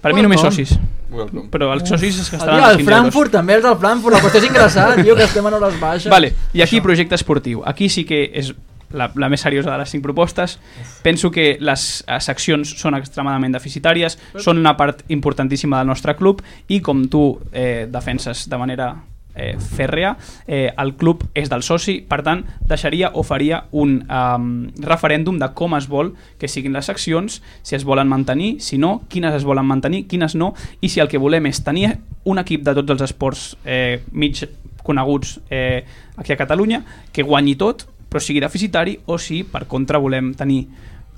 Per 0.00 0.12
mi 0.14 0.22
només 0.22 0.40
Welcome. 0.42 0.64
socis. 0.66 0.78
Welcome. 1.10 1.48
Però 1.50 1.72
els 1.72 1.88
socis 1.88 2.18
es 2.20 2.30
gastaran 2.30 2.60
els 2.62 2.70
el 2.74 2.76
15 2.82 2.90
Frankfurt, 2.90 3.16
euros. 3.28 3.32
també 3.32 3.54
els 3.54 3.64
del 3.64 3.76
Frankfurt, 3.80 4.14
la 4.14 4.20
qüestió 4.20 4.38
és 4.42 4.48
ingressar, 4.50 5.02
tio, 5.02 5.16
que 5.16 5.24
estem 5.24 5.46
en 5.46 5.54
hores 5.54 5.80
baixes. 5.80 6.10
Vale, 6.12 6.34
i 6.52 6.62
aquí 6.62 6.80
projecte 6.84 7.14
esportiu. 7.16 7.62
Aquí 7.64 7.88
sí 7.88 8.04
que 8.04 8.30
és 8.34 8.52
la, 8.92 9.10
la 9.16 9.28
més 9.28 9.40
seriosa 9.40 9.72
de 9.72 9.78
les 9.78 9.88
cinc 9.90 10.02
propostes. 10.04 10.58
Penso 11.02 11.30
que 11.30 11.56
les 11.60 12.04
eh, 12.06 12.20
seccions 12.20 12.76
són 12.78 12.94
extremadament 12.94 13.52
deficitàries, 13.56 14.18
són 14.36 14.58
una 14.58 14.76
part 14.76 15.02
importantíssima 15.08 15.78
del 15.80 15.88
nostre 15.88 16.14
club 16.16 16.42
i 16.68 16.80
com 16.80 17.06
tu 17.08 17.38
eh, 17.52 17.86
defenses 17.90 18.46
de 18.48 18.56
manera 18.60 18.94
eh, 19.38 19.56
fèrrea, 19.58 20.16
eh, 20.46 20.72
el 20.76 20.94
club 21.00 21.24
és 21.38 21.48
del 21.48 21.62
soci, 21.62 22.00
per 22.02 22.20
tant, 22.26 22.44
deixaria 22.68 23.12
o 23.14 23.24
faria 23.24 23.62
un 23.72 24.00
um, 24.04 24.48
referèndum 24.84 25.38
de 25.40 25.48
com 25.54 25.76
es 25.78 25.88
vol 25.88 26.12
que 26.38 26.50
siguin 26.50 26.76
les 26.76 26.90
seccions, 26.90 27.40
si 27.62 27.78
es 27.78 27.86
volen 27.88 28.10
mantenir, 28.10 28.56
si 28.60 28.78
no, 28.78 28.98
quines 29.08 29.34
es 29.38 29.46
volen 29.46 29.66
mantenir, 29.66 30.06
quines 30.10 30.34
no, 30.36 30.52
i 30.80 30.90
si 30.90 31.00
el 31.00 31.08
que 31.08 31.22
volem 31.22 31.46
és 31.48 31.62
tenir 31.64 31.94
un 32.28 32.42
equip 32.42 32.64
de 32.66 32.74
tots 32.76 32.96
els 32.96 33.06
esports 33.08 33.44
eh, 33.64 34.02
mig 34.12 34.42
coneguts 34.82 35.38
eh, 35.50 35.84
aquí 36.16 36.32
a 36.32 36.40
Catalunya, 36.40 36.82
que 37.12 37.22
guanyi 37.22 37.54
tot, 37.60 37.86
però 38.08 38.22
sigui 38.24 38.40
deficitari 38.40 38.98
o 39.06 39.18
si 39.20 39.42
per 39.44 39.66
contra 39.68 40.00
volem 40.00 40.32
tenir 40.34 40.64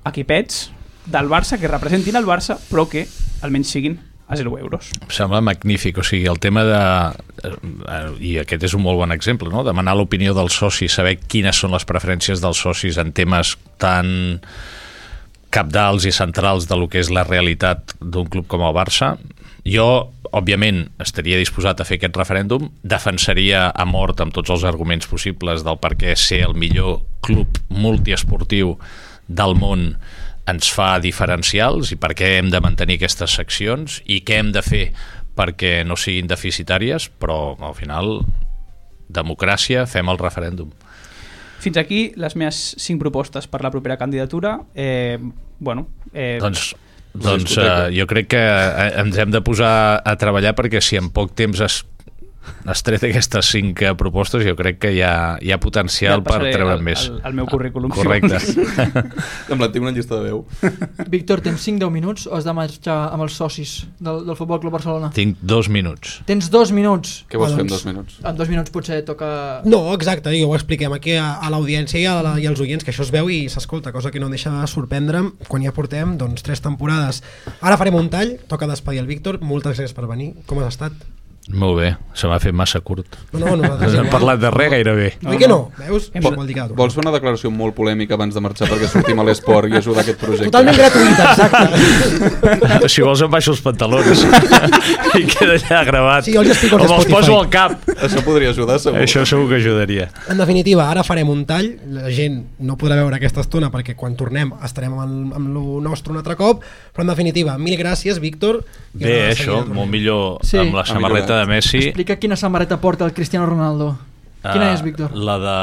equipets 0.06 0.68
del 1.06 1.30
Barça 1.30 1.58
que 1.58 1.70
representin 1.70 2.18
el 2.18 2.26
Barça 2.26 2.58
però 2.68 2.86
que 2.90 3.06
almenys 3.46 3.70
siguin 3.70 3.98
a 4.30 4.36
0 4.38 4.58
euros. 4.62 4.92
Em 5.02 5.10
sembla 5.10 5.40
magnífic, 5.42 5.98
o 5.98 6.04
sigui, 6.06 6.28
el 6.30 6.38
tema 6.38 6.62
de... 6.64 6.82
eh, 7.50 8.04
I 8.22 8.36
aquest 8.44 8.68
és 8.68 8.76
un 8.78 8.84
molt 8.84 9.00
bon 9.02 9.10
exemple, 9.10 9.50
no? 9.50 9.64
Demanar 9.66 9.96
l'opinió 9.98 10.36
dels 10.36 10.54
socis, 10.54 10.94
saber 10.94 11.16
quines 11.18 11.58
són 11.58 11.74
les 11.74 11.86
preferències 11.88 12.42
dels 12.42 12.62
socis 12.62 13.00
en 13.02 13.10
temes 13.16 13.56
tan 13.82 14.38
capdals 15.50 16.06
i 16.06 16.14
centrals 16.14 16.68
de 16.70 16.78
lo 16.78 16.86
que 16.86 17.02
és 17.02 17.10
la 17.10 17.26
realitat 17.26 17.96
d'un 17.98 18.30
club 18.30 18.46
com 18.46 18.62
el 18.62 18.76
Barça. 18.76 19.16
Jo, 19.66 20.12
òbviament, 20.30 20.84
estaria 21.02 21.40
disposat 21.40 21.82
a 21.82 21.88
fer 21.88 21.98
aquest 21.98 22.16
referèndum, 22.16 22.70
defensaria 22.86 23.66
a 23.74 23.84
mort 23.84 24.22
amb 24.22 24.34
tots 24.36 24.54
els 24.54 24.62
arguments 24.64 25.10
possibles 25.10 25.66
del 25.66 25.82
per 25.82 25.96
què 25.98 26.14
ser 26.14 26.44
el 26.46 26.54
millor 26.54 27.00
club 27.26 27.58
multiesportiu 27.74 28.76
del 29.26 29.58
món 29.58 29.96
ens 30.48 30.70
fa 30.72 30.94
diferencials 31.02 31.92
i 31.92 31.98
per 32.00 32.14
què 32.16 32.36
hem 32.38 32.50
de 32.50 32.60
mantenir 32.62 32.98
aquestes 32.98 33.34
seccions 33.36 34.00
i 34.06 34.22
què 34.24 34.40
hem 34.40 34.52
de 34.54 34.62
fer 34.64 34.84
perquè 35.36 35.80
no 35.86 35.96
siguin 35.96 36.28
deficitàries, 36.30 37.08
però 37.20 37.56
al 37.60 37.74
final 37.76 38.20
democràcia, 39.10 39.86
fem 39.90 40.08
el 40.10 40.18
referèndum. 40.20 40.70
Fins 41.60 41.76
aquí 41.76 42.12
les 42.16 42.36
meves 42.40 42.60
5 42.80 43.00
propostes 43.02 43.46
per 43.50 43.60
la 43.62 43.70
propera 43.70 43.98
candidatura. 44.00 44.58
Eh, 44.74 45.18
bueno, 45.58 45.88
eh, 46.14 46.38
Doncs, 46.40 46.74
doncs 47.12 47.56
eh, 47.58 47.90
jo 47.98 48.06
crec 48.08 48.30
que 48.32 48.40
eh, 48.40 48.90
ens 49.02 49.18
hem 49.18 49.32
de 49.34 49.42
posar 49.44 50.00
a 50.00 50.14
treballar 50.16 50.54
perquè 50.56 50.80
si 50.80 50.96
en 50.96 51.10
poc 51.12 51.34
temps 51.36 51.60
es, 51.66 51.82
has 52.64 52.82
tret 52.82 53.02
aquestes 53.04 53.50
cinc 53.52 53.82
eh, 53.82 53.94
propostes 53.98 54.44
jo 54.46 54.54
crec 54.56 54.78
que 54.80 54.92
hi 54.96 55.02
ha, 55.04 55.38
hi 55.40 55.50
ha 55.52 55.58
Ja 55.58 55.60
potencial 55.60 56.20
et 56.20 56.24
per 56.24 56.32
passaré 56.38 56.52
treure 56.54 56.74
el- 56.74 56.82
més. 56.82 57.06
el- 57.08 57.20
el 57.24 57.34
meu 57.34 57.46
currículum, 57.46 57.92
si 57.92 58.00
Correcte. 58.00 58.38
Em 59.52 59.58
la 59.60 59.68
tinc 59.72 59.82
una 59.84 59.92
llista 59.92 60.16
de 60.16 60.30
veu. 60.30 60.44
Víctor, 61.10 61.40
tens 61.44 61.60
5-10 61.66 61.90
minuts 61.92 62.26
o 62.26 62.36
has 62.36 62.44
de 62.46 62.52
marxar 62.56 62.98
amb 63.12 63.24
els 63.26 63.34
socis 63.36 63.86
del, 63.98 64.24
del 64.26 64.36
Futbol 64.38 64.60
Club 64.62 64.72
Barcelona? 64.72 65.10
Tinc 65.14 65.38
dos 65.42 65.68
minuts. 65.68 66.20
Tens 66.28 66.48
dos 66.50 66.72
minuts. 66.72 67.24
Què 67.30 67.38
vols 67.40 67.52
Ah, 67.52 67.56
fer 67.58 67.64
en 67.66 67.68
doncs- 67.68 67.76
dos 67.84 67.86
minuts? 67.92 68.18
En 68.24 68.36
dos 68.40 68.48
minuts 68.52 68.70
potser 68.74 69.00
toca... 69.04 69.30
No, 69.64 69.82
exacte, 69.94 70.32
i 70.36 70.42
ho 70.44 70.54
expliquem 70.56 70.92
aquí 70.96 71.16
a, 71.20 71.34
a 71.42 71.50
l'audiència 71.52 72.00
i, 72.00 72.06
a 72.06 72.18
la, 72.24 72.34
i 72.40 72.46
als 72.50 72.60
oients, 72.60 72.84
que 72.86 72.92
això 72.94 73.04
es 73.06 73.12
veu 73.14 73.28
i 73.30 73.42
s'escolta, 73.52 73.92
cosa 73.92 74.10
que 74.10 74.20
no 74.22 74.28
deixa 74.32 74.50
de 74.54 74.66
sorprendre'm 74.70 75.32
quan 75.48 75.64
ja 75.66 75.72
portem 75.76 76.16
doncs, 76.20 76.42
tres 76.46 76.60
temporades. 76.64 77.22
Ara 77.60 77.76
farem 77.80 77.94
un 77.98 78.08
tall, 78.12 78.36
toca 78.48 78.68
despedir 78.70 79.00
el 79.04 79.10
Víctor, 79.10 79.40
moltes 79.42 79.76
gràcies 79.78 79.94
per 79.96 80.06
venir. 80.10 80.32
Com 80.46 80.60
has 80.62 80.72
estat? 80.74 80.92
Molt 81.50 81.78
bé, 81.80 81.88
se 82.14 82.28
m'ha 82.30 82.38
fet 82.38 82.54
massa 82.54 82.78
curt. 82.80 83.16
No, 83.32 83.40
no, 83.40 83.56
nosaltres 83.58 83.94
No 83.96 84.02
hem 84.04 84.10
parlat 84.12 84.38
de 84.42 84.50
res 84.54 84.70
gairebé. 84.70 85.08
Oi 85.26 85.36
que 85.40 85.48
no? 85.50 85.70
Veus? 85.78 86.10
Hem- 86.14 86.22
Vol. 86.22 86.36
Vols 86.78 86.94
fer 86.94 87.02
una 87.02 87.10
declaració 87.14 87.50
molt 87.50 87.74
polèmica 87.74 88.14
abans 88.14 88.34
de 88.36 88.40
marxar 88.44 88.68
perquè 88.70 88.86
sortim 88.88 89.18
a 89.18 89.24
l'esport 89.26 89.68
i 89.72 89.76
ajudar 89.80 90.04
aquest 90.04 90.20
projecte? 90.20 90.50
Totalment 90.50 90.76
gratuïta, 90.78 91.32
exacte. 91.32 92.88
si 92.94 93.02
vols 93.02 93.22
em 93.26 93.30
baixo 93.32 93.50
els 93.54 93.62
pantalons 93.64 94.22
i 95.18 95.24
queda 95.26 95.56
allà 95.58 95.80
gravat. 95.88 96.24
Sí, 96.28 96.34
jo 96.36 96.44
els 96.44 96.52
explico 96.54 96.76
o 96.76 96.80
als 96.80 96.90
me'ls 96.90 97.04
Spotify. 97.08 97.16
poso 97.18 97.38
al 97.40 97.50
cap. 97.50 97.88
Això 97.98 98.22
podria 98.26 98.50
ajudar, 98.54 98.78
segur. 98.82 99.00
Això 99.02 99.24
segur 99.26 99.48
que 99.50 99.58
ajudaria. 99.60 100.10
En 100.30 100.38
definitiva, 100.40 100.86
ara 100.90 101.02
farem 101.06 101.28
un 101.32 101.44
tall, 101.48 101.72
la 101.96 102.10
gent 102.14 102.40
no 102.60 102.76
podrà 102.80 103.00
veure 103.00 103.18
aquesta 103.18 103.42
estona 103.44 103.70
perquè 103.74 103.96
quan 103.98 104.14
tornem 104.18 104.52
estarem 104.66 104.94
amb, 104.94 105.02
el, 105.02 105.36
amb 105.40 105.52
lo 105.56 105.80
nostre 105.84 106.12
un 106.14 106.20
altre 106.22 106.36
cop, 106.38 106.62
però 106.94 107.02
en 107.06 107.12
definitiva, 107.12 107.58
mil 107.58 107.78
gràcies, 107.80 108.20
Víctor. 108.22 108.62
Bé, 108.92 109.30
això, 109.32 109.64
molt 109.66 109.90
millor 109.90 110.38
Sí. 110.46 110.58
amb 110.58 110.74
la 110.74 110.84
samarreta 110.86 111.39
de 111.40 111.46
Messi. 111.50 111.78
Explica 111.88 112.16
quina 112.20 112.36
samarreta 112.36 112.78
porta 112.80 113.04
el 113.08 113.12
Cristiano 113.16 113.46
Ronaldo. 113.46 113.96
Quina 114.40 114.70
Eh, 114.70 114.74
és, 114.74 114.82
Víctor? 114.82 115.12
La 115.16 115.34
de, 115.38 115.56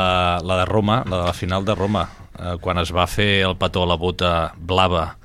la 0.45 0.57
de 0.59 0.65
Roma, 0.69 1.03
la 1.09 1.17
de 1.23 1.23
la 1.32 1.34
final 1.34 1.65
de 1.65 1.73
Roma, 1.73 2.03
eh, 2.38 2.57
quan 2.61 2.78
es 2.78 2.91
va 2.93 3.07
fer 3.09 3.41
el 3.47 3.55
petó 3.57 3.84
a 3.84 3.88
la 3.89 3.95
bota 3.97 4.51
blava 4.57 5.15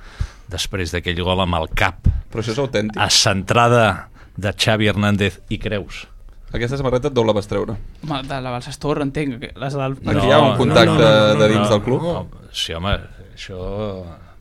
després 0.49 0.93
d'aquell 0.93 1.21
gol 1.25 1.41
amb 1.45 1.57
el 1.61 1.69
cap, 1.77 2.07
Però 2.33 2.41
això 2.41 2.53
és 2.55 2.59
autèntic. 2.63 2.97
a 3.01 3.11
centrada 3.11 4.09
de 4.37 4.53
Xavi 4.57 4.89
Hernández 4.89 5.41
i 5.53 5.59
Creus. 5.61 6.07
Aquesta 6.53 6.77
samarreta 6.77 7.09
d'on 7.09 7.27
la 7.27 7.33
vas 7.33 7.47
treure? 7.49 7.77
home, 8.05 8.23
de 8.29 8.41
la 8.41 8.51
Balsastor, 8.53 9.01
entenc. 9.03 9.39
que 9.41 9.53
Les 9.57 9.73
del... 9.73 9.93
Aquí 10.05 10.27
hi 10.27 10.33
ha 10.33 10.39
un 10.41 10.57
contacte 10.59 10.93
no, 10.93 10.99
no, 10.99 11.29
no, 11.29 11.35
no, 11.35 11.41
de 11.41 11.49
dins 11.49 11.63
no. 11.65 11.69
del 11.71 11.83
club? 11.83 12.03
No, 12.03 12.27
sí, 12.53 12.73
home, 12.77 12.97
això... 13.35 13.61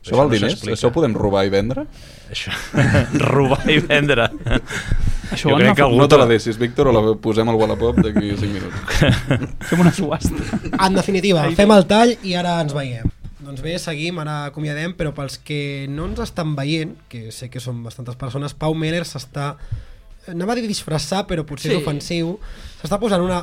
Això 0.02 0.16
val 0.18 0.28
no 0.28 0.34
diners? 0.34 0.62
Això 0.66 0.88
ho 0.90 0.94
podem 0.94 1.14
robar 1.14 1.44
i 1.46 1.50
vendre? 1.52 1.84
Això... 2.32 2.50
Robar 3.32 3.62
i 3.70 3.78
vendre. 3.84 4.28
Això 5.32 5.48
jo 5.52 5.56
crec 5.60 5.76
que 5.76 5.80
de- 5.80 5.86
algú... 5.86 5.98
No 6.02 6.08
te 6.10 6.18
la 6.18 6.26
deixis, 6.26 6.58
Víctor, 6.58 6.90
o 6.90 6.92
la 6.96 7.02
posem 7.22 7.48
al 7.48 7.56
Wallapop 7.60 8.00
d'aquí 8.02 8.32
5 8.34 8.52
minuts. 8.52 8.76
Fem 9.70 9.80
una 9.84 9.92
subhasta. 9.94 10.48
En 10.74 10.98
definitiva, 10.98 11.46
fem 11.56 11.70
el 11.76 11.86
tall 11.90 12.16
i 12.26 12.34
ara 12.38 12.58
ens 12.64 12.74
veiem. 12.76 13.08
Doncs 13.42 13.62
bé, 13.62 13.76
seguim, 13.82 14.18
ara 14.22 14.40
acomiadem, 14.50 14.92
però 14.98 15.10
pels 15.14 15.38
que 15.42 15.86
no 15.90 16.04
ens 16.10 16.20
estan 16.26 16.52
veient, 16.58 16.92
que 17.10 17.30
sé 17.34 17.48
que 17.50 17.62
són 17.62 17.80
bastantes 17.86 18.18
persones, 18.18 18.54
Pau 18.58 18.74
Meller 18.78 19.02
s'està... 19.08 19.52
Anava 20.30 20.54
a 20.54 20.58
dir 20.60 20.68
disfressar, 20.70 21.24
però 21.26 21.42
potser 21.46 21.72
Sí. 21.72 21.76
és 21.78 21.82
ofensiu. 21.82 22.36
S'està 22.82 22.98
posant 23.02 23.24
una 23.24 23.40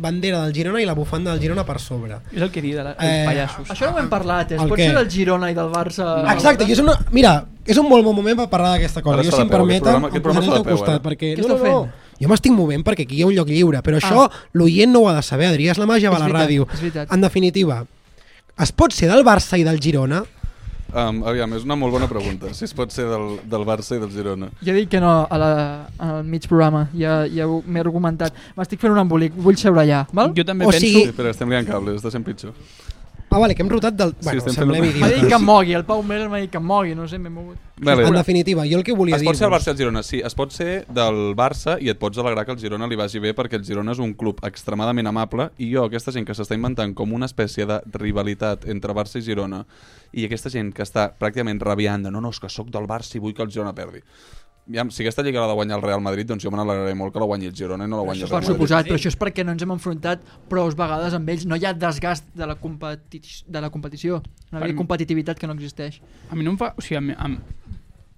bandera 0.00 0.40
del 0.44 0.52
Girona 0.54 0.80
i 0.82 0.86
la 0.86 0.94
bufanda 0.94 1.32
del 1.34 1.40
Girona 1.42 1.64
per 1.66 1.78
sobre. 1.80 2.18
És 2.32 2.40
el 2.42 2.50
que 2.50 2.62
diu 2.62 2.76
de 2.78 2.84
la, 2.84 2.94
Eh, 2.98 3.10
els 3.20 3.28
pallassos. 3.28 3.70
Això 3.74 3.90
no 3.90 3.96
ho 3.96 3.98
hem 4.02 4.08
parlat, 4.08 4.52
es 4.52 4.60
El 4.62 4.68
pot 4.68 4.78
ser 4.78 4.94
del 4.94 5.10
Girona 5.10 5.50
i 5.50 5.54
del 5.54 5.70
Barça... 5.72 6.06
No. 6.24 6.32
Exacte, 6.32 6.64
i 6.68 6.72
és 6.72 6.78
una... 6.82 6.94
Mira, 7.12 7.34
és 7.66 7.76
un 7.78 7.88
molt 7.88 8.04
bon 8.04 8.16
moment 8.16 8.36
per 8.38 8.48
parlar 8.48 8.72
d'aquesta 8.76 9.02
cosa. 9.02 9.18
Ara 9.20 9.24
Jo, 9.28 9.36
si 9.36 9.42
em 9.42 9.48
permeten, 9.52 10.08
em 10.08 10.22
posaré 10.22 10.46
al 10.46 10.54
teu 10.54 10.64
peu, 10.64 10.76
costat, 10.76 10.94
ara. 10.96 11.04
perquè... 11.04 11.34
Què 11.36 11.44
estàs 11.44 11.60
fent? 11.62 11.90
Jo 12.18 12.28
m'estic 12.32 12.50
movent 12.52 12.82
perquè 12.82 13.04
aquí 13.06 13.20
hi 13.20 13.22
ha 13.22 13.28
un 13.28 13.34
lloc 13.36 13.48
lliure, 13.52 13.78
però 13.86 14.00
això 14.00 14.24
l'oient 14.58 14.90
no 14.90 15.04
ho 15.04 15.08
ha 15.08 15.14
de 15.18 15.22
saber, 15.22 15.46
Adrià, 15.52 15.70
és 15.76 15.78
la 15.78 15.86
màgia 15.86 16.10
de 16.10 16.16
És 16.16 16.22
la 16.24 16.28
ràdio. 16.32 16.66
és. 16.74 16.96
En 17.14 17.20
definitiva, 17.22 17.84
es 18.58 18.72
pot 18.72 18.92
ser 18.92 19.06
del 19.10 19.22
Barça 19.24 19.58
i 19.58 19.62
del 19.62 19.78
Girona? 19.78 20.24
Um, 20.88 21.18
aviam, 21.28 21.52
és 21.52 21.64
una 21.68 21.76
molt 21.76 21.92
bona 21.92 22.06
pregunta. 22.08 22.48
Si 22.56 22.64
es 22.64 22.72
pot 22.72 22.88
ser 22.94 23.04
del, 23.10 23.26
del 23.44 23.64
Barça 23.68 23.96
i 23.98 24.00
del 24.00 24.08
Girona. 24.14 24.48
Jo 24.64 24.72
dic 24.72 24.88
que 24.88 25.00
no 25.04 25.26
a 25.28 25.36
la, 25.40 25.50
al 26.00 26.22
mig 26.24 26.46
programa, 26.48 26.86
ja, 26.96 27.26
ja 27.28 27.44
m'he 27.46 27.82
argumentat. 27.82 28.32
M'estic 28.56 28.80
fent 28.80 28.94
un 28.94 29.02
embolic, 29.02 29.36
vull 29.36 29.58
seure 29.60 29.82
allà, 29.84 30.06
val? 30.16 30.32
Jo 30.36 30.46
també 30.48 30.64
O 30.64 30.70
penso... 30.72 30.86
sigui- 30.86 31.02
Sí, 31.04 31.10
espera, 31.12 31.34
estem 31.36 31.52
liant 31.52 31.68
cables, 31.68 32.00
està 32.00 32.10
sent 32.14 32.24
pitjor. 32.24 32.56
Ah, 33.30 33.38
vale, 33.38 33.54
que 33.54 33.60
hem 33.62 33.68
rotat 33.68 33.92
del... 33.94 34.14
Bueno, 34.24 34.38
estem 34.40 34.54
semblem 34.56 34.84
fent- 34.86 35.00
M'ha 35.00 35.08
dit 35.08 35.14
que 35.16 35.26
idiotes. 35.26 35.38
em 35.40 35.44
mogui, 35.44 35.74
el 35.76 35.84
Pau 35.84 36.02
Meller 36.02 36.28
m'ha 36.32 36.38
dit 36.40 36.50
que 36.50 36.56
em 36.56 36.64
mogui, 36.64 36.94
no 36.96 37.06
sé, 37.06 37.18
m'he 37.18 37.28
mogut. 37.28 37.58
Vale. 37.80 38.06
En 38.08 38.14
definitiva, 38.16 38.64
jo 38.66 38.78
el 38.78 38.84
que 38.84 38.92
volia 38.96 39.14
Es 39.16 39.20
dir... 39.22 39.28
pot 39.28 39.36
ser 39.36 39.46
el 39.46 39.52
Barça 39.52 39.68
i 39.68 39.70
el 39.74 39.76
Girona, 39.76 40.02
sí, 40.02 40.20
es 40.24 40.34
pot 40.34 40.50
ser 40.50 40.86
del 40.88 41.18
Barça 41.36 41.76
i 41.80 41.90
et 41.92 41.98
pots 42.00 42.18
alegrar 42.18 42.46
que 42.48 42.52
el 42.56 42.58
Girona 42.58 42.88
li 42.88 42.96
vagi 42.96 43.20
bé 43.22 43.34
perquè 43.36 43.60
el 43.60 43.64
Girona 43.68 43.92
és 43.92 44.00
un 44.02 44.14
club 44.18 44.40
extremadament 44.48 45.06
amable 45.06 45.50
i 45.58 45.68
jo, 45.74 45.84
aquesta 45.84 46.10
gent 46.10 46.24
que 46.26 46.34
s'està 46.34 46.56
inventant 46.56 46.94
com 46.96 47.12
una 47.12 47.28
espècie 47.28 47.66
de 47.68 47.78
rivalitat 48.00 48.64
entre 48.66 48.96
Barça 48.96 49.20
i 49.20 49.22
Girona 49.28 49.60
i 50.16 50.24
aquesta 50.24 50.50
gent 50.50 50.72
que 50.72 50.82
està 50.82 51.10
pràcticament 51.20 51.60
rabiant 51.60 52.02
de 52.08 52.10
no, 52.10 52.20
no, 52.24 52.30
és 52.34 52.40
que 52.40 52.48
sóc 52.48 52.72
del 52.74 52.88
Barça 52.88 53.14
i 53.14 53.20
vull 53.22 53.34
que 53.36 53.44
el 53.44 53.52
Girona 53.52 53.74
perdi. 53.76 54.00
Ja, 54.68 54.84
si 54.92 55.00
aquesta 55.02 55.24
lliga 55.24 55.40
l'ha 55.40 55.48
de 55.48 55.56
guanyar 55.56 55.78
el 55.78 55.84
Real 55.84 56.02
Madrid, 56.04 56.28
doncs 56.28 56.44
jo 56.44 56.50
me 56.52 56.58
n'alegraré 56.60 56.92
molt 56.98 57.14
que 57.14 57.22
la 57.22 57.28
guanyi 57.30 57.48
el 57.48 57.54
Girona 57.56 57.86
i 57.88 57.90
no 57.90 58.00
la 58.00 58.04
guanyi 58.04 58.26
el 58.26 58.28
Real 58.28 58.42
Madrid. 58.42 58.54
suposat, 58.54 58.88
però 58.88 58.98
això 58.98 59.08
és 59.08 59.16
perquè 59.16 59.44
no 59.46 59.54
ens 59.56 59.64
hem 59.64 59.72
enfrontat 59.72 60.26
prou 60.50 60.68
vegades 60.76 61.16
amb 61.16 61.28
ells. 61.32 61.46
No 61.48 61.56
hi 61.56 61.64
ha 61.64 61.72
desgast 61.72 62.28
de 62.36 62.46
la, 62.46 62.58
competi 62.60 63.22
de 63.46 63.62
la 63.64 63.70
competició. 63.72 64.22
No 64.52 64.60
hi 64.60 64.72
ha 64.72 64.76
competitivitat 64.76 65.40
que 65.40 65.48
no 65.48 65.56
existeix. 65.56 66.02
A 66.28 66.36
mi 66.36 66.44
no 66.44 66.52
em 66.52 66.60
fa... 66.60 66.74
O 66.76 66.84
sigui, 66.84 67.00
a 67.00 67.04
mi, 67.06 67.16
a, 67.16 67.30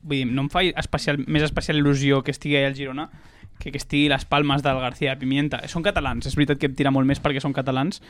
vull 0.02 0.16
dir, 0.16 0.26
no 0.26 0.48
em 0.48 0.50
fa 0.50 0.64
especial, 0.66 1.22
més 1.26 1.46
especial 1.46 1.78
il·lusió 1.78 2.24
que 2.26 2.34
estigui 2.34 2.58
al 2.58 2.74
Girona 2.74 3.10
que 3.60 3.70
que 3.70 3.78
estigui 3.78 4.08
les 4.08 4.24
palmes 4.24 4.64
del 4.64 4.80
García 4.80 5.14
Pimienta. 5.20 5.60
Són 5.68 5.84
catalans, 5.86 6.26
és 6.26 6.34
veritat 6.34 6.58
que 6.58 6.70
em 6.70 6.74
tira 6.74 6.90
molt 6.90 7.06
més 7.06 7.20
perquè 7.22 7.42
són 7.44 7.54
catalans, 7.54 8.00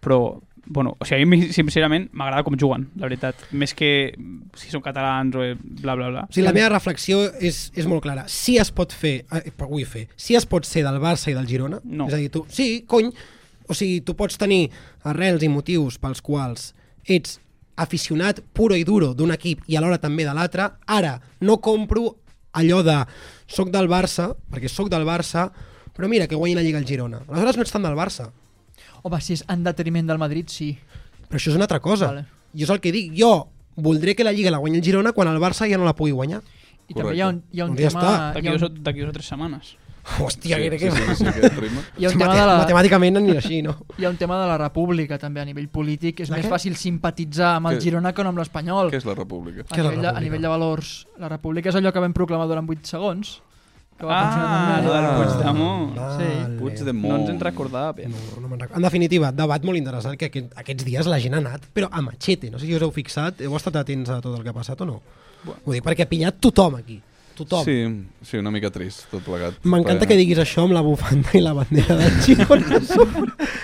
però, 0.00 0.40
bueno, 0.66 0.96
o 1.00 1.04
sigui, 1.08 1.22
a 1.22 1.26
mi, 1.26 1.38
sincerament, 1.52 2.08
m'agrada 2.12 2.44
com 2.46 2.56
juguen, 2.58 2.88
la 2.96 3.08
veritat. 3.08 3.34
Més 3.52 3.74
que 3.74 4.14
si 4.56 4.70
són 4.70 4.82
catalans 4.84 5.34
o 5.36 5.46
bla, 5.82 5.94
bla, 5.98 6.08
bla. 6.12 6.22
O 6.28 6.32
sigui, 6.32 6.46
la 6.46 6.52
meva 6.56 6.68
reflexió 6.72 7.22
és, 7.40 7.70
és 7.74 7.86
molt 7.90 8.02
clara. 8.04 8.24
Si 8.28 8.56
es 8.60 8.70
pot 8.72 8.92
fer, 8.92 9.24
eh, 9.32 9.52
vull 9.64 9.84
fer, 9.88 10.06
si 10.16 10.36
es 10.38 10.46
pot 10.46 10.64
ser 10.68 10.84
del 10.86 11.00
Barça 11.02 11.30
i 11.30 11.34
del 11.34 11.46
Girona, 11.50 11.80
No. 11.84 12.06
és 12.08 12.14
a 12.14 12.16
dir, 12.22 12.30
tu, 12.30 12.44
sí, 12.48 12.84
cony, 12.86 13.10
o 13.68 13.74
sigui, 13.74 14.00
tu 14.02 14.14
pots 14.18 14.38
tenir 14.38 14.70
arrels 15.04 15.42
i 15.42 15.48
motius 15.48 15.98
pels 15.98 16.20
quals 16.22 16.72
ets 17.06 17.38
aficionat 17.80 18.40
puro 18.52 18.76
i 18.76 18.84
duro 18.84 19.14
d'un 19.14 19.30
equip 19.32 19.62
i 19.70 19.76
alhora 19.78 19.98
també 19.98 20.24
de 20.26 20.34
l'altre, 20.36 20.66
ara 20.86 21.14
no 21.40 21.60
compro 21.64 22.16
allò 22.52 22.82
de 22.84 22.96
soc 23.48 23.70
del 23.70 23.88
Barça, 23.88 24.34
perquè 24.50 24.68
sóc 24.68 24.90
del 24.90 25.06
Barça, 25.06 25.48
però 25.96 26.08
mira 26.10 26.26
que 26.28 26.36
guanyi 26.36 26.54
la 26.58 26.62
Lliga 26.62 26.78
el 26.78 26.84
Girona. 26.86 27.22
Aleshores 27.28 27.56
no 27.56 27.62
ets 27.62 27.72
tant 27.72 27.82
del 27.86 27.96
Barça. 27.96 28.28
Home, 29.02 29.20
si 29.20 29.34
és 29.38 29.44
en 29.48 29.64
detriment 29.64 30.06
del 30.06 30.18
Madrid, 30.18 30.48
sí. 30.48 30.72
Però 31.28 31.38
això 31.40 31.50
és 31.52 31.56
una 31.56 31.64
altra 31.68 31.80
cosa. 31.80 32.06
Vale. 32.12 32.24
Jo 32.54 32.64
és 32.66 32.70
el 32.74 32.80
que 32.80 32.92
dic. 32.92 33.12
Jo 33.16 33.48
voldré 33.76 34.14
que 34.14 34.24
la 34.24 34.32
Lliga 34.32 34.50
la 34.50 34.58
guanyi 34.58 34.78
el 34.78 34.84
Girona 34.84 35.12
quan 35.12 35.28
el 35.28 35.38
Barça 35.40 35.68
ja 35.70 35.78
no 35.78 35.84
la 35.88 35.94
pugui 35.96 36.12
guanyar. 36.12 36.42
I 36.90 36.94
també 36.94 37.14
hi 37.16 37.20
ha 37.22 37.28
un, 37.30 37.42
hi 37.52 37.60
ha 37.60 37.64
un 37.68 37.76
Doncs 37.76 37.80
ja 37.80 37.88
tema... 38.00 38.32
D'aquí 38.34 38.48
un, 38.50 38.64
o- 38.64 38.68
d'aquí 38.82 39.00
dos 39.00 39.10
o 39.10 39.12
tres 39.14 39.26
setmanes. 39.30 39.76
Hòstia, 40.18 40.56
Sí, 40.56 40.70
que, 40.70 40.78
sí, 40.90 40.96
que... 40.96 41.14
sí, 41.14 41.24
sí, 41.24 41.48
rima. 41.60 41.82
hi 42.00 42.06
ha 42.06 42.08
un 42.10 42.18
tema 42.18 42.34
de 42.34 42.46
la... 42.48 42.54
Matemàticament 42.64 43.18
ni 43.20 43.36
així, 43.36 43.60
no? 43.62 43.76
Hi 43.98 44.06
ha 44.06 44.10
un 44.10 44.16
tema 44.18 44.40
de 44.40 44.46
la 44.48 44.56
república 44.58 45.18
també 45.22 45.40
a 45.40 45.44
nivell 45.44 45.68
polític. 45.68 46.20
És 46.24 46.30
De 46.32 46.36
més 46.38 46.46
què? 46.48 46.50
fàcil 46.50 46.74
simpatitzar 46.74 47.52
amb 47.60 47.68
el 47.70 47.76
Què- 47.78 47.84
Girona 47.84 48.12
que 48.16 48.24
no 48.24 48.32
amb 48.32 48.40
l'Espanyol. 48.42 48.90
Què 48.90 48.96
és 48.98 49.06
la 49.06 49.14
república? 49.14 49.62
A 49.68 49.76
és 49.76 49.76
la 49.84 49.90
nivell, 49.90 50.00
de, 50.02 50.08
a 50.08 50.10
república? 50.10 50.24
nivell 50.24 50.42
de 50.42 50.48
valors. 50.48 50.90
La 51.20 51.28
república 51.28 51.68
és 51.70 51.78
allò 51.78 51.92
que 51.94 52.02
vam 52.02 52.16
proclamar 52.16 52.48
durant 52.50 52.66
8 52.74 52.90
segons, 52.90 53.36
Que 54.00 54.06
va 54.08 54.18
funcionar 54.24 54.48
Ah, 54.50 54.80
molt 54.80 54.86
lo 54.86 54.92
bé. 54.92 55.00
del 55.00 55.16
Puigdemont. 55.20 55.94
Vale. 55.96 56.58
Puigdemont. 56.58 57.10
No 57.12 57.16
ens 57.20 57.30
en 57.34 57.40
recordava 57.40 57.92
bé. 57.92 58.06
No, 58.08 58.16
no 58.40 58.48
me'n 58.48 58.60
recordo. 58.60 58.76
En 58.80 58.82
definitiva, 58.88 59.30
debat 59.32 59.62
molt 59.68 59.76
interessant 59.78 60.16
que 60.16 60.30
aquest, 60.30 60.54
aquests 60.56 60.84
dies 60.88 61.06
la 61.06 61.18
gent 61.20 61.34
ha 61.36 61.42
anat, 61.44 61.66
però 61.74 61.88
a 61.92 62.00
machete. 62.00 62.50
No 62.50 62.58
sé 62.58 62.66
si 62.66 62.74
us 62.74 62.82
heu 62.82 62.90
fixat, 62.96 63.42
heu 63.44 63.54
estat 63.56 63.76
atents 63.76 64.08
a 64.08 64.20
tot 64.24 64.38
el 64.38 64.42
que 64.42 64.48
ha 64.50 64.56
passat 64.56 64.80
o 64.80 64.86
no? 64.88 65.02
Bueno. 65.44 65.60
Ho 65.66 65.72
dic 65.72 65.84
perquè 65.84 66.02
ha 66.04 66.08
pillat 66.08 66.40
tothom 66.40 66.76
aquí. 66.76 67.00
Tothom. 67.38 67.64
Sí, 67.64 67.76
sí, 68.26 68.36
una 68.36 68.50
mica 68.52 68.68
trist, 68.70 69.06
tot 69.10 69.22
plegat. 69.24 69.54
M'encanta 69.64 70.06
que 70.06 70.16
diguis 70.18 70.38
això 70.42 70.66
amb 70.66 70.74
la 70.76 70.82
bufanda 70.84 71.30
i 71.34 71.40
la 71.40 71.54
bandera 71.56 71.96
de 71.96 72.10
Girona. 72.24 72.80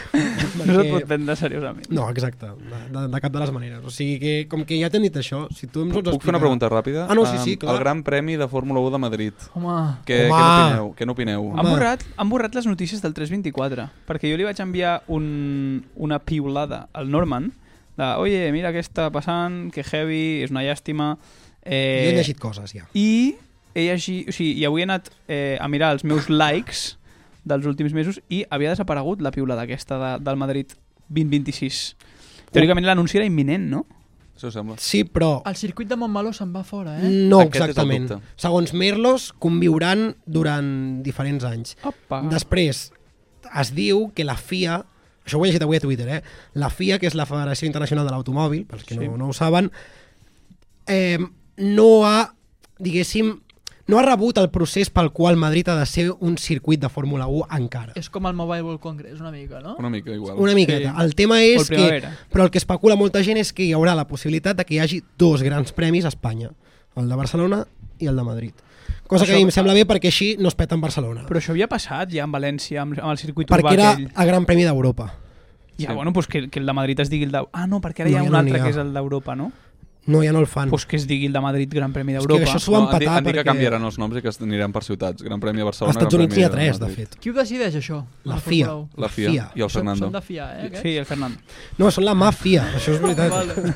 No 0.67 0.73
se't 0.81 0.89
pot 0.91 1.05
prendre 1.07 1.35
seriosament. 1.37 1.85
No, 1.93 2.07
exacte, 2.11 2.49
de, 2.49 2.79
de, 2.91 3.03
de 3.13 3.19
cap 3.21 3.33
de 3.35 3.41
les 3.43 3.51
maneres. 3.53 3.83
O 3.87 3.91
sigui 3.93 4.17
que, 4.19 4.33
com 4.51 4.63
que 4.67 4.79
ja 4.81 4.89
t'hem 4.91 5.05
dit 5.05 5.19
això, 5.21 5.43
si 5.55 5.69
tu 5.71 5.83
ens 5.85 5.93
vols 5.95 6.07
Puc 6.09 6.25
fer 6.25 6.33
una 6.33 6.39
explicar- 6.39 6.41
pregunta 6.43 6.71
ràpida? 6.73 7.05
Ah, 7.13 7.15
no, 7.15 7.27
sí, 7.29 7.37
sí, 7.45 7.57
clar. 7.61 7.75
El 7.77 7.83
Gran 7.85 8.01
Premi 8.07 8.39
de 8.41 8.49
Fórmula 8.49 8.81
1 8.81 8.91
de 8.97 9.01
Madrid. 9.05 9.45
Home, 9.55 9.77
Què, 10.09 10.17
què 10.25 10.31
Home. 10.33 10.41
n'opineu? 10.41 10.89
Què 10.99 11.07
n'opineu? 11.11 11.47
Han 11.61 11.69
borrat, 11.71 12.03
han 12.17 12.33
borrat 12.33 12.57
les 12.57 12.67
notícies 12.67 13.03
del 13.05 13.15
324, 13.15 13.87
perquè 14.09 14.33
jo 14.33 14.41
li 14.41 14.49
vaig 14.49 14.59
enviar 14.65 15.03
un, 15.13 15.85
una 15.95 16.19
piulada 16.25 16.87
al 16.97 17.11
Norman 17.13 17.53
de, 17.97 18.09
oye, 18.25 18.41
mira 18.57 18.73
què 18.75 18.81
està 18.83 19.11
passant, 19.13 19.67
que 19.71 19.85
heavy, 19.85 20.43
és 20.49 20.51
una 20.55 20.65
llàstima... 20.67 21.13
Eh, 21.63 22.07
Jo 22.09 22.11
he 22.15 22.19
llegit 22.23 22.39
coses, 22.41 22.73
ja. 22.73 22.89
I, 22.95 23.35
he 23.77 23.85
llegit, 23.91 24.31
o 24.31 24.33
sigui, 24.35 24.55
i 24.61 24.65
avui 24.69 24.81
he 24.83 24.87
anat 24.89 25.11
eh, 25.29 25.59
a 25.61 25.69
mirar 25.69 25.93
els 25.97 26.05
meus 26.09 26.31
likes 26.33 26.95
dels 27.47 27.67
últims 27.69 27.93
mesos 27.95 28.19
i 28.33 28.41
havia 28.51 28.73
desaparegut 28.73 29.21
la 29.23 29.31
piulada 29.35 29.67
aquesta 29.69 29.99
de, 30.01 30.13
del 30.25 30.41
Madrid 30.41 30.73
2026. 31.13 31.83
Teòricament 32.55 32.87
l'anunci 32.89 33.21
era 33.21 33.27
imminent, 33.29 33.69
no? 33.71 33.85
Això 34.37 34.51
sembla? 34.53 34.75
Sí, 34.83 35.05
però 35.09 35.39
el 35.49 35.57
circuit 35.57 35.89
de 35.89 35.97
Montmeló 35.97 36.33
se'n 36.37 36.51
va 36.53 36.61
fora, 36.67 36.97
eh? 37.01 37.09
no 37.09 37.39
Aquest 37.45 37.63
exactament. 37.63 38.11
Segons 38.37 38.75
Merlos, 38.77 39.31
conviuran 39.41 40.11
durant 40.27 40.69
diferents 41.07 41.47
anys. 41.49 41.77
Opa. 41.89 42.21
Després, 42.33 42.83
es 43.63 43.71
diu 43.77 44.11
que 44.17 44.27
la 44.29 44.37
FIA, 44.37 44.83
això 45.25 45.39
ho 45.41 45.45
he 45.47 45.49
llegit 45.49 45.65
avui 45.65 45.79
a 45.79 45.85
Twitter, 45.85 46.09
eh? 46.19 46.21
la 46.55 46.69
FIA, 46.69 46.99
que 47.01 47.09
és 47.09 47.17
la 47.17 47.25
Federació 47.29 47.69
Internacional 47.71 48.05
de 48.09 48.13
l'Automòbil, 48.13 48.67
pels 48.69 48.85
que 48.85 48.99
Sí. 48.99 49.01
no, 49.09 49.17
no 49.17 49.31
ho 49.33 49.37
saben, 49.37 49.71
eh, 50.87 51.19
no 51.57 51.89
ha, 52.05 52.35
diguéssim, 52.79 53.39
no 53.89 53.99
ha 53.99 54.03
rebut 54.03 54.39
el 54.39 54.49
procés 54.51 54.91
pel 54.91 55.13
qual 55.13 55.37
Madrid 55.37 55.69
ha 55.69 55.77
de 55.79 55.87
ser 55.87 56.11
un 56.19 56.37
circuit 56.39 56.81
de 56.81 56.89
Fórmula 56.89 57.27
1 57.29 57.47
encara. 57.57 57.93
És 57.95 58.11
com 58.11 58.27
el 58.27 58.35
Mobile 58.35 58.63
World 58.63 58.81
Congress, 58.81 59.21
una 59.21 59.31
mica, 59.31 59.61
no? 59.61 59.77
Una 59.79 59.91
mica 59.91 60.11
igual. 60.11 60.37
Una 60.39 60.55
miqueta. 60.55 60.91
Sí. 60.97 61.03
El 61.05 61.15
tema 61.15 61.41
és 61.43 61.71
el 61.71 61.77
que... 61.77 62.09
Però 62.33 62.45
el 62.45 62.51
que 62.51 62.59
especula 62.59 62.97
molta 62.97 63.23
gent 63.23 63.39
és 63.39 63.53
que 63.53 63.63
hi 63.63 63.73
haurà 63.77 63.95
la 63.95 64.07
possibilitat 64.09 64.57
de 64.59 64.65
que 64.67 64.75
hi 64.75 64.81
hagi 64.83 65.03
dos 65.19 65.43
grans 65.47 65.73
premis 65.73 66.05
a 66.05 66.09
Espanya. 66.09 66.51
El 66.97 67.09
de 67.09 67.15
Barcelona 67.17 67.65
i 67.99 68.07
el 68.11 68.17
de 68.17 68.25
Madrid. 68.25 68.55
Cosa 69.07 69.25
que 69.25 69.31
Això- 69.33 69.37
a 69.37 69.39
mi 69.39 69.47
em 69.47 69.51
sembla 69.55 69.75
bé 69.75 69.85
perquè 69.87 70.11
així 70.11 70.33
no 70.41 70.49
es 70.49 70.57
peta 70.59 70.75
en 70.75 70.81
Barcelona. 70.81 71.23
Però 71.29 71.39
això 71.39 71.53
havia 71.55 71.69
passat 71.71 72.11
ja 72.11 72.25
en 72.25 72.33
València, 72.35 72.83
amb, 72.83 72.99
amb 72.99 73.13
el 73.15 73.19
circuit 73.23 73.47
perquè 73.47 73.63
urbà 73.63 73.73
era 73.79 73.91
aquell. 73.93 74.11
el 74.11 74.27
Gran 74.27 74.45
Premi 74.47 74.65
d'Europa. 74.67 75.13
Ja, 75.79 75.93
bueno, 75.93 76.13
pues 76.13 76.27
que, 76.27 76.49
que 76.51 76.59
el 76.59 76.67
de 76.67 76.73
Madrid 76.73 76.99
es 77.01 77.11
digui 77.11 77.25
el 77.29 77.31
de... 77.33 77.45
Ah, 77.53 77.67
no, 77.69 77.81
perquè 77.85 78.01
ara 78.03 78.11
No, 78.11 78.17
hi 78.17 78.19
ha 78.19 78.23
ja 78.23 78.27
un 78.27 78.33
no 78.33 78.39
altre 78.39 78.59
ha. 78.61 78.65
que 78.65 78.71
és 78.71 78.77
el 78.81 78.95
d'Europa, 78.95 79.37
no? 79.37 79.53
No, 80.07 80.21
ja 80.23 80.31
no 80.33 80.39
el 80.39 80.47
fan. 80.47 80.71
Pues 80.71 80.87
que 80.87 80.97
es 80.97 81.07
digui 81.07 81.27
el 81.27 81.33
de 81.35 81.41
Madrid 81.41 81.69
Gran 81.75 81.93
Premi 81.93 82.15
És 82.15 82.23
que 82.23 82.29
d'Europa. 82.29 82.51
això 82.53 82.61
s'ho 82.63 82.73
van 82.73 82.83
No, 82.85 82.89
han 82.91 82.99
dit, 82.99 83.09
petar 83.09 83.17
han 83.19 83.25
dit 83.25 83.33
que 83.33 83.41
perquè... 83.41 83.45
canviaran 83.49 83.83
els 83.85 83.99
noms 83.99 84.17
i 84.17 84.23
que 84.23 84.31
aniran 84.47 84.73
per 84.73 84.85
ciutats. 84.85 85.23
Gran 85.23 85.41
Premi 85.41 85.59
de 85.59 85.63
Als 85.65 85.73
Barcelona, 85.81 85.99
Estats 85.99 86.15
Gran 86.15 86.23
Units 86.23 86.37
n'hi 86.37 86.45
ha 86.45 86.51
tres, 86.51 86.79
de 86.79 86.89
fet. 86.95 87.17
Qui 87.21 87.31
ho 87.31 87.35
decideix, 87.35 87.75
això? 87.81 87.99
La 88.25 88.35
La 88.37 88.41
FIA. 88.41 88.67
Fórmula 88.67 88.87
1? 88.95 89.03
La 89.03 89.09
FIA, 89.09 89.27
FIA. 89.33 89.49
i 89.55 89.63
el 89.67 89.71
Fernando. 89.71 90.05
són 90.07 90.13
de 90.13 90.21
fiar, 90.23 90.49
eh? 90.57 90.67
aquests? 90.67 90.83
Sí, 90.83 90.97
el 90.97 91.05
Fernando. 91.07 91.39
No, 91.79 91.91
són 91.91 92.05
la 92.07 92.15
màfia, 92.15 92.65
això 92.77 92.95
és 92.95 93.01
veritat. 93.03 93.31
Vale. 93.31 93.75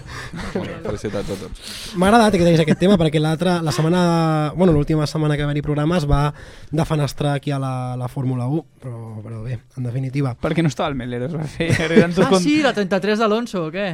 Felicitats 0.87 1.31
a 1.31 1.37
tots. 1.43 1.61
M'ha 1.97 2.07
agradat 2.09 2.33
que 2.39 2.45
diguis 2.45 2.61
aquest 2.63 2.79
tema 2.81 2.97
perquè 3.01 3.21
l'altra, 3.21 3.59
la 3.63 3.73
setmana, 3.75 4.53
bueno, 4.57 4.73
l'última 4.73 5.07
setmana 5.11 5.37
que 5.37 5.43
va 5.43 5.51
haver-hi 5.51 5.63
programa 5.67 5.99
es 5.99 6.07
va 6.09 6.33
defenestrar 6.71 7.35
aquí 7.35 7.51
a 7.51 7.59
la, 7.59 7.97
la 7.97 8.09
Fórmula 8.09 8.47
1, 8.47 8.65
però, 8.83 9.21
però 9.25 9.43
bé, 9.43 9.59
en 9.77 9.83
definitiva. 9.91 10.37
Perquè 10.41 10.63
no 10.63 10.69
estava 10.71 10.89
el 10.91 10.95
Meller, 10.95 11.23
es 11.27 11.35
va 11.35 11.45
fer. 11.45 11.71
Ah, 11.71 12.39
sí, 12.39 12.61
la 12.63 12.73
33 12.73 13.19
d'Alonso, 13.19 13.67
o 13.67 13.71
què? 13.75 13.89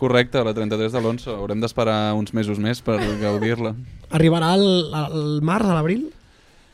Correcte, 0.00 0.40
la 0.46 0.54
33 0.56 0.94
d'Alonso. 0.96 1.34
Haurem 1.36 1.60
d'esperar 1.60 2.14
uns 2.16 2.32
mesos 2.36 2.58
més 2.62 2.80
per 2.84 2.96
gaudir-la. 3.20 3.74
Arribarà 4.16 4.54
el, 4.56 4.64
el 4.96 5.38
març, 5.44 5.68
a 5.68 5.76
l'abril? 5.76 6.06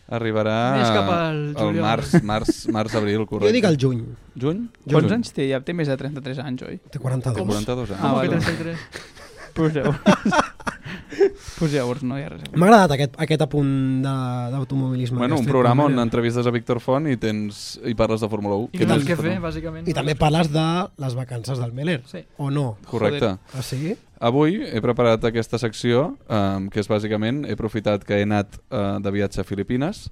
Arribarà 0.07 0.55
Més 0.79 0.91
cap 0.95 1.09
al 1.11 1.39
el 1.49 1.55
juliol. 1.59 1.83
març, 1.83 2.12
març, 2.22 2.51
març, 2.70 2.93
abril, 2.95 3.24
correcte. 3.27 3.51
Jo 3.51 3.57
dic 3.57 3.64
el 3.66 3.79
juny. 3.83 4.05
Juny? 4.39 4.61
Quants 4.87 5.09
Juny. 5.09 5.14
anys 5.16 5.33
té? 5.35 5.49
Ja 5.51 5.59
té 5.66 5.74
més 5.74 5.91
de 5.91 5.97
33 5.99 6.39
anys, 6.45 6.62
oi? 6.62 6.77
Té 6.95 7.01
42. 7.03 7.43
42 7.43 7.91
anys. 7.97 8.05
Ah, 8.07 8.12
vale. 8.14 8.31
que 8.31 8.39
33? 8.39 8.87
Pues 9.57 9.73
llavors 11.73 12.03
no 12.07 12.19
hi 12.19 12.23
ha 12.27 12.31
res. 12.31 12.43
M'ha 12.53 12.67
agradat 12.69 12.93
aquest, 12.97 13.15
aquest 13.23 13.43
apunt 13.47 13.71
de- 14.05 14.51
d'automobilisme. 14.53 15.19
Bueno, 15.19 15.37
que 15.37 15.41
un 15.47 15.49
programa 15.49 15.85
on 15.89 15.99
entrevistes 16.03 16.47
a 16.47 16.51
Víctor 16.55 16.81
Font 16.85 17.09
i 17.11 17.17
tens 17.21 17.79
i 17.85 17.95
parles 17.99 18.21
de 18.21 18.29
Fórmula 18.29 18.57
1. 18.67 18.69
I 18.73 18.79
que 18.79 18.85
que 18.85 18.91
tens 18.93 19.07
tot, 19.09 19.23
fer, 19.25 19.39
bàsicament. 19.41 19.89
I 19.89 19.95
també 19.97 20.15
parles 20.19 20.51
de 20.53 20.67
les 21.03 21.15
vacances 21.17 21.59
del 21.59 21.73
Meller, 21.73 22.03
Sí. 22.07 22.25
o 22.37 22.51
no? 22.51 22.77
Correcte. 22.91 23.37
Ah, 23.55 23.63
sí? 23.63 23.97
Avui 24.21 24.63
he 24.65 24.81
preparat 24.81 25.25
aquesta 25.29 25.59
secció, 25.61 26.17
um, 26.29 26.69
que 26.73 26.81
és 26.81 26.89
bàsicament, 26.89 27.45
he 27.49 27.53
aprofitat 27.53 28.05
que 28.05 28.19
he 28.21 28.23
anat 28.25 28.57
uh, 28.71 28.99
de 29.01 29.11
viatge 29.13 29.41
a 29.43 29.45
Filipines, 29.45 30.11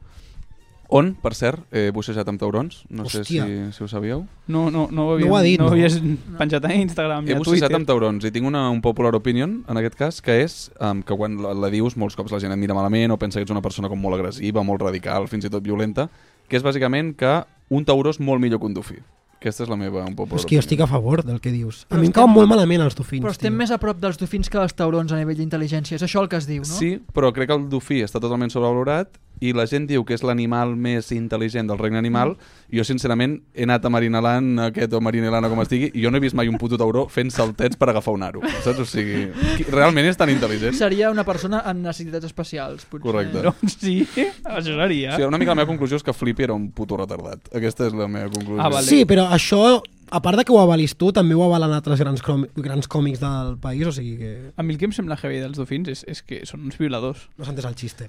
on, 0.88 1.14
per 1.20 1.32
cert, 1.34 1.62
he 1.72 1.88
bussejat 1.94 2.28
amb 2.28 2.38
taurons, 2.40 2.82
no 2.90 3.06
sé 3.08 3.24
si, 3.24 3.38
Hòstia. 3.40 3.72
si 3.72 3.82
ho 3.82 3.88
sabíeu. 3.88 4.26
No, 4.46 4.70
no, 4.70 4.88
no 4.92 5.06
ho, 5.08 5.12
havíem, 5.14 5.28
No 5.28 5.34
ho 5.34 5.38
ha 5.38 5.42
dit, 5.42 5.58
no 5.58 5.66
ho 5.66 5.70
no. 5.70 5.74
havies 5.74 5.96
penjat 6.38 6.64
a 6.64 6.74
Instagram 6.74 7.26
He 7.28 7.32
a 7.34 7.38
bussejat 7.38 7.68
Twitter. 7.68 7.76
amb 7.76 7.86
taurons 7.88 8.24
i 8.24 8.30
tinc 8.30 8.46
una, 8.46 8.68
un 8.70 8.82
popular 8.84 9.14
opinion, 9.16 9.64
en 9.68 9.76
aquest 9.80 9.96
cas, 9.96 10.20
que 10.22 10.42
és 10.44 10.70
um, 10.80 11.02
que 11.02 11.16
quan 11.16 11.36
la, 11.42 11.54
la 11.54 11.70
dius 11.72 11.96
molts 11.96 12.14
cops 12.16 12.32
la 12.32 12.38
gent 12.42 12.52
et 12.52 12.58
mira 12.60 12.74
malament 12.76 13.10
o 13.10 13.18
pensa 13.18 13.38
que 13.40 13.46
ets 13.48 13.54
una 13.54 13.62
persona 13.64 13.88
com 13.88 13.98
molt 14.00 14.18
agressiva, 14.20 14.62
molt 14.62 14.82
radical, 14.82 15.26
fins 15.28 15.44
i 15.46 15.50
tot 15.50 15.64
violenta, 15.64 16.08
que 16.48 16.56
és 16.56 16.62
bàsicament 16.62 17.14
que 17.16 17.44
un 17.70 17.84
tauró 17.84 18.10
és 18.12 18.20
molt 18.20 18.40
millor 18.40 18.60
que 18.60 18.66
un 18.66 18.74
dofí. 18.74 19.00
Aquesta 19.44 19.66
és 19.66 19.68
la 19.68 19.76
meva 19.76 20.04
un 20.08 20.14
popular 20.16 20.40
És 20.40 20.46
que 20.48 20.56
jo 20.56 20.62
estic 20.64 20.80
a 20.80 20.86
favor 20.88 21.20
del 21.24 21.40
que 21.44 21.52
dius. 21.52 21.82
A 21.84 21.94
Però 21.94 22.00
mi 22.00 22.08
em 22.08 22.14
cauen 22.16 22.32
molt 22.32 22.48
malament 22.48 22.80
els 22.86 22.96
dofins, 22.96 23.22
Però 23.24 23.30
estem 23.34 23.52
tio. 23.52 23.58
més 23.60 23.70
a 23.70 23.76
prop 23.78 24.00
dels 24.00 24.16
dofins 24.20 24.48
que 24.48 24.56
dels 24.58 24.72
taurons 24.74 25.12
a 25.12 25.20
nivell 25.20 25.36
d'intel·ligència. 25.36 25.98
És 26.00 26.02
això 26.06 26.22
el 26.24 26.30
que 26.32 26.40
es 26.40 26.48
diu, 26.48 26.62
no? 26.64 26.78
Sí, 26.78 26.96
però 27.12 27.30
crec 27.36 27.50
que 27.52 27.58
el 27.60 27.68
dofí 27.68 28.00
està 28.02 28.20
totalment 28.24 28.50
sobrevalorat 28.50 29.20
i 29.44 29.50
la 29.52 29.64
gent 29.66 29.88
diu 29.90 30.04
que 30.06 30.14
és 30.14 30.22
l'animal 30.22 30.76
més 30.78 31.08
intel·ligent 31.12 31.66
del 31.68 31.76
regne 31.76 31.98
animal. 31.98 32.36
Mm. 32.38 32.76
Jo, 32.78 32.84
sincerament, 32.86 33.34
he 33.52 33.64
anat 33.66 33.84
a 33.84 33.90
Marineland, 33.90 34.60
aquest 34.70 34.94
o 34.94 35.00
Marinelana, 35.02 35.50
com 35.50 35.60
es 35.60 35.68
digui, 35.68 35.90
i 35.92 36.04
jo 36.04 36.10
no 36.10 36.16
he 36.16 36.22
vist 36.22 36.36
mai 36.38 36.48
un 36.48 36.56
puto 36.56 36.78
tauró 36.78 37.08
fent 37.10 37.32
saltets 37.34 37.76
per 37.76 37.88
agafar 37.90 38.14
un 38.14 38.22
aro. 38.22 38.40
Saps? 38.62 38.78
O 38.80 38.86
sigui, 38.88 39.26
realment 39.74 40.06
és 40.06 40.16
tan 40.16 40.30
intel·ligent? 40.32 40.72
Seria 40.78 41.10
una 41.10 41.24
persona 41.26 41.60
amb 41.66 41.82
necessitats 41.84 42.24
especials, 42.30 42.86
potser. 42.86 43.02
Correcte. 43.04 43.42
No, 43.42 43.52
sí, 43.74 44.06
això 44.14 44.56
O 44.56 44.62
seria. 44.86 45.16
sigui, 45.18 45.26
una 45.28 45.38
mica 45.42 45.50
la 45.52 45.58
meva 45.60 45.68
conclusió 45.68 45.98
és 45.98 46.06
que 46.06 46.14
Flippy 46.14 46.46
era 46.46 46.54
un 46.54 46.70
puto 46.70 46.96
retardat. 46.96 47.50
Aquesta 47.52 47.88
és 47.90 47.92
la 47.98 48.06
meva 48.08 48.30
conclusió. 48.30 48.62
Ah, 48.62 48.70
vale. 48.70 48.86
Sí, 48.86 49.02
però 49.04 49.26
això, 49.34 49.82
a 50.14 50.20
part 50.22 50.38
de 50.38 50.44
que 50.46 50.52
ho 50.54 50.60
avalis 50.62 50.92
tu, 50.94 51.08
també 51.16 51.34
ho 51.34 51.42
avalen 51.42 51.72
altres 51.74 51.98
grans, 51.98 52.20
grans 52.54 52.86
còmics 52.88 53.18
del 53.18 53.56
país, 53.58 53.82
o 53.88 53.92
sigui 53.92 54.14
que 54.20 54.52
A 54.56 54.62
mi 54.62 54.72
el 54.74 54.78
que 54.78 54.84
em 54.86 54.92
sembla 54.94 55.16
heavy 55.20 55.40
dels 55.42 55.56
dofins 55.58 55.88
és, 55.90 56.04
és 56.06 56.22
que 56.22 56.44
són 56.46 56.60
uns 56.68 56.78
violadors. 56.78 57.24
no 57.36 57.44
s'ha 57.44 57.50
entès 57.54 57.64
el 57.66 57.74
xiste. 57.74 58.06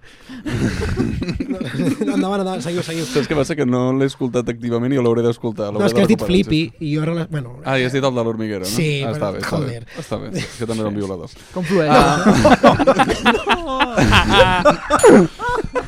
endavant, 2.05 2.39
endavant, 2.43 2.61
seguiu, 2.61 2.83
seguiu. 2.85 3.05
Saps 3.09 3.25
què 3.29 3.35
passa? 3.37 3.55
Que 3.57 3.65
no 3.65 3.87
l'he 3.97 4.05
escoltat 4.11 4.49
activament 4.53 4.93
i 4.93 4.95
jo 4.99 5.03
l'hauré 5.05 5.21
d'escoltar. 5.25 5.71
No, 5.73 5.81
és 5.85 5.93
que 5.97 6.01
has 6.05 6.11
dit 6.11 6.21
Flippy 6.21 6.61
i 6.79 6.93
jo... 6.95 7.01
Bueno, 7.31 7.57
Ah, 7.65 7.79
i 7.79 7.83
has 7.87 7.93
dit 7.95 8.03
el 8.05 8.13
de 8.13 8.23
l'hormiguero, 8.23 8.65
no? 8.67 8.71
Sí, 8.75 9.01
ah, 9.03 9.11
està 9.15 9.31
però- 9.31 9.33
bé, 9.33 9.39
està 9.41 9.59
bé. 9.65 9.81
Està 10.05 10.15
bé, 10.21 10.27
que 10.59 10.65
també 10.69 10.81
eren 10.85 10.95
violadors. 10.95 11.33
Com 11.55 11.63
flueix. 11.65 11.89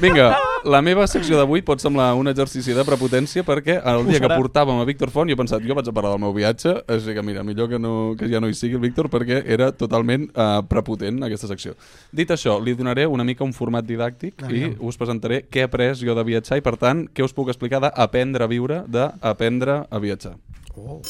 Vinga, 0.01 0.27
la 0.67 0.81
meva 0.85 1.05
secció 1.09 1.37
d'avui 1.39 1.61
pot 1.65 1.81
semblar 1.81 2.11
un 2.17 2.27
exercici 2.29 2.73
de 2.75 2.83
prepotència 2.85 3.43
perquè 3.47 3.79
el 3.81 4.03
dia 4.07 4.19
que 4.21 4.29
portàvem 4.29 4.81
a 4.81 4.85
Víctor 4.87 5.09
Font 5.13 5.29
jo 5.29 5.33
he 5.35 5.39
pensat, 5.39 5.63
jo 5.65 5.75
vaig 5.77 5.87
a 5.89 5.93
parlar 5.95 6.06
del 6.11 6.21
meu 6.23 6.33
viatge 6.35 6.73
així 6.87 7.15
que 7.15 7.23
mira, 7.25 7.43
millor 7.47 7.69
que, 7.71 7.79
no, 7.79 8.15
que 8.19 8.29
ja 8.31 8.41
no 8.43 8.49
hi 8.49 8.57
sigui 8.57 8.79
el 8.79 8.83
Víctor 8.83 9.09
perquè 9.13 9.41
era 9.45 9.71
totalment 9.75 10.27
uh, 10.33 10.61
prepotent 10.67 11.21
aquesta 11.27 11.49
secció. 11.51 11.75
Dit 12.11 12.31
això, 12.33 12.57
li 12.63 12.75
donaré 12.77 13.07
una 13.07 13.25
mica 13.27 13.45
un 13.45 13.55
format 13.55 13.87
didàctic 13.87 14.41
i 14.43 14.49
Aviam. 14.49 14.77
us 14.89 14.99
presentaré 14.99 15.43
què 15.47 15.63
he 15.63 15.69
après 15.69 15.97
jo 16.01 16.15
de 16.17 16.27
viatjar 16.27 16.59
i 16.59 16.65
per 16.65 16.77
tant, 16.81 17.07
què 17.13 17.25
us 17.25 17.35
puc 17.35 17.51
explicar 17.53 17.81
d'aprendre 17.83 18.45
a 18.45 18.51
viure, 18.51 18.83
d'aprendre 18.87 19.83
a 19.89 20.03
viatjar. 20.03 20.37
Oh. 20.77 21.01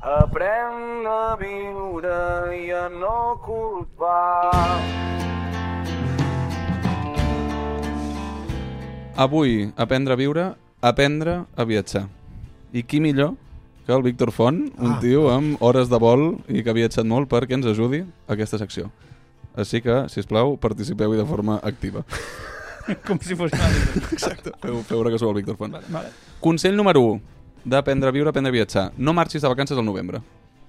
Aprèn 0.00 1.04
a 1.04 1.36
viure 1.36 2.56
i 2.56 2.70
a 2.72 2.86
no 2.88 3.36
culpar. 3.44 4.48
Avui, 9.20 9.68
aprendre 9.76 10.16
a 10.16 10.16
viure, 10.16 10.46
aprendre 10.80 11.44
a 11.56 11.64
viatjar. 11.64 12.08
I 12.72 12.82
qui 12.82 13.00
millor 13.00 13.34
que 13.86 13.92
el 13.92 14.02
Víctor 14.02 14.30
Font, 14.32 14.72
un 14.78 14.92
Ah. 14.92 14.98
tio 15.00 15.30
amb 15.30 15.56
hores 15.60 15.88
de 15.88 15.98
vol 15.98 16.38
i 16.48 16.62
que 16.62 16.70
ha 16.70 16.76
viatjat 16.76 17.04
molt 17.04 17.28
perquè 17.28 17.54
ens 17.54 17.66
ajudi 17.66 18.04
a 18.28 18.32
aquesta 18.34 18.58
secció. 18.58 18.90
Així 19.56 19.80
que, 19.82 20.08
si 20.08 20.20
us 20.20 20.26
plau, 20.26 20.56
participeu-hi 20.56 21.16
de 21.18 21.24
forma 21.26 21.56
activa. 21.62 22.04
Com 23.06 23.18
si 23.20 23.34
fos. 23.34 23.50
Exacte. 24.12 24.52
Feu, 24.60 24.82
feu 24.82 24.98
veure 24.98 25.10
que 25.10 25.18
sou 25.18 25.28
el 25.30 25.34
Víctor 25.36 25.56
Font. 25.56 25.72
Vale, 25.72 25.86
vale. 25.90 26.08
Consell 26.40 26.76
número 26.76 27.00
1 27.00 27.20
d'aprendre 27.64 28.08
a 28.08 28.12
viure, 28.12 28.30
aprendre 28.30 28.48
a 28.48 28.52
viatjar. 28.52 28.92
No 28.96 29.12
marxis 29.12 29.42
de 29.42 29.48
vacances 29.48 29.76
al 29.76 29.84
novembre. 29.84 30.22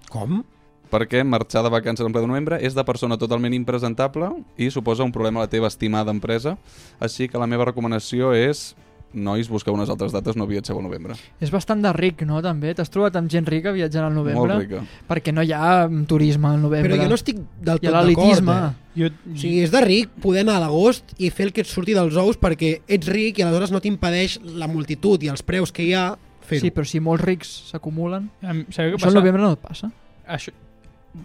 Com? 0.09 0.43
perquè 0.91 1.23
marxar 1.23 1.63
de 1.63 1.69
vacances 1.71 2.05
en 2.05 2.11
ple 2.11 2.19
de 2.19 2.27
novembre 2.27 2.57
és 2.59 2.73
de 2.75 2.83
persona 2.83 3.15
totalment 3.17 3.53
impresentable 3.55 4.27
i 4.57 4.67
suposa 4.69 5.05
un 5.05 5.11
problema 5.13 5.39
a 5.39 5.43
la 5.45 5.49
teva 5.49 5.69
estimada 5.71 6.11
empresa. 6.11 6.57
Així 6.99 7.29
que 7.29 7.39
la 7.39 7.47
meva 7.47 7.63
recomanació 7.63 8.33
és 8.35 8.75
nois, 9.13 9.49
busqueu 9.51 9.75
unes 9.75 9.89
altres 9.91 10.13
dates, 10.15 10.37
no 10.39 10.47
viatgeu 10.49 10.77
al 10.79 10.85
novembre. 10.85 11.15
És 11.43 11.51
bastant 11.53 11.81
de 11.83 11.91
ric, 11.95 12.23
no, 12.27 12.39
també? 12.43 12.73
T'has 12.77 12.91
trobat 12.93 13.17
amb 13.19 13.31
gent 13.31 13.47
rica 13.49 13.73
viatjant 13.75 14.07
al 14.07 14.15
novembre? 14.15 14.39
Molt 14.39 14.63
rica. 14.63 14.83
Perquè 15.09 15.33
no 15.35 15.43
hi 15.43 15.51
ha 15.55 15.87
mm, 15.87 16.05
turisme 16.09 16.51
al 16.51 16.63
novembre. 16.63 16.93
Però 16.93 17.03
jo 17.03 17.09
no 17.11 17.19
estic 17.19 17.41
del 17.59 17.81
tot 17.83 17.91
d'acord. 17.91 18.51
Eh? 18.55 18.71
Jo, 19.01 19.11
O 19.11 19.37
sigui, 19.39 19.61
és 19.65 19.71
de 19.71 19.83
ric 19.85 20.15
poder 20.23 20.45
anar 20.45 20.57
a 20.59 20.65
l'agost 20.65 21.15
i 21.19 21.29
fer 21.31 21.49
el 21.49 21.53
que 21.55 21.63
et 21.65 21.69
surti 21.69 21.95
dels 21.95 22.17
ous 22.19 22.39
perquè 22.39 22.73
ets 22.87 23.11
ric 23.11 23.39
i 23.39 23.45
aleshores 23.45 23.71
no 23.71 23.83
t'impedeix 23.83 24.39
la 24.59 24.67
multitud 24.71 25.23
i 25.23 25.31
els 25.31 25.43
preus 25.47 25.71
que 25.75 25.85
hi 25.87 25.93
ha 25.95 26.09
fer-ho. 26.47 26.65
Sí, 26.65 26.73
però 26.75 26.87
si 26.87 26.99
molts 27.03 27.23
rics 27.23 27.53
s'acumulen... 27.71 28.29
què 28.41 28.65
Això 28.67 29.11
al 29.11 29.19
novembre 29.21 29.43
no 29.43 29.53
et 29.55 29.63
passa. 29.63 29.91
Això, 30.31 30.53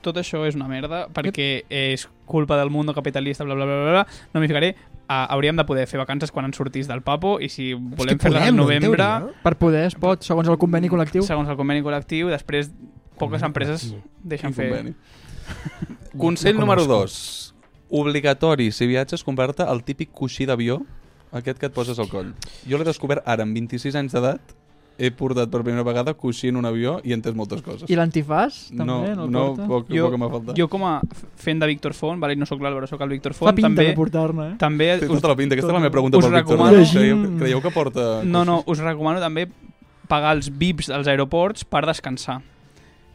tot 0.03 0.19
això 0.19 0.43
és 0.47 0.57
una 0.59 0.69
merda 0.71 1.07
perquè 1.15 1.49
és 1.71 2.07
culpa 2.27 2.59
del 2.59 2.71
mundo 2.75 2.95
capitalista, 2.95 3.45
bla, 3.47 3.55
bla, 3.55 3.67
bla, 3.67 3.83
bla, 3.83 3.93
bla. 3.99 4.07
no 4.35 4.43
m'hi 4.43 4.51
ficaré. 4.51 4.75
Uh, 5.07 5.23
hauríem 5.31 5.55
de 5.55 5.63
poder 5.63 5.85
fer 5.87 6.01
vacances 6.01 6.33
quan 6.35 6.49
ens 6.49 6.59
sortís 6.59 6.89
del 6.91 6.99
papo 7.07 7.37
i 7.39 7.47
si 7.47 7.69
volem 7.79 8.19
fer-les 8.19 8.49
al 8.49 8.57
no, 8.57 8.65
novembre, 8.65 8.97
teoria. 8.99 9.43
Per 9.45 9.53
poder 9.61 9.85
es 9.87 9.95
pot, 9.95 10.25
segons 10.27 10.51
el 10.51 10.59
conveni 10.59 10.91
col·lectiu. 10.91 11.23
segons 11.23 11.47
el 11.53 11.55
conveni 11.55 11.85
col·lectiu, 11.87 12.33
després 12.35 12.73
poques 13.21 13.45
empreses 13.47 13.93
deixen 14.19 14.51
Quin 14.51 14.57
fer... 14.59 14.69
conveni. 14.73 14.97
Consell 16.25 16.59
No 16.59 16.65
número 16.65 16.83
conozco. 16.89 17.07
2. 17.07 17.55
Obligatori, 18.03 18.73
si 18.75 18.89
viatges, 18.91 19.23
comprar-te 19.23 19.63
el 19.63 19.85
típic 19.87 20.11
coixí 20.11 20.43
d'avió, 20.49 20.81
aquest 21.31 21.61
que 21.61 21.71
et 21.71 21.77
poses 21.77 22.03
al 22.03 22.11
coll. 22.11 22.33
Jo 22.67 22.81
l'he 22.81 22.89
descobert 22.89 23.23
ara, 23.31 23.47
amb 23.47 23.55
26 23.55 23.95
anys 24.03 24.17
d'edat, 24.17 24.57
he 24.99 25.11
portat 25.13 25.51
per 25.53 25.61
primera 25.63 25.83
vegada 25.85 26.15
coixí 26.15 26.49
en 26.49 26.57
un 26.57 26.65
avió 26.65 27.01
i 27.05 27.11
he 27.13 27.15
entès 27.17 27.35
moltes 27.37 27.61
coses. 27.63 27.85
I 27.91 27.97
l'antifàs, 27.99 28.71
també, 28.71 28.85
no, 29.15 29.27
no, 29.27 29.27
no, 29.29 29.67
poc, 29.69 29.91
Jo, 29.93 30.07
poc 30.07 30.15
que 30.15 30.21
m'ha 30.23 30.29
faltat. 30.33 30.57
jo 30.57 30.69
com 30.73 30.85
a 30.89 31.01
fent 31.37 31.61
de 31.61 31.67
Víctor 31.67 31.93
Font, 31.93 32.19
vale, 32.21 32.35
no 32.37 32.47
sóc 32.47 32.61
l'Àlvaro, 32.65 32.87
sóc 32.89 33.01
el 33.05 33.11
Víctor 33.11 33.35
Fa 33.35 33.47
Font, 33.47 33.57
pinta 33.57 33.69
també, 33.69 33.87
de 33.91 33.95
portar-ne, 33.95 34.49
eh? 34.53 34.57
també 34.59 34.99
Té 34.99 35.07
us, 35.07 35.13
tota 35.21 35.29
la 35.29 35.37
pinta. 35.37 35.55
Aquesta 35.55 35.69
és 35.71 35.75
la 35.75 35.81
meva 35.85 35.93
pregunta 35.93 36.19
pel 36.19 36.31
Víctor. 36.33 36.57
recomano- 36.57 36.91
Creieu, 36.93 37.37
creieu 37.39 37.61
que 37.63 37.71
porta... 37.71 38.23
no, 38.25 38.45
no, 38.45 38.63
us 38.67 38.79
recomano 38.79 39.21
també 39.21 39.49
pagar 40.09 40.37
els 40.37 40.49
VIPs 40.57 40.89
dels 40.89 41.07
aeroports 41.09 41.65
per 41.65 41.85
descansar. 41.87 42.41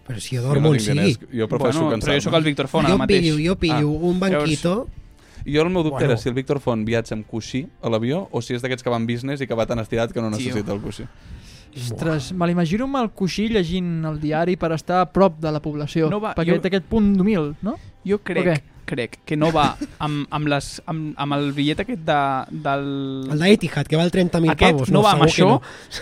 Però 0.08 0.20
si 0.20 0.36
jo 0.36 0.42
Jo 0.42 0.48
dormo 0.50 0.70
no 0.70 0.76
tinc 0.78 0.88
diners, 0.90 1.18
sigui. 1.20 1.38
jo 1.40 1.48
prefereixo 1.48 1.80
bueno, 1.80 1.92
cansar 1.92 2.10
però 2.10 2.18
jo 2.18 2.22
sóc 2.30 2.34
el 2.34 2.44
Víctor 2.44 2.68
Font 2.68 2.86
Jo 2.88 2.94
ara 2.94 2.98
mateix. 2.98 3.22
pillo, 3.22 3.38
jo 3.50 3.56
pillo 3.56 3.76
Ah, 3.90 4.06
un 4.12 4.20
banquito... 4.20 4.88
Jo 5.44 5.64
el 5.64 5.70
meu 5.72 5.82
dubte 5.82 5.96
Bueno. 6.06 6.12
era 6.14 6.18
si 6.22 6.30
el 6.30 6.36
Víctor 6.36 6.60
Font 6.60 6.86
viatja 6.86 7.16
amb 7.16 7.26
coixí 7.26 7.66
a 7.82 7.90
l'avió 7.90 8.28
o 8.30 8.42
si 8.44 8.54
és 8.54 8.62
d'aquests 8.62 8.84
que 8.84 8.92
van 8.94 9.08
business 9.08 9.42
i 9.42 9.48
que 9.48 9.56
va 9.58 9.66
tan 9.66 9.80
estirat 9.80 10.12
que 10.14 10.22
no 10.22 10.30
Tio. 10.30 10.38
necessita 10.38 10.72
el 10.74 10.82
coixí. 10.82 11.04
Ostres, 11.76 12.32
me 12.34 12.48
l'imagino 12.48 12.84
amb 12.90 12.98
el 13.02 13.12
coixí 13.16 13.48
llegint 13.50 14.04
el 14.06 14.20
diari 14.20 14.58
per 14.60 14.72
estar 14.76 15.02
a 15.02 15.06
prop 15.12 15.40
de 15.40 15.52
la 15.52 15.62
població. 15.64 16.10
No 16.12 16.20
va, 16.20 16.36
perquè 16.36 16.56
jo- 16.56 16.62
té 16.62 16.68
aquest 16.74 16.86
punt 16.92 17.14
d'humil, 17.18 17.54
no? 17.62 17.78
Jo 18.08 18.18
crec, 18.26 18.64
crec 18.92 19.20
que 19.24 19.38
no 19.38 19.52
va 19.54 19.78
amb, 20.04 20.26
amb, 20.34 20.48
les, 20.52 20.82
amb, 20.90 21.14
amb 21.16 21.34
el 21.38 21.52
bitllet 21.56 21.80
aquest 21.86 22.02
de, 22.04 22.18
del... 22.66 22.84
El 23.32 23.40
d'Etihad, 23.40 23.88
que 23.88 23.96
val 23.96 24.12
30.000 24.12 24.52
Aquest 24.52 24.74
pavos. 24.76 24.92
no, 24.92 25.04
va 25.06 25.14
amb 25.14 25.24
això, 25.24 25.48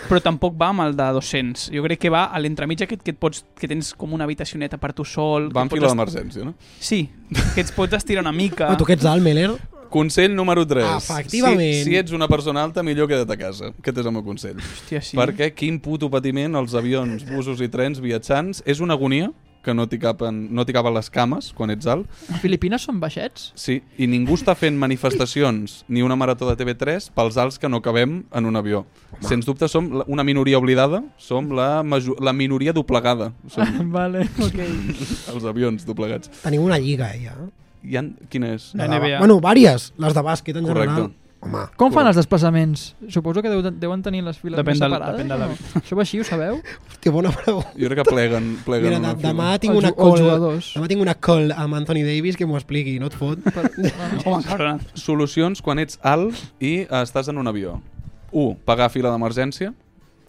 però 0.08 0.20
tampoc 0.24 0.56
va 0.60 0.70
amb 0.74 0.80
el 0.88 0.96
de 0.98 1.06
200. 1.20 1.68
Jo 1.76 1.84
crec 1.86 2.00
que 2.00 2.10
va 2.10 2.24
a 2.34 2.40
l'entremig 2.42 2.82
aquest 2.82 3.04
que, 3.04 3.12
et 3.14 3.18
pots, 3.20 3.44
que 3.54 3.68
tens 3.70 3.92
com 3.94 4.12
una 4.16 4.24
habitacioneta 4.24 4.78
per 4.80 4.92
tu 4.96 5.04
sol. 5.04 5.50
Va 5.54 5.62
pots 5.68 5.74
fila 5.78 5.86
est- 5.86 5.94
d'emergència, 5.96 6.44
no? 6.48 6.54
Sí, 6.80 7.04
que 7.54 7.60
ets 7.60 7.70
pots 7.76 7.94
estirar 8.00 8.24
una 8.26 8.32
mica. 8.32 8.72
Ah, 8.72 8.76
tu 8.80 8.84
que 8.88 8.94
ets 8.98 9.04
alt, 9.06 9.22
Meller? 9.22 9.52
Consell 9.90 10.34
número 10.38 10.64
3. 10.66 10.86
Efectivament. 10.96 11.82
Si, 11.82 11.90
si 11.90 11.98
ets 12.00 12.14
una 12.16 12.28
persona 12.30 12.62
alta, 12.62 12.84
millor 12.86 13.10
queda't 13.10 13.34
a 13.34 13.38
casa. 13.40 13.74
Aquest 13.82 14.00
és 14.02 14.08
el 14.08 14.14
meu 14.14 14.24
consell. 14.26 14.58
Hòstia, 14.62 15.02
sí. 15.04 15.18
Perquè 15.18 15.50
quin 15.56 15.80
puto 15.82 16.08
patiment 16.12 16.56
els 16.60 16.74
avions, 16.78 17.26
busos 17.28 17.60
i 17.60 17.68
trens 17.72 18.00
viatjants 18.02 18.62
és 18.70 18.80
una 18.80 18.94
agonia 18.98 19.32
que 19.60 19.74
no 19.74 19.86
t'hi 19.88 19.98
capen, 20.00 20.38
no 20.56 20.64
t'hi 20.64 20.72
caben 20.72 20.94
les 20.96 21.10
cames 21.12 21.50
quan 21.56 21.72
ets 21.74 21.88
alt. 21.90 22.08
A 22.32 22.38
Filipines 22.40 22.86
són 22.86 23.00
baixets? 23.02 23.50
Sí, 23.60 23.80
i 24.00 24.08
ningú 24.08 24.38
està 24.38 24.54
fent 24.56 24.78
manifestacions 24.80 25.82
ni 25.88 26.04
una 26.06 26.16
marató 26.16 26.48
de 26.48 26.56
TV3 26.60 27.10
pels 27.16 27.36
alts 27.40 27.60
que 27.60 27.68
no 27.68 27.82
cabem 27.84 28.22
en 28.32 28.48
un 28.48 28.56
avió. 28.56 28.84
Sens 29.26 29.48
dubte 29.48 29.68
som 29.68 29.90
una 30.06 30.24
minoria 30.24 30.58
oblidada, 30.58 31.02
som 31.20 31.52
la, 31.56 31.82
major, 31.84 32.16
la 32.24 32.32
minoria 32.32 32.72
doblegada. 32.76 33.32
Som 33.52 33.92
vale, 33.96 34.26
ok. 34.40 34.60
els 35.34 35.48
avions 35.48 35.84
doblegats. 35.88 36.32
Tenim 36.40 36.64
una 36.64 36.80
lliga, 36.80 37.12
eh, 37.14 37.26
ja. 37.28 37.36
Hi 37.82 37.96
ha, 37.96 38.02
quina 38.28 38.54
és? 38.54 38.72
La 38.74 38.86
NBA. 38.88 39.18
Bueno, 39.18 39.40
vàries, 39.40 39.92
les 39.98 40.14
de 40.14 40.20
bàsquet 40.22 40.56
en 40.56 40.64
Correcte. 40.66 40.90
general. 40.94 41.14
Home, 41.42 41.60
Com 41.80 41.88
fan 41.90 42.04
els 42.06 42.16
desplaçaments? 42.20 42.94
Suposo 43.08 43.40
que 43.40 43.48
deu, 43.48 43.62
deuen 43.62 44.02
tenir 44.04 44.20
les 44.22 44.36
files 44.36 44.58
Depèn 44.58 44.74
més 44.74 44.80
del- 44.82 44.90
separades. 44.92 45.16
depèn 45.22 45.28
de 45.30 45.38
la- 45.38 45.46
no? 45.48 45.54
Això 45.80 45.96
va 45.96 46.02
així, 46.02 46.20
ho 46.20 46.24
sabeu? 46.24 46.58
hòstia, 46.90 47.10
bona 47.14 47.30
pregunta. 47.32 47.70
Jo 47.80 47.88
crec 47.88 48.02
que 48.02 48.10
pleguen, 48.10 48.58
pleguen 48.66 48.90
Mira, 48.90 48.98
una 48.98 49.14
de, 49.14 49.20
fila. 49.22 49.32
demà 49.32 49.58
tinc 49.58 49.74
una 49.74 49.92
call, 49.92 50.20
demà 50.20 50.88
tinc 50.88 51.00
una 51.00 51.14
call 51.14 51.50
amb 51.56 51.74
Anthony 51.78 52.02
Davis 52.04 52.36
que 52.36 52.44
m'ho 52.44 52.58
expliqui, 52.60 52.98
no 53.00 53.06
et 53.06 53.14
fot? 53.16 53.38
Home, 54.26 54.42
cabron. 54.44 54.82
Solucions 54.92 55.62
quan 55.62 55.78
ets 55.78 55.98
alt 56.02 56.36
i 56.60 56.84
estàs 56.84 57.28
en 57.32 57.38
un 57.38 57.48
avió. 57.48 57.80
1. 58.32 58.58
Pagar 58.66 58.90
fila 58.90 59.08
d'emergència. 59.10 59.72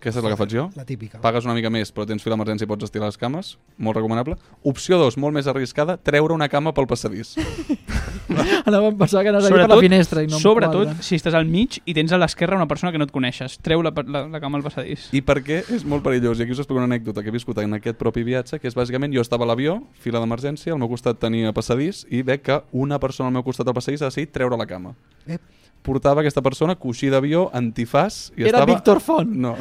Aquesta 0.01 0.17
és 0.17 0.25
la 0.25 0.31
que 0.33 0.37
faig 0.39 0.53
jo. 0.55 0.63
La 0.73 0.81
típica. 0.81 1.19
Pagues 1.21 1.45
una 1.45 1.53
mica 1.53 1.69
més, 1.69 1.91
però 1.93 2.07
tens 2.09 2.23
fila 2.25 2.33
d'emergència 2.33 2.65
i 2.65 2.69
pots 2.71 2.87
estirar 2.87 3.05
les 3.05 3.19
cames. 3.21 3.51
Molt 3.77 3.99
recomanable. 3.99 4.33
Opció 4.65 4.97
2, 4.97 5.19
molt 5.21 5.37
més 5.37 5.45
arriscada, 5.45 5.99
treure 6.01 6.33
una 6.33 6.47
cama 6.49 6.73
pel 6.73 6.89
passadís. 6.89 7.35
Anava 8.65 8.89
a 8.89 8.95
pensar 8.97 9.21
que 9.21 9.29
anaves 9.29 9.49
ir 9.49 9.59
per 9.59 9.67
la 9.69 9.77
finestra 9.83 10.23
i 10.23 10.29
no 10.29 10.39
em 10.39 10.43
sobretot 10.43 10.89
quadra. 10.89 11.05
si 11.05 11.19
estàs 11.19 11.37
al 11.37 11.45
mig 11.45 11.77
i 11.85 11.93
tens 11.93 12.13
a 12.15 12.19
l'esquerra 12.21 12.57
una 12.57 12.67
persona 12.69 12.91
que 12.93 13.01
no 13.01 13.05
et 13.05 13.13
coneixes. 13.13 13.59
Treu 13.61 13.83
la, 13.85 13.93
la, 14.07 14.23
la 14.31 14.41
cama 14.43 14.57
al 14.59 14.65
passadís. 14.65 15.09
I 15.13 15.21
per 15.25 15.37
què 15.45 15.61
és 15.75 15.85
molt 15.85 16.05
perillós? 16.05 16.39
I 16.39 16.47
aquí 16.47 16.55
us 16.55 16.63
explico 16.63 16.81
una 16.81 16.89
anècdota 16.89 17.21
que 17.21 17.29
he 17.29 17.35
viscut 17.35 17.61
en 17.61 17.77
aquest 17.77 17.99
propi 18.01 18.25
viatge, 18.27 18.57
que 18.57 18.69
és 18.71 18.77
bàsicament 18.77 19.13
jo 19.13 19.21
estava 19.21 19.45
a 19.45 19.51
l'avió, 19.51 19.79
fila 20.01 20.23
d'emergència, 20.23 20.73
al 20.73 20.81
meu 20.81 20.91
costat 20.91 21.21
tenia 21.21 21.53
passadís, 21.53 22.05
i 22.09 22.25
veig 22.25 22.45
que 22.45 22.61
una 22.73 22.99
persona 23.03 23.29
al 23.29 23.37
meu 23.37 23.45
costat 23.45 23.69
del 23.69 23.77
passadís 23.77 24.01
ha 24.01 24.11
decidit 24.11 24.33
treure 24.33 24.57
la 24.57 24.69
cama. 24.69 24.95
Ep. 25.27 25.41
Portava 25.81 26.21
aquesta 26.21 26.43
persona 26.45 26.75
coixí 26.77 27.09
d'avió, 27.09 27.47
antifàs... 27.57 28.27
I 28.37 28.43
Era 28.45 28.59
estava... 28.59 28.67
Víctor 28.69 28.99
Font. 29.01 29.31
No. 29.33 29.55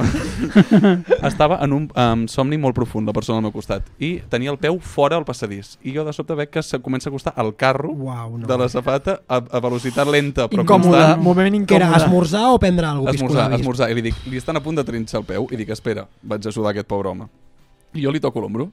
estava 1.25 1.57
en 1.65 1.73
un 1.73 1.87
um, 1.97 2.27
somni 2.29 2.59
molt 2.61 2.77
profund, 2.77 3.09
la 3.09 3.15
persona 3.17 3.39
al 3.41 3.47
meu 3.47 3.55
costat. 3.55 3.87
I 4.05 4.11
tenia 4.29 4.53
el 4.53 4.59
peu 4.61 4.77
fora 4.85 5.17
del 5.17 5.25
passadís. 5.25 5.79
I 5.81 5.95
jo 5.97 6.05
de 6.05 6.13
sobte 6.13 6.37
veig 6.37 6.53
que 6.53 6.63
se 6.63 6.81
comença 6.85 7.09
a 7.09 7.13
acostar 7.15 7.33
al 7.41 7.55
carro 7.57 7.95
Uau, 7.95 8.37
no. 8.39 8.47
de 8.47 8.59
la 8.61 8.69
safata 8.69 9.21
a, 9.27 9.41
a 9.41 9.63
velocitat 9.65 10.09
lenta, 10.13 10.49
però 10.53 10.67
Incòmode, 10.67 10.93
constant. 10.93 11.25
moment 11.25 11.65
Que 11.65 11.79
era 11.81 11.89
incòmode. 11.89 12.05
esmorzar 12.05 12.45
o 12.53 12.59
prendre 12.61 12.87
alguna 12.87 13.11
cosa? 13.13 13.17
Esmorzar, 13.17 13.49
esmorzar. 13.57 13.91
I 13.91 13.97
li 13.97 14.07
dic, 14.11 14.21
li 14.29 14.37
estan 14.37 14.61
a 14.61 14.65
punt 14.65 14.77
de 14.77 14.85
trinxar 14.85 15.23
el 15.23 15.27
peu. 15.29 15.49
I 15.51 15.57
dic, 15.57 15.73
espera, 15.73 16.05
vaig 16.23 16.47
ajudar 16.47 16.75
aquest 16.75 16.89
pobre 16.91 17.09
home. 17.15 17.31
I 17.97 18.05
jo 18.05 18.13
li 18.13 18.21
toco 18.21 18.45
l'ombro. 18.45 18.69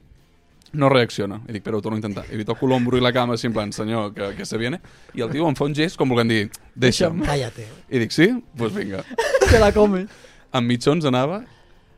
No 0.72 0.88
reacciona. 0.92 1.40
I 1.48 1.52
dic, 1.56 1.62
però 1.64 1.78
ho 1.78 1.80
torno 1.82 1.96
a 1.96 2.00
intentar. 2.02 2.26
I 2.32 2.36
li 2.36 2.44
toco 2.44 2.66
l'ombro 2.68 2.98
i 2.98 3.00
la 3.00 3.12
cama, 3.12 3.34
així 3.38 3.46
en 3.48 3.54
plan, 3.54 3.70
senyor, 3.72 4.12
que, 4.14 4.34
que 4.36 4.44
se 4.44 4.58
viene. 4.60 4.80
I 5.16 5.22
el 5.24 5.30
tio 5.32 5.48
em 5.48 5.54
fa 5.56 5.64
un 5.64 5.74
gest 5.74 5.96
com 5.96 6.08
volent 6.12 6.28
dir, 6.28 6.50
deixa'm. 6.76 7.22
Cállate. 7.24 7.64
I 7.88 8.02
dic, 8.04 8.12
sí? 8.12 8.26
Doncs 8.32 8.52
pues 8.58 8.74
vinga. 8.76 9.04
Que 9.48 9.58
la 9.62 9.70
come. 9.72 10.04
Amb 10.52 10.68
mitjons 10.68 11.06
anava, 11.08 11.40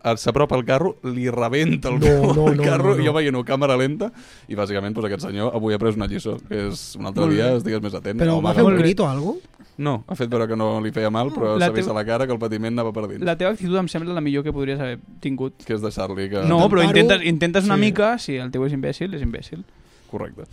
el- 0.06 0.18
s'apropa 0.22 0.54
al 0.54 0.64
carro, 0.64 0.94
li 1.02 1.26
rebenta 1.34 1.90
el 1.90 1.98
No, 1.98 2.32
no, 2.32 2.46
no, 2.54 2.62
carro, 2.62 2.92
no, 2.92 2.96
no. 2.96 3.02
i 3.02 3.06
jo 3.10 3.12
veient-ho 3.16 3.42
càmera 3.44 3.74
lenta, 3.76 4.12
i 4.48 4.54
bàsicament 4.54 4.94
pues, 4.94 5.08
aquest 5.10 5.26
senyor 5.26 5.50
avui 5.58 5.74
ha 5.74 5.78
pres 5.82 5.98
una 5.98 6.06
lliçó, 6.06 6.36
que 6.48 6.68
és 6.70 6.84
un 6.96 7.10
altre 7.10 7.26
dia 7.34 7.50
estigues 7.58 7.82
més 7.82 7.94
atent. 7.98 8.22
Però 8.22 8.38
va 8.40 8.54
fer 8.54 8.62
un 8.64 8.78
crit 8.78 9.02
o 9.02 9.08
alguna? 9.10 9.49
No, 9.80 9.94
ha 10.06 10.14
fet 10.18 10.28
veure 10.28 10.44
que 10.50 10.56
no 10.60 10.66
li 10.84 10.90
feia 10.92 11.08
mal, 11.08 11.30
però 11.32 11.54
s'ha 11.58 11.70
vist 11.72 11.88
a 11.88 11.94
la 11.96 12.02
cara 12.04 12.26
que 12.28 12.34
el 12.34 12.38
patiment 12.42 12.74
anava 12.76 12.92
per 12.92 13.06
dins. 13.08 13.22
La 13.24 13.32
teva 13.40 13.54
actitud 13.54 13.78
em 13.80 13.86
sembla 13.88 14.12
la 14.12 14.20
millor 14.20 14.44
que 14.44 14.52
podries 14.52 14.78
haver 14.78 14.98
tingut. 15.24 15.54
Que 15.64 15.72
és 15.78 15.80
deixar-li 15.80 16.28
que... 16.28 16.42
No, 16.50 16.58
però 16.68 16.84
intentes, 16.84 17.24
intentes 17.24 17.64
una 17.64 17.78
sí. 17.78 17.86
mica, 17.86 18.10
si 18.20 18.36
el 18.36 18.50
teu 18.52 18.66
és 18.68 18.74
imbècil, 18.76 19.14
és 19.16 19.24
imbècil. 19.24 19.62
Correcte. 20.10 20.44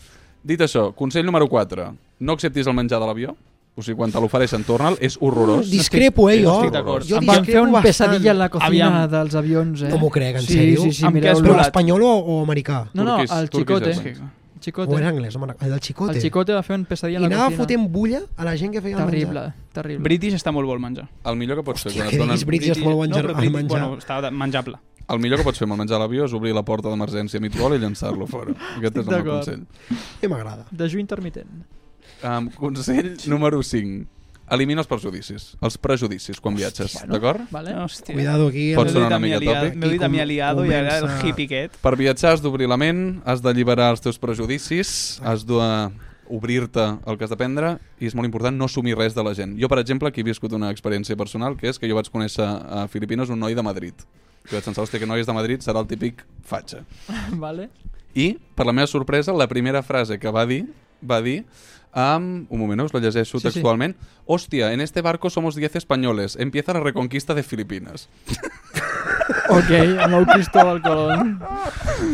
Dit 0.48 0.62
això, 0.64 0.94
consell 0.96 1.26
número 1.28 1.50
4. 1.52 1.90
No 2.24 2.38
acceptis 2.40 2.68
el 2.72 2.74
menjar 2.78 3.02
de 3.04 3.10
l'avió. 3.12 3.36
O 3.78 3.84
sigui, 3.86 3.98
quan 4.00 4.10
te 4.10 4.18
l'ofereixen, 4.24 4.64
torna'l. 4.66 4.96
És 5.06 5.20
horrorós. 5.22 5.68
Discrepo, 5.70 6.30
eh, 6.32 6.40
No 6.42 6.50
jo. 6.50 6.56
estic 6.64 6.72
d'acord. 6.74 7.04
Jo 7.06 7.20
Em 7.20 7.28
van 7.28 7.44
fer 7.46 7.60
un 7.62 7.72
bastant. 7.76 7.84
pesadilla 7.92 8.32
en 8.32 8.40
la 8.40 8.48
cocina 8.50 8.68
Aviam. 8.88 9.12
dels 9.12 9.36
avions, 9.36 9.82
eh? 9.84 9.90
No 9.92 10.00
m'ho 10.00 10.10
crec, 10.10 10.38
en 10.40 10.42
sí, 10.48 10.56
sèrio? 10.56 10.82
Sí, 10.88 10.94
sí, 10.94 11.06
has 11.06 11.14
mireu-lo. 11.14 11.60
Espanyol 11.62 12.02
o, 12.02 12.16
o 12.18 12.40
americà? 12.48 12.88
No, 12.96 13.04
no, 13.04 13.18
Turquís- 13.20 13.38
el 13.38 13.50
turquís 13.52 13.78
Chicote. 14.00 14.18
Chicote. 14.68 14.92
O 14.94 14.98
era 15.00 15.10
anglès? 15.14 15.34
No 15.36 15.40
me'n 15.44 15.54
recordo. 15.54 15.66
El 15.66 15.72
del 15.72 15.80
Chicote. 15.88 16.16
El 16.18 16.22
Chicote 16.22 16.54
va 16.58 16.64
fer 16.68 16.76
un 16.78 16.86
pesadilla 16.86 17.22
I 17.22 17.24
en 17.24 17.30
la 17.30 17.36
anava 17.36 17.46
cocina. 17.50 17.64
fotent 17.64 17.88
bulla 17.94 18.22
a 18.36 18.44
la 18.48 18.58
gent 18.60 18.74
que 18.76 18.82
feia 18.84 18.98
el 18.98 19.06
Terrible, 19.06 19.40
menjar. 19.48 19.74
terrible. 19.74 20.04
British 20.04 20.36
està 20.38 20.52
molt 20.52 20.68
bo 20.68 20.76
el 20.76 20.84
menjar. 20.84 21.08
El 21.26 21.38
millor 21.40 21.58
que 21.62 21.64
pots 21.70 21.84
fer 21.88 21.92
Hòstia, 21.94 22.10
que 22.12 22.18
donen... 22.20 22.36
diguis 22.36 22.46
British 22.52 22.76
és 22.76 22.84
molt 22.84 22.98
bon 23.00 23.10
no, 23.10 23.18
el 23.24 23.28
British, 23.34 23.54
menjar. 23.56 23.80
bueno, 23.88 23.98
està 24.04 24.32
menjable. 24.32 24.78
El 25.08 25.20
millor 25.24 25.40
que 25.40 25.46
pots 25.48 25.58
fer 25.62 25.64
amb 25.70 25.78
el 25.78 25.80
menjar 25.86 25.96
a 25.96 26.04
l'avió 26.04 26.26
és 26.28 26.34
obrir 26.36 26.52
la 26.54 26.66
porta 26.68 26.90
d'emergència 26.92 27.40
a 27.40 27.42
mig 27.42 27.56
vol 27.56 27.78
i 27.78 27.80
llançar-lo 27.80 28.28
fora. 28.28 28.52
Aquest 28.76 28.98
és 29.00 29.08
el 29.08 29.14
meu 29.24 29.34
consell. 29.38 29.62
I 30.22 30.28
m'agrada. 30.28 30.66
Dejú 30.72 31.00
intermitent. 31.00 31.48
Um, 32.28 32.50
consell 32.60 33.14
número 33.32 33.62
5. 33.64 34.04
Elimina 34.50 34.80
els 34.80 34.88
prejudicis. 34.88 35.58
Els 35.62 35.78
prejudicis 35.78 36.40
quan 36.40 36.56
viatges, 36.56 36.94
Bueno. 36.94 37.14
d'acord? 37.14 37.42
Vale? 37.52 37.74
Hòstia. 37.76 38.14
Cuidado 38.16 38.48
aquí. 38.48 38.74
Pot 38.76 38.88
el- 38.88 38.94
sonar 38.94 39.08
una 39.08 39.20
mica 39.20 39.40
tòpic. 39.40 39.76
M'he 39.76 39.90
dit 39.90 40.02
a 40.04 40.08
mi 40.08 40.20
aliado 40.20 40.66
i 40.66 40.74
ara 40.74 41.00
el 41.00 41.10
hippie 41.28 41.46
aquest. 41.46 41.76
Per 41.82 41.96
viatjar 41.98 42.32
has 42.34 42.42
d'obrir 42.42 42.68
la 42.70 42.78
ment, 42.78 43.22
has 43.26 43.42
d'alliberar 43.42 43.92
els 43.92 44.00
teus 44.02 44.18
prejudicis, 44.18 45.20
has 45.22 45.44
d'obrir-te 45.46 46.86
el 47.06 47.18
que 47.18 47.24
has 47.26 47.30
d'aprendre 47.30 47.78
i 48.00 48.08
és 48.08 48.16
molt 48.16 48.26
important 48.26 48.56
no 48.58 48.66
assumir 48.66 48.96
res 48.98 49.14
de 49.16 49.24
la 49.24 49.34
gent. 49.36 49.58
Jo, 49.60 49.68
per 49.68 49.80
exemple, 49.80 50.08
aquí 50.08 50.22
he 50.22 50.24
viscut 50.24 50.54
una 50.54 50.72
experiència 50.72 51.18
personal, 51.18 51.58
que 51.58 51.68
és 51.70 51.78
que 51.80 51.88
jo 51.90 51.96
vaig 51.96 52.10
conèixer 52.10 52.44
a 52.48 52.88
Filipines 52.88 53.30
un 53.30 53.40
noi 53.40 53.54
de 53.56 53.64
Madrid. 53.64 53.94
Jo 54.48 54.56
vaig 54.56 54.64
pensar, 54.64 54.84
hòstia, 54.86 55.00
que 55.00 55.06
noi 55.06 55.20
és 55.20 55.28
de 55.28 55.34
Madrid 55.34 55.60
serà 55.62 55.80
el 55.80 55.88
típic 55.88 56.24
fatxa. 56.44 56.86
vale? 57.36 57.70
I, 58.16 58.38
per 58.56 58.66
la 58.66 58.72
meva 58.74 58.88
sorpresa, 58.88 59.34
la 59.34 59.48
primera 59.48 59.84
frase 59.84 60.18
que 60.18 60.32
va 60.32 60.46
dir, 60.46 60.66
va 61.04 61.22
dir, 61.22 61.44
um, 61.98 62.46
un 62.50 62.60
moment, 62.62 62.86
us 62.86 62.94
la 62.94 63.02
llegeixo 63.02 63.40
Sí, 63.40 63.48
sí. 63.48 63.50
textualment, 63.50 63.96
hòstia, 64.26 64.72
en 64.74 64.82
este 64.86 65.02
barco 65.02 65.30
somos 65.34 65.56
10 65.56 65.76
españoles, 65.76 66.38
empieza 66.40 66.74
la 66.74 66.80
reconquista 66.86 67.34
de 67.34 67.44
Filipinas. 67.44 68.08
Ok, 69.50 69.72
amb 70.04 70.14
el 70.16 70.26
Cristóbal 70.28 70.82
Colón. 70.84 71.38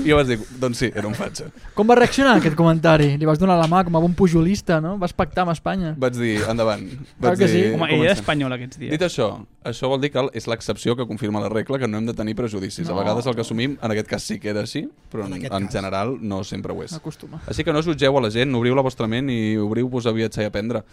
I 0.05 0.09
jo 0.11 0.17
vaig 0.19 0.27
dir, 0.29 0.37
doncs 0.61 0.79
sí, 0.83 0.89
era 0.93 1.07
un 1.09 1.15
fatxa. 1.17 1.47
Com 1.73 1.89
va 1.89 1.95
reaccionar 1.97 2.35
a 2.35 2.39
aquest 2.41 2.55
comentari? 2.57 3.11
Li 3.17 3.25
vas 3.25 3.39
donar 3.41 3.55
la 3.57 3.65
mà 3.69 3.81
com 3.85 3.95
a 3.97 4.01
bon 4.03 4.13
pujolista, 4.17 4.79
no? 4.81 4.95
Vas 5.01 5.13
pactar 5.17 5.41
amb 5.43 5.53
Espanya. 5.53 5.93
Vaig 5.97 6.13
dir, 6.17 6.35
endavant. 6.49 6.83
Clar 7.17 7.33
Vaig 7.33 7.39
que 7.41 7.47
sí. 7.49 7.57
dir, 7.61 7.71
Home, 7.73 7.89
ell 7.89 8.03
era 8.05 8.13
espanyol 8.13 8.53
aquests 8.53 8.77
dies. 8.81 8.93
Dit 8.93 9.05
això, 9.05 9.27
això 9.65 9.89
vol 9.89 10.01
dir 10.03 10.11
que 10.13 10.23
és 10.37 10.47
l'excepció 10.49 10.95
que 10.99 11.07
confirma 11.09 11.41
la 11.41 11.49
regla, 11.53 11.79
que 11.81 11.89
no 11.89 11.97
hem 12.01 12.09
de 12.09 12.13
tenir 12.17 12.35
prejudicis. 12.37 12.85
No. 12.87 12.93
A 12.97 13.01
vegades 13.01 13.25
el 13.29 13.35
que 13.37 13.41
assumim, 13.45 13.77
en 13.81 13.95
aquest 13.97 14.09
cas 14.13 14.23
sí 14.29 14.39
que 14.39 14.53
era 14.53 14.61
així, 14.65 14.85
però 15.11 15.25
en, 15.25 15.33
En 15.41 15.53
en 15.63 15.69
general 15.73 16.17
no 16.21 16.43
sempre 16.43 16.73
ho 16.73 16.83
és. 16.85 16.93
Acostuma. 16.93 17.41
Així 17.47 17.63
que 17.65 17.73
no 17.73 17.81
jutgeu 17.81 18.17
a 18.17 18.21
la 18.21 18.29
gent, 18.31 18.53
obriu 18.55 18.75
la 18.77 18.85
vostra 18.85 19.07
ment 19.09 19.29
i 19.33 19.57
obriu-vos 19.73 20.05
a 20.05 20.13
viatjar 20.13 20.45
i 20.45 20.51
aprendre. 20.51 20.83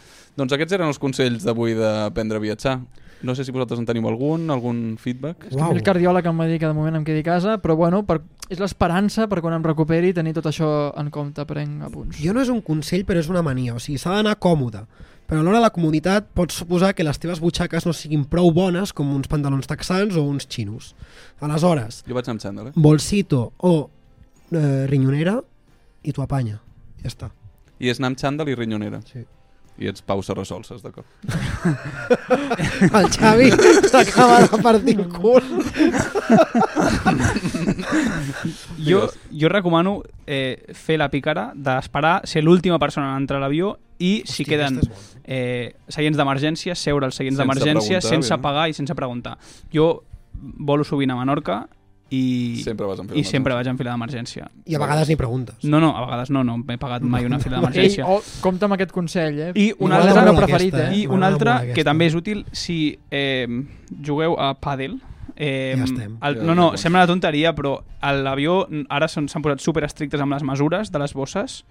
Doncs 0.40 0.56
aquests 0.56 0.78
eren 0.80 0.88
els 0.88 0.98
consells 0.98 1.44
d'avui 1.44 1.76
d'aprendre 1.76 2.40
a 2.40 2.42
viatjar. 2.42 2.80
No 3.22 3.34
sé 3.36 3.44
si 3.44 3.52
vosaltres 3.52 3.76
en 3.82 3.84
teniu 3.84 4.06
algun, 4.08 4.48
algun 4.48 4.96
feedback. 4.96 5.50
És 5.50 5.56
a 5.58 5.68
mi 5.68 5.76
el 5.76 5.84
cardiòleg 5.84 6.24
em 6.30 6.38
va 6.40 6.46
dir 6.48 6.56
que 6.58 6.68
de 6.70 6.76
moment 6.76 6.96
em 6.96 7.04
quedi 7.04 7.20
a 7.20 7.26
casa, 7.26 7.58
però 7.60 7.76
bueno, 7.76 8.00
per, 8.08 8.22
és 8.48 8.58
l'esperança 8.62 9.26
per 9.28 9.42
quan 9.44 9.58
em 9.58 9.66
recuperi 9.66 10.14
tenir 10.16 10.32
tot 10.38 10.48
això 10.48 10.70
en 10.96 11.10
compte, 11.12 11.44
prenc 11.44 11.84
apunts. 11.90 12.16
Jo 12.16 12.32
no 12.32 12.40
és 12.40 12.48
un 12.48 12.62
consell, 12.64 13.04
però 13.04 13.20
és 13.20 13.28
una 13.28 13.44
mania. 13.44 13.76
O 13.76 13.82
sigui, 13.82 14.00
s'ha 14.00 14.16
d'anar 14.16 14.38
còmode. 14.40 14.86
Però 15.28 15.38
a 15.38 15.44
l'hora 15.46 15.60
de 15.60 15.62
la 15.62 15.70
comoditat 15.70 16.32
pots 16.34 16.56
suposar 16.58 16.94
que 16.96 17.04
les 17.06 17.20
teves 17.22 17.38
butxaques 17.38 17.84
no 17.86 17.92
siguin 17.94 18.24
prou 18.26 18.48
bones 18.50 18.90
com 18.96 19.12
uns 19.14 19.28
pantalons 19.30 19.68
texans 19.70 20.16
o 20.18 20.24
uns 20.26 20.48
xinos. 20.50 20.94
Aleshores, 21.44 22.00
Jo 22.08 22.16
vaig 22.16 22.32
amb 22.32 22.42
xandall, 22.42 22.72
eh? 22.72 22.74
bolsito 22.74 23.52
o 23.58 23.74
eh, 24.50 24.86
rinyonera 24.90 25.36
i 26.02 26.16
tu 26.16 26.24
apanya. 26.24 26.58
Ja 27.04 27.12
està. 27.12 27.30
I 27.80 27.88
és 27.92 27.98
anar 28.00 28.12
amb 28.12 28.20
xandall 28.20 28.48
i 28.52 28.54
rinyonera. 28.58 29.00
Sí. 29.08 29.24
I 29.80 29.88
ets 29.88 30.02
Pau 30.04 30.20
Serrasolses, 30.20 30.82
d'acord. 30.84 31.06
El 33.00 33.06
Xavi 33.14 33.46
s'acaba 33.88 34.42
de 34.44 34.58
partir 34.62 34.98
el 34.98 35.06
cul. 35.08 35.40
Jo, 38.84 39.08
jo 39.32 39.48
recomano 39.48 40.02
eh, 40.26 40.72
fer 40.74 40.98
la 40.98 41.08
pícara 41.12 41.50
d'esperar 41.54 42.20
ser 42.28 42.42
l'última 42.44 42.78
persona 42.78 43.10
en 43.14 43.22
entrar 43.22 43.38
a 43.40 43.44
l'avió 43.44 43.74
i 44.00 44.22
si 44.24 44.42
Hòstia, 44.44 44.48
queden 44.48 44.78
és 44.80 44.88
bona. 44.88 45.00
eh, 45.24 45.74
seients 45.92 46.16
d'emergència, 46.16 46.74
seure 46.74 47.08
als 47.08 47.18
seients 47.20 47.36
d'emergència 47.40 48.00
sense 48.04 48.36
pagar 48.40 48.68
i 48.70 48.76
sense 48.76 48.94
preguntar. 48.96 49.36
Jo 49.72 50.02
volo 50.32 50.84
sovint 50.84 51.12
a 51.12 51.18
Menorca 51.18 51.62
i, 52.10 52.60
Sempre 52.64 52.86
vas 52.86 52.98
i 53.14 53.22
sempre 53.24 53.54
vaig 53.54 53.68
en 53.70 53.76
fila 53.78 53.92
d'emergència. 53.92 54.48
I 54.66 54.74
a 54.74 54.80
vegades 54.82 55.08
ni 55.08 55.14
preguntes. 55.16 55.62
No, 55.64 55.78
no, 55.78 55.92
a 55.96 56.04
vegades 56.06 56.30
no, 56.34 56.42
no 56.44 56.56
m'he 56.58 56.76
pagat 56.78 57.02
mai 57.06 57.24
una 57.24 57.38
fila 57.38 57.56
d'emergència. 57.60 58.06
oh, 58.06 58.20
compta 58.42 58.66
amb 58.66 58.74
aquest 58.74 58.90
consell, 58.92 59.38
eh? 59.38 59.52
I 59.54 59.70
un 59.78 59.92
Igual 59.92 59.92
altre- 59.92 60.10
és 60.10 60.16
el 60.16 60.24
meu 60.24 60.34
M'agrada 60.34 60.46
preferit, 60.46 60.74
aquesta, 60.74 60.90
eh? 60.90 60.98
I 60.98 61.06
un 61.06 61.12
M'agrada 61.20 61.32
altre 61.34 61.50
molt 61.54 61.64
que 61.66 61.70
aquesta. 61.78 61.90
també 61.90 62.06
és 62.10 62.14
útil 62.18 62.44
si 62.52 62.78
eh, 63.10 63.46
jugueu 64.02 64.34
a 64.38 64.50
pàdel. 64.58 64.98
Eh, 65.36 65.74
Ja 65.78 65.84
estem. 65.86 66.18
El, 66.20 66.40
no, 66.44 66.54
no, 66.58 66.72
sembla 66.76 67.04
una 67.04 67.06
tonteria, 67.08 67.54
però 67.56 67.76
a 68.00 68.12
l'avió 68.12 68.66
ara 68.90 69.06
s'han 69.08 69.30
posat 69.40 69.62
super 69.64 69.84
estrictes 69.86 70.20
amb 70.20 70.34
les 70.34 70.42
mesures 70.44 70.90
de 70.92 70.98
les 70.98 71.14
bosses. 71.14 71.62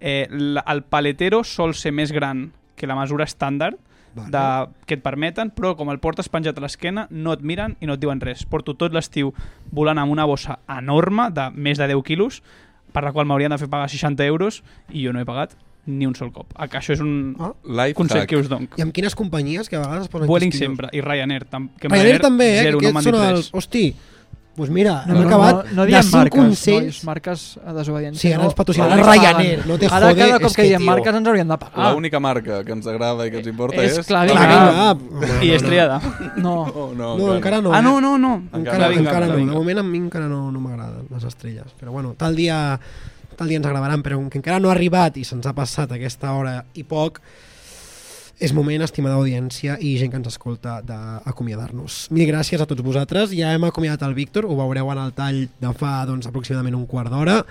Eh, 0.00 0.26
el 0.28 0.82
paletero 0.90 1.44
sol 1.46 1.72
ser 1.78 1.92
més 1.94 2.10
gran 2.12 2.50
que 2.76 2.86
la 2.90 2.96
mesura 2.98 3.24
estàndard 3.24 3.78
Vale. 4.14 4.30
de, 4.30 4.72
que 4.86 4.94
et 4.94 5.02
permeten, 5.02 5.50
però 5.50 5.74
com 5.76 5.90
el 5.90 5.98
portes 5.98 6.28
penjat 6.30 6.56
a 6.58 6.62
l'esquena, 6.64 7.06
no 7.10 7.32
et 7.34 7.42
miren 7.42 7.76
i 7.80 7.86
no 7.86 7.94
et 7.96 8.00
diuen 8.00 8.20
res. 8.22 8.44
Porto 8.46 8.74
tot 8.78 8.92
l'estiu 8.94 9.32
volant 9.72 9.98
amb 9.98 10.12
una 10.12 10.24
bossa 10.24 10.60
enorme 10.70 11.30
de 11.34 11.50
més 11.54 11.78
de 11.78 11.88
10 11.90 12.02
quilos, 12.06 12.42
per 12.94 13.02
la 13.02 13.10
qual 13.12 13.26
m'haurien 13.26 13.50
de 13.50 13.58
fer 13.58 13.68
pagar 13.68 13.88
60 13.90 14.22
euros 14.24 14.62
i 14.92 15.02
jo 15.04 15.12
no 15.12 15.18
he 15.20 15.26
pagat 15.26 15.56
ni 15.86 16.06
un 16.06 16.14
sol 16.14 16.30
cop. 16.32 16.54
Això 16.56 16.94
és 16.94 17.00
un 17.04 17.34
Ah. 17.38 17.50
Life 17.66 17.94
consell 17.98 18.20
hack. 18.22 18.28
que 18.30 18.36
us 18.38 18.48
dono. 18.48 18.68
I 18.78 18.82
amb 18.86 18.92
quines 18.94 19.14
companyies 19.14 19.68
que 19.68 19.76
a 19.76 19.80
vegades 19.80 20.04
es 20.06 20.08
posen 20.08 20.26
Vueling 20.28 20.52
sempre, 20.52 20.88
i 20.92 21.00
Ryanair. 21.02 21.44
Tam, 21.44 21.68
que 21.78 21.88
Ryanair 21.88 22.20
també, 22.22 22.46
eh? 22.60 22.62
zero, 22.70 22.78
que 22.78 22.92
no 22.92 23.02
són 23.02 23.14
els... 23.16 23.50
Hosti, 23.52 23.94
doncs 24.56 24.70
mira, 24.70 25.02
No, 25.06 25.14
hem 25.16 25.22
no, 25.22 25.28
acabat 25.28 25.56
no, 25.56 25.74
no 25.74 25.82
de 25.82 25.90
diem 25.90 26.02
cinc 26.06 26.14
marques, 26.14 26.38
consells... 26.38 26.84
nois, 26.84 26.98
marques 27.08 27.44
a 27.58 27.72
desobediència. 27.74 28.20
Sí, 28.22 28.32
ara 28.32 28.42
no, 28.42 28.48
ens 28.50 28.56
patrocinarà 28.58 28.98
no 29.00 29.06
Ryanair, 29.08 29.64
no 29.66 29.78
te 29.80 29.88
Ara 29.90 30.12
jode, 30.12 30.20
cada 30.20 30.36
és 30.36 30.44
cop 30.44 30.54
que, 30.54 30.56
que, 30.60 30.68
diem 30.68 30.84
tio, 30.84 30.90
marques 30.90 31.18
ens 31.18 31.30
haurien 31.32 31.50
de 31.50 31.58
pagar. 31.64 31.88
L'única 31.94 32.20
marca 32.22 32.60
que 32.64 32.76
ens 32.76 32.86
agrada 32.92 33.26
i 33.26 33.32
que 33.32 33.40
ens 33.42 33.48
importa 33.50 33.82
És 33.82 33.98
és... 33.98 34.06
Clavinga. 34.06 34.44
Clavinga. 34.46 35.40
I 35.42 35.50
Estriada. 35.56 35.98
No. 36.36 36.54
Oh, 36.70 36.86
no, 36.94 37.16
No, 37.18 37.32
encara 37.34 37.60
no. 37.64 37.72
Ah, 37.74 37.80
eh? 37.80 37.82
no, 37.82 37.96
no, 38.00 38.14
no. 38.18 38.34
Encara, 38.52 38.84
Clavinga, 38.84 39.08
encara 39.08 39.26
no. 39.32 39.40
De 39.40 39.48
moment 39.50 39.82
a 39.82 39.86
mi 39.86 39.98
encara 39.98 40.28
no, 40.30 40.44
no 40.54 40.62
m'agraden 40.62 41.08
les 41.10 41.24
estrelles. 41.24 41.74
Però 41.80 41.90
bueno, 41.92 42.14
tal 42.18 42.36
dia, 42.38 42.78
tal 43.36 43.50
dia 43.50 43.58
ens 43.58 43.66
agradaran, 43.66 44.04
però 44.06 44.20
com 44.20 44.30
que 44.30 44.38
encara 44.38 44.60
no 44.62 44.70
ha 44.70 44.76
arribat 44.78 45.18
i 45.18 45.24
se'ns 45.26 45.46
ha 45.50 45.54
passat 45.56 45.92
aquesta 45.98 46.32
hora 46.38 46.60
i 46.78 46.86
poc, 46.86 47.20
és 48.42 48.52
moment, 48.56 48.82
estimada 48.82 49.18
audiència 49.20 49.76
i 49.80 49.94
gent 50.00 50.10
que 50.12 50.18
ens 50.20 50.32
escolta, 50.32 50.80
d'acomiadar-nos. 50.86 52.08
Mil 52.14 52.26
gràcies 52.28 52.60
a 52.60 52.66
tots 52.68 52.84
vosaltres. 52.84 53.34
Ja 53.36 53.52
hem 53.54 53.66
acomiadat 53.68 54.02
el 54.08 54.16
Víctor, 54.16 54.48
ho 54.48 54.58
veureu 54.58 54.90
en 54.92 55.02
el 55.06 55.14
tall 55.16 55.44
de 55.60 55.72
fa 55.78 56.00
doncs, 56.08 56.26
aproximadament 56.30 56.78
un 56.78 56.86
quart 56.90 57.12
d'hora. 57.12 57.42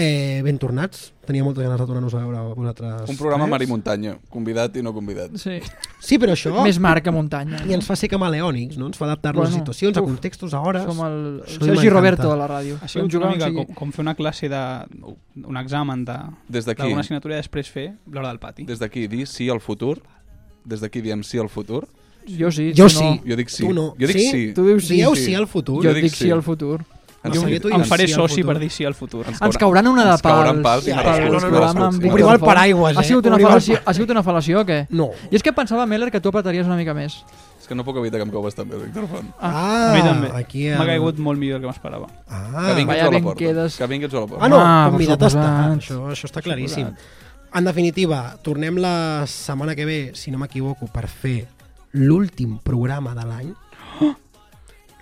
Eh, 0.00 0.40
ben 0.42 0.56
tornats. 0.58 1.10
Tenia 1.28 1.44
moltes 1.44 1.62
ganes 1.62 1.78
de 1.78 1.84
tornar-nos 1.86 2.14
a 2.16 2.22
veure 2.24 2.38
a 2.40 2.42
vosaltres. 2.56 3.10
Un 3.12 3.18
programa 3.18 3.44
tres. 3.44 3.50
mar 3.52 3.60
i 3.62 3.66
muntanya, 3.70 4.14
convidat 4.32 4.76
i 4.80 4.82
no 4.82 4.94
convidat. 4.96 5.34
Sí. 5.38 5.58
Sí, 6.00 6.16
però 6.18 6.32
això... 6.32 6.54
Més 6.64 6.78
mar 6.80 6.96
que 7.04 7.12
muntanya. 7.14 7.60
I 7.68 7.74
ens 7.76 7.86
fa 7.86 7.94
ser 8.00 8.08
camaleònics, 8.10 8.78
no? 8.80 8.88
Ens 8.90 8.96
fa 8.98 9.04
adaptar-nos 9.06 9.44
Bueno, 9.44 9.54
a 9.54 9.58
situacions, 9.60 9.98
a 9.98 10.02
uf, 10.02 10.08
contextos, 10.08 10.54
a 10.56 10.60
hores. 10.64 10.82
Som 10.88 11.04
el 11.06 11.20
Això 11.44 11.68
Sergi. 11.68 11.92
Roberto 11.92 12.30
de 12.32 12.38
la 12.40 12.48
ràdio. 12.50 12.78
Ha 12.80 12.88
sigut 12.88 13.06
Podem 13.06 13.10
una 13.10 13.12
jugar 13.12 13.28
on 13.28 13.36
mica 13.36 13.50
sigui. 13.52 13.66
com, 13.66 13.74
com 13.82 13.92
fer 13.92 14.02
una 14.08 14.14
classe 14.16 14.48
de... 14.48 14.62
un 15.44 15.56
examen 15.60 16.04
de 16.08 16.18
Des 16.48 16.64
d'aquí, 16.64 16.82
d'alguna 16.82 17.04
assignatura 17.04 17.36
i 17.36 17.42
després 17.44 17.68
fer 17.70 17.86
l'hora 18.10 18.28
del 18.32 18.38
pati. 18.40 18.64
des 18.64 18.78
d'aquí, 18.80 19.06
dir 19.06 19.26
sí 19.28 19.50
al 19.50 19.60
futur. 19.60 19.98
Des 20.64 20.80
d'aquí 20.80 21.00
diem 21.04 21.22
sí 21.22 21.38
al 21.38 21.48
futur. 21.48 21.86
Jo 22.26 22.50
sí. 22.52 22.72
Jo 22.76 22.88
sí. 22.88 23.02
No. 23.04 23.22
Jo 23.26 23.36
dic 23.36 23.48
sí. 23.48 23.64
Tu 23.66 23.72
no. 23.74 23.94
Jo 23.98 24.06
dic 24.06 24.16
Sí? 24.18 24.30
sí. 24.30 24.52
Tu 24.54 24.64
dius 24.66 24.84
sí. 24.86 24.94
Dieu 24.96 25.14
sí. 25.16 25.24
sí 25.30 25.34
al 25.34 25.46
futur? 25.46 25.82
Jo, 25.84 25.88
Jo 25.90 25.94
dic, 25.94 26.04
dic 26.04 26.14
sí. 26.14 26.24
sí. 26.24 26.30
al 26.30 26.42
futur. 26.42 26.82
El 27.22 27.32
Jo- 27.34 27.40
Seguet 27.42 27.64
ho 27.66 27.68
Em 27.68 27.84
faré 27.84 28.06
soci 28.08 28.36
futur. 28.40 28.46
per 28.54 28.58
dir 28.60 28.70
sí 28.70 28.84
al 28.84 28.94
futur. 28.94 29.26
Ens 29.26 29.40
Ens 29.42 29.56
caurà- 29.56 29.58
cauran 29.60 29.86
una 29.88 30.04
de 30.06 30.10
ens 30.12 30.22
cauran 30.22 30.62
pals. 30.62 30.84
pals 30.86 30.86
i 30.88 32.08
Obriu 32.08 32.30
el 32.30 32.38
paraigües, 32.40 32.96
Ha 32.96 33.00
eh? 33.02 33.04
sigut, 33.04 33.26
una 33.26 33.36
fal·lació, 33.38 33.80
ha 33.84 33.92
sigut 33.94 34.10
una 34.10 34.22
fal·lació 34.24 34.60
o 34.62 34.64
què? 34.64 34.86
No. 34.88 35.10
I 35.30 35.36
és 35.36 35.42
que 35.42 35.52
pensava, 35.52 35.84
Meller, 35.86 36.10
que 36.10 36.20
tu 36.20 36.30
apretaries 36.30 36.66
una 36.66 36.76
mica 36.76 36.94
més. 36.94 37.22
És 37.60 37.66
que 37.68 37.74
no 37.74 37.84
puc 37.84 37.98
evitar 37.98 38.18
que 38.18 38.24
em 38.24 38.30
cau 38.30 38.42
bastant 38.42 38.70
bé, 38.70 38.78
Víctor 38.78 39.06
Font. 39.06 39.28
Ah, 39.38 39.90
A 39.92 39.94
mi 39.94 40.00
també. 40.00 40.30
Aquí 40.34 40.70
M'ha 40.70 40.86
caigut 40.86 41.18
molt 41.18 41.38
millor 41.38 41.60
del 41.60 41.62
que 41.62 41.66
m'esperava. 41.68 42.06
Ah, 42.26 42.64
que 42.68 42.74
vingui 42.74 42.84
vaya 42.86 43.02
ets 43.04 43.10
a 43.10 43.12
la 43.12 43.20
porta. 43.20 43.38
quedes. 43.38 43.76
Que 43.76 43.86
vingui 43.86 44.04
ets 44.06 44.14
a 44.14 44.20
la 44.20 44.26
porta. 44.26 44.44
ah 44.44 44.48
no, 44.48 44.56
Ah, 44.58 44.86
convidat 44.90 45.20
està. 45.20 45.76
Això, 45.76 46.06
això 46.08 46.24
està 46.24 46.40
claríssim. 46.42 46.86
En 47.52 47.64
definitiva, 47.64 48.36
tornem 48.42 48.76
la 48.78 49.24
setmana 49.26 49.74
que 49.74 49.84
ve, 49.84 50.10
si 50.14 50.30
no 50.30 50.38
m'equivoco, 50.38 50.86
per 50.86 51.06
fer 51.06 51.48
l'últim 51.92 52.58
programa 52.58 53.14
de 53.14 53.24
l'any. 53.26 53.54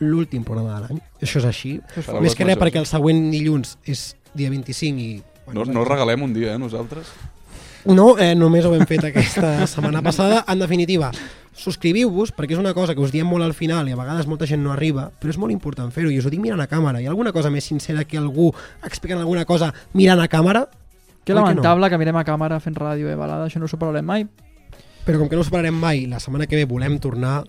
L'últim 0.01 0.45
programa 0.47 0.77
de 0.77 0.87
l'any. 0.87 1.01
Això 1.23 1.41
és 1.43 1.49
així. 1.49 1.73
Paraules 1.95 2.29
Més 2.29 2.39
que 2.39 2.47
res 2.47 2.61
perquè 2.61 2.81
el 2.83 2.87
següent 2.87 3.29
dilluns 3.33 3.77
és 3.85 4.13
dia 4.35 4.51
25 4.53 5.03
i... 5.03 5.11
No, 5.55 5.65
no 5.65 5.85
regalem 5.89 6.23
un 6.23 6.35
dia, 6.37 6.55
eh, 6.55 6.61
nosaltres? 6.61 7.11
No, 7.89 8.19
eh, 8.19 8.35
només 8.37 8.67
ho 8.69 8.75
hem 8.77 8.85
fet 8.87 9.07
aquesta 9.09 9.53
setmana 9.71 10.03
passada. 10.05 10.43
En 10.51 10.61
definitiva, 10.61 11.11
subscriviu-vos, 11.59 12.33
perquè 12.37 12.57
és 12.57 12.61
una 12.61 12.75
cosa 12.75 12.95
que 12.95 13.03
us 13.03 13.13
diem 13.15 13.29
molt 13.29 13.47
al 13.47 13.55
final 13.57 13.89
i 13.89 13.95
a 13.95 13.99
vegades 13.99 14.29
molta 14.31 14.47
gent 14.47 14.63
no 14.65 14.75
arriba, 14.75 15.09
però 15.21 15.33
és 15.33 15.39
molt 15.41 15.55
important 15.55 15.93
fer-ho, 15.95 16.11
i 16.13 16.19
us 16.21 16.27
ho 16.29 16.33
dic 16.33 16.43
mirant 16.43 16.61
a 16.63 16.69
càmera. 16.71 17.01
Hi 17.01 17.09
ha 17.09 17.15
alguna 17.15 17.33
cosa 17.33 17.51
més 17.55 17.67
sincera 17.67 18.05
que 18.05 18.19
algú 18.21 18.51
explicant 18.87 19.23
alguna 19.23 19.47
cosa 19.49 19.73
mirant 19.95 20.21
a 20.21 20.29
càmera? 20.29 20.67
Que 21.25 21.33
Oi 21.33 21.37
que 21.37 21.41
lamentable 21.41 21.91
que 21.91 21.99
mirem 22.01 22.17
a 22.17 22.25
càmera 22.25 22.61
fent 22.61 22.77
ràdio, 22.79 23.09
eh, 23.11 23.17
balada, 23.19 23.49
això 23.49 23.61
no 23.61 23.67
ho 23.67 23.73
superarem 23.73 24.07
mai. 24.07 24.29
Però 25.05 25.19
com 25.19 25.29
que 25.29 25.37
no 25.37 25.43
ho 25.43 25.49
superarem 25.49 25.77
mai, 25.77 26.07
la 26.07 26.21
setmana 26.21 26.47
que 26.47 26.61
ve 26.61 26.69
volem 26.69 26.99
tornar... 27.01 27.43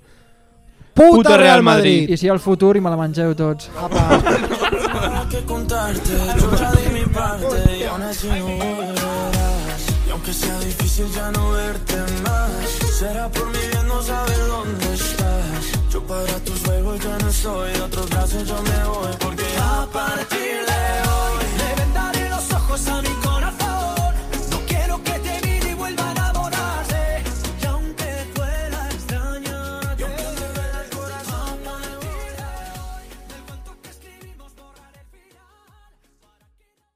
Puta 1.00 1.38
Real 1.38 1.64
Madrid! 1.64 2.10
I 2.10 2.18
si 2.18 2.28
al 2.28 2.40
futur 2.40 2.76
i 2.76 2.82
me 2.82 2.90
la 2.90 2.98
mengeu 3.00 3.34
tots. 3.34 3.70
Apa. 3.80 4.20
que 5.32 5.46
contarte, 5.46 6.12
yo 6.42 6.50
ya 6.60 6.72
di 6.72 6.90
mi 6.92 7.06
parte 7.06 7.78
y 7.80 7.84
aún 7.84 8.02
así 8.02 8.28
no 8.28 8.46
volverás. 8.46 9.82
Y 10.08 10.12
aunque 10.12 10.34
sea 10.34 10.60
difícil 10.60 11.08
ya 11.16 11.32
no 11.32 11.52
verte 11.52 11.96
más, 12.24 12.52
será 13.00 13.30
por 13.30 13.46
mi 13.48 13.64
bien 13.72 13.88
no 13.88 14.02
saber 14.02 14.42
dónde 14.48 14.94
estás. 14.94 15.62
Yo 15.90 16.02
para 16.04 16.36
tus 16.44 16.60
juegos 16.66 17.00
ya 17.00 17.18
no 17.18 17.30
estoy, 17.30 17.72
de 17.72 17.82
otros 17.82 18.10
brazos 18.10 18.44
yo 18.46 18.62
me 18.62 18.80
voy, 18.90 19.14
porque 19.20 19.46
a 19.58 19.88
partir 19.94 20.58
de 20.72 20.84
hoy 21.14 21.44
le 21.60 21.82
vendaré 21.82 22.30
los 22.30 22.52
ojos 22.52 22.88
a 22.90 23.02
mi 23.02 23.09